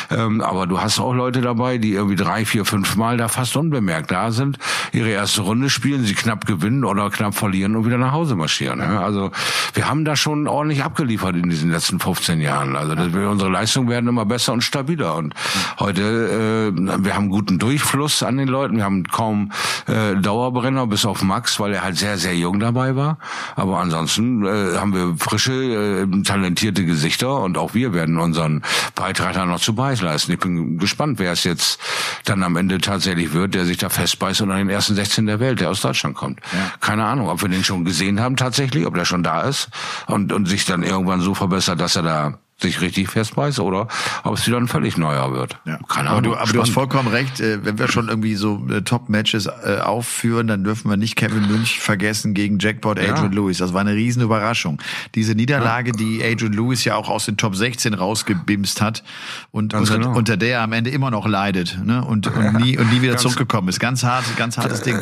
Ähm, 0.09 0.41
aber 0.41 0.67
du 0.67 0.81
hast 0.81 0.99
auch 0.99 1.13
Leute 1.13 1.41
dabei, 1.41 1.77
die 1.77 1.93
irgendwie 1.93 2.15
drei, 2.15 2.45
vier, 2.45 2.65
fünf 2.65 2.95
Mal 2.95 3.17
da 3.17 3.27
fast 3.27 3.55
unbemerkt 3.55 4.11
da 4.11 4.31
sind, 4.31 4.57
ihre 4.91 5.09
erste 5.09 5.41
Runde 5.41 5.69
spielen, 5.69 6.03
sie 6.03 6.15
knapp 6.15 6.45
gewinnen 6.45 6.83
oder 6.83 7.09
knapp 7.09 7.35
verlieren 7.35 7.75
und 7.75 7.85
wieder 7.85 7.97
nach 7.97 8.11
Hause 8.11 8.35
marschieren. 8.35 8.79
Ja? 8.79 9.01
Also 9.01 9.31
wir 9.73 9.89
haben 9.89 10.05
da 10.05 10.15
schon 10.15 10.47
ordentlich 10.47 10.83
abgeliefert 10.83 11.35
in 11.35 11.49
diesen 11.49 11.71
letzten 11.71 11.99
15 11.99 12.41
Jahren. 12.41 12.75
Also 12.75 12.95
das, 12.95 13.07
unsere 13.13 13.49
Leistungen 13.49 13.89
werden 13.89 14.07
immer 14.07 14.25
besser 14.25 14.53
und 14.53 14.61
stabiler. 14.61 15.15
Und 15.15 15.33
heute, 15.79 16.71
äh, 16.75 17.03
wir 17.03 17.15
haben 17.15 17.29
guten 17.29 17.59
Durchfluss 17.59 18.23
an 18.23 18.37
den 18.37 18.47
Leuten, 18.47 18.77
wir 18.77 18.83
haben 18.83 19.03
kaum 19.05 19.51
äh, 19.87 20.15
Dauerbrenner, 20.15 20.87
bis 20.87 21.05
auf 21.05 21.23
Max, 21.23 21.59
weil 21.59 21.73
er 21.73 21.83
halt 21.83 21.97
sehr, 21.97 22.17
sehr 22.17 22.35
jung 22.35 22.59
dabei 22.59 22.95
war. 22.95 23.17
Aber 23.55 23.79
ansonsten 23.79 24.45
äh, 24.45 24.77
haben 24.77 24.93
wir 24.93 25.15
frische, 25.17 25.53
äh, 25.53 26.23
talentierte 26.23 26.85
Gesichter 26.85 27.39
und 27.41 27.57
auch 27.57 27.70
wir 27.73 27.93
werden 27.93 28.17
unseren 28.17 28.63
Beitrag 28.95 29.33
da 29.33 29.45
noch 29.45 29.59
zu 29.59 29.75
beileisten. 29.75 30.33
Ich 30.33 30.39
bin 30.39 30.77
gespannt, 30.77 31.19
wer 31.19 31.31
es 31.31 31.43
jetzt 31.43 31.79
dann 32.25 32.43
am 32.43 32.55
Ende 32.55 32.79
tatsächlich 32.79 33.33
wird, 33.33 33.53
der 33.53 33.65
sich 33.65 33.77
da 33.77 33.89
festbeißt 33.89 34.41
und 34.41 34.51
an 34.51 34.57
den 34.57 34.69
ersten 34.69 34.95
16 34.95 35.25
der 35.25 35.39
Welt, 35.39 35.59
der 35.59 35.69
aus 35.69 35.81
Deutschland 35.81 36.15
kommt. 36.15 36.39
Ja. 36.51 36.71
Keine 36.79 37.05
Ahnung, 37.05 37.29
ob 37.29 37.41
wir 37.41 37.49
den 37.49 37.63
schon 37.63 37.85
gesehen 37.85 38.19
haben 38.19 38.35
tatsächlich, 38.35 38.85
ob 38.85 38.95
der 38.95 39.05
schon 39.05 39.23
da 39.23 39.41
ist 39.41 39.69
und, 40.07 40.31
und 40.33 40.47
sich 40.47 40.65
dann 40.65 40.83
irgendwann 40.83 41.21
so 41.21 41.33
verbessert, 41.33 41.79
dass 41.79 41.95
er 41.95 42.03
da 42.03 42.39
sich 42.61 42.81
richtig 42.81 43.09
festbeißt 43.09 43.59
oder 43.59 43.87
ob 44.23 44.37
es 44.37 44.45
wieder 44.47 44.57
ein 44.57 44.67
völlig 44.67 44.97
neuer 44.97 45.33
wird. 45.33 45.57
Ja. 45.65 45.79
Keine 45.87 46.09
Ahnung. 46.09 46.11
Aber, 46.11 46.21
du, 46.21 46.35
aber 46.35 46.53
du, 46.53 46.61
hast 46.61 46.71
vollkommen 46.71 47.07
recht. 47.07 47.39
Äh, 47.39 47.65
wenn 47.65 47.79
wir 47.79 47.87
schon 47.87 48.07
irgendwie 48.07 48.35
so 48.35 48.65
äh, 48.69 48.81
Top-Matches 48.81 49.47
äh, 49.47 49.79
aufführen, 49.81 50.47
dann 50.47 50.63
dürfen 50.63 50.89
wir 50.89 50.97
nicht 50.97 51.15
Kevin 51.15 51.47
Münch 51.47 51.79
vergessen 51.79 52.33
gegen 52.33 52.59
Jackpot 52.59 52.99
Adrian 52.99 53.31
ja. 53.31 53.39
Lewis. 53.39 53.57
Das 53.57 53.73
war 53.73 53.81
eine 53.81 53.93
riesen 53.93 54.21
Überraschung. 54.21 54.81
Diese 55.15 55.33
Niederlage, 55.33 55.91
ja. 55.91 55.97
die 55.97 56.23
Adrian 56.23 56.53
Lewis 56.53 56.85
ja 56.85 56.95
auch 56.95 57.09
aus 57.09 57.25
den 57.25 57.37
Top 57.37 57.55
16 57.55 57.93
rausgebimst 57.93 58.81
hat 58.81 59.03
und 59.51 59.73
unter, 59.73 59.97
genau. 59.97 60.15
unter 60.15 60.37
der 60.37 60.51
er 60.51 60.61
am 60.61 60.73
Ende 60.73 60.89
immer 60.89 61.09
noch 61.11 61.27
leidet 61.27 61.79
ne? 61.83 62.03
und, 62.03 62.27
und, 62.27 62.53
nie, 62.53 62.77
und 62.77 62.91
nie 62.91 63.01
wieder 63.01 63.17
zurückgekommen 63.17 63.69
ist. 63.69 63.79
Ganz 63.79 64.03
hart, 64.03 64.25
ganz 64.37 64.57
hartes 64.57 64.81
Ding. 64.81 64.99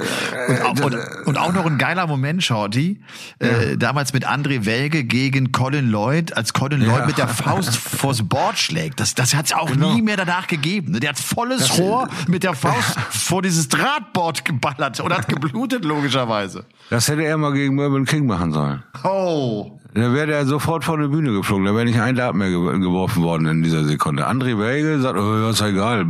Und 0.47 0.61
auch, 0.61 0.85
und, 0.85 0.95
und 1.25 1.37
auch 1.37 1.53
noch 1.53 1.65
ein 1.65 1.77
geiler 1.77 2.07
Moment, 2.07 2.43
Shorty. 2.43 3.01
Äh, 3.39 3.77
damals 3.77 4.13
mit 4.13 4.27
André 4.27 4.65
Welge 4.65 5.03
gegen 5.03 5.51
Colin 5.51 5.89
Lloyd, 5.89 6.37
als 6.37 6.53
Colin 6.53 6.81
Lloyd 6.81 7.07
mit 7.07 7.17
der 7.17 7.27
Faust 7.49 7.75
vors 7.75 8.27
Board 8.27 8.57
schlägt. 8.57 8.99
Das, 8.99 9.15
das 9.15 9.33
hat 9.33 9.47
es 9.47 9.53
auch 9.53 9.71
genau. 9.71 9.93
nie 9.93 10.01
mehr 10.01 10.17
danach 10.17 10.47
gegeben. 10.47 10.99
Der 10.99 11.09
hat 11.09 11.19
volles 11.19 11.67
das 11.67 11.79
Rohr 11.79 12.09
mit 12.27 12.43
der 12.43 12.53
Faust 12.53 12.99
vor 13.09 13.41
dieses 13.41 13.67
Drahtboard 13.69 14.45
geballert 14.45 14.99
und 14.99 15.13
hat 15.13 15.27
geblutet, 15.27 15.85
logischerweise. 15.85 16.65
Das 16.89 17.07
hätte 17.07 17.23
er 17.23 17.37
mal 17.37 17.53
gegen 17.53 17.75
Mervyn 17.75 18.05
King 18.05 18.25
machen 18.25 18.51
sollen. 18.51 18.83
Oh. 19.03 19.78
Da 19.91 20.13
wäre 20.13 20.27
der 20.27 20.45
sofort 20.45 20.83
vor 20.83 20.99
die 20.99 21.07
Bühne 21.07 21.31
geflogen. 21.31 21.65
Da 21.65 21.73
wäre 21.73 21.83
nicht 21.83 21.99
ein 21.99 22.15
Dart 22.15 22.35
mehr 22.35 22.51
geworfen 22.51 23.23
worden 23.23 23.47
in 23.47 23.63
dieser 23.63 23.85
Sekunde. 23.85 24.29
André 24.29 24.59
Welge 24.59 24.99
sagt, 24.99 25.17
oh, 25.17 25.37
ja, 25.39 25.49
ist 25.49 25.61
egal, 25.61 26.05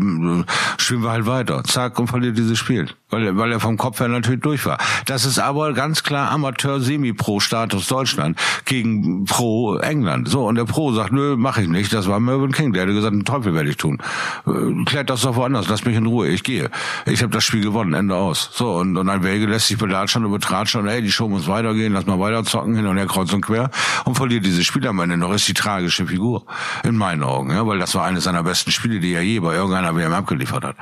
spielen 0.77 1.03
wir 1.03 1.11
halt 1.11 1.25
weiter. 1.25 1.63
Zack, 1.63 1.97
und 1.97 2.07
verliert 2.07 2.37
dieses 2.37 2.57
Spiel. 2.57 2.89
Weil, 3.09 3.37
weil 3.37 3.51
er 3.53 3.59
vom 3.59 3.77
Kopf 3.77 4.01
her 4.01 4.09
natürlich 4.09 4.41
durch 4.41 4.65
war. 4.65 4.77
Das 5.05 5.25
ist 5.25 5.39
aber 5.39 5.73
ganz 5.73 6.03
klar 6.03 6.29
Amateur-Semi-Pro-Status 6.29 7.87
Deutschland 7.87 8.37
gegen 8.65 9.23
Pro-England. 9.25 10.27
So, 10.27 10.45
und 10.45 10.55
der 10.55 10.65
Pro 10.65 10.91
sagt, 10.91 11.13
nö, 11.13 11.37
mache 11.37 11.61
ich 11.61 11.69
nicht. 11.69 11.93
Das 11.93 12.07
war 12.07 12.19
Mervyn 12.19 12.51
King. 12.51 12.73
Der 12.73 12.83
hätte 12.83 12.93
gesagt, 12.93 13.13
einen 13.13 13.25
Teufel 13.25 13.53
werde 13.55 13.69
ich 13.69 13.77
tun. 13.77 13.99
Äh, 14.45 14.83
klärt 14.85 15.09
das 15.09 15.21
doch 15.21 15.37
woanders, 15.37 15.69
lass 15.69 15.85
mich 15.85 15.95
in 15.95 16.05
Ruhe, 16.05 16.27
ich 16.27 16.43
gehe. 16.43 16.69
Ich 17.05 17.23
habe 17.23 17.31
das 17.31 17.45
Spiel 17.45 17.61
gewonnen, 17.61 17.93
Ende 17.93 18.15
aus. 18.15 18.49
So, 18.53 18.73
und, 18.73 18.97
und 18.97 19.09
ein 19.09 19.23
Welge 19.23 19.45
lässt 19.45 19.67
sich 19.67 19.77
belatschen 19.77 20.25
und 20.25 20.31
betratschen, 20.31 20.85
ey, 20.85 21.01
die 21.01 21.11
Show 21.11 21.29
muss 21.29 21.47
weitergehen, 21.47 21.93
lass 21.93 22.05
mal 22.05 22.19
weiter 22.19 22.43
zocken, 22.43 22.75
hin 22.75 22.85
und 22.85 22.97
her 22.97 23.07
kreuz 23.07 23.31
und 23.31 23.41
quer 23.41 23.68
und 24.05 24.15
verliert 24.15 24.45
dieses 24.45 24.65
Spiel 24.65 24.87
am 24.87 24.99
Ende 24.99 25.17
noch, 25.17 25.33
ist 25.33 25.47
die 25.47 25.53
tragische 25.53 26.05
Figur. 26.05 26.43
In 26.83 26.95
meinen 26.95 27.23
Augen, 27.23 27.51
ja, 27.51 27.65
weil 27.65 27.79
das 27.79 27.95
war 27.95 28.05
eines 28.05 28.23
seiner 28.25 28.43
besten 28.43 28.71
Spiele, 28.71 28.99
die 28.99 29.13
er 29.13 29.21
je 29.21 29.39
bei 29.39 29.55
irgendeiner 29.55 29.95
WM 29.95 30.13
abgeliefert 30.13 30.63
hat. 30.63 30.75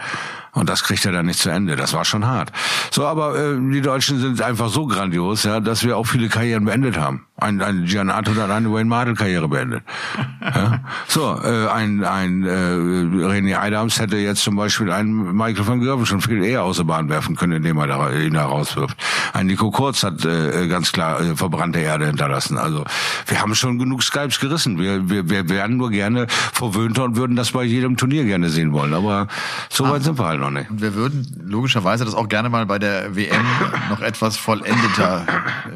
Und 0.58 0.70
das 0.70 0.84
kriegt 0.84 1.06
er 1.06 1.12
dann 1.12 1.28
nicht 1.28 1.40
zu 1.40 1.50
Ende. 1.50 1.76
Das 1.76 1.94
war 1.94 2.04
schon 2.04 2.26
hart. 2.26 2.52
So, 2.92 3.06
aber 3.06 3.38
äh, 3.38 3.56
die 3.72 3.82
Deutschen 3.82 4.20
sind 4.20 4.42
einfach 4.42 4.70
so 4.70 4.88
grandios, 4.88 5.44
ja, 5.44 5.60
dass 5.60 5.84
wir 5.84 5.98
auch 5.98 6.06
viele 6.06 6.30
Karrieren 6.30 6.66
beendet 6.66 6.98
haben. 6.98 7.28
Ein, 7.40 7.62
ein 7.62 7.86
Giannato 7.86 8.34
hat 8.34 8.50
eine 8.50 8.74
Wayne 8.74 8.90
Mardell 8.90 9.14
Karriere 9.14 9.48
beendet. 9.48 9.84
ja? 10.42 10.80
So, 11.08 11.40
äh, 11.44 11.68
ein, 11.68 12.04
ein 12.04 12.44
äh, 12.44 12.50
René 12.50 13.58
Adams 13.58 14.00
hätte 14.00 14.18
jetzt 14.18 14.42
zum 14.42 14.56
Beispiel 14.56 14.92
einen 14.92 15.36
Michael 15.36 15.68
van 15.68 15.80
Gerven 15.80 16.08
schon 16.08 16.22
viel 16.22 16.44
eher 16.44 16.64
aus 16.64 16.78
der 16.78 16.86
Bahn 16.86 17.10
werfen 17.10 17.36
können, 17.36 17.54
indem 17.54 17.78
er 17.78 17.86
da, 17.86 18.12
ihn 18.12 18.34
da 18.34 18.46
rauswirft. 18.46 18.98
Ein 19.34 19.46
Nico 19.46 19.70
Kurz 19.70 20.02
hat 20.02 20.26
äh, 20.26 20.68
ganz 20.68 20.92
klar 20.92 21.22
äh, 21.22 21.36
verbrannte 21.36 21.78
Erde 21.78 22.08
hinterlassen. 22.08 22.58
Also 22.58 22.84
wir 23.28 23.40
haben 23.40 23.54
schon 23.54 23.78
genug 23.78 24.02
Skypes 24.02 24.40
gerissen. 24.40 24.80
Wir, 24.80 25.08
wir, 25.08 25.30
wir 25.30 25.48
werden 25.48 25.78
nur 25.78 25.92
gerne 25.92 26.26
verwöhnter 26.30 27.04
und 27.04 27.18
würden 27.18 27.36
das 27.36 27.52
bei 27.52 27.64
jedem 27.64 27.98
Turnier 27.98 28.24
gerne 28.24 28.50
sehen 28.50 28.74
wollen. 28.74 28.96
Aber 28.96 29.28
so 29.70 29.84
weit 29.84 30.02
ah, 30.02 30.04
sind 30.06 30.18
wir 30.18 30.26
halt 30.26 30.40
noch 30.40 30.47
nicht. 30.52 30.70
Und 30.70 30.82
wir 30.82 30.94
würden 30.96 31.44
logischerweise 31.46 32.06
das 32.06 32.14
auch 32.14 32.28
gerne 32.28 32.50
mal 32.50 32.66
bei 32.66 32.80
der 32.80 33.16
WM 33.16 33.46
noch 33.90 34.02
etwas 34.02 34.38
vollendeter 34.38 35.26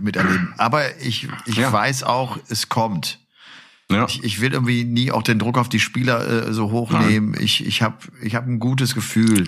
miterleben. 0.02 0.54
Aber 0.58 0.98
ich 1.00 1.28
ich 1.46 1.58
ja. 1.58 1.72
weiß 1.72 2.04
auch, 2.04 2.38
es 2.50 2.70
kommt. 2.70 3.20
Ja. 3.92 4.06
Ich, 4.06 4.24
ich 4.24 4.42
will 4.42 4.54
irgendwie 4.54 4.86
nie 4.86 5.12
auch 5.12 5.24
den 5.24 5.38
Druck 5.38 5.58
auf 5.58 5.68
die 5.68 5.80
Spieler 5.80 6.48
äh, 6.48 6.54
so 6.54 6.72
hochnehmen. 6.72 7.32
Nein. 7.32 7.44
Ich, 7.44 7.66
ich 7.66 7.82
habe 7.82 7.96
ich 8.22 8.36
hab 8.36 8.48
ein 8.48 8.60
gutes 8.60 8.96
Gefühl. 8.96 9.48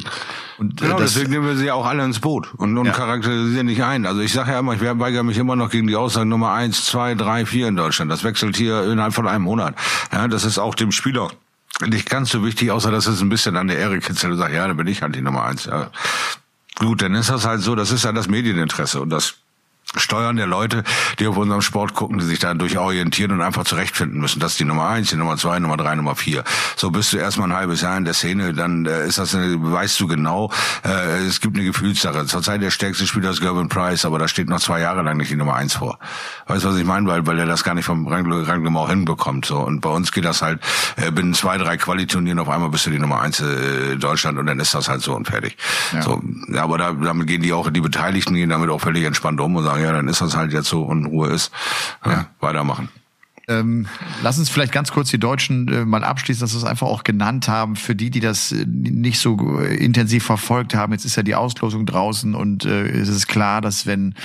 Und, 0.57 0.81
äh, 0.81 0.85
genau, 0.85 0.99
das, 0.99 1.13
deswegen 1.13 1.31
nehmen 1.31 1.47
wir 1.47 1.55
sie 1.55 1.71
auch 1.71 1.85
alle 1.85 2.03
ins 2.03 2.19
Boot 2.19 2.53
und, 2.55 2.77
und 2.77 2.85
ja. 2.85 2.91
charakterisieren 2.91 3.67
nicht 3.67 3.83
ein. 3.83 4.05
Also 4.05 4.21
ich 4.21 4.33
sage 4.33 4.51
ja 4.51 4.59
immer, 4.59 4.73
ich 4.73 4.81
weigere 4.81 5.23
mich 5.23 5.37
immer 5.37 5.55
noch 5.55 5.69
gegen 5.69 5.87
die 5.87 5.95
Aussage 5.95 6.25
Nummer 6.25 6.51
eins, 6.51 6.85
zwei, 6.85 7.15
drei, 7.15 7.45
vier 7.45 7.67
in 7.67 7.75
Deutschland. 7.75 8.11
Das 8.11 8.23
wechselt 8.23 8.57
hier 8.57 8.83
innerhalb 8.83 9.13
von 9.13 9.27
einem 9.27 9.45
Monat. 9.45 9.75
Ja, 10.11 10.27
das 10.27 10.43
ist 10.43 10.59
auch 10.59 10.75
dem 10.75 10.91
Spieler 10.91 11.29
nicht 11.81 12.09
ganz 12.09 12.29
so 12.29 12.43
wichtig, 12.45 12.71
außer 12.71 12.91
dass 12.91 13.07
es 13.07 13.21
ein 13.21 13.29
bisschen 13.29 13.57
an 13.57 13.67
der 13.67 13.77
Ehre 13.77 13.99
kitzelt 13.99 14.33
und 14.33 14.37
sagt, 14.37 14.53
ja, 14.53 14.67
dann 14.67 14.77
bin 14.77 14.87
ich 14.87 15.01
halt 15.01 15.15
die 15.15 15.21
Nummer 15.21 15.43
eins. 15.43 15.65
Ja. 15.65 15.91
Gut, 16.75 17.01
dann 17.01 17.15
ist 17.15 17.29
das 17.29 17.45
halt 17.45 17.61
so, 17.61 17.75
das 17.75 17.91
ist 17.91 18.03
ja 18.03 18.11
das 18.11 18.27
Medieninteresse 18.27 19.01
und 19.01 19.09
das 19.09 19.35
Steuern 19.95 20.35
der 20.35 20.47
Leute, 20.47 20.83
die 21.19 21.27
auf 21.27 21.37
unserem 21.37 21.61
Sport 21.61 21.93
gucken, 21.93 22.17
die 22.19 22.25
sich 22.25 22.39
da 22.39 22.53
durchorientieren 22.53 23.31
und 23.31 23.41
einfach 23.41 23.63
zurechtfinden 23.63 24.19
müssen. 24.19 24.39
Das 24.39 24.53
ist 24.53 24.59
die 24.59 24.65
Nummer 24.65 24.87
eins, 24.87 25.09
die 25.09 25.15
Nummer 25.15 25.37
zwei, 25.37 25.59
Nummer 25.59 25.77
drei, 25.77 25.95
Nummer 25.95 26.15
vier. 26.15 26.43
So 26.75 26.91
bist 26.91 27.13
du 27.13 27.17
erstmal 27.17 27.49
ein 27.49 27.55
halbes 27.55 27.81
Jahr 27.81 27.97
in 27.97 28.05
der 28.05 28.13
Szene, 28.13 28.53
dann 28.53 28.85
äh, 28.85 29.07
ist 29.07 29.17
das, 29.17 29.35
eine, 29.35 29.55
weißt 29.59 29.99
du 29.99 30.07
genau, 30.07 30.51
äh, 30.83 31.25
es 31.25 31.39
gibt 31.39 31.55
eine 31.55 31.65
Gefühlssache. 31.65 32.25
Zurzeit 32.25 32.61
der 32.61 32.71
stärkste 32.71 33.07
Spieler 33.07 33.29
ist 33.31 33.41
Gervin 33.41 33.69
Price, 33.69 34.05
aber 34.05 34.19
da 34.19 34.27
steht 34.27 34.49
noch 34.49 34.59
zwei 34.59 34.79
Jahre 34.79 35.01
lang 35.01 35.17
nicht 35.17 35.31
die 35.31 35.35
Nummer 35.35 35.55
eins 35.55 35.75
vor. 35.75 35.99
Weißt 36.47 36.63
du, 36.63 36.69
was 36.69 36.77
ich 36.77 36.85
meine? 36.85 37.07
Weil, 37.07 37.25
weil 37.25 37.39
er 37.39 37.45
das 37.45 37.63
gar 37.63 37.73
nicht 37.73 37.85
vom 37.85 38.07
Ranglement 38.07 38.77
auch 38.77 38.89
hinbekommt. 38.89 39.45
So. 39.45 39.59
Und 39.59 39.81
bei 39.81 39.89
uns 39.89 40.11
geht 40.11 40.25
das 40.25 40.41
halt, 40.41 40.59
äh, 40.95 41.11
binnen 41.11 41.33
zwei, 41.33 41.57
drei 41.57 41.77
Qualiturnieren 41.77 42.39
auf 42.39 42.49
einmal 42.49 42.69
bist 42.69 42.85
du 42.85 42.89
die 42.89 42.99
Nummer 42.99 43.21
eins 43.21 43.39
äh, 43.39 43.95
Deutschland 43.97 44.37
und 44.37 44.45
dann 44.45 44.59
ist 44.59 44.73
das 44.73 44.89
halt 44.89 45.01
so 45.01 45.15
und 45.15 45.27
fertig. 45.27 45.57
Ja. 45.93 46.01
So, 46.01 46.21
ja, 46.47 46.63
aber 46.63 46.77
da, 46.77 46.93
damit 46.93 47.27
gehen 47.27 47.41
die 47.41 47.53
auch, 47.53 47.69
die 47.69 47.81
Beteiligten 47.81 48.33
gehen 48.33 48.49
damit 48.49 48.69
auch 48.69 48.81
völlig 48.81 49.03
entspannt 49.03 49.39
um 49.39 49.55
und 49.55 49.63
sagen, 49.63 49.82
ja, 49.83 49.91
dann 49.91 50.07
ist 50.07 50.21
das 50.21 50.35
halt 50.35 50.53
jetzt 50.53 50.67
so 50.69 50.83
und 50.83 51.05
Ruhe 51.05 51.29
ist. 51.29 51.51
Ja, 52.05 52.27
weitermachen. 52.39 52.89
Ähm, 53.49 53.87
lass 54.21 54.39
uns 54.39 54.49
vielleicht 54.49 54.71
ganz 54.71 54.91
kurz 54.91 55.09
die 55.09 55.19
Deutschen 55.19 55.67
äh, 55.67 55.83
mal 55.83 56.03
abschließen, 56.03 56.39
dass 56.39 56.53
wir 56.53 56.59
es 56.59 56.63
einfach 56.63 56.87
auch 56.87 57.03
genannt 57.03 57.49
haben, 57.49 57.75
für 57.75 57.93
die, 57.93 58.09
die 58.09 58.21
das 58.21 58.53
äh, 58.53 58.65
nicht 58.65 59.19
so 59.19 59.59
äh, 59.59 59.75
intensiv 59.75 60.23
verfolgt 60.23 60.75
haben. 60.75 60.93
Jetzt 60.93 61.03
ist 61.03 61.17
ja 61.17 61.23
die 61.23 61.35
Auslosung 61.35 61.85
draußen 61.85 62.35
und 62.35 62.63
äh, 62.63 62.87
es 62.87 63.09
ist 63.09 63.27
klar, 63.27 63.59
dass 63.59 63.85
wenn, 63.85 64.15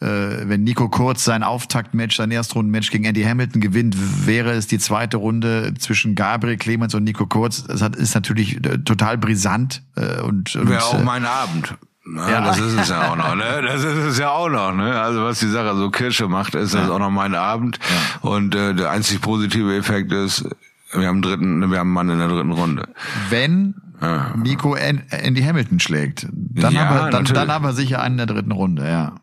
äh, 0.00 0.06
wenn 0.06 0.64
Nico 0.64 0.88
Kurz 0.88 1.24
sein 1.24 1.42
Auftaktmatch, 1.42 2.16
sein 2.16 2.30
Erstrundenmatch 2.30 2.90
gegen 2.90 3.04
Andy 3.04 3.22
Hamilton 3.22 3.60
gewinnt, 3.60 3.96
wäre 4.26 4.52
es 4.52 4.66
die 4.66 4.78
zweite 4.78 5.18
Runde 5.18 5.74
zwischen 5.78 6.14
Gabriel 6.14 6.56
Clemens 6.56 6.94
und 6.94 7.04
Nico 7.04 7.26
Kurz. 7.26 7.64
Das 7.64 7.82
hat, 7.82 7.96
ist 7.96 8.14
natürlich 8.14 8.64
äh, 8.64 8.78
total 8.78 9.18
brisant. 9.18 9.82
Und, 9.94 10.56
und 10.56 10.68
Wäre 10.68 10.84
auch 10.84 11.04
mein 11.04 11.24
Abend. 11.24 11.76
Na, 12.06 12.30
ja. 12.30 12.40
Das 12.42 12.58
ist 12.58 12.78
es 12.78 12.88
ja 12.88 13.10
auch 13.10 13.16
noch, 13.16 13.34
ne? 13.34 13.62
Das 13.62 13.82
ist 13.82 13.96
es 13.96 14.18
ja 14.18 14.30
auch 14.30 14.50
noch, 14.50 14.74
ne? 14.74 15.00
Also 15.00 15.24
was 15.24 15.38
die 15.38 15.48
Sache 15.48 15.74
so 15.74 15.90
Kirsche 15.90 16.28
macht, 16.28 16.54
ist 16.54 16.74
das 16.74 16.90
auch 16.90 16.98
noch 16.98 17.10
mein 17.10 17.34
Abend. 17.34 17.78
Ja. 18.22 18.28
Und 18.28 18.54
äh, 18.54 18.74
der 18.74 18.90
einzig 18.90 19.22
positive 19.22 19.74
Effekt 19.74 20.12
ist, 20.12 20.44
wir 20.92 21.08
haben 21.08 21.16
einen 21.16 21.22
dritten, 21.22 21.70
wir 21.70 21.78
haben 21.78 21.88
einen 21.88 22.08
Mann 22.08 22.10
in 22.10 22.18
der 22.18 22.28
dritten 22.28 22.52
Runde. 22.52 22.88
Wenn 23.30 23.74
ja. 24.02 24.34
Nico 24.36 24.74
Andy 24.74 25.42
Hamilton 25.42 25.80
schlägt, 25.80 26.28
dann, 26.30 26.74
ja, 26.74 26.84
haben 26.84 27.06
wir, 27.06 27.10
dann, 27.10 27.24
dann 27.24 27.50
haben 27.50 27.64
wir 27.64 27.72
sicher 27.72 28.02
einen 28.02 28.18
in 28.18 28.26
der 28.26 28.34
dritten 28.34 28.52
Runde, 28.52 28.86
ja. 28.86 29.14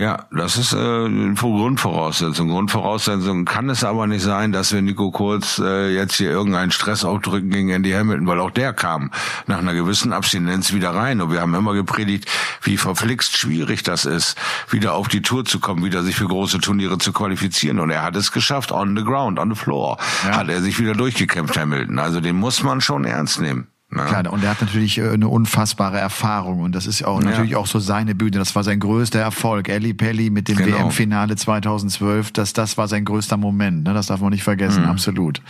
Ja, 0.00 0.26
das 0.30 0.56
ist 0.56 0.74
äh, 0.74 1.34
Grundvoraussetzung. 1.34 2.50
Grundvoraussetzung 2.50 3.44
kann 3.44 3.68
es 3.68 3.82
aber 3.82 4.06
nicht 4.06 4.22
sein, 4.22 4.52
dass 4.52 4.72
wir 4.72 4.80
Nico 4.80 5.10
Kurz 5.10 5.58
äh, 5.58 5.92
jetzt 5.92 6.14
hier 6.14 6.30
irgendeinen 6.30 6.70
Stress 6.70 7.04
aufdrücken 7.04 7.50
gegen 7.50 7.70
Andy 7.70 7.90
Hamilton, 7.90 8.28
weil 8.28 8.38
auch 8.38 8.52
der 8.52 8.72
kam 8.72 9.10
nach 9.48 9.58
einer 9.58 9.74
gewissen 9.74 10.12
Abstinenz 10.12 10.72
wieder 10.72 10.90
rein. 10.90 11.20
Und 11.20 11.32
wir 11.32 11.40
haben 11.40 11.52
immer 11.52 11.74
gepredigt, 11.74 12.30
wie 12.62 12.76
verflixt 12.76 13.36
schwierig 13.36 13.82
das 13.82 14.04
ist, 14.04 14.38
wieder 14.70 14.94
auf 14.94 15.08
die 15.08 15.20
Tour 15.22 15.44
zu 15.44 15.58
kommen, 15.58 15.84
wieder 15.84 16.04
sich 16.04 16.14
für 16.14 16.28
große 16.28 16.60
Turniere 16.60 16.98
zu 16.98 17.12
qualifizieren. 17.12 17.80
Und 17.80 17.90
er 17.90 18.04
hat 18.04 18.14
es 18.14 18.30
geschafft, 18.30 18.70
on 18.70 18.96
the 18.96 19.02
ground, 19.02 19.40
on 19.40 19.52
the 19.52 19.60
floor, 19.60 19.98
ja. 20.24 20.36
hat 20.36 20.48
er 20.48 20.62
sich 20.62 20.78
wieder 20.78 20.92
durchgekämpft, 20.92 21.58
Hamilton. 21.58 21.98
Also 21.98 22.20
den 22.20 22.36
muss 22.36 22.62
man 22.62 22.80
schon 22.80 23.04
ernst 23.04 23.40
nehmen. 23.40 23.66
Ja. 23.90 24.04
Klar, 24.04 24.30
und 24.30 24.44
er 24.44 24.50
hat 24.50 24.60
natürlich 24.60 24.98
äh, 24.98 25.08
eine 25.08 25.28
unfassbare 25.28 25.98
Erfahrung 25.98 26.60
und 26.60 26.74
das 26.74 26.86
ist 26.86 27.02
auch 27.04 27.22
ja. 27.22 27.30
natürlich 27.30 27.56
auch 27.56 27.66
so 27.66 27.78
seine 27.78 28.14
Bühne. 28.14 28.32
Das 28.32 28.54
war 28.54 28.62
sein 28.62 28.80
größter 28.80 29.18
Erfolg. 29.18 29.70
Ellie 29.70 29.94
Pelli 29.94 30.28
mit 30.28 30.48
dem 30.48 30.58
genau. 30.58 30.76
WM-Finale 30.76 31.36
2012, 31.36 32.32
das, 32.32 32.52
das 32.52 32.76
war 32.76 32.86
sein 32.86 33.06
größter 33.06 33.38
Moment. 33.38 33.84
Ne? 33.84 33.94
Das 33.94 34.08
darf 34.08 34.20
man 34.20 34.30
nicht 34.30 34.42
vergessen, 34.42 34.82
mhm. 34.82 34.90
absolut. 34.90 35.40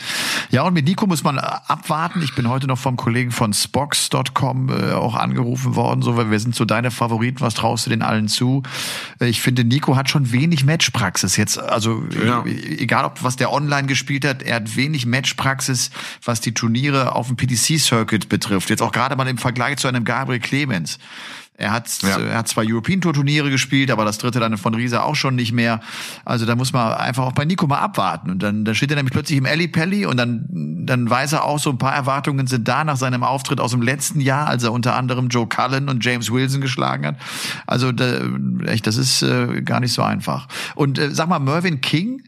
Ja, 0.50 0.62
und 0.62 0.74
mit 0.74 0.84
Nico 0.84 1.08
muss 1.08 1.24
man 1.24 1.38
äh, 1.38 1.40
abwarten. 1.40 2.22
Ich 2.22 2.36
bin 2.36 2.48
heute 2.48 2.68
noch 2.68 2.78
vom 2.78 2.96
Kollegen 2.96 3.32
von 3.32 3.52
Spox.com 3.52 4.68
äh, 4.68 4.92
auch 4.92 5.16
angerufen 5.16 5.74
worden, 5.74 6.02
so, 6.02 6.16
weil 6.16 6.30
wir 6.30 6.38
sind 6.38 6.54
so 6.54 6.64
deine 6.64 6.92
Favoriten. 6.92 7.40
Was 7.40 7.54
traust 7.54 7.86
du 7.86 7.90
den 7.90 8.02
allen 8.02 8.28
zu? 8.28 8.62
Äh, 9.20 9.26
ich 9.26 9.42
finde, 9.42 9.64
Nico 9.64 9.96
hat 9.96 10.10
schon 10.10 10.30
wenig 10.30 10.64
Matchpraxis 10.64 11.36
jetzt. 11.36 11.58
Also 11.58 12.04
ja. 12.24 12.44
E-, 12.46 12.76
egal, 12.78 13.04
ob 13.04 13.24
was 13.24 13.34
der 13.34 13.52
online 13.52 13.88
gespielt 13.88 14.24
hat, 14.24 14.44
er 14.44 14.56
hat 14.56 14.76
wenig 14.76 15.06
Matchpraxis, 15.06 15.90
was 16.22 16.40
die 16.40 16.54
Turniere 16.54 17.16
auf 17.16 17.26
dem 17.26 17.36
PDC-Circuit 17.36 18.27
betrifft. 18.28 18.70
Jetzt 18.70 18.82
auch 18.82 18.92
gerade 18.92 19.16
mal 19.16 19.26
im 19.26 19.38
Vergleich 19.38 19.78
zu 19.78 19.88
einem 19.88 20.04
Gabriel 20.04 20.40
Clemens. 20.40 20.98
Er 21.60 21.72
hat, 21.72 22.02
ja. 22.02 22.20
er 22.20 22.38
hat 22.38 22.46
zwei 22.46 22.64
European 22.64 23.00
Tour 23.00 23.12
Turniere 23.12 23.50
gespielt, 23.50 23.90
aber 23.90 24.04
das 24.04 24.18
dritte 24.18 24.38
dann 24.38 24.56
von 24.58 24.74
Riesa 24.76 25.02
auch 25.02 25.16
schon 25.16 25.34
nicht 25.34 25.50
mehr. 25.50 25.80
Also 26.24 26.46
da 26.46 26.54
muss 26.54 26.72
man 26.72 26.92
einfach 26.92 27.24
auch 27.24 27.32
bei 27.32 27.44
Nico 27.44 27.66
mal 27.66 27.80
abwarten. 27.80 28.30
Und 28.30 28.44
dann, 28.44 28.64
dann 28.64 28.76
steht 28.76 28.90
er 28.90 28.96
nämlich 28.96 29.12
plötzlich 29.12 29.38
im 29.38 29.44
Ellie 29.44 29.66
Pelli 29.66 30.06
und 30.06 30.18
dann, 30.18 30.46
dann 30.86 31.10
weiß 31.10 31.32
er 31.32 31.44
auch, 31.44 31.58
so 31.58 31.70
ein 31.70 31.78
paar 31.78 31.92
Erwartungen 31.92 32.46
sind 32.46 32.68
da 32.68 32.84
nach 32.84 32.96
seinem 32.96 33.24
Auftritt 33.24 33.58
aus 33.58 33.72
dem 33.72 33.82
letzten 33.82 34.20
Jahr, 34.20 34.46
als 34.46 34.62
er 34.62 34.72
unter 34.72 34.94
anderem 34.94 35.30
Joe 35.30 35.48
Cullen 35.48 35.88
und 35.88 36.04
James 36.04 36.30
Wilson 36.30 36.60
geschlagen 36.60 37.06
hat. 37.06 37.16
Also 37.66 37.90
da, 37.90 38.20
echt, 38.66 38.86
das 38.86 38.96
ist 38.96 39.22
äh, 39.22 39.60
gar 39.62 39.80
nicht 39.80 39.92
so 39.92 40.02
einfach. 40.02 40.46
Und 40.76 41.00
äh, 41.00 41.10
sag 41.10 41.28
mal, 41.28 41.40
Mervyn 41.40 41.80
King, 41.80 42.22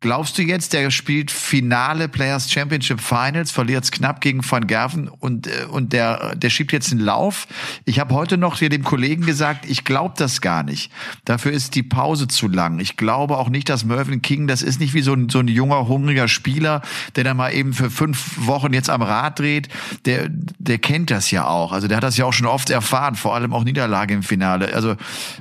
Glaubst 0.00 0.38
du 0.38 0.42
jetzt, 0.42 0.74
der 0.74 0.92
spielt 0.92 1.32
Finale 1.32 2.08
Players 2.08 2.48
Championship 2.52 3.00
Finals, 3.00 3.50
verliert 3.50 3.82
es 3.82 3.90
knapp 3.90 4.20
gegen 4.20 4.48
Van 4.48 4.68
Gerven 4.68 5.08
und, 5.08 5.48
äh, 5.48 5.66
und 5.68 5.92
der, 5.92 6.36
der 6.36 6.50
schiebt 6.50 6.70
jetzt 6.70 6.92
einen 6.92 7.00
Lauf? 7.00 7.48
Ich 7.84 7.98
habe 7.98 8.14
heute 8.14 8.38
noch 8.38 8.60
hier 8.60 8.68
dem 8.68 8.84
Kollegen 8.84 9.26
gesagt, 9.26 9.68
ich 9.68 9.82
glaube 9.82 10.14
das 10.16 10.40
gar 10.40 10.62
nicht. 10.62 10.92
Dafür 11.24 11.50
ist 11.50 11.74
die 11.74 11.82
Pause 11.82 12.28
zu 12.28 12.46
lang. 12.46 12.78
Ich 12.78 12.96
glaube 12.96 13.36
auch 13.38 13.48
nicht, 13.48 13.68
dass 13.68 13.84
Mervyn 13.84 14.22
King, 14.22 14.46
das 14.46 14.62
ist 14.62 14.78
nicht 14.78 14.94
wie 14.94 15.02
so 15.02 15.14
ein, 15.14 15.30
so 15.30 15.40
ein 15.40 15.48
junger, 15.48 15.88
hungriger 15.88 16.28
Spieler, 16.28 16.82
der 17.16 17.24
dann 17.24 17.36
mal 17.36 17.52
eben 17.52 17.72
für 17.72 17.90
fünf 17.90 18.46
Wochen 18.46 18.72
jetzt 18.72 18.90
am 18.90 19.02
Rad 19.02 19.40
dreht. 19.40 19.68
Der, 20.04 20.28
der 20.30 20.78
kennt 20.78 21.10
das 21.10 21.32
ja 21.32 21.48
auch. 21.48 21.72
Also 21.72 21.88
der 21.88 21.96
hat 21.96 22.04
das 22.04 22.16
ja 22.16 22.24
auch 22.24 22.32
schon 22.32 22.46
oft 22.46 22.70
erfahren, 22.70 23.16
vor 23.16 23.34
allem 23.34 23.52
auch 23.52 23.64
Niederlage 23.64 24.14
im 24.14 24.22
Finale. 24.22 24.72
Also 24.74 24.92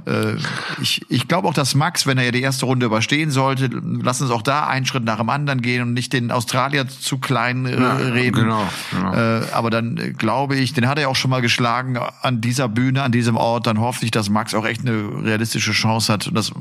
äh, 0.06 0.36
ich, 0.82 1.06
ich 1.10 1.28
glaube 1.28 1.48
auch, 1.48 1.54
dass 1.54 1.76
Max, 1.76 2.08
wenn 2.08 2.18
er 2.18 2.26
ja 2.26 2.32
die 2.32 2.42
erste 2.42 2.66
Runde 2.66 2.88
überstehen 2.88 3.30
sollte, 3.30 3.68
lassen 3.68 4.24
uns 4.24 4.32
auch 4.32 4.47
da 4.48 4.68
einen 4.68 4.86
Schritt 4.86 5.04
nach 5.04 5.18
dem 5.18 5.30
anderen 5.30 5.62
gehen 5.62 5.82
und 5.82 5.94
nicht 5.94 6.14
den 6.14 6.32
Australier 6.32 6.88
zu 6.88 7.18
klein 7.18 7.66
äh, 7.66 7.80
ja, 7.80 7.96
reden. 7.96 8.44
Genau, 8.44 8.68
genau. 8.92 9.14
Äh, 9.14 9.42
aber 9.52 9.70
dann 9.70 9.98
äh, 9.98 10.12
glaube 10.12 10.56
ich, 10.56 10.74
den 10.74 10.88
hat 10.88 11.00
er 11.00 11.10
auch 11.10 11.16
schon 11.16 11.32
mal 11.32 11.42
geschlagen 11.42 12.00
an 12.22 12.42
dieser 12.42 12.70
Bühne, 12.70 13.04
an 13.04 13.12
diesem 13.12 13.36
Ort. 13.38 13.68
Dann 13.68 13.80
hoffe 13.80 14.06
ich, 14.06 14.12
dass 14.12 14.30
Max 14.30 14.54
auch 14.54 14.66
echt 14.66 14.82
eine 14.82 15.24
realistische 15.24 15.72
Chance 15.72 16.12
hat. 16.12 16.28
Und 16.28 16.36
das, 16.36 16.52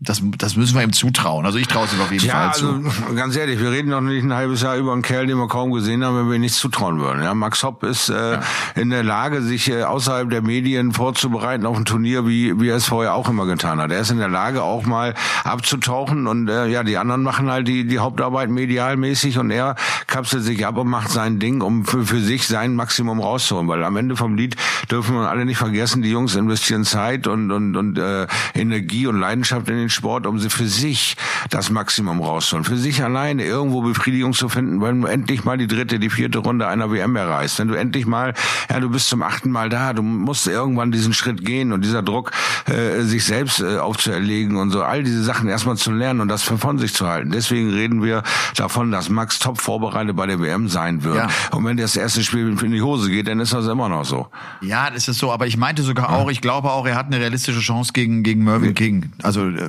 das, 0.00 0.22
das 0.38 0.56
müssen 0.56 0.76
wir 0.76 0.82
ihm 0.82 0.92
zutrauen. 0.92 1.46
Also 1.46 1.58
ich 1.58 1.68
traue 1.68 1.86
es 1.86 1.92
ihm 1.92 2.00
auf 2.00 2.12
jeden 2.12 2.26
ja, 2.26 2.50
Fall 2.50 2.54
zu. 2.54 2.68
Also, 2.68 3.14
ganz 3.14 3.36
ehrlich, 3.36 3.60
wir 3.60 3.70
reden 3.70 3.90
noch 3.90 4.00
nicht 4.00 4.24
ein 4.24 4.32
halbes 4.32 4.62
Jahr 4.62 4.76
über 4.76 4.92
einen 4.92 5.02
Kerl, 5.02 5.26
den 5.26 5.36
wir 5.36 5.48
kaum 5.48 5.72
gesehen 5.72 6.04
haben, 6.04 6.16
wenn 6.16 6.28
wir 6.28 6.36
ihm 6.36 6.40
nichts 6.40 6.58
zutrauen 6.58 6.98
würden. 7.00 7.22
Ja, 7.22 7.34
Max 7.34 7.62
Hopp 7.62 7.82
ist 7.82 8.08
äh, 8.08 8.34
ja. 8.34 8.42
in 8.74 8.90
der 8.90 9.02
Lage, 9.02 9.42
sich 9.42 9.70
äh, 9.70 9.82
außerhalb 9.82 10.30
der 10.30 10.42
Medien 10.42 10.92
vorzubereiten 10.92 11.66
auf 11.66 11.76
ein 11.76 11.84
Turnier, 11.84 12.26
wie, 12.26 12.58
wie 12.60 12.68
er 12.68 12.76
es 12.76 12.86
vorher 12.86 13.14
auch 13.14 13.28
immer 13.28 13.46
getan 13.46 13.80
hat. 13.80 13.90
Er 13.90 14.00
ist 14.00 14.10
in 14.10 14.18
der 14.18 14.28
Lage, 14.28 14.62
auch 14.62 14.86
mal 14.86 15.14
abzutauchen 15.44 16.26
und 16.26 16.48
äh, 16.48 16.66
ja, 16.66 16.82
die 16.82 16.96
anderen 16.98 17.25
machen 17.26 17.50
halt 17.50 17.66
die, 17.66 17.84
die 17.84 17.98
Hauptarbeit 17.98 18.48
medialmäßig 18.48 19.38
und 19.38 19.50
er 19.50 19.74
kapselt 20.06 20.44
sich 20.44 20.64
ab 20.64 20.78
und 20.78 20.88
macht 20.88 21.10
sein 21.10 21.40
Ding, 21.40 21.60
um 21.60 21.84
für, 21.84 22.06
für 22.06 22.20
sich 22.20 22.46
sein 22.46 22.74
Maximum 22.74 23.20
rauszuholen. 23.20 23.68
Weil 23.68 23.84
am 23.84 23.96
Ende 23.96 24.16
vom 24.16 24.36
Lied 24.36 24.56
dürfen 24.90 25.16
wir 25.16 25.28
alle 25.28 25.44
nicht 25.44 25.58
vergessen, 25.58 26.02
die 26.02 26.10
Jungs 26.10 26.36
investieren 26.36 26.84
Zeit 26.84 27.26
und, 27.26 27.50
und, 27.50 27.76
und 27.76 27.98
äh, 27.98 28.28
Energie 28.54 29.08
und 29.08 29.18
Leidenschaft 29.18 29.68
in 29.68 29.76
den 29.76 29.90
Sport, 29.90 30.26
um 30.26 30.38
sie 30.38 30.48
für 30.48 30.68
sich 30.68 31.16
das 31.50 31.70
Maximum 31.70 32.20
rauszuholen. 32.20 32.64
Für 32.64 32.76
sich 32.76 33.02
alleine 33.02 33.44
irgendwo 33.44 33.82
Befriedigung 33.82 34.32
zu 34.32 34.48
finden, 34.48 34.80
wenn 34.80 35.02
du 35.02 35.06
endlich 35.06 35.44
mal 35.44 35.56
die 35.56 35.66
dritte, 35.66 35.98
die 35.98 36.10
vierte 36.10 36.38
Runde 36.38 36.66
einer 36.68 36.90
WM 36.90 37.16
erreichst. 37.16 37.58
Wenn 37.58 37.68
du 37.68 37.74
endlich 37.74 38.06
mal, 38.06 38.34
ja, 38.70 38.80
du 38.80 38.90
bist 38.90 39.08
zum 39.08 39.22
achten 39.22 39.50
Mal 39.50 39.68
da, 39.68 39.92
du 39.92 40.02
musst 40.02 40.46
irgendwann 40.46 40.92
diesen 40.92 41.12
Schritt 41.12 41.44
gehen 41.44 41.72
und 41.72 41.84
dieser 41.84 42.02
Druck, 42.02 42.32
äh, 42.66 43.02
sich 43.02 43.24
selbst 43.24 43.60
äh, 43.60 43.78
aufzuerlegen 43.78 44.56
und 44.56 44.70
so, 44.70 44.82
all 44.82 45.02
diese 45.02 45.22
Sachen 45.22 45.48
erstmal 45.48 45.76
zu 45.76 45.92
lernen 45.92 46.20
und 46.20 46.28
das 46.28 46.42
von 46.42 46.78
sich 46.78 46.94
zu 46.94 47.06
halten. 47.06 47.30
Deswegen 47.30 47.70
reden 47.70 48.02
wir 48.02 48.22
davon, 48.56 48.90
dass 48.90 49.08
Max 49.08 49.38
top 49.38 49.60
vorbereitet 49.60 50.16
bei 50.16 50.26
der 50.26 50.40
WM 50.40 50.68
sein 50.68 51.04
wird. 51.04 51.16
Ja. 51.16 51.28
Und 51.52 51.64
wenn 51.64 51.76
das 51.76 51.96
erste 51.96 52.22
Spiel 52.22 52.56
in 52.62 52.72
die 52.72 52.82
Hose 52.82 53.10
geht, 53.10 53.28
dann 53.28 53.40
ist 53.40 53.52
das 53.52 53.66
immer 53.66 53.88
noch 53.88 54.04
so. 54.04 54.28
Ja, 54.60 54.90
das 54.90 55.08
ist 55.08 55.18
so. 55.18 55.32
Aber 55.32 55.46
ich 55.46 55.56
meinte 55.56 55.82
sogar 55.82 56.10
auch, 56.10 56.30
ich 56.30 56.40
glaube 56.40 56.70
auch, 56.70 56.86
er 56.86 56.96
hat 56.96 57.06
eine 57.06 57.20
realistische 57.20 57.60
Chance 57.60 57.92
gegen, 57.92 58.22
gegen 58.22 58.44
Mervyn 58.44 58.74
King. 58.74 59.12
Also, 59.22 59.48
äh, 59.48 59.68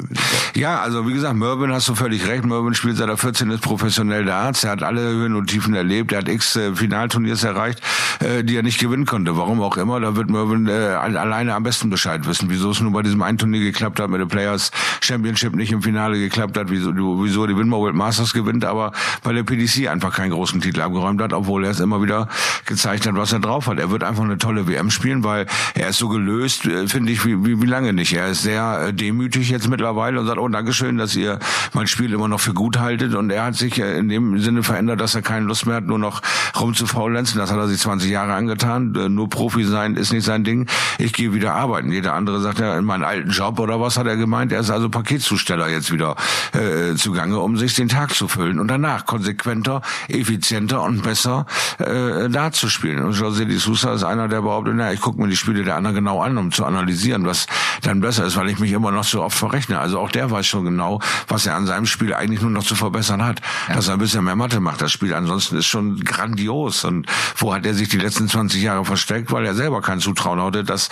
ja, 0.56 0.80
also 0.80 1.08
wie 1.08 1.14
gesagt, 1.14 1.36
Mervyn 1.36 1.67
hast 1.72 1.88
du 1.88 1.96
völlig 1.96 2.28
recht. 2.28 2.46
Mervyn 2.46 2.74
spielt 2.74 2.98
seit 2.98 3.10
er 3.10 3.18
14 3.18 3.50
ist 3.52 3.62
professionell 3.62 4.26
der 4.26 4.36
Arzt. 4.36 4.64
Er 4.64 4.72
hat 4.72 4.84
alle 4.84 5.02
Höhen 5.02 5.36
und 5.36 5.48
Tiefen 5.48 5.74
erlebt. 5.74 6.12
Er 6.12 6.20
hat 6.20 6.30
x 6.30 6.56
äh, 6.56 6.76
Finalturniers 6.76 7.44
erreicht, 7.44 7.82
äh, 8.20 8.44
die 8.44 8.56
er 8.56 8.64
nicht 8.64 8.80
gewinnen 8.80 9.06
konnte. 9.06 9.38
Warum 9.38 9.62
auch 9.62 9.78
immer. 9.78 10.00
Da 10.00 10.16
wird 10.16 10.30
Mervyn 10.30 10.68
äh, 10.68 10.72
alleine 10.72 11.56
am 11.56 11.64
besten 11.64 11.90
Bescheid 11.90 12.28
wissen, 12.28 12.50
wieso 12.50 12.72
es 12.72 12.82
nur 12.82 12.92
bei 12.92 13.02
diesem 13.02 13.22
einen 13.22 13.38
Turnier 13.38 13.62
geklappt 13.62 14.00
hat, 14.00 14.10
mit 14.10 14.20
der 14.20 14.26
Players 14.26 14.72
Championship 15.02 15.56
nicht 15.56 15.72
im 15.72 15.82
Finale 15.82 16.20
geklappt 16.20 16.58
hat, 16.58 16.70
wieso, 16.70 16.94
wieso 16.96 17.48
die 17.48 17.58
Winmore 17.58 17.84
World 17.84 17.96
Masters 17.96 18.34
gewinnt, 18.34 18.66
aber 18.66 18.92
bei 19.24 19.34
der 19.34 19.44
PDC 19.44 19.88
einfach 19.88 20.16
keinen 20.16 20.32
großen 20.32 20.62
Titel 20.62 20.82
abgeräumt 20.82 21.22
hat, 21.22 21.34
obwohl 21.34 21.66
er 21.66 21.72
es 21.72 21.80
immer 21.80 22.02
wieder 22.02 22.28
gezeigt 22.66 23.08
hat, 23.08 23.16
was 23.16 23.32
er 23.32 23.40
drauf 23.40 23.68
hat. 23.68 23.80
Er 23.80 23.92
wird 23.92 24.04
einfach 24.04 24.24
eine 24.24 24.38
tolle 24.38 24.68
WM 24.68 24.90
spielen, 24.90 25.24
weil 25.24 25.46
er 25.76 25.90
ist 25.90 25.98
so 25.98 26.10
gelöst, 26.10 26.66
äh, 26.66 26.88
finde 26.88 27.12
ich, 27.12 27.26
wie, 27.26 27.46
wie, 27.46 27.62
wie 27.62 27.68
lange 27.68 27.94
nicht. 27.94 28.14
Er 28.14 28.28
ist 28.28 28.44
sehr 28.44 28.92
demütig 28.92 29.50
jetzt 29.50 29.70
mittlerweile 29.70 30.20
und 30.20 30.28
sagt, 30.28 30.38
oh, 30.40 30.48
Dankeschön, 30.48 30.98
dass 30.98 31.16
ihr 31.16 31.40
mein 31.74 31.88
Spiel 31.88 32.14
immer 32.14 32.28
noch 32.28 32.40
für 32.40 32.54
gut 32.54 32.80
haltet. 32.80 33.16
Und 33.16 33.30
er 33.30 33.46
hat 33.46 33.56
sich 33.56 33.80
äh, 33.80 33.98
in 33.98 34.10
dem 34.10 34.40
Sinne 34.40 34.64
verändert, 34.64 35.02
dass 35.02 35.16
er 35.16 35.22
keine 35.22 35.46
Lust 35.46 35.66
mehr 35.66 35.76
hat, 35.76 35.86
nur 35.86 36.00
noch 36.00 36.22
rumzufaulenzen. 36.60 37.40
Das 37.40 37.52
hat 37.52 37.58
er 37.58 37.68
sich 37.68 37.80
20 37.80 38.10
Jahre 38.10 38.34
angetan. 38.34 38.92
Nur 39.10 39.30
Profi 39.30 39.64
sein 39.64 39.96
ist 39.96 40.12
nicht 40.12 40.26
sein 40.26 40.44
Ding. 40.44 40.68
Ich 40.98 41.14
gehe 41.14 41.34
wieder 41.34 41.54
arbeiten. 41.54 41.92
Jeder 41.92 42.14
andere 42.14 42.42
sagt 42.42 42.60
ja, 42.60 42.78
in 42.78 42.86
meinen 42.86 43.04
alten 43.04 43.30
Job 43.30 43.60
oder 43.60 43.80
was 43.80 43.98
hat 43.98 44.08
er 44.08 44.18
gemeint? 44.18 44.52
Er 44.52 44.60
ist 44.60 44.70
also 44.70 44.90
Paketzusteller 44.90 45.70
jetzt 45.70 45.92
wieder 45.92 46.16
äh, 46.54 46.96
zugange, 46.96 47.40
um 47.40 47.58
sich 47.58 47.76
den 47.76 47.90
Tag 47.90 48.14
zu 48.14 48.28
füllen 48.28 48.60
und 48.60 48.68
danach 48.68 49.06
konsequenter, 49.06 49.82
effizienter 50.08 50.82
und 50.84 51.04
besser 51.04 51.46
äh, 51.80 52.30
darzuspielen. 52.30 53.04
Und 53.04 53.14
José 53.14 53.46
de 53.46 53.58
Sousa 53.58 53.94
ist 53.94 54.04
einer, 54.04 54.28
der 54.28 54.42
behauptet, 54.42 54.74
na, 54.76 54.94
ich 54.94 55.02
gucke 55.02 55.22
mir 55.22 55.28
die 55.28 55.38
Spiele 55.38 55.64
der 55.64 55.76
anderen 55.76 55.96
genau 55.96 56.22
an, 56.22 56.38
um 56.38 56.52
zu 56.52 56.66
analysieren, 56.66 57.26
was 57.26 57.48
dann 57.82 58.02
besser 58.02 58.26
ist, 58.26 58.36
weil 58.36 58.50
ich 58.50 58.60
mich 58.60 58.72
immer 58.72 58.92
noch 58.92 59.04
so 59.04 59.24
oft 59.24 59.38
verrechne. 59.38 59.80
Also 59.80 60.00
auch 60.00 60.12
der 60.12 60.32
weiß 60.32 60.46
schon 60.46 60.66
genau, 60.66 61.00
was 61.28 61.37
er 61.46 61.56
an 61.56 61.66
seinem 61.66 61.86
Spiel 61.86 62.14
eigentlich 62.14 62.42
nur 62.42 62.52
noch 62.52 62.64
zu 62.64 62.76
verbessern 62.76 63.24
hat. 63.24 63.42
Ja. 63.68 63.76
Dass 63.76 63.88
er 63.88 63.94
ein 63.94 64.00
bisschen 64.00 64.24
mehr 64.24 64.36
Mathe 64.36 64.60
macht, 64.60 64.82
das 64.82 64.92
Spiel. 64.92 65.14
Ansonsten 65.14 65.58
ist 65.58 65.68
schon 65.68 66.00
grandios. 66.00 66.84
Und 66.84 67.08
wo 67.36 67.54
hat 67.54 67.66
er 67.66 67.74
sich 67.74 67.90
die 67.90 67.98
letzten 67.98 68.28
20 68.28 68.62
Jahre 68.62 68.86
versteckt? 68.86 69.32
Weil 69.32 69.46
er 69.46 69.56
selber 69.56 69.82
kein 69.82 70.00
Zutrauen 70.00 70.42
hatte, 70.42 70.64
dass 70.64 70.90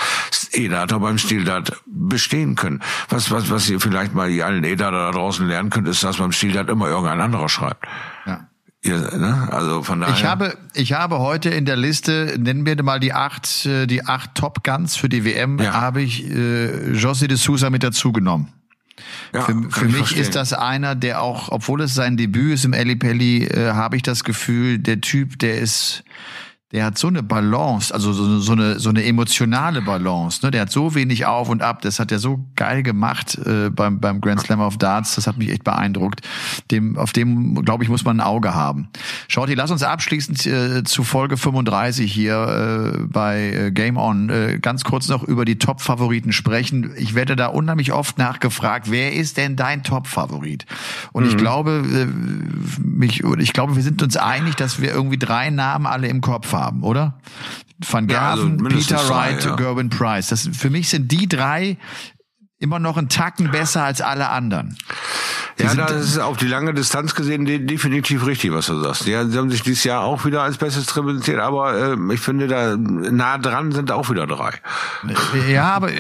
E-Data 0.52 0.98
beim 0.98 1.18
Stildat 1.18 1.74
bestehen 1.86 2.56
können. 2.56 2.82
Was, 3.10 3.32
was, 3.32 3.50
was 3.50 3.70
ihr 3.70 3.80
vielleicht 3.80 4.14
mal 4.14 4.30
die 4.30 4.44
allen 4.44 4.64
E-Data 4.64 4.92
da 4.92 5.12
draußen 5.12 5.48
lernen 5.48 5.70
könnt, 5.70 5.88
ist, 5.88 6.04
dass 6.04 6.18
beim 6.18 6.32
Stildat 6.32 6.70
immer 6.70 6.88
irgendein 6.88 7.22
anderer 7.22 7.50
schreibt. 7.50 7.86
Ja. 8.26 8.48
Ihr, 8.86 9.00
ne? 9.18 9.48
Also 9.52 9.82
von 9.82 10.02
daher. 10.02 10.14
Ich 10.14 10.26
habe, 10.26 10.58
ich 10.76 10.94
habe 10.94 11.18
heute 11.18 11.50
in 11.50 11.66
der 11.66 11.76
Liste, 11.76 12.36
nennen 12.38 12.68
wir 12.68 12.82
mal 12.84 13.00
die 13.00 13.14
acht, 13.14 13.66
äh, 13.66 13.88
die 13.88 14.06
acht 14.06 14.36
Top 14.36 14.64
Guns 14.64 14.96
für 14.96 15.10
die 15.10 15.26
WM, 15.26 15.58
ja. 15.60 15.74
habe 15.74 16.04
ich 16.04 16.24
äh, 16.24 16.92
José 16.92 17.26
de 17.26 17.36
Sousa 17.36 17.72
mit 17.72 17.82
dazu 17.82 18.12
genommen. 18.12 18.54
Ja, 19.34 19.42
für, 19.42 19.54
für 19.70 19.86
mich 19.86 19.98
verstehen. 19.98 20.22
ist 20.22 20.36
das 20.36 20.54
einer, 20.54 20.96
der 20.96 21.22
auch, 21.22 21.50
obwohl 21.50 21.82
es 21.82 21.94
sein 21.94 22.18
Debüt 22.18 22.54
ist 22.54 22.66
im 22.66 22.74
Eli 22.74 22.96
Pelli, 22.96 23.46
äh, 23.46 23.74
habe 23.74 23.98
ich 23.98 24.04
das 24.04 24.24
Gefühl, 24.24 24.80
der 24.80 25.02
Typ, 25.02 25.40
der 25.40 25.60
ist, 25.60 26.04
der 26.76 26.84
hat 26.84 26.98
so 26.98 27.08
eine 27.08 27.24
Balance, 27.24 27.94
also 27.94 28.12
so, 28.12 28.38
so, 28.40 28.52
eine, 28.52 28.80
so 28.80 28.90
eine 28.90 29.06
emotionale 29.06 29.82
Balance. 29.82 30.42
Ne? 30.44 30.52
Der 30.52 30.64
hat 30.64 30.72
so 30.74 30.94
wenig 30.94 31.26
auf 31.26 31.48
und 31.48 31.62
ab. 31.62 31.82
Das 31.82 32.02
hat 32.02 32.12
er 32.12 32.20
so 32.20 32.46
geil 32.58 32.84
gemacht 32.84 33.40
äh, 33.46 33.70
beim, 33.70 34.02
beim 34.02 34.20
Grand 34.20 34.42
Slam 34.42 34.60
of 34.60 34.78
Darts. 34.78 35.16
Das 35.16 35.26
hat 35.26 35.38
mich 35.38 35.52
echt 35.52 35.64
beeindruckt. 35.64 36.20
Dem, 36.72 36.98
auf 36.98 37.14
dem, 37.14 37.64
glaube 37.64 37.86
ich, 37.86 37.90
muss 37.90 38.04
man 38.04 38.20
ein 38.20 38.26
Auge 38.26 38.56
haben. 38.56 38.90
Shorty, 39.30 39.54
lass 39.54 39.72
uns 39.72 39.84
abschließend 39.84 40.46
äh, 40.48 40.84
zu 40.84 41.06
Folge 41.06 41.38
35 41.38 42.12
hier 42.12 42.98
äh, 43.00 43.04
bei 43.04 43.54
äh, 43.54 43.72
Game 43.72 43.96
On 43.96 44.30
äh, 44.30 44.60
ganz 44.62 44.84
kurz 44.84 45.08
noch 45.08 45.24
über 45.24 45.46
die 45.46 45.58
Top-Favoriten 45.58 46.34
sprechen. 46.34 46.92
Ich 46.98 47.16
werde 47.16 47.38
da 47.38 47.48
unheimlich 47.48 47.94
oft 47.94 48.18
nachgefragt, 48.18 48.92
wer 48.92 49.14
ist 49.14 49.38
denn 49.38 49.56
dein 49.56 49.84
Top-Favorit? 49.84 50.66
Und 51.14 51.24
mhm. 51.24 51.30
ich 51.30 51.38
glaube, 51.38 51.86
äh, 51.90 52.06
mich, 52.84 53.24
ich 53.24 53.54
glaube, 53.54 53.78
wir 53.78 53.84
sind 53.84 54.04
uns 54.04 54.18
einig, 54.18 54.56
dass 54.56 54.82
wir 54.82 54.92
irgendwie 54.92 55.18
drei 55.18 55.50
Namen 55.52 55.86
alle 55.86 56.10
im 56.10 56.20
Kopf 56.20 56.52
haben 56.52 56.65
haben, 56.66 56.84
oder? 56.84 57.20
Van 57.80 58.08
Gerven, 58.08 58.58
ja, 58.60 58.66
also 58.66 58.78
Peter 58.78 59.10
Wright, 59.10 59.44
ja. 59.44 59.56
Gerben 59.56 59.90
Price. 59.90 60.28
Das, 60.28 60.50
für 60.52 60.70
mich 60.70 60.90
sind 60.90 61.12
die 61.12 61.28
drei 61.28 61.78
immer 62.66 62.80
noch 62.80 62.98
einen 62.98 63.10
Tacken 63.10 63.52
besser 63.52 63.84
als 63.84 64.02
alle 64.02 64.30
anderen. 64.30 64.76
Die 65.58 65.64
ja, 65.64 65.74
das 65.74 66.04
ist 66.04 66.18
auf 66.18 66.36
die 66.36 66.48
lange 66.48 66.74
Distanz 66.74 67.16
gesehen 67.16 67.46
definitiv 67.46 68.26
richtig, 68.26 68.52
was 68.52 68.66
du 68.66 68.82
sagst. 68.82 69.06
Ja, 69.06 69.26
sie 69.26 69.38
haben 69.38 69.50
sich 69.50 69.62
dieses 69.62 69.86
Jahr 69.86 70.02
auch 70.02 70.26
wieder 70.26 70.42
als 70.42 70.58
Bestes 70.58 70.86
präsentiert, 70.86 71.40
aber 71.40 71.94
äh, 71.94 72.14
ich 72.14 72.20
finde, 72.20 72.48
da 72.48 72.76
nah 72.76 73.38
dran 73.38 73.72
sind 73.72 73.90
auch 73.90 74.10
wieder 74.10 74.28
drei. 74.28 74.52
Ja, 75.48 75.76
aber 75.76 75.92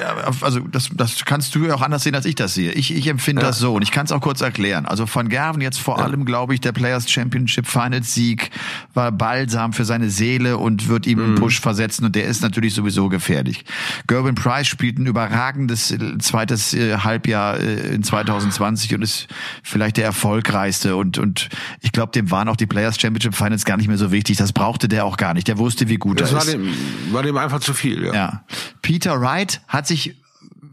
also 0.41 0.59
das, 0.59 0.89
das 0.93 1.23
kannst 1.23 1.55
du 1.55 1.65
ja 1.65 1.75
auch 1.75 1.81
anders 1.81 2.03
sehen, 2.03 2.15
als 2.15 2.25
ich 2.25 2.35
das 2.35 2.53
sehe. 2.53 2.73
Ich, 2.73 2.93
ich 2.93 3.07
empfinde 3.07 3.43
ja. 3.43 3.47
das 3.47 3.59
so 3.59 3.75
und 3.75 3.81
ich 3.81 3.91
kann 3.91 4.05
es 4.05 4.11
auch 4.11 4.19
kurz 4.19 4.41
erklären. 4.41 4.85
Also 4.85 5.05
von 5.05 5.29
Gerven 5.29 5.61
jetzt 5.61 5.79
vor 5.79 5.99
ja. 5.99 6.03
allem, 6.03 6.25
glaube 6.25 6.53
ich, 6.53 6.59
der 6.59 6.73
Players 6.73 7.09
Championship 7.09 7.67
Finals 7.67 8.13
Sieg 8.13 8.51
war 8.93 9.11
balsam 9.13 9.71
für 9.71 9.85
seine 9.85 10.09
Seele 10.09 10.57
und 10.57 10.89
wird 10.89 11.07
ihm 11.07 11.19
mhm. 11.19 11.25
einen 11.25 11.35
Push 11.35 11.61
versetzen 11.61 12.03
und 12.03 12.15
der 12.15 12.25
ist 12.25 12.41
natürlich 12.41 12.73
sowieso 12.73 13.07
gefährlich. 13.07 13.63
Gerben 14.07 14.35
Price 14.35 14.67
spielt 14.67 14.99
ein 14.99 15.05
überragendes 15.05 15.95
zweites 16.19 16.54
äh, 16.73 16.97
Halbjahr 16.97 17.59
äh, 17.59 17.93
in 17.93 18.03
2020 18.03 18.95
und 18.95 19.01
ist 19.01 19.27
vielleicht 19.63 19.97
der 19.97 20.05
erfolgreichste 20.05 20.95
und, 20.95 21.17
und 21.17 21.49
ich 21.81 21.91
glaube, 21.91 22.11
dem 22.11 22.31
waren 22.31 22.49
auch 22.49 22.55
die 22.55 22.65
Players 22.65 22.99
Championship 22.99 23.35
Finals 23.35 23.65
gar 23.65 23.77
nicht 23.77 23.87
mehr 23.87 23.97
so 23.97 24.11
wichtig. 24.11 24.37
Das 24.37 24.53
brauchte 24.53 24.87
der 24.87 25.05
auch 25.05 25.17
gar 25.17 25.33
nicht. 25.33 25.47
Der 25.47 25.57
wusste, 25.57 25.89
wie 25.89 25.97
gut 25.97 26.21
das 26.21 26.31
er 26.31 26.35
war 26.37 26.43
ist. 26.43 26.53
Dem, 26.53 26.73
war 27.11 27.23
dem 27.23 27.37
einfach 27.37 27.59
zu 27.59 27.73
viel, 27.73 28.05
ja. 28.05 28.13
ja. 28.13 28.43
Peter 28.81 29.21
Wright 29.21 29.61
hat 29.67 29.87
sich 29.87 30.15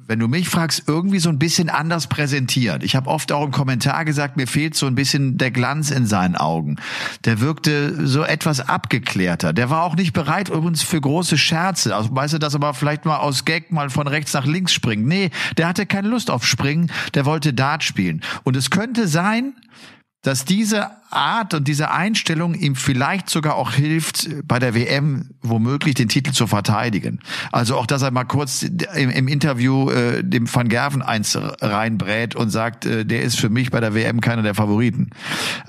wenn 0.06 0.18
du 0.18 0.28
mich 0.28 0.48
fragst, 0.48 0.84
irgendwie 0.86 1.18
so 1.18 1.28
ein 1.28 1.38
bisschen 1.38 1.70
anders 1.70 2.06
präsentiert. 2.06 2.82
Ich 2.82 2.96
habe 2.96 3.08
oft 3.08 3.32
auch 3.32 3.44
im 3.44 3.50
Kommentar 3.50 4.04
gesagt, 4.04 4.36
mir 4.36 4.46
fehlt 4.46 4.74
so 4.74 4.86
ein 4.86 4.94
bisschen 4.94 5.38
der 5.38 5.50
Glanz 5.50 5.90
in 5.90 6.06
seinen 6.06 6.36
Augen. 6.36 6.76
Der 7.24 7.40
wirkte 7.40 8.06
so 8.06 8.22
etwas 8.22 8.60
abgeklärter. 8.60 9.52
Der 9.52 9.70
war 9.70 9.82
auch 9.84 9.96
nicht 9.96 10.12
bereit 10.12 10.48
übrigens 10.48 10.82
für 10.82 11.00
große 11.00 11.38
Scherze. 11.38 11.94
Also, 11.94 12.14
weißt 12.14 12.34
du, 12.34 12.38
dass 12.38 12.54
er 12.54 12.60
mal 12.60 12.72
vielleicht 12.72 13.04
mal 13.04 13.18
aus 13.18 13.44
Gag 13.44 13.72
mal 13.72 13.90
von 13.90 14.06
rechts 14.06 14.32
nach 14.32 14.46
links 14.46 14.72
springt. 14.72 15.06
Nee, 15.06 15.30
der 15.56 15.68
hatte 15.68 15.86
keine 15.86 16.08
Lust 16.08 16.30
auf 16.30 16.46
Springen, 16.46 16.90
der 17.14 17.24
wollte 17.24 17.52
Dart 17.52 17.84
spielen. 17.84 18.22
Und 18.44 18.56
es 18.56 18.70
könnte 18.70 19.08
sein, 19.08 19.54
dass 20.22 20.44
diese 20.44 20.90
Art 21.12 21.54
und 21.54 21.68
diese 21.68 21.90
Einstellung 21.90 22.54
ihm 22.54 22.74
vielleicht 22.74 23.30
sogar 23.30 23.56
auch 23.56 23.72
hilft, 23.72 24.28
bei 24.46 24.58
der 24.58 24.74
WM 24.74 25.30
womöglich 25.42 25.94
den 25.94 26.08
Titel 26.08 26.32
zu 26.32 26.46
verteidigen. 26.46 27.20
Also 27.50 27.76
auch, 27.76 27.86
dass 27.86 28.02
er 28.02 28.10
mal 28.10 28.24
kurz 28.24 28.62
im, 28.62 29.10
im 29.10 29.28
Interview 29.28 29.90
äh, 29.90 30.22
dem 30.22 30.52
Van 30.52 30.68
Gerven 30.68 31.02
eins 31.02 31.38
reinbrät 31.60 32.36
und 32.36 32.50
sagt, 32.50 32.86
äh, 32.86 33.04
der 33.04 33.22
ist 33.22 33.38
für 33.38 33.48
mich 33.48 33.70
bei 33.70 33.80
der 33.80 33.94
WM 33.94 34.20
keiner 34.20 34.42
der 34.42 34.54
Favoriten. 34.54 35.10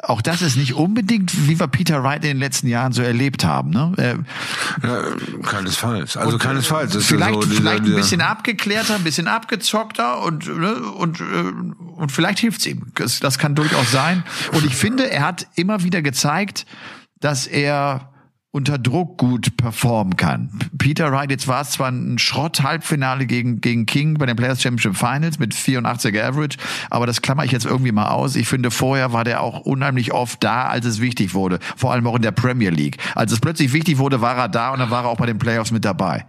Auch 0.02 0.22
das 0.22 0.42
ist 0.42 0.58
nicht 0.58 0.74
unbedingt, 0.74 1.48
wie 1.48 1.60
wir 1.60 1.68
Peter 1.68 2.04
Wright 2.04 2.24
in 2.24 2.32
den 2.32 2.40
letzten 2.40 2.68
Jahren 2.68 2.94
so 2.94 3.02
erlebt 3.02 3.44
haben. 3.44 3.72
Ne? 3.72 3.94
Äh, 3.98 4.88
ja, 4.88 5.04
keinesfalls. 5.44 6.18
Also 6.18 6.34
und, 6.34 6.40
keinesfalls. 6.40 6.94
Das 6.94 7.06
vielleicht, 7.06 7.34
so 7.34 7.42
dieser, 7.42 7.62
vielleicht 7.62 7.86
ein 7.86 7.96
bisschen 7.96 8.22
abgeklärter, 8.22 8.96
ein 8.96 9.04
bisschen 9.04 9.28
abgezockter 9.28 10.22
und, 10.24 10.48
ne, 10.48 10.76
und, 10.76 11.20
äh, 11.20 11.24
und 11.96 12.12
vielleicht 12.12 12.40
hilft's 12.40 12.66
ihm. 12.66 12.84
Das, 12.96 13.20
das 13.20 13.38
kann 13.38 13.56
durchaus 13.56 13.92
sein. 13.92 14.24
Und 14.52 14.66
ich 14.66 14.76
finde, 14.76 15.10
er 15.10 15.26
hat 15.26 15.33
hat 15.34 15.48
immer 15.56 15.84
wieder 15.84 16.04
gezeigt, 16.04 16.68
dass 17.20 17.48
er 17.48 18.10
unter 18.52 18.78
Druck 18.78 19.18
gut 19.18 19.58
performen 19.58 20.16
kann. 20.16 20.52
Peter 20.78 21.12
Wright, 21.12 21.32
jetzt 21.32 21.48
war 21.48 21.62
es 21.62 21.72
zwar 21.72 21.90
ein 21.90 22.20
Schrott-Halbfinale 22.20 23.26
gegen, 23.26 23.62
gegen 23.62 23.88
King 23.88 24.20
bei 24.20 24.28
den 24.28 24.36
Players 24.36 24.62
Championship 24.62 24.96
Finals 24.96 25.40
mit 25.40 25.56
84 25.56 26.22
Average, 26.22 26.60
aber 26.92 27.08
das 27.08 27.24
klammer 27.24 27.46
ich 27.46 27.52
jetzt 27.52 27.66
irgendwie 27.66 27.92
mal 27.92 28.10
aus. 28.10 28.36
Ich 28.36 28.48
finde, 28.48 28.70
vorher 28.70 29.12
war 29.12 29.24
der 29.24 29.42
auch 29.42 29.62
unheimlich 29.62 30.14
oft 30.14 30.44
da, 30.44 30.68
als 30.68 30.86
es 30.86 31.02
wichtig 31.02 31.34
wurde. 31.34 31.58
Vor 31.76 31.94
allem 31.94 32.06
auch 32.06 32.16
in 32.16 32.22
der 32.22 32.32
Premier 32.32 32.70
League. 32.70 32.98
Als 33.16 33.32
es 33.32 33.40
plötzlich 33.40 33.74
wichtig 33.74 33.98
wurde, 33.98 34.22
war 34.22 34.38
er 34.38 34.50
da 34.50 34.70
und 34.70 34.78
dann 34.78 34.92
war 34.92 35.06
er 35.06 35.10
auch 35.10 35.18
bei 35.18 35.26
den 35.26 35.40
Playoffs 35.40 35.72
mit 35.72 35.84
dabei. 35.84 36.28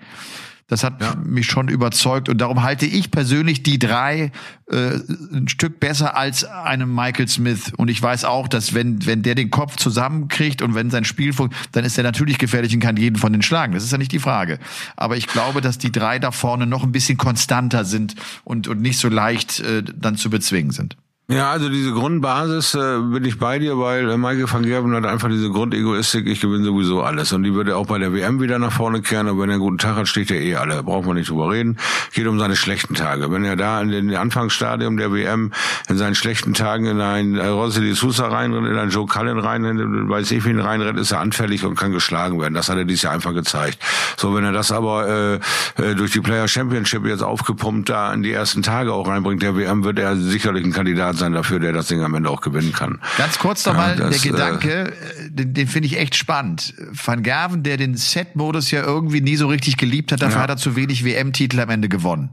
Das 0.67 0.83
hat 0.83 1.01
ja. 1.03 1.15
mich 1.17 1.47
schon 1.47 1.69
überzeugt 1.69 2.29
und 2.29 2.39
darum 2.39 2.63
halte 2.63 2.87
ich 2.87 3.11
persönlich 3.11 3.63
die 3.63 3.79
drei 3.79 4.33
äh, 4.71 4.99
ein 5.33 5.47
Stück 5.47 5.79
besser 5.79 6.17
als 6.17 6.45
einem 6.45 6.95
Michael 6.95 7.29
Smith. 7.29 7.73
Und 7.77 7.89
ich 7.89 8.01
weiß 8.01 8.25
auch, 8.25 8.49
dass 8.49 8.73
wenn 8.73 9.05
wenn 9.05 9.23
der 9.23 9.35
den 9.35 9.51
Kopf 9.51 9.77
zusammenkriegt 9.77 10.63
und 10.63 10.75
wenn 10.75 10.91
sein 10.91 11.05
Spiel 11.05 11.33
funktioniert, 11.35 11.69
dann 11.73 11.85
ist 11.85 11.99
er 11.99 12.05
natürlich 12.05 12.39
gefährlich 12.39 12.73
und 12.73 12.81
kann 12.81 12.97
jeden 12.97 13.17
von 13.17 13.33
den 13.33 13.43
schlagen. 13.43 13.75
Das 13.75 13.85
ist 13.85 13.93
ja 13.93 13.99
nicht 13.99 14.13
die 14.13 14.19
Frage. 14.19 14.59
Aber 14.97 15.17
ich 15.19 15.27
glaube, 15.27 15.61
dass 15.61 15.77
die 15.77 15.93
drei 15.93 16.19
da 16.19 16.31
vorne 16.31 16.67
noch 16.67 16.83
ein 16.83 16.93
bisschen 16.93 17.19
konstanter 17.19 17.85
sind 17.85 18.15
und 18.45 18.67
und 18.67 18.81
nicht 18.81 18.99
so 18.99 19.09
leicht 19.09 19.61
äh, 19.61 19.83
dann 19.83 20.17
zu 20.17 20.31
bezwingen 20.31 20.71
sind. 20.71 20.97
Ja, 21.27 21.53
also 21.53 21.71
diese 21.71 21.93
Grundbasis 21.93 22.75
äh, 22.75 22.99
bin 22.99 23.25
ich 23.25 23.39
bei 23.39 23.59
dir, 23.59 23.79
weil 23.79 24.11
äh, 24.11 24.19
Michael 24.19 24.53
van 24.53 24.63
Gerben 24.63 24.95
hat 24.95 25.07
einfach 25.07 25.31
diese 25.31 25.49
Grundegoistik, 25.49 26.27
ich 26.27 26.43
gewinne 26.43 26.65
sowieso 26.65 27.01
alles. 27.01 27.33
Und 27.33 27.45
die 27.45 27.55
würde 27.55 27.79
auch 27.79 27.87
bei 27.87 27.99
der 27.99 28.13
WM 28.13 28.43
wieder 28.43 28.59
nach 28.59 28.73
vorne 28.73 29.01
kehren, 29.01 29.27
aber 29.27 29.41
wenn 29.41 29.49
er 29.49 29.55
einen 29.55 29.63
guten 29.63 29.79
Tag 29.79 29.97
hat, 29.97 30.07
steht 30.07 30.31
er 30.31 30.39
eh 30.39 30.57
alle. 30.57 30.83
Braucht 30.83 31.07
man 31.07 31.17
nicht 31.17 31.31
drüber 31.31 31.51
reden. 31.51 31.79
Geht 32.13 32.27
um 32.27 32.39
seine 32.39 32.57
schlechten 32.57 32.93
Tage. 32.93 33.33
Wenn 33.33 33.43
er 33.43 33.57
da 33.57 33.81
in 33.81 33.89
den 33.89 34.15
Anfangsstadium 34.15 34.99
der 34.99 35.15
WM 35.15 35.53
in 35.89 35.97
seinen 35.97 36.15
schlechten 36.15 36.53
Tagen 36.53 36.85
in 36.85 37.01
einen 37.01 37.37
äh, 37.37 37.47
Rossi 37.47 37.81
de 37.81 37.95
Sousa 37.95 38.29
reinrennt, 38.29 38.67
in 38.69 38.77
einen 38.77 38.91
Joe 38.91 39.07
Cullen 39.07 39.39
reinrennt, 39.39 40.11
weiß 40.11 40.31
ich 40.31 40.45
wen 40.45 40.61
reinrennt, 40.61 40.99
ist 40.99 41.13
er 41.13 41.21
anfällig 41.21 41.65
und 41.65 41.75
kann 41.75 41.93
geschlagen 41.93 42.39
werden. 42.39 42.53
Das 42.53 42.69
hat 42.69 42.77
er 42.77 42.85
dieses 42.85 43.05
Jahr 43.05 43.15
einfach 43.15 43.33
gezeigt. 43.33 43.79
So, 44.19 44.35
wenn 44.35 44.45
er 44.45 44.53
das 44.53 44.71
aber 44.71 45.09
äh, 45.09 45.35
äh, 45.83 45.95
durch 45.95 46.13
die 46.13 46.21
Player 46.21 46.49
Championship 46.49 47.07
jetzt 47.07 47.23
aufgepumpt 47.23 47.89
da 47.89 48.13
in 48.13 48.23
die 48.23 48.33
ersten 48.33 48.61
Tage 48.61 48.93
auch 48.93 49.09
reinbringt, 49.09 49.41
der 49.41 49.57
WM, 49.57 49.85
wird 49.85 49.99
er 49.99 50.17
sicherlich 50.17 50.67
ein 50.67 50.73
Kandidat 50.73 51.14
Kandidat 51.15 51.19
sein 51.19 51.33
dafür, 51.33 51.61
der 51.61 51.73
das 51.73 51.89
Ding 51.89 52.03
am 52.03 52.15
Ende 52.15 52.31
auch 52.31 52.41
gewinnen 52.41 52.73
kann. 52.73 53.01
Ganz 53.17 53.39
kurz 53.39 53.65
nochmal 53.67 53.99
ja, 53.99 54.09
der 54.09 54.19
Gedanke, 54.19 54.93
äh, 54.93 55.31
den, 55.31 55.55
den 55.55 55.69
finde 55.69 55.87
ich 55.87 55.99
echt 55.99 56.15
spannend. 56.17 56.75
Van 56.93 57.23
Gerven, 57.23 57.63
der 57.63 57.77
den 57.77 57.97
Set-Modus 57.97 58.71
ja 58.71 58.83
irgendwie 58.83 59.21
nie 59.21 59.37
so 59.37 59.49
richtig 59.49 59.77
geliebt 59.77 60.13
hat, 60.13 60.23
dafür 60.23 60.37
ja. 60.37 60.43
hat 60.43 60.51
er 60.51 60.57
zu 60.57 60.77
wenig 60.77 61.05
WM-Titel 61.05 61.61
am 61.61 61.71
Ende 61.71 61.89
gewonnen. 61.89 62.31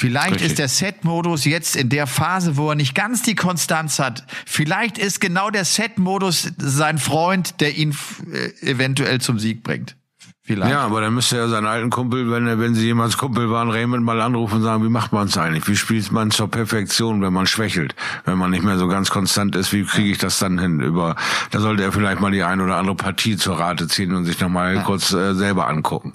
Vielleicht 0.00 0.34
Richtig. 0.34 0.50
ist 0.50 0.58
der 0.60 0.68
Set-Modus 0.68 1.44
jetzt 1.44 1.74
in 1.74 1.88
der 1.88 2.06
Phase, 2.06 2.56
wo 2.56 2.70
er 2.70 2.76
nicht 2.76 2.94
ganz 2.94 3.22
die 3.22 3.34
Konstanz 3.34 3.98
hat. 3.98 4.24
Vielleicht 4.46 4.96
ist 4.96 5.20
genau 5.20 5.50
der 5.50 5.64
Set-Modus 5.64 6.52
sein 6.56 6.98
Freund, 6.98 7.60
der 7.60 7.76
ihn 7.76 7.96
äh, 8.32 8.70
eventuell 8.70 9.20
zum 9.20 9.40
Sieg 9.40 9.64
bringt. 9.64 9.96
Vielleicht. 10.48 10.72
Ja, 10.72 10.80
aber 10.80 11.02
dann 11.02 11.12
müsste 11.12 11.36
er 11.36 11.46
seinen 11.50 11.66
alten 11.66 11.90
Kumpel, 11.90 12.30
wenn 12.30 12.46
er, 12.46 12.58
wenn 12.58 12.74
sie 12.74 12.86
jemals 12.86 13.18
Kumpel 13.18 13.50
waren, 13.50 13.68
Raymond 13.68 14.02
mal 14.02 14.18
anrufen 14.18 14.54
und 14.54 14.62
sagen, 14.62 14.82
wie 14.82 14.88
macht 14.88 15.12
man 15.12 15.26
es 15.26 15.36
eigentlich? 15.36 15.68
Wie 15.68 15.76
spielt 15.76 16.10
man 16.10 16.30
zur 16.30 16.50
Perfektion, 16.50 17.20
wenn 17.20 17.34
man 17.34 17.46
schwächelt? 17.46 17.94
Wenn 18.24 18.38
man 18.38 18.50
nicht 18.50 18.64
mehr 18.64 18.78
so 18.78 18.88
ganz 18.88 19.10
konstant 19.10 19.54
ist, 19.56 19.74
wie 19.74 19.84
kriege 19.84 20.08
ich 20.08 20.16
das 20.16 20.38
dann 20.38 20.58
hin? 20.58 20.80
Über, 20.80 21.16
da 21.50 21.60
sollte 21.60 21.82
er 21.82 21.92
vielleicht 21.92 22.22
mal 22.22 22.30
die 22.30 22.44
ein 22.44 22.62
oder 22.62 22.76
andere 22.76 22.96
Partie 22.96 23.36
zur 23.36 23.58
Rate 23.58 23.88
ziehen 23.88 24.14
und 24.14 24.24
sich 24.24 24.40
nochmal 24.40 24.76
ja. 24.76 24.82
kurz 24.84 25.12
äh, 25.12 25.34
selber 25.34 25.68
angucken. 25.68 26.14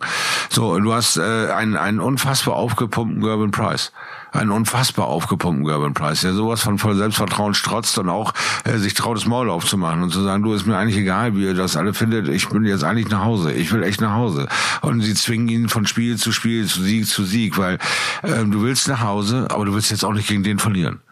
So, 0.50 0.80
du 0.80 0.92
hast 0.92 1.18
äh, 1.18 1.52
einen, 1.52 1.78
einen 1.78 2.00
unfassbar 2.00 2.56
aufgepumpten 2.56 3.22
Gerben 3.22 3.52
Price 3.52 3.92
einen 4.34 4.52
unfassbar 4.52 5.06
aufgepumpten 5.08 5.66
Gerben 5.66 5.94
Price, 5.94 6.22
der 6.22 6.34
sowas 6.34 6.62
von 6.62 6.78
voll 6.78 6.96
Selbstvertrauen 6.96 7.54
strotzt 7.54 7.98
und 7.98 8.10
auch 8.10 8.34
äh, 8.64 8.78
sich 8.78 8.94
traut, 8.94 9.18
das 9.18 9.26
Maul 9.26 9.50
aufzumachen 9.50 10.04
und 10.04 10.12
zu 10.12 10.22
sagen, 10.22 10.44
du, 10.44 10.54
ist 10.54 10.66
mir 10.66 10.78
eigentlich 10.78 10.98
egal, 10.98 11.36
wie 11.36 11.46
ihr 11.46 11.54
das 11.54 11.78
alle 11.78 11.94
findet, 11.94 12.28
ich 12.28 12.50
bin 12.50 12.66
jetzt 12.66 12.84
eigentlich 12.84 13.10
nach 13.10 13.24
Hause, 13.24 13.54
ich 13.54 13.72
will 13.72 13.84
echt 13.84 14.02
nach 14.02 14.16
Hause. 14.16 14.48
Und 14.82 15.02
sie 15.02 15.14
zwingen 15.14 15.48
ihn 15.50 15.70
von 15.70 15.86
Spiel 15.86 16.18
zu 16.18 16.32
Spiel, 16.32 16.66
zu 16.66 16.82
Sieg 16.82 17.08
zu 17.08 17.24
Sieg, 17.24 17.58
weil 17.58 17.78
äh, 18.24 18.44
du 18.46 18.64
willst 18.64 18.88
nach 18.88 19.02
Hause, 19.02 19.48
aber 19.50 19.66
du 19.66 19.74
willst 19.74 19.92
jetzt 19.92 20.04
auch 20.04 20.14
nicht 20.14 20.28
gegen 20.28 20.44
den 20.44 20.60
verlieren. 20.60 21.03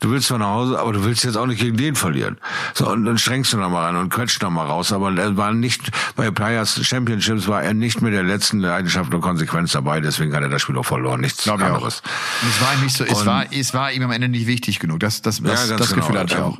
Du 0.00 0.10
willst 0.10 0.28
zwar 0.28 0.38
nach 0.38 0.48
Hause, 0.48 0.78
aber 0.78 0.92
du 0.92 1.04
willst 1.04 1.24
jetzt 1.24 1.36
auch 1.36 1.46
nicht 1.46 1.58
gegen 1.58 1.78
den 1.78 1.94
verlieren. 1.94 2.36
So, 2.74 2.90
und 2.90 3.06
dann 3.06 3.16
strengst 3.16 3.54
du 3.54 3.56
noch 3.56 3.70
mal 3.70 3.86
ran 3.86 3.96
und 3.96 4.10
quetscht 4.10 4.42
noch 4.42 4.50
mal 4.50 4.66
raus. 4.66 4.92
Aber 4.92 5.10
er 5.16 5.36
war 5.38 5.54
nicht, 5.54 5.90
bei 6.16 6.30
Players 6.30 6.84
Championships 6.86 7.48
war 7.48 7.62
er 7.62 7.72
nicht 7.72 8.02
mit 8.02 8.12
der 8.12 8.22
letzten 8.22 8.60
Leidenschaft 8.60 9.14
und 9.14 9.22
Konsequenz 9.22 9.72
dabei. 9.72 10.00
Deswegen 10.00 10.34
hat 10.34 10.42
er 10.42 10.50
das 10.50 10.60
Spiel 10.60 10.76
auch 10.76 10.84
verloren. 10.84 11.22
Nichts 11.22 11.44
Glaub 11.44 11.62
anderes. 11.62 12.02
Es 12.46 12.60
war 12.60 12.74
ihm 12.74 12.82
nicht 12.82 12.94
so, 12.94 13.04
es 13.04 13.24
war, 13.24 13.50
es 13.50 13.72
war 13.72 13.90
ihm 13.90 14.02
am 14.02 14.10
Ende 14.10 14.28
nicht 14.28 14.46
wichtig 14.46 14.80
genug. 14.80 15.00
Das, 15.00 15.22
das, 15.22 15.42
das, 15.42 15.70
ja, 15.70 15.76
das 15.76 15.88
genau. 15.88 16.02
Gefühl 16.02 16.20
hatte 16.20 16.34
ich 16.34 16.40
auch. 16.40 16.58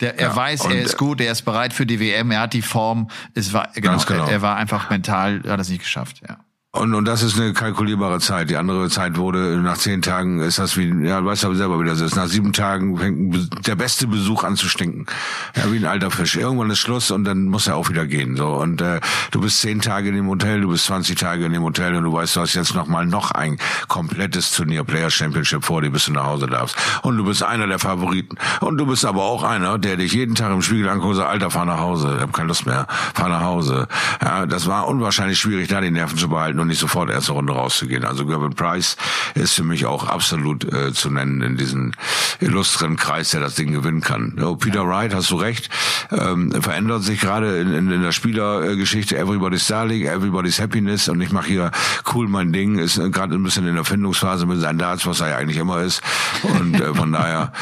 Der, 0.00 0.18
er 0.20 0.28
ja, 0.28 0.36
weiß, 0.36 0.66
er 0.66 0.82
ist 0.82 0.96
gut, 0.96 1.20
er 1.20 1.32
ist 1.32 1.42
bereit 1.42 1.72
für 1.72 1.86
die 1.86 1.98
WM, 1.98 2.30
er 2.30 2.40
hat 2.40 2.52
die 2.52 2.62
Form. 2.62 3.08
Es 3.34 3.52
war, 3.52 3.70
genau, 3.74 3.98
genau. 3.98 4.26
Er, 4.26 4.32
er 4.32 4.42
war 4.42 4.56
einfach 4.56 4.90
mental, 4.90 5.42
hat 5.46 5.58
es 5.58 5.70
nicht 5.70 5.82
geschafft, 5.82 6.20
ja. 6.28 6.36
Und, 6.76 6.94
und 6.94 7.06
das 7.06 7.22
ist 7.22 7.38
eine 7.38 7.52
kalkulierbare 7.52 8.20
Zeit. 8.20 8.50
Die 8.50 8.56
andere 8.56 8.88
Zeit 8.90 9.16
wurde 9.16 9.56
nach 9.58 9.78
zehn 9.78 10.02
Tagen 10.02 10.40
ist 10.40 10.58
das 10.58 10.76
wie, 10.76 10.88
ja, 11.06 11.20
du 11.20 11.26
weißt 11.26 11.44
aber 11.44 11.54
selber, 11.54 11.80
wie 11.80 11.86
das 11.86 12.00
ist. 12.00 12.16
Nach 12.16 12.26
sieben 12.26 12.52
Tagen 12.52 12.96
fängt 12.98 13.66
der 13.66 13.76
beste 13.76 14.06
Besuch 14.06 14.44
an 14.44 14.56
zu 14.56 14.68
stinken. 14.68 15.06
Ja, 15.54 15.72
wie 15.72 15.78
ein 15.78 15.86
alter 15.86 16.10
Fisch. 16.10 16.36
Irgendwann 16.36 16.70
ist 16.70 16.78
Schluss 16.78 17.10
und 17.10 17.24
dann 17.24 17.46
muss 17.46 17.66
er 17.66 17.76
auch 17.76 17.88
wieder 17.88 18.06
gehen. 18.06 18.36
So 18.36 18.48
und 18.48 18.80
äh, 18.80 19.00
du 19.30 19.40
bist 19.40 19.60
zehn 19.60 19.80
Tage 19.80 20.10
in 20.10 20.16
dem 20.16 20.28
Hotel, 20.28 20.60
du 20.60 20.68
bist 20.68 20.84
20 20.86 21.18
Tage 21.18 21.46
in 21.46 21.52
dem 21.52 21.62
Hotel 21.62 21.94
und 21.94 22.04
du 22.04 22.12
weißt, 22.12 22.36
du 22.36 22.40
hast 22.40 22.54
jetzt 22.54 22.74
noch 22.74 22.86
mal 22.86 23.06
noch 23.06 23.30
ein 23.30 23.56
komplettes 23.88 24.52
Turnier 24.52 24.84
Player 24.84 25.10
Championship 25.10 25.64
vor 25.64 25.80
dir, 25.80 25.90
bis 25.90 26.06
du 26.06 26.12
nach 26.12 26.26
Hause 26.26 26.46
darfst. 26.46 26.76
Und 27.02 27.16
du 27.16 27.24
bist 27.24 27.42
einer 27.42 27.66
der 27.66 27.78
Favoriten. 27.78 28.36
Und 28.60 28.76
du 28.76 28.86
bist 28.86 29.04
aber 29.04 29.24
auch 29.24 29.42
einer, 29.42 29.78
der 29.78 29.96
dich 29.96 30.12
jeden 30.12 30.34
Tag 30.34 30.52
im 30.52 30.62
Spiegel 30.62 30.88
anguckt 30.88 31.10
und 31.10 31.16
sagt, 31.16 31.30
Alter, 31.30 31.50
fahr 31.50 31.64
nach 31.64 31.80
Hause. 31.80 32.14
Ich 32.16 32.22
hab 32.22 32.32
keine 32.32 32.48
Lust 32.48 32.66
mehr. 32.66 32.86
Fahr 33.14 33.28
nach 33.28 33.42
Hause. 33.42 33.88
Ja, 34.22 34.46
das 34.46 34.66
war 34.66 34.88
unwahrscheinlich 34.88 35.38
schwierig, 35.38 35.68
da 35.68 35.80
die 35.80 35.90
Nerven 35.90 36.18
zu 36.18 36.28
behalten 36.28 36.60
und 36.60 36.65
nicht 36.66 36.78
sofort 36.78 37.10
erste 37.10 37.32
Runde 37.32 37.52
rauszugehen. 37.52 38.04
Also 38.04 38.26
Gervin 38.26 38.54
Price 38.54 38.96
ist 39.34 39.54
für 39.54 39.64
mich 39.64 39.86
auch 39.86 40.06
absolut 40.06 40.64
äh, 40.72 40.92
zu 40.92 41.10
nennen 41.10 41.42
in 41.42 41.56
diesen 41.56 41.94
illustren 42.40 42.96
Kreis, 42.96 43.30
der 43.30 43.40
das 43.40 43.54
Ding 43.54 43.72
gewinnen 43.72 44.00
kann. 44.00 44.36
Ja, 44.38 44.54
Peter 44.54 44.86
Wright, 44.86 45.14
hast 45.14 45.30
du 45.30 45.36
recht, 45.36 45.70
ähm, 46.10 46.52
verändert 46.60 47.02
sich 47.02 47.20
gerade 47.20 47.58
in, 47.58 47.72
in, 47.72 47.90
in 47.90 48.02
der 48.02 48.12
Spielergeschichte 48.12 49.16
Everybody's 49.16 49.66
Darling, 49.66 50.06
Everybody's 50.06 50.60
Happiness 50.60 51.08
und 51.08 51.20
ich 51.20 51.32
mache 51.32 51.48
hier 51.48 51.70
cool 52.14 52.28
mein 52.28 52.52
Ding, 52.52 52.78
ist 52.78 52.98
äh, 52.98 53.10
gerade 53.10 53.34
ein 53.34 53.42
bisschen 53.42 53.66
in 53.66 53.74
der 53.74 53.84
Findungsphase 53.84 54.46
mit 54.46 54.60
seinen 54.60 54.78
Darts, 54.78 55.06
was 55.06 55.20
er 55.20 55.30
ja 55.30 55.36
eigentlich 55.36 55.58
immer 55.58 55.82
ist. 55.82 56.02
Und 56.42 56.80
äh, 56.80 56.94
von 56.94 57.12
daher 57.12 57.52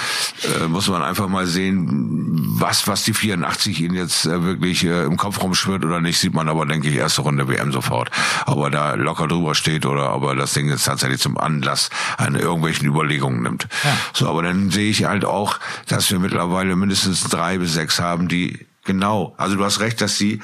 äh, 0.60 0.66
muss 0.66 0.88
man 0.88 1.02
einfach 1.02 1.28
mal 1.28 1.46
sehen, 1.46 2.30
was, 2.56 2.86
was 2.88 3.04
die 3.04 3.14
84 3.14 3.80
ihn 3.80 3.94
jetzt 3.94 4.26
äh, 4.26 4.42
wirklich 4.42 4.84
äh, 4.84 5.04
im 5.04 5.16
Kopf 5.16 5.42
rumschwirrt 5.42 5.84
oder 5.84 6.00
nicht, 6.00 6.18
sieht 6.18 6.34
man 6.34 6.48
aber, 6.48 6.66
denke 6.66 6.88
ich, 6.88 6.96
erste 6.96 7.22
Runde 7.22 7.48
WM 7.48 7.72
sofort. 7.72 8.10
Ob 8.46 8.62
er 8.64 8.70
da 8.96 9.02
locker 9.02 9.26
drüber 9.28 9.54
steht 9.54 9.86
oder 9.86 10.14
ob 10.14 10.24
er 10.24 10.34
das 10.34 10.54
Ding 10.54 10.68
jetzt 10.68 10.84
tatsächlich 10.84 11.20
zum 11.20 11.38
Anlass 11.38 11.90
an 12.16 12.34
irgendwelchen 12.34 12.88
Überlegungen 12.88 13.42
nimmt. 13.42 13.68
Ja. 13.84 13.96
So, 14.12 14.28
aber 14.28 14.42
dann 14.42 14.70
sehe 14.70 14.90
ich 14.90 15.04
halt 15.04 15.24
auch, 15.24 15.58
dass 15.88 16.10
wir 16.10 16.18
mittlerweile 16.18 16.76
mindestens 16.76 17.24
drei 17.24 17.58
bis 17.58 17.74
sechs 17.74 18.00
haben, 18.00 18.28
die 18.28 18.66
genau, 18.84 19.34
also 19.36 19.56
du 19.56 19.64
hast 19.64 19.80
recht, 19.80 20.00
dass 20.00 20.16
sie 20.16 20.40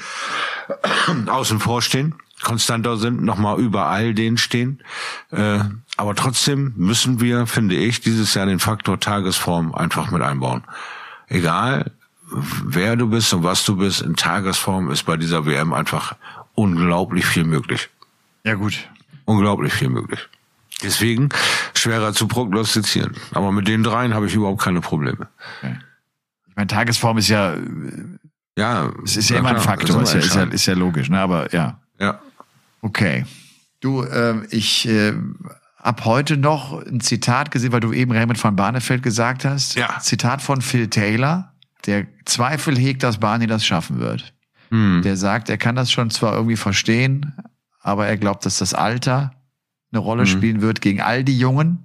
außen 1.27 1.59
vor 1.59 1.81
stehen 1.81 2.15
konstanter 2.41 2.97
sind, 2.97 3.23
nochmal 3.23 3.59
über 3.59 3.87
all 3.87 4.13
den 4.13 4.37
stehen. 4.37 4.81
Äh, 5.31 5.59
aber 5.97 6.15
trotzdem 6.15 6.73
müssen 6.75 7.21
wir, 7.21 7.47
finde 7.47 7.75
ich, 7.75 8.01
dieses 8.01 8.33
Jahr 8.33 8.45
den 8.45 8.59
Faktor 8.59 8.99
Tagesform 8.99 9.73
einfach 9.73 10.11
mit 10.11 10.21
einbauen. 10.21 10.63
Egal, 11.27 11.91
wer 12.31 12.95
du 12.95 13.07
bist 13.07 13.33
und 13.33 13.43
was 13.43 13.63
du 13.63 13.77
bist, 13.77 14.01
in 14.01 14.15
Tagesform 14.15 14.89
ist 14.91 15.03
bei 15.03 15.17
dieser 15.17 15.45
WM 15.45 15.73
einfach 15.73 16.15
unglaublich 16.55 17.25
viel 17.25 17.43
möglich. 17.43 17.89
Ja 18.43 18.55
gut. 18.55 18.89
Unglaublich 19.25 19.73
viel 19.73 19.89
möglich. 19.89 20.27
Deswegen 20.83 21.29
schwerer 21.73 22.13
zu 22.13 22.27
prognostizieren. 22.27 23.15
Aber 23.33 23.51
mit 23.51 23.67
den 23.67 23.83
dreien 23.83 24.13
habe 24.13 24.27
ich 24.27 24.33
überhaupt 24.33 24.61
keine 24.61 24.81
Probleme. 24.81 25.27
Okay. 25.59 25.77
Ich 26.47 26.55
meine, 26.55 26.67
Tagesform 26.67 27.17
ist 27.17 27.29
ja, 27.29 27.55
ja, 28.57 28.91
es 29.03 29.15
ist 29.15 29.29
ja 29.29 29.37
immer 29.37 29.49
klar, 29.49 29.61
ein 29.61 29.63
Faktor, 29.63 30.01
ist, 30.01 30.13
ja, 30.13 30.19
ist, 30.19 30.35
ja, 30.35 30.43
ist 30.43 30.65
ja 30.65 30.73
logisch, 30.73 31.09
ne? 31.09 31.19
Aber 31.19 31.53
ja. 31.53 31.79
Ja. 31.99 32.19
Okay. 32.81 33.25
Du, 33.79 34.03
äh, 34.03 34.45
ich 34.49 34.87
äh, 34.87 35.13
ab 35.77 36.05
heute 36.05 36.37
noch 36.37 36.85
ein 36.85 36.99
Zitat 36.99 37.51
gesehen, 37.51 37.71
weil 37.71 37.79
du 37.79 37.93
eben 37.93 38.11
Raymond 38.11 38.43
van 38.43 38.55
Barneveld 38.55 39.03
gesagt 39.03 39.45
hast. 39.45 39.75
Ja. 39.75 39.99
Zitat 39.99 40.41
von 40.41 40.61
Phil 40.61 40.87
Taylor, 40.87 41.53
der 41.85 42.07
Zweifel 42.25 42.77
hegt, 42.77 43.03
dass 43.03 43.19
Barney 43.19 43.47
das 43.47 43.65
schaffen 43.65 43.99
wird. 43.99 44.33
Hm. 44.69 45.01
Der 45.03 45.17
sagt, 45.17 45.49
er 45.49 45.57
kann 45.57 45.75
das 45.75 45.91
schon 45.91 46.09
zwar 46.09 46.33
irgendwie 46.33 46.55
verstehen, 46.55 47.35
aber 47.81 48.07
er 48.07 48.17
glaubt, 48.17 48.45
dass 48.45 48.57
das 48.57 48.73
Alter 48.73 49.33
eine 49.91 49.99
Rolle 49.99 50.23
hm. 50.23 50.27
spielen 50.27 50.61
wird 50.61 50.81
gegen 50.81 51.01
all 51.01 51.23
die 51.23 51.37
Jungen. 51.37 51.83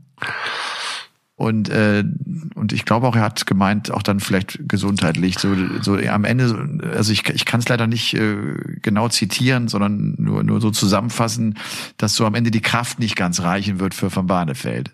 Und, 1.38 1.68
äh, 1.68 2.02
und 2.54 2.72
ich 2.72 2.86
glaube 2.86 3.06
auch, 3.06 3.14
er 3.14 3.22
hat 3.22 3.44
gemeint, 3.44 3.90
auch 3.90 4.02
dann 4.02 4.20
vielleicht 4.20 4.58
gesundheitlich. 4.68 5.38
So, 5.38 5.54
so 5.82 5.96
am 5.96 6.24
Ende, 6.24 6.80
also 6.96 7.12
ich, 7.12 7.28
ich 7.28 7.44
kann 7.44 7.60
es 7.60 7.68
leider 7.68 7.86
nicht 7.86 8.14
äh, 8.14 8.54
genau 8.80 9.10
zitieren, 9.10 9.68
sondern 9.68 10.14
nur, 10.16 10.42
nur 10.42 10.62
so 10.62 10.70
zusammenfassen, 10.70 11.58
dass 11.98 12.14
so 12.14 12.24
am 12.24 12.34
Ende 12.34 12.50
die 12.50 12.62
Kraft 12.62 12.98
nicht 13.00 13.16
ganz 13.16 13.40
reichen 13.42 13.80
wird 13.80 13.92
für 13.92 14.14
Van 14.14 14.26
Barneveld. 14.26 14.92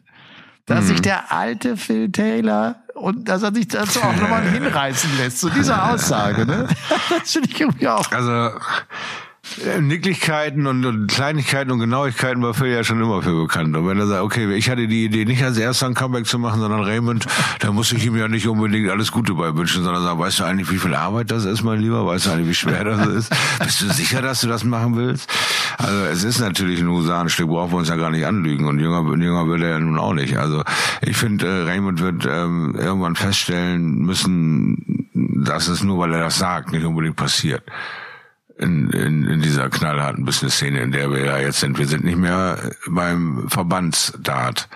Dass 0.67 0.85
mhm. 0.85 0.89
sich 0.89 1.03
der 1.03 1.31
alte 1.31 1.77
Phil 1.77 2.11
Taylor 2.11 2.83
und 2.95 3.29
dass 3.29 3.43
er 3.43 3.55
sich 3.55 3.69
dazu 3.69 4.01
auch 4.01 4.17
nochmal 4.17 4.43
hinreißen 4.51 5.17
lässt, 5.19 5.39
zu 5.39 5.49
dieser 5.49 5.93
Aussage, 5.93 6.45
ne? 6.45 6.67
Das 7.09 7.33
finde 7.33 7.51
ich 7.51 7.61
irgendwie 7.61 7.89
auch. 7.89 8.11
Also 8.11 8.59
Nicklichkeiten 9.81 10.67
und, 10.67 10.85
und, 10.85 11.07
Kleinigkeiten 11.09 11.71
und 11.71 11.79
Genauigkeiten 11.79 12.43
war 12.43 12.55
Phil 12.55 12.69
ja 12.69 12.85
schon 12.85 13.01
immer 13.01 13.23
für 13.23 13.43
bekannt. 13.43 13.77
Und 13.77 13.87
wenn 13.87 13.99
er 13.99 14.07
sagt, 14.07 14.23
okay, 14.23 14.53
ich 14.55 14.71
hatte 14.71 14.87
die 14.87 15.05
Idee 15.05 15.25
nicht 15.25 15.43
als 15.43 15.59
erster 15.59 15.87
ein 15.87 15.95
Comeback 15.95 16.27
zu 16.27 16.39
machen, 16.39 16.61
sondern 16.61 16.83
Raymond, 16.83 17.27
da 17.61 17.73
muss 17.73 17.93
ich 17.93 18.05
ihm 18.07 18.17
ja 18.17 18.29
nicht 18.29 18.47
unbedingt 18.49 18.91
alles 18.91 19.13
Gute 19.13 19.35
bei 19.35 19.55
wünschen, 19.55 19.83
sondern 19.85 20.03
sagen, 20.03 20.19
weißt 20.19 20.41
du 20.41 20.45
eigentlich, 20.45 20.71
wie 20.71 20.79
viel 20.79 20.95
Arbeit 20.95 21.31
das 21.31 21.45
ist, 21.45 21.63
mein 21.63 21.81
Lieber? 21.81 22.07
Weißt 22.07 22.27
du 22.27 22.31
eigentlich, 22.31 22.49
wie 22.49 22.55
schwer 22.55 22.85
das 22.85 23.07
ist? 23.07 23.33
Bist 23.63 23.81
du 23.81 23.89
sicher, 23.91 24.23
dass 24.23 24.41
du 24.41 24.49
das 24.49 24.65
machen 24.65 24.97
willst? 24.97 25.31
Also 25.79 26.05
es 26.05 26.25
ist 26.25 26.41
natürlich 26.41 26.81
ein 26.81 26.89
Husarenstück, 26.89 27.49
brauchen 27.49 27.73
wir 27.73 27.79
uns 27.79 27.89
ja 27.89 27.97
gar 27.97 28.11
nicht 28.11 28.27
anlügen. 28.27 28.67
Und 28.67 28.79
jünger, 28.79 29.03
jünger 29.17 29.47
wird 29.47 29.63
er 29.63 29.71
ja 29.71 29.79
nun 29.79 29.99
auch 29.99 30.15
nicht. 30.15 30.37
Also 30.37 30.63
ich 31.01 31.17
finde, 31.17 31.47
äh, 31.47 31.63
Raymond 31.63 32.01
wird 32.01 32.27
ähm, 32.27 32.75
irgendwann 32.79 33.17
feststellen 33.17 33.99
müssen, 34.03 35.09
dass 35.15 35.69
es 35.69 35.83
nur, 35.83 35.99
weil 35.99 36.13
er 36.15 36.21
das 36.21 36.39
sagt, 36.39 36.73
nicht 36.73 36.85
unbedingt 36.85 37.17
passiert 37.17 37.63
in, 38.59 38.91
in, 38.91 39.27
in 39.29 39.41
dieser 39.41 39.71
knallharten 39.71 40.25
Business-Szene, 40.25 40.81
in 40.81 40.93
der 40.93 41.11
wir 41.11 41.25
ja 41.25 41.39
jetzt 41.39 41.61
sind. 41.61 41.79
Wir 41.79 41.87
sind 41.87 42.05
nicht 42.05 42.19
mehr 42.19 42.73
beim 42.89 43.49
Verbandsdart 43.49 44.69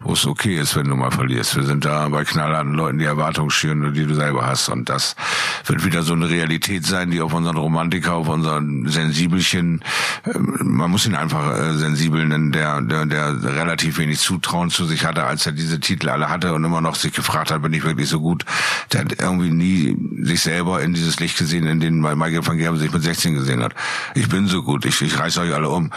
wo 0.00 0.12
es 0.12 0.26
okay 0.26 0.56
ist, 0.56 0.76
wenn 0.76 0.88
du 0.88 0.94
mal 0.94 1.10
verlierst. 1.10 1.56
Wir 1.56 1.64
sind 1.64 1.84
da 1.84 2.08
bei 2.08 2.24
knallharten 2.24 2.74
Leuten, 2.74 2.98
die 2.98 3.06
Erwartungen 3.06 3.50
schüren, 3.50 3.94
die 3.94 4.06
du 4.06 4.14
selber 4.14 4.46
hast. 4.46 4.68
Und 4.68 4.88
das 4.88 5.16
wird 5.64 5.84
wieder 5.84 6.02
so 6.02 6.12
eine 6.12 6.28
Realität 6.28 6.84
sein, 6.84 7.10
die 7.10 7.20
auf 7.20 7.32
unseren 7.32 7.56
Romantiker, 7.56 8.14
auf 8.14 8.28
unseren 8.28 8.86
Sensibelchen, 8.88 9.82
ähm, 10.26 10.58
man 10.62 10.90
muss 10.90 11.06
ihn 11.06 11.14
einfach 11.14 11.58
äh, 11.58 11.74
sensibel 11.74 12.26
nennen, 12.26 12.52
der, 12.52 12.82
der, 12.82 13.06
der 13.06 13.42
relativ 13.42 13.98
wenig 13.98 14.20
Zutrauen 14.20 14.70
zu 14.70 14.84
sich 14.84 15.04
hatte, 15.04 15.24
als 15.24 15.46
er 15.46 15.52
diese 15.52 15.80
Titel 15.80 16.10
alle 16.10 16.28
hatte 16.28 16.52
und 16.52 16.62
immer 16.64 16.80
noch 16.80 16.94
sich 16.94 17.12
gefragt 17.12 17.50
hat, 17.50 17.62
bin 17.62 17.72
ich 17.72 17.84
wirklich 17.84 18.08
so 18.08 18.20
gut. 18.20 18.44
Der 18.92 19.00
hat 19.00 19.18
irgendwie 19.18 19.50
nie 19.50 19.96
sich 20.24 20.42
selber 20.42 20.82
in 20.82 20.92
dieses 20.92 21.18
Licht 21.20 21.38
gesehen, 21.38 21.66
in 21.66 21.80
dem 21.80 22.00
Michael 22.00 22.46
van 22.46 22.58
Gerben 22.58 22.78
sich 22.78 22.92
mit 22.92 23.02
16 23.02 23.34
gesehen 23.34 23.62
hat. 23.62 23.74
Ich 24.14 24.28
bin 24.28 24.46
so 24.46 24.62
gut, 24.62 24.84
ich, 24.84 25.00
ich 25.00 25.18
reiß 25.18 25.38
euch 25.38 25.54
alle 25.54 25.70
um. 25.70 25.90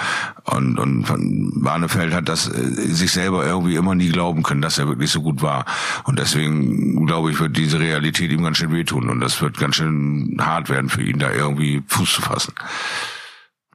Und, 0.46 0.80
und 0.80 1.06
von 1.06 1.52
Barnefeld 1.62 2.14
hat 2.14 2.30
das 2.30 2.48
äh, 2.48 2.94
sich 2.94 3.12
selber 3.12 3.46
irgendwie 3.46 3.76
immer 3.76 3.89
nie 3.96 4.10
glauben 4.10 4.44
können, 4.44 4.62
dass 4.62 4.78
er 4.78 4.88
wirklich 4.88 5.12
so 5.12 5.22
gut 5.22 5.42
war. 5.42 5.66
Und 6.04 6.20
deswegen, 6.20 7.06
glaube 7.06 7.32
ich, 7.32 7.40
wird 7.40 7.58
diese 7.58 7.80
Realität 7.80 8.32
ihm 8.32 8.44
ganz 8.44 8.58
schön 8.58 8.72
wehtun. 8.72 9.10
Und 9.10 9.20
das 9.20 9.42
wird 9.42 9.58
ganz 9.58 9.76
schön 9.76 10.38
hart 10.40 10.70
werden 10.70 10.90
für 10.90 11.04
ihn, 11.04 11.20
da 11.20 11.32
irgendwie 11.32 11.84
Fuß 11.88 12.14
zu 12.14 12.22
fassen 12.22 12.54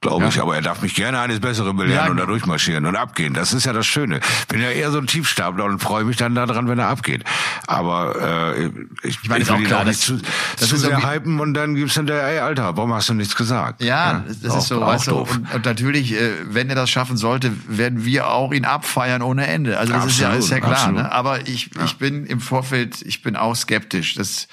glaube 0.05 0.25
ja. 0.25 0.29
ich. 0.29 0.41
Aber 0.41 0.55
er 0.55 0.63
darf 0.63 0.83
mich 0.83 0.95
gerne 0.95 1.19
eines 1.19 1.41
Besseren 1.41 1.77
belehren 1.77 2.05
ja. 2.05 2.11
und 2.11 2.17
da 2.19 2.27
durchmarschieren 2.27 2.87
und 2.87 2.95
abgehen. 2.95 3.35
Das 3.35 3.53
ist 3.53 3.65
ja 3.65 3.73
das 3.73 3.87
Schöne. 3.87 4.21
Bin 4.49 4.61
ja 4.61 4.71
eher 4.71 4.91
so 4.91 4.99
ein 4.99 5.07
Tiefstapler 5.07 5.65
und 5.65 5.81
freue 5.81 6.05
mich 6.05 6.17
dann 6.17 6.35
daran, 6.35 6.69
wenn 6.69 6.79
er 6.79 6.89
abgeht. 6.89 7.25
Aber 7.67 8.55
äh, 8.55 8.67
ich, 9.03 9.19
ich, 9.23 9.29
meine, 9.29 9.43
ich 9.43 9.51
will 9.51 9.63
ihn 9.63 9.73
auch 9.73 9.85
nicht 9.85 10.01
zu, 10.01 10.21
das 10.59 10.69
zu 10.69 10.77
sehr 10.77 11.03
hypen 11.03 11.41
und 11.41 11.55
dann 11.55 11.75
gibt's 11.75 11.95
dann 11.95 12.07
der, 12.07 12.23
ey 12.29 12.39
Alter, 12.39 12.77
warum 12.77 12.93
hast 12.93 13.09
du 13.09 13.15
nichts 13.15 13.35
gesagt? 13.35 13.83
Ja, 13.83 13.87
ja 13.87 14.25
das 14.43 14.53
auch, 14.53 14.59
ist 14.59 14.69
so. 14.69 14.81
Weißt 14.81 15.07
du, 15.09 15.17
und, 15.17 15.55
und, 15.55 15.65
natürlich, 15.65 16.13
äh, 16.13 16.33
wenn 16.45 16.69
er 16.69 16.77
das 16.77 16.91
schaffen 16.91 17.17
sollte, 17.17 17.53
werden 17.67 18.05
wir 18.05 18.29
auch 18.29 18.53
ihn 18.53 18.67
abfeiern 18.67 19.23
ohne 19.23 19.47
Ende. 19.47 19.79
Also 19.79 19.95
das 19.95 20.05
absolut, 20.05 20.35
ist 20.35 20.51
ja, 20.51 20.59
ist 20.59 20.63
ja 20.63 20.69
klar. 20.69 20.93
Ne? 20.93 21.11
Aber 21.11 21.49
ich, 21.49 21.71
ich 21.85 21.97
bin 21.97 22.27
im 22.27 22.41
Vorfeld, 22.41 23.01
ich 23.03 23.23
bin 23.23 23.37
auch 23.37 23.57
skeptisch. 23.57 24.15
Das 24.15 24.49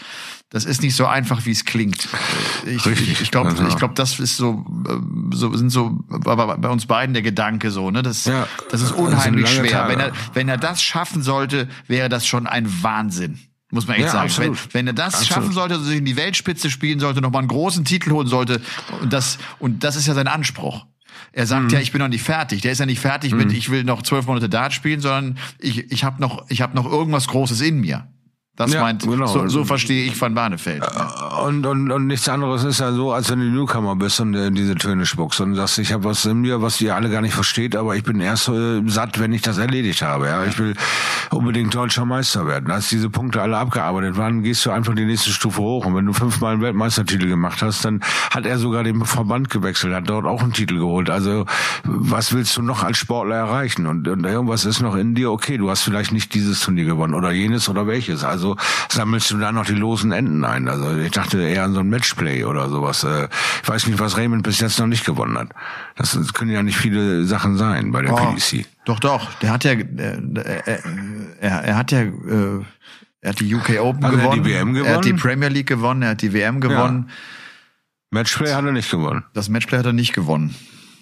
das 0.52 0.66
ist 0.66 0.82
nicht 0.82 0.96
so 0.96 1.08
einfach, 1.08 1.46
wie 1.46 1.52
es 1.52 1.64
klingt. 1.64 2.10
Ich, 2.66 2.86
Richtig. 2.86 3.22
ich 3.22 3.32
glaube, 3.32 3.50
also. 3.50 3.66
ich 3.68 3.78
glaube, 3.78 3.94
das 3.96 4.20
ist 4.20 4.36
so, 4.36 4.66
äh, 4.88 5.34
so 5.34 5.56
sind 5.56 5.70
so 5.70 5.98
bei 6.08 6.70
uns 6.70 6.86
beiden 6.86 7.14
der 7.14 7.24
Gedanke 7.24 7.72
so, 7.72 7.90
ne? 7.90 8.04
Das, 8.04 8.26
ja. 8.26 8.48
das 8.70 8.82
ist 8.82 8.92
unheimlich 8.92 9.46
das 9.46 9.56
schwer. 9.56 9.88
Wenn 9.88 10.00
er, 10.02 10.12
wenn 10.34 10.50
er 10.50 10.58
das 10.58 10.84
schaffen 10.84 11.24
sollte, 11.24 11.70
wäre 11.88 12.10
das 12.10 12.28
schon 12.28 12.48
ein 12.48 12.84
Wahnsinn. 12.84 13.40
Muss 13.72 13.88
man 13.88 13.96
echt 13.96 14.08
ja, 14.08 14.28
sagen. 14.28 14.34
Wenn, 14.38 14.58
wenn 14.74 14.88
er 14.88 14.94
das 14.94 15.14
absolut. 15.14 15.28
schaffen 15.30 15.52
sollte, 15.54 15.80
sich 15.80 16.00
in 16.00 16.06
die 16.06 16.18
Weltspitze 16.18 16.70
spielen 16.70 17.00
sollte, 17.00 17.22
nochmal 17.22 17.40
einen 17.40 17.48
großen 17.48 17.86
Titel 17.86 18.12
holen 18.12 18.28
sollte, 18.28 18.62
und 19.02 19.14
das, 19.14 19.38
und 19.60 19.86
das 19.86 19.96
ist 19.96 20.08
ja 20.08 20.14
sein 20.14 20.28
Anspruch. 20.28 20.86
Er 21.32 21.48
sagt 21.48 21.64
mhm. 21.64 21.70
ja, 21.70 21.80
ich 21.80 21.94
bin 21.94 22.00
noch 22.00 22.10
nicht 22.10 22.24
fertig. 22.24 22.62
Der 22.62 22.74
ist 22.74 22.80
ja 22.80 22.86
nicht 22.86 23.00
fertig 23.00 23.32
mhm. 23.32 23.38
mit, 23.38 23.54
ich 23.54 23.70
will 23.70 23.86
noch 23.86 24.02
zwölf 24.02 24.26
Monate 24.26 24.50
Dart 24.50 24.74
spielen, 24.74 25.00
sondern 25.00 25.38
ich, 25.60 25.90
ich 25.92 26.04
habe 26.04 26.20
noch, 26.20 26.44
ich 26.50 26.62
habe 26.62 26.76
noch 26.76 26.86
irgendwas 26.86 27.28
Großes 27.30 27.62
in 27.62 27.80
mir. 27.80 28.10
Das 28.62 28.74
Ja, 28.74 28.82
meint, 28.82 29.04
genau. 29.04 29.26
so, 29.28 29.48
so 29.48 29.66
verstehe 29.66 30.06
ich 30.06 30.20
Van 30.20 30.34
Barneveld. 30.36 30.84
Und, 31.44 31.66
und, 31.66 31.92
und 31.92 32.08
nichts 32.08 32.30
anderes 32.30 32.64
ist 32.64 32.80
ja 32.80 32.92
so, 32.92 33.12
als 33.12 33.30
wenn 33.32 33.40
du 33.40 33.46
Newcomer 33.46 33.96
bist 33.96 34.20
und 34.20 34.36
äh, 34.36 34.52
diese 34.52 34.76
Töne 34.76 35.06
spuckst 35.06 35.42
und 35.42 35.56
sagst, 35.56 35.80
ich 35.80 35.92
habe 35.94 36.04
was 36.04 36.26
in 36.26 36.42
mir, 36.42 36.62
was 36.62 36.80
ihr 36.82 36.96
alle 36.96 37.10
gar 37.10 37.22
nicht 37.22 37.34
versteht, 37.34 37.76
aber 37.76 37.96
ich 37.96 38.04
bin 38.04 38.20
erst 38.20 38.50
äh, 38.50 38.82
satt, 38.86 39.20
wenn 39.20 39.34
ich 39.34 39.42
das 39.42 39.58
erledigt 39.58 40.02
habe. 40.02 40.28
Ja, 40.28 40.46
Ich 40.46 40.60
will 40.60 40.76
unbedingt 41.32 41.74
deutscher 41.74 42.06
Meister 42.06 42.46
werden. 42.46 42.72
Als 42.72 42.90
diese 42.90 43.10
Punkte 43.10 43.42
alle 43.42 43.58
abgearbeitet 43.58 44.18
waren, 44.18 44.44
gehst 44.44 44.66
du 44.66 44.72
einfach 44.72 44.94
die 44.94 45.06
nächste 45.06 45.32
Stufe 45.32 45.62
hoch. 45.62 45.86
Und 45.86 45.96
wenn 45.96 46.06
du 46.06 46.14
fünfmal 46.14 46.54
einen 46.54 46.62
Weltmeistertitel 46.62 47.28
gemacht 47.28 47.62
hast, 47.62 47.84
dann 47.86 48.02
hat 48.30 48.46
er 48.46 48.58
sogar 48.60 48.84
den 48.84 49.04
Verband 49.06 49.50
gewechselt, 49.50 49.94
hat 49.94 50.10
dort 50.10 50.26
auch 50.26 50.44
einen 50.44 50.54
Titel 50.54 50.78
geholt. 50.78 51.10
Also 51.10 51.46
was 51.84 52.34
willst 52.34 52.58
du 52.58 52.62
noch 52.62 52.84
als 52.84 52.98
Sportler 52.98 53.36
erreichen? 53.36 53.88
Und, 53.88 54.08
und 54.08 54.26
irgendwas 54.26 54.66
ist 54.66 54.82
noch 54.82 54.96
in 54.96 55.16
dir, 55.16 55.32
okay, 55.32 55.58
du 55.58 55.70
hast 55.70 55.82
vielleicht 55.82 56.12
nicht 56.12 56.34
dieses 56.34 56.60
Turnier 56.60 56.86
gewonnen 56.86 57.14
oder 57.14 57.32
jenes 57.32 57.70
oder 57.70 57.88
welches. 57.88 58.24
Also 58.24 58.51
sammelst 58.90 59.32
du 59.32 59.38
da 59.38 59.52
noch 59.52 59.66
die 59.66 59.74
losen 59.74 60.12
Enden 60.12 60.44
ein. 60.46 60.68
Also 60.68 60.98
ich 60.98 61.12
dachte 61.12 61.42
eher 61.42 61.64
an 61.64 61.74
so 61.74 61.80
ein 61.82 61.90
Matchplay 61.90 62.44
oder 62.46 62.70
sowas. 62.70 63.04
Äh, 63.04 63.28
Ich 63.64 63.70
weiß 63.70 63.88
nicht, 63.88 64.00
was 64.00 64.18
Raymond 64.18 64.44
bis 64.44 64.60
jetzt 64.60 64.80
noch 64.80 64.88
nicht 64.88 65.06
gewonnen 65.06 65.38
hat. 65.38 65.50
Das 65.96 66.18
können 66.34 66.52
ja 66.52 66.64
nicht 66.64 66.78
viele 66.78 67.26
Sachen 67.26 67.58
sein 67.58 67.92
bei 67.92 68.02
der 68.02 68.14
Oh, 68.14 68.16
PDC. 68.18 68.66
doch, 68.86 69.00
doch. 69.00 69.34
Der 69.40 69.52
hat 69.52 69.64
ja, 69.64 69.72
äh, 69.72 69.78
äh, 69.78 70.80
er, 71.40 71.64
er 71.64 71.76
hat 71.78 71.92
ja, 71.92 72.00
äh, 72.02 72.12
er 73.22 73.30
hat 73.30 73.40
die 73.40 73.54
UK 73.54 73.80
Open 73.82 74.04
Hat 74.04 74.14
er 74.14 74.18
gewonnen. 74.18 74.44
die 74.44 74.50
WM 74.50 74.76
Er 74.76 74.96
hat 74.96 75.06
die 75.06 75.10
gewonnen? 75.12 75.22
Premier 75.22 75.50
League 75.50 75.68
gewonnen. 75.68 76.02
Er 76.02 76.10
hat 76.10 76.22
die 76.22 76.34
WM 76.34 76.60
gewonnen. 76.60 77.10
Matchplay 78.10 78.52
hat 78.54 78.66
er 78.66 78.72
nicht 78.72 78.92
gewonnen. 78.92 79.24
Das 79.34 79.48
Matchplay 79.48 79.78
hat 79.80 79.86
er 79.86 79.94
nicht 79.94 80.14
gewonnen. 80.14 80.54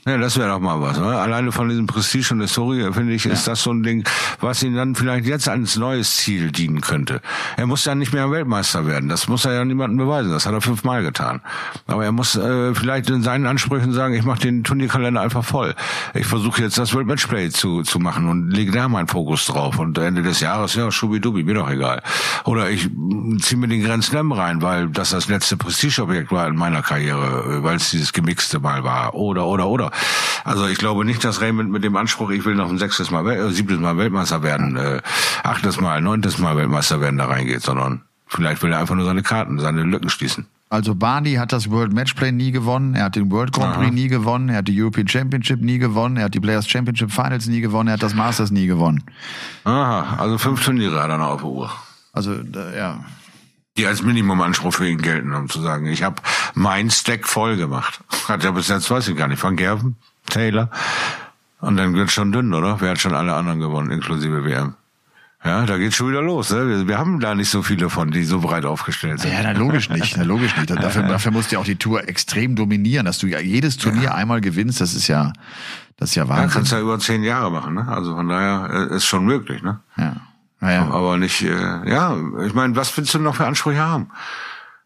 Ja, 0.05 0.17
das 0.17 0.37
wäre 0.37 0.49
doch 0.49 0.59
mal 0.59 0.79
was. 0.81 0.97
Ne? 0.97 1.05
Alleine 1.05 1.51
von 1.51 1.67
diesem 1.67 1.85
Prestige 1.85 2.33
und 2.33 2.39
der 2.39 2.47
Story, 2.47 2.87
finde 2.93 3.13
ich, 3.13 3.25
ist 3.25 3.47
das 3.47 3.63
so 3.63 3.71
ein 3.71 3.83
Ding, 3.83 4.07
was 4.39 4.63
ihm 4.63 4.75
dann 4.75 4.95
vielleicht 4.95 5.25
jetzt 5.25 5.49
als 5.49 5.75
neues 5.75 6.15
Ziel 6.15 6.51
dienen 6.51 6.81
könnte. 6.81 7.21
Er 7.57 7.67
muss 7.67 7.83
ja 7.85 7.95
nicht 7.95 8.13
mehr 8.13 8.31
Weltmeister 8.31 8.87
werden. 8.87 9.09
Das 9.09 9.27
muss 9.27 9.45
er 9.45 9.53
ja 9.53 9.65
niemandem 9.65 9.97
beweisen. 9.97 10.31
Das 10.31 10.45
hat 10.45 10.53
er 10.53 10.61
fünfmal 10.61 11.03
getan. 11.03 11.41
Aber 11.85 12.05
er 12.05 12.11
muss 12.11 12.35
äh, 12.35 12.73
vielleicht 12.73 13.09
in 13.09 13.23
seinen 13.23 13.45
Ansprüchen 13.45 13.91
sagen, 13.91 14.13
ich 14.13 14.23
mache 14.23 14.39
den 14.39 14.63
Turnierkalender 14.63 15.21
einfach 15.21 15.43
voll. 15.43 15.75
Ich 16.13 16.25
versuche 16.25 16.61
jetzt 16.61 16.77
das 16.77 16.93
World 16.93 17.07
Matchplay 17.07 17.49
zu, 17.49 17.83
zu 17.83 17.99
machen 17.99 18.29
und 18.29 18.51
lege 18.51 18.71
da 18.71 18.87
meinen 18.87 19.07
Fokus 19.07 19.45
drauf. 19.45 19.79
Und 19.79 19.97
Ende 19.97 20.23
des 20.23 20.39
Jahres, 20.39 20.75
ja, 20.75 20.89
schubidubi, 20.91 21.43
mir 21.43 21.55
doch 21.55 21.69
egal. 21.69 22.01
Oder 22.45 22.69
ich 22.69 22.89
ziehe 23.39 23.59
mir 23.59 23.67
den 23.67 23.83
Grand 23.83 24.03
Slam 24.03 24.31
rein, 24.31 24.61
weil 24.61 24.87
das 24.89 25.09
das 25.09 25.27
letzte 25.27 25.57
Prestigeobjekt 25.57 26.31
war 26.31 26.47
in 26.47 26.55
meiner 26.55 26.81
Karriere, 26.81 27.57
äh, 27.57 27.63
weil 27.63 27.75
es 27.75 27.91
dieses 27.91 28.13
gemixte 28.13 28.59
Mal 28.59 28.83
war. 28.83 29.13
Oder, 29.13 29.45
oder, 29.45 29.67
oder. 29.67 29.88
Also 30.43 30.67
ich 30.67 30.77
glaube 30.77 31.05
nicht, 31.05 31.23
dass 31.23 31.41
Raymond 31.41 31.71
mit 31.71 31.83
dem 31.83 31.95
Anspruch, 31.95 32.29
ich 32.29 32.45
will 32.45 32.55
noch 32.55 32.69
ein 32.69 32.77
sechstes 32.77 33.11
Mal, 33.11 33.27
äh, 33.29 33.51
siebtes 33.51 33.79
Mal 33.79 33.97
Weltmeister 33.97 34.43
werden, 34.43 34.77
äh, 34.77 35.01
achtes 35.43 35.79
Mal, 35.79 36.01
neuntes 36.01 36.37
Mal 36.37 36.55
Weltmeister 36.55 37.01
werden 37.01 37.17
da 37.17 37.25
reingeht, 37.25 37.61
sondern 37.61 38.01
vielleicht 38.27 38.63
will 38.63 38.71
er 38.71 38.79
einfach 38.79 38.95
nur 38.95 39.05
seine 39.05 39.23
Karten, 39.23 39.59
seine 39.59 39.83
Lücken 39.83 40.09
schließen. 40.09 40.45
Also 40.71 40.93
Barney 40.93 41.33
hat 41.33 41.51
das 41.51 41.71
World 41.71 41.93
Matchplay 41.93 42.31
nie 42.31 42.51
gewonnen, 42.51 42.93
er 42.93 43.05
hat 43.05 43.15
den 43.15 43.31
World 43.31 43.53
Grand 43.53 43.73
Prix 43.73 43.87
Aha. 43.87 43.93
nie 43.93 44.07
gewonnen, 44.07 44.49
er 44.49 44.57
hat 44.57 44.67
die 44.67 44.79
European 44.79 45.07
Championship 45.07 45.61
nie 45.61 45.79
gewonnen, 45.79 46.17
er 46.17 46.25
hat 46.25 46.35
die 46.35 46.39
Players 46.39 46.67
Championship 46.67 47.11
Finals 47.11 47.47
nie 47.47 47.61
gewonnen, 47.61 47.87
er 47.87 47.93
hat 47.93 48.03
das 48.03 48.13
Masters 48.13 48.51
nie 48.51 48.67
gewonnen. 48.67 49.03
Aha, 49.63 50.17
also 50.17 50.37
fünf 50.37 50.63
Turniere 50.63 51.01
hat 51.01 51.09
er 51.09 51.17
noch 51.17 51.29
auf 51.29 51.41
der 51.41 51.49
Uhr. 51.49 51.71
Also 52.13 52.35
ja, 52.75 53.03
die 53.79 53.87
als 53.87 54.03
Minimumanspruch 54.03 54.73
für 54.73 54.87
ihn 54.87 55.01
gelten, 55.01 55.33
um 55.33 55.47
zu 55.49 55.61
sagen, 55.61 55.85
ich 55.85 56.03
habe 56.03 56.21
mein 56.53 56.89
Stack 56.91 57.25
voll 57.27 57.55
gemacht. 57.55 58.01
Hat 58.27 58.43
ja 58.43 58.51
bis 58.51 58.67
jetzt, 58.67 58.91
weiß 58.91 59.07
ich 59.07 59.15
gar 59.15 59.27
nicht, 59.29 59.41
Van 59.41 59.55
Gerven, 59.55 59.95
Taylor. 60.29 60.69
Und 61.61 61.77
dann 61.77 61.93
wird 61.93 62.11
schon 62.11 62.31
dünn, 62.31 62.53
oder? 62.53 62.81
Wer 62.81 62.91
hat 62.91 62.99
schon 62.99 63.15
alle 63.15 63.33
anderen 63.33 63.59
gewonnen, 63.59 63.89
inklusive 63.89 64.43
WM? 64.43 64.73
Ja, 65.45 65.65
da 65.65 65.77
geht's 65.77 65.95
schon 65.95 66.09
wieder 66.09 66.21
los. 66.21 66.51
Ne? 66.51 66.67
Wir, 66.67 66.87
wir 66.89 66.97
haben 66.97 67.21
da 67.21 67.33
nicht 67.33 67.49
so 67.49 67.63
viele 67.63 67.89
von, 67.89 68.11
die 68.11 68.25
so 68.25 68.41
breit 68.41 68.65
aufgestellt 68.65 69.21
sind. 69.21 69.31
Ja, 69.31 69.39
na, 69.43 69.51
logisch 69.53 69.89
nicht, 69.89 70.17
na, 70.17 70.23
logisch 70.23 70.55
nicht. 70.57 70.69
Dafür, 70.69 71.03
dafür 71.07 71.31
musst 71.31 71.51
du 71.51 71.55
ja 71.55 71.61
auch 71.61 71.65
die 71.65 71.77
Tour 71.77 72.07
extrem 72.09 72.57
dominieren, 72.57 73.05
dass 73.05 73.19
du 73.19 73.27
ja 73.27 73.39
jedes 73.39 73.77
Turnier 73.77 74.13
einmal 74.13 74.41
gewinnst, 74.41 74.81
das 74.81 74.93
ist 74.93 75.07
ja, 75.07 75.31
das 75.95 76.09
ist 76.09 76.15
ja 76.15 76.23
Ja, 76.23 76.29
Wahnsinn. 76.29 76.49
kannst 76.49 76.71
ja 76.73 76.81
über 76.81 76.99
zehn 76.99 77.23
Jahre 77.23 77.49
machen. 77.49 77.75
Ne? 77.75 77.87
Also 77.87 78.15
von 78.15 78.27
daher 78.27 78.89
äh, 78.91 78.95
ist 78.97 79.05
schon 79.05 79.23
möglich. 79.23 79.63
Ne? 79.63 79.79
Ja. 79.95 80.17
Naja. 80.61 80.89
Aber 80.91 81.17
nicht, 81.17 81.41
äh, 81.41 81.89
ja, 81.89 82.17
ich 82.45 82.53
meine, 82.53 82.75
was 82.75 82.95
willst 82.97 83.13
du 83.13 83.19
noch 83.19 83.35
für 83.35 83.45
Ansprüche 83.45 83.79
haben? 83.79 84.09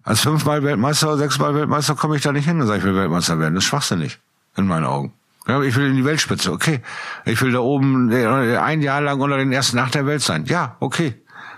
Als 0.04 0.22
fünfmal 0.22 0.64
Weltmeister 0.64 1.08
oder 1.08 1.18
sechsmal 1.18 1.56
Weltmeister 1.56 1.96
komme 1.96 2.16
ich 2.16 2.22
da 2.22 2.32
nicht 2.32 2.46
hin 2.46 2.60
und 2.60 2.68
sage, 2.68 2.80
ich 2.80 2.86
will 2.86 2.96
Weltmeister 2.96 3.40
werden. 3.40 3.56
Das 3.56 3.64
ist 3.64 3.70
schwachsinnig, 3.70 4.20
in 4.58 4.68
meinen 4.68 4.86
Augen. 4.86 5.14
Ja, 5.48 5.62
ich 5.62 5.76
will 5.76 5.88
in 5.90 5.96
die 5.96 6.06
Weltspitze, 6.06 6.52
okay. 6.52 6.82
Ich 7.26 7.42
will 7.42 7.52
da 7.52 7.60
oben 7.60 8.12
äh, 8.12 8.58
ein 8.58 8.82
Jahr 8.82 9.02
lang 9.02 9.20
unter 9.20 9.38
den 9.38 9.52
ersten 9.52 9.78
acht 9.80 9.96
der 9.96 10.06
Welt 10.06 10.22
sein. 10.22 10.46
Ja, 10.46 10.76
okay. 10.80 11.16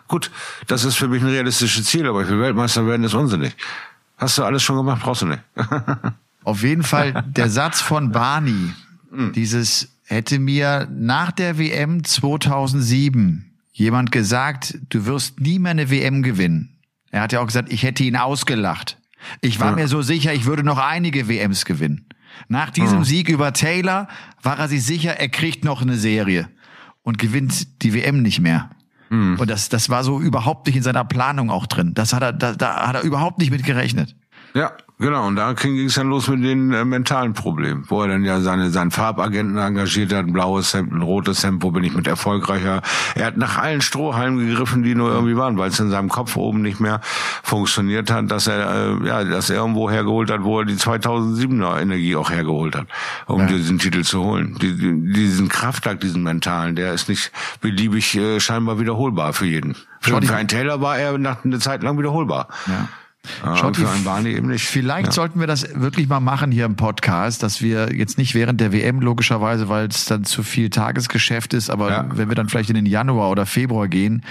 Gut, 0.07 0.32
das 0.68 0.86
ist 0.86 0.95
für 0.95 1.07
mich 1.07 1.22
ein 1.22 1.30
realistisches 1.30 1.86
Ziel, 1.86 2.07
aber 2.07 2.22
ich 2.22 2.30
will 2.30 2.39
Weltmeister 2.39 2.86
werden, 2.88 3.03
ist 3.03 3.16
unsinnig. 3.16 3.55
Hast 4.18 4.38
du 4.38 4.43
alles 4.43 4.63
schon 4.63 4.78
gemacht, 4.78 5.01
brauchst 5.01 5.24
du 5.24 5.26
nicht. 5.28 5.41
Auf 6.43 6.61
jeden 6.61 6.84
Fall 6.84 7.24
der 7.28 7.49
Satz 7.49 7.82
von 7.82 8.11
Barney, 8.11 8.74
Hm. 9.11 9.34
dieses 9.34 9.89
hätte 10.03 10.39
mir 10.39 10.88
nach 10.91 11.32
der 11.32 11.57
WM 11.57 12.03
2007 12.03 13.51
jemand 13.78 14.11
gesagt, 14.13 14.78
du 14.89 15.05
wirst 15.05 15.39
nie 15.41 15.59
mehr 15.59 15.71
eine 15.71 15.89
WM 15.91 16.23
gewinnen. 16.23 16.80
Er 17.11 17.21
hat 17.21 17.34
ja 17.34 17.41
auch 17.41 17.45
gesagt, 17.45 17.71
ich 17.71 17.84
hätte 17.84 18.03
ihn 18.03 18.15
ausgelacht. 18.15 18.97
Ich 19.41 19.59
war 19.59 19.71
Ja. 19.71 19.76
mir 19.76 19.88
so 19.89 20.01
sicher, 20.01 20.34
ich 20.34 20.45
würde 20.45 20.63
noch 20.63 20.78
einige 20.78 21.28
WMs 21.28 21.65
gewinnen. 21.65 22.07
Nach 22.47 22.69
diesem 22.69 23.03
Sieg 23.03 23.30
über 23.30 23.53
Taylor 23.53 24.07
war 24.41 24.59
er 24.59 24.67
sich 24.69 24.84
sicher, 24.84 25.19
er 25.19 25.30
kriegt 25.30 25.63
noch 25.65 25.82
eine 25.82 25.95
Serie 25.97 26.49
und 27.03 27.17
gewinnt 27.17 27.82
die 27.84 27.93
WM 27.93 28.21
nicht 28.21 28.39
mehr. 28.39 28.69
Hm. 29.09 29.38
Und 29.39 29.49
das, 29.49 29.69
das 29.69 29.89
war 29.89 30.03
so 30.03 30.19
überhaupt 30.19 30.67
nicht 30.67 30.76
in 30.78 30.84
seiner 30.84 31.05
Planung 31.05 31.49
auch 31.49 31.65
drin. 31.67 31.93
Das 31.93 32.13
hat 32.13 32.23
er, 32.23 32.34
da, 32.34 32.53
da 32.53 32.88
hat 32.88 32.95
er 32.95 33.01
überhaupt 33.03 33.39
nicht 33.39 33.51
mit 33.51 33.63
gerechnet. 33.63 34.15
Ja, 34.53 34.71
genau. 35.00 35.28
Und 35.28 35.36
da 35.36 35.54
ging 35.54 35.78
es 35.86 35.96
dann 35.96 36.10
los 36.10 36.28
mit 36.28 36.43
den 36.43 36.72
äh, 36.74 36.86
mentalen 36.86 37.34
Problemen, 37.34 37.86
wo 37.89 38.02
er 38.02 38.08
dann 38.10 38.24
ja 38.24 38.39
seine 38.41 38.70
seinen 38.70 38.91
Farbagenten 38.91 39.58
engagiert 39.58 40.12
hat, 40.14 40.26
ein 40.26 40.34
blaues 40.34 40.74
Hemd, 40.74 40.91
ein 40.91 41.02
rotes 41.02 41.43
Hemd, 41.43 41.64
wo 41.64 41.72
bin 41.72 41.84
ich 41.84 41.93
mit 41.93 42.08
erfolgreicher. 42.08 42.82
Er 43.16 43.26
hat 43.28 43.38
nach 43.38 43.58
allen 43.58 43.82
Strohhalmen 43.82 44.48
gegriffen, 44.48 44.84
die 44.84 44.96
nur 44.96 45.12
irgendwie 45.12 45.36
waren, 45.36 45.58
weil 45.58 45.70
es 45.70 45.80
in 45.80 45.89
seinem 45.89 46.10
Kopf 46.10 46.36
oben 46.38 46.62
nicht 46.62 46.80
mehr 46.80 47.02
funktioniert 47.43 48.10
hat, 48.12 48.32
dass 48.32 48.48
er 48.48 49.00
äh, 49.02 49.08
ja, 49.08 49.24
dass 49.24 49.50
er 49.50 49.58
irgendwo 49.58 49.89
hergeholt 49.89 50.32
hat, 50.32 50.43
wo 50.43 50.60
er 50.60 50.66
die 50.66 50.76
2007er 50.76 51.80
Energie 51.82 52.16
auch 52.16 52.30
hergeholt 52.32 52.76
hat, 52.76 52.88
um 53.28 53.41
Ja. 53.41 53.48
diesen 53.48 53.80
Titel 53.80 54.04
zu 54.04 54.24
holen. 54.24 54.58
Die, 54.62 54.76
die, 54.78 55.14
diesen 55.14 55.48
Kraftakt, 55.50 56.04
diesen 56.04 56.24
mentalen, 56.24 56.76
der 56.76 56.93
ist 56.93 57.10
nicht 57.10 57.32
beliebig 57.62 58.16
äh, 58.16 58.39
scheinbar 58.39 58.80
wiederholbar 58.80 59.34
für 59.34 59.46
jeden. 59.46 59.76
Für, 60.00 60.22
für 60.22 60.36
einen 60.36 60.48
Taylor 60.48 60.82
war 60.82 60.98
er 60.98 61.18
nach 61.18 61.43
einer 61.43 61.60
Zeit 61.60 61.82
lang 61.84 61.98
wiederholbar. 61.98 62.48
Ja. 62.68 62.88
Ja, 63.43 63.55
Schaut 63.57 63.78
für 63.78 63.89
einen 63.89 64.03
Barney 64.03 64.30
eben 64.32 64.47
nicht. 64.47 64.65
Vielleicht 64.65 65.07
Ja. 65.07 65.11
sollten 65.11 65.39
wir 65.39 65.47
das 65.47 65.67
wirklich 65.76 66.07
mal 66.07 66.19
machen 66.19 66.51
hier 66.51 66.65
im 66.65 66.76
Podcast, 66.76 67.43
dass 67.43 67.61
wir 67.61 67.93
jetzt 67.95 68.17
nicht 68.17 68.36
während 68.36 68.59
der 68.61 68.71
WM 68.73 68.99
logischerweise, 69.01 69.69
weil 69.69 69.88
es 69.88 70.05
dann 70.05 70.23
zu 70.23 70.43
viel 70.43 70.69
Tagesgeschäft 70.69 71.53
ist, 71.53 71.69
aber 71.69 71.89
Ja. 71.89 72.05
wenn 72.13 72.30
wir 72.30 72.36
dann 72.36 72.49
vielleicht 72.49 72.69
in 72.69 72.76
den 72.76 72.86
Januar 72.86 73.30
oder 73.30 73.45
Februar 73.45 73.88
gehen, 73.88 74.23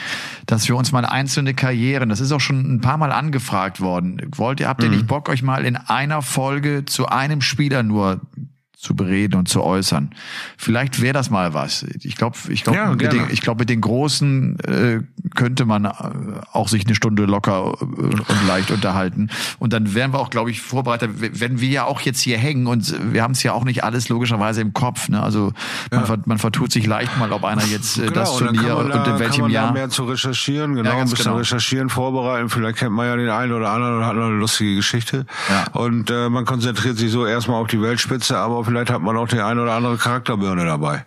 dass 0.46 0.68
wir 0.68 0.76
uns 0.76 0.92
mal 0.92 1.04
einzelne 1.04 1.54
Karrieren, 1.54 2.08
das 2.08 2.20
ist 2.20 2.32
auch 2.32 2.40
schon 2.40 2.60
ein 2.74 2.80
paar 2.80 2.98
Mal 2.98 3.12
angefragt 3.12 3.80
worden. 3.80 4.20
Wollt 4.36 4.60
ihr, 4.60 4.68
habt 4.68 4.80
Mhm. 4.82 4.86
ihr 4.86 4.96
nicht 4.96 5.06
Bock, 5.06 5.28
euch 5.28 5.42
mal 5.42 5.64
in 5.64 5.76
einer 5.76 6.22
Folge 6.22 6.84
zu 6.84 7.06
einem 7.06 7.40
Spieler 7.40 7.82
nur 7.82 8.20
zu 8.84 8.94
bereden 8.94 9.34
und 9.36 9.48
zu 9.48 9.62
äußern. 9.62 10.10
Vielleicht 10.58 11.00
wäre 11.00 11.14
das 11.14 11.30
mal 11.30 11.54
was. 11.54 11.84
Ich 12.02 12.16
glaube, 12.16 12.36
ich 12.50 12.62
glaube, 12.64 12.78
Ja, 12.78 12.90
mit, 12.90 13.12
den- 13.12 13.30
ich 13.30 13.40
glaube, 13.40 13.60
mit 13.60 13.70
den 13.70 13.80
Großen 13.80 14.58
äh, 14.60 15.00
könnte 15.34 15.64
man 15.64 15.86
äh, 15.86 15.90
auch 16.52 16.68
sich 16.68 16.84
eine 16.84 16.94
Stunde 16.94 17.24
locker 17.24 17.72
äh, 17.80 17.84
und 17.84 18.46
leicht 18.46 18.70
unterhalten. 18.70 19.30
Und 19.58 19.72
dann 19.72 19.94
wären 19.94 20.12
wir 20.12 20.18
auch, 20.20 20.28
glaube 20.28 20.50
ich, 20.50 20.60
vorbereitet, 20.60 21.10
wenn 21.40 21.60
wir 21.60 21.68
ja 21.70 21.84
auch 21.84 22.02
jetzt 22.02 22.20
hier 22.20 22.36
hängen 22.36 22.66
und 22.66 22.94
wir 23.12 23.22
haben 23.22 23.32
es 23.32 23.42
ja 23.42 23.52
auch 23.54 23.64
nicht 23.64 23.84
alles 23.84 24.10
logischerweise 24.10 24.60
im 24.60 24.74
Kopf. 24.74 25.08
Ne? 25.08 25.22
Also 25.22 25.52
man, 25.90 26.04
ver, 26.04 26.18
man 26.26 26.38
vertut 26.38 26.70
sich 26.70 26.86
leicht 26.86 27.16
mal, 27.18 27.32
ob 27.32 27.44
einer 27.44 27.64
jetzt 27.64 27.98
äh, 27.98 28.10
das 28.10 28.36
Genau, 28.36 28.38
und 28.38 28.46
dann 28.46 28.54
Turnier 28.56 28.68
kann 28.74 28.84
und 28.84 28.90
da, 28.90 28.96
in 28.98 29.04
kann 29.04 29.18
welchem 29.18 29.40
man 29.42 29.50
Jahr. 29.50 29.66
Da 29.68 29.72
mehr 29.72 29.88
zu 29.88 30.04
recherchieren, 30.04 30.74
genau, 30.74 30.90
Ja, 30.90 30.96
ein 30.98 31.08
bisschen 31.08 31.24
genau. 31.24 31.36
recherchieren, 31.38 31.88
vorbereiten. 31.88 32.50
Vielleicht 32.50 32.78
kennt 32.78 32.92
man 32.92 33.06
ja 33.06 33.16
den 33.16 33.30
einen 33.30 33.52
oder 33.52 33.70
anderen 33.70 33.96
und 33.98 34.04
hat 34.06 34.14
noch 34.14 34.26
eine 34.26 34.36
lustige 34.36 34.76
Geschichte. 34.76 35.24
Ja. 35.48 35.72
Und 35.80 36.10
äh, 36.10 36.28
man 36.28 36.44
konzentriert 36.44 36.98
sich 36.98 37.10
so 37.10 37.24
erstmal 37.24 37.60
auf 37.62 37.68
die 37.68 37.80
Weltspitze, 37.80 38.36
aber 38.36 38.62
vielleicht 38.74 38.90
hat 38.90 39.02
man 39.02 39.16
auch 39.16 39.28
den 39.28 39.40
einen 39.40 39.60
oder 39.60 39.72
andere 39.72 39.96
Charakterbirne 39.96 40.64
dabei, 40.64 41.04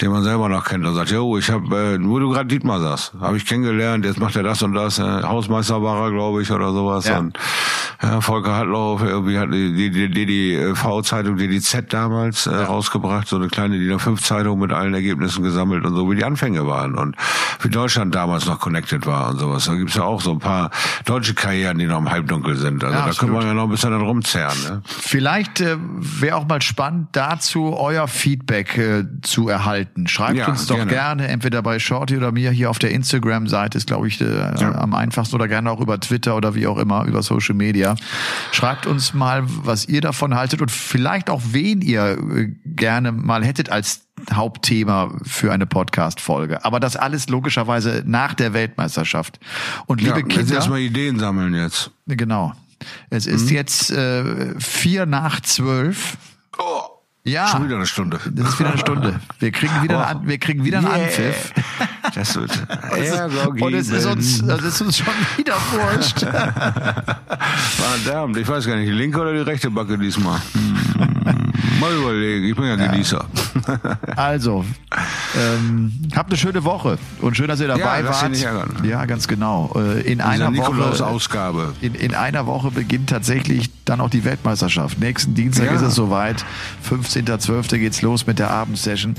den 0.00 0.10
man 0.10 0.22
selber 0.22 0.48
noch 0.48 0.64
kennt 0.64 0.84
und 0.86 0.94
sagt, 0.94 1.10
jo, 1.10 1.38
ich 1.38 1.50
habe, 1.50 1.94
äh, 1.94 1.98
wo 2.00 2.18
du 2.18 2.30
gerade 2.30 2.46
Dietmar 2.46 2.80
sagst, 2.80 3.14
habe 3.20 3.36
ich 3.38 3.46
kennengelernt, 3.46 4.04
jetzt 4.04 4.20
macht 4.20 4.36
er 4.36 4.42
das 4.42 4.62
und 4.62 4.74
das, 4.74 4.98
äh, 4.98 5.02
Hausmeister 5.02 5.82
war 5.82 6.04
er, 6.04 6.10
glaube 6.12 6.42
ich, 6.42 6.50
oder 6.50 6.72
sowas. 6.72 7.08
Ja. 7.08 7.18
Und 7.18 7.38
ja, 8.02 8.20
Volker 8.20 8.54
Hartlauf, 8.54 9.02
irgendwie 9.02 9.38
hat 9.38 9.50
die, 9.50 9.72
die, 9.90 10.10
die, 10.10 10.26
die 10.26 10.74
V-Zeitung, 10.74 11.38
DDZ 11.38 11.90
damals 11.92 12.46
äh, 12.46 12.54
rausgebracht, 12.54 13.26
so 13.26 13.36
eine 13.36 13.48
kleine 13.48 13.78
DIN 13.78 13.96
A5-Zeitung 13.98 14.58
mit 14.58 14.72
allen 14.72 14.92
Ergebnissen 14.92 15.42
gesammelt 15.42 15.86
und 15.86 15.94
so, 15.94 16.10
wie 16.10 16.16
die 16.16 16.24
Anfänge 16.24 16.66
waren 16.66 16.94
und 16.96 17.16
wie 17.62 17.70
Deutschland 17.70 18.14
damals 18.14 18.44
noch 18.44 18.60
connected 18.60 19.06
war 19.06 19.30
und 19.30 19.38
sowas. 19.38 19.64
Da 19.64 19.74
gibt's 19.74 19.94
ja 19.94 20.02
auch 20.02 20.20
so 20.20 20.32
ein 20.32 20.38
paar 20.38 20.70
deutsche 21.06 21.32
Karrieren, 21.32 21.78
die 21.78 21.86
noch 21.86 21.98
im 21.98 22.10
Halbdunkel 22.10 22.56
sind. 22.56 22.84
Also 22.84 22.94
Ja, 22.94 23.00
da 23.02 23.06
absolut. 23.08 23.32
können 23.32 23.42
wir 23.42 23.48
ja 23.48 23.54
noch 23.54 23.64
ein 23.64 23.70
bisschen 23.70 23.92
dann 23.92 24.02
rumzerren. 24.02 24.62
Ne? 24.64 24.82
Vielleicht 24.84 25.60
äh, 25.62 25.76
wäre 25.80 26.36
auch 26.36 26.46
mal 26.46 26.60
spannend, 26.60 27.05
gespannt 27.12 27.32
dazu, 27.36 27.76
euer 27.76 28.08
Feedback 28.08 28.76
äh, 28.78 29.04
zu 29.22 29.48
erhalten. 29.48 30.06
Schreibt 30.06 30.36
Ja, 30.38 30.48
uns 30.48 30.66
doch 30.66 30.76
gerne. 30.76 30.90
gerne. 30.90 31.28
entweder 31.28 31.62
bei 31.62 31.78
Shorty 31.78 32.16
oder 32.16 32.32
mir 32.32 32.50
hier 32.50 32.70
auf 32.70 32.78
der 32.78 32.90
Instagram-Seite, 32.90 33.78
ist 33.78 33.86
glaube 33.86 34.08
ich 34.08 34.20
äh, 34.20 34.26
am 34.26 34.94
einfachsten 34.94 35.34
oder 35.34 35.48
gerne 35.48 35.70
auch 35.70 35.80
über 35.80 35.98
Twitter 36.00 36.36
oder 36.36 36.54
wie 36.54 36.66
auch 36.66 36.78
immer, 36.78 37.04
über 37.04 37.22
Social 37.22 37.54
Media. 37.54 37.96
Schreibt 38.52 38.86
uns 38.86 39.14
mal, 39.14 39.42
was 39.46 39.86
ihr 39.86 40.00
davon 40.00 40.34
haltet 40.34 40.60
und 40.62 40.70
vielleicht 40.70 41.30
auch 41.30 41.42
wen 41.50 41.80
ihr 41.82 42.18
äh, 42.18 42.52
gerne 42.64 43.12
mal 43.12 43.44
hättet 43.44 43.70
als 43.70 44.02
Hauptthema 44.32 45.12
für 45.24 45.52
eine 45.52 45.66
Podcast-Folge. 45.66 46.64
Aber 46.64 46.80
das 46.80 46.96
alles 46.96 47.28
logischerweise 47.28 48.02
nach 48.06 48.34
der 48.34 48.54
Weltmeisterschaft. 48.54 49.38
Und 49.86 50.00
liebe 50.00 50.20
ja, 50.20 50.26
jetzt 50.26 50.28
Kinder, 50.30 50.54
erstmal 50.54 50.80
Ideen 50.80 51.18
sammeln 51.18 51.54
jetzt. 51.54 51.90
genau. 52.06 52.52
Es 53.10 53.26
ist 53.26 53.50
Mhm. 53.50 53.56
jetzt 53.56 53.90
äh, 53.90 54.58
vier 54.60 55.06
nach 55.06 55.40
zwölf. 55.40 56.16
Oh, 56.58 56.80
Ja. 57.26 57.48
schon 57.48 57.64
wieder 57.64 57.76
eine 57.76 57.86
Stunde. 57.86 58.20
Das 58.30 58.50
ist 58.50 58.58
wieder 58.60 58.70
eine 58.70 58.78
Stunde. 58.78 59.20
Wir 59.40 59.50
kriegen 59.50 59.82
wieder, 59.82 60.06
einen 60.06 60.20
An 60.20 60.28
wir 60.28 60.38
kriegen 60.38 60.64
wieder 60.64 60.78
einen 60.78 60.86
Yeah. 60.86 61.04
Anpfiff. 61.04 61.52
Das 62.14 62.36
wird 62.36 62.50
Oh, 62.90 63.64
Und 63.64 63.74
es 63.74 63.88
ist 63.88 64.06
uns, 64.06 64.42
es 64.42 64.62
ist 64.62 64.80
uns 64.80 64.98
schon 64.98 65.06
wieder 65.36 65.56
wurscht. 65.72 66.20
Verdammt, 68.04 68.36
ich 68.36 68.46
weiß 68.46 68.66
gar 68.66 68.76
nicht, 68.76 68.88
die 68.88 68.92
linke 68.92 69.20
oder 69.20 69.32
die 69.32 69.40
rechte 69.40 69.70
Backe 69.70 69.98
diesmal. 69.98 70.40
Hm. 70.52 71.12
Mal 71.80 71.92
überlegen, 71.94 72.44
ich 72.46 72.54
bin 72.56 72.64
ja 72.66 72.76
Genießer. 72.76 73.24
Also, 74.16 74.64
ähm, 75.38 75.92
habt 76.14 76.30
eine 76.30 76.38
schöne 76.38 76.64
Woche 76.64 76.98
und 77.20 77.36
schön, 77.36 77.48
dass 77.48 77.60
ihr 77.60 77.68
dabei 77.68 78.00
Ja, 78.00 78.08
wart. 78.08 78.84
Ja, 78.84 79.04
ganz 79.06 79.28
genau. 79.28 79.72
Äh, 79.76 80.00
In 80.00 80.18
Dieser 80.18 80.28
einer 80.28 80.56
Woche. 80.56 81.72
In, 81.80 81.94
in 81.94 82.14
einer 82.14 82.46
Woche 82.46 82.70
beginnt 82.70 83.10
tatsächlich 83.10 83.70
dann 83.84 84.00
auch 84.00 84.10
die 84.10 84.24
Weltmeisterschaft. 84.24 84.98
Nächsten 84.98 85.34
Dienstag 85.34 85.66
Ja. 85.66 85.72
ist 85.72 85.82
es 85.82 85.94
soweit. 85.94 86.44
15.12. 86.88 87.78
geht's 87.78 88.02
los 88.02 88.26
mit 88.26 88.38
der 88.38 88.50
Abendsession. 88.50 89.14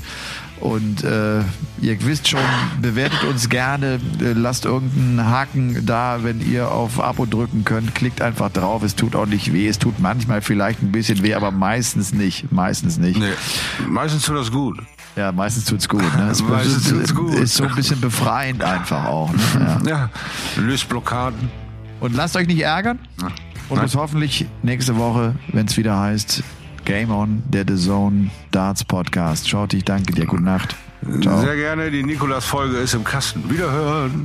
Und 0.60 1.04
äh, 1.04 1.40
ihr 1.80 2.04
wisst 2.04 2.28
schon, 2.28 2.40
bewertet 2.80 3.22
uns 3.24 3.48
gerne, 3.48 4.00
äh, 4.20 4.32
lasst 4.32 4.64
irgendeinen 4.64 5.24
Haken 5.26 5.86
da, 5.86 6.18
wenn 6.22 6.40
ihr 6.40 6.70
auf 6.70 7.00
Abo 7.00 7.26
drücken 7.26 7.64
könnt. 7.64 7.94
Klickt 7.94 8.20
einfach 8.20 8.50
drauf, 8.50 8.82
es 8.82 8.96
tut 8.96 9.14
auch 9.14 9.26
nicht 9.26 9.52
weh. 9.52 9.68
Es 9.68 9.78
tut 9.78 9.98
manchmal 10.00 10.40
vielleicht 10.40 10.82
ein 10.82 10.92
bisschen 10.92 11.22
weh, 11.22 11.34
aber 11.34 11.50
meistens 11.50 12.12
nicht. 12.12 12.50
Meistens 12.52 12.98
nicht. 12.98 13.18
Nee, 13.18 13.26
meistens 13.88 14.22
tut 14.24 14.36
das 14.36 14.50
gut. 14.50 14.78
Ja, 15.16 15.32
meistens 15.32 15.64
tut's 15.64 15.88
gut. 15.88 16.02
Ne? 16.16 16.28
Es 16.30 16.42
Meistens 16.48 16.90
tut's 16.90 17.14
gut. 17.14 17.34
ist 17.34 17.54
so 17.54 17.64
ein 17.64 17.74
bisschen 17.74 18.00
befreiend 18.00 18.62
einfach 18.62 19.04
auch. 19.04 19.32
Ne? 19.32 19.40
Ja. 19.60 19.78
Ja, 19.88 20.10
löst 20.56 20.88
Blockaden. 20.88 21.50
Und 22.00 22.14
lasst 22.14 22.36
euch 22.36 22.46
nicht 22.46 22.60
ärgern. 22.60 22.98
Und 23.68 23.76
Nein. 23.76 23.84
bis 23.84 23.96
hoffentlich 23.96 24.46
nächste 24.62 24.96
Woche, 24.96 25.34
wenn 25.52 25.66
es 25.66 25.76
wieder 25.76 25.98
heißt 25.98 26.42
Game 26.88 27.10
On, 27.10 27.42
der 27.52 27.66
The 27.68 27.76
Zone 27.76 28.30
Darts 28.50 28.82
Podcast. 28.82 29.46
Schaut, 29.46 29.74
ich 29.74 29.84
danke 29.84 30.14
dir. 30.14 30.24
Gute 30.24 30.42
Nacht. 30.42 30.74
Ciao. 31.20 31.38
Sehr 31.38 31.54
gerne, 31.54 31.90
die 31.90 32.02
Nikolas-Folge 32.02 32.78
ist 32.78 32.94
im 32.94 33.04
Kasten. 33.04 33.50
Wiederhören. 33.50 34.24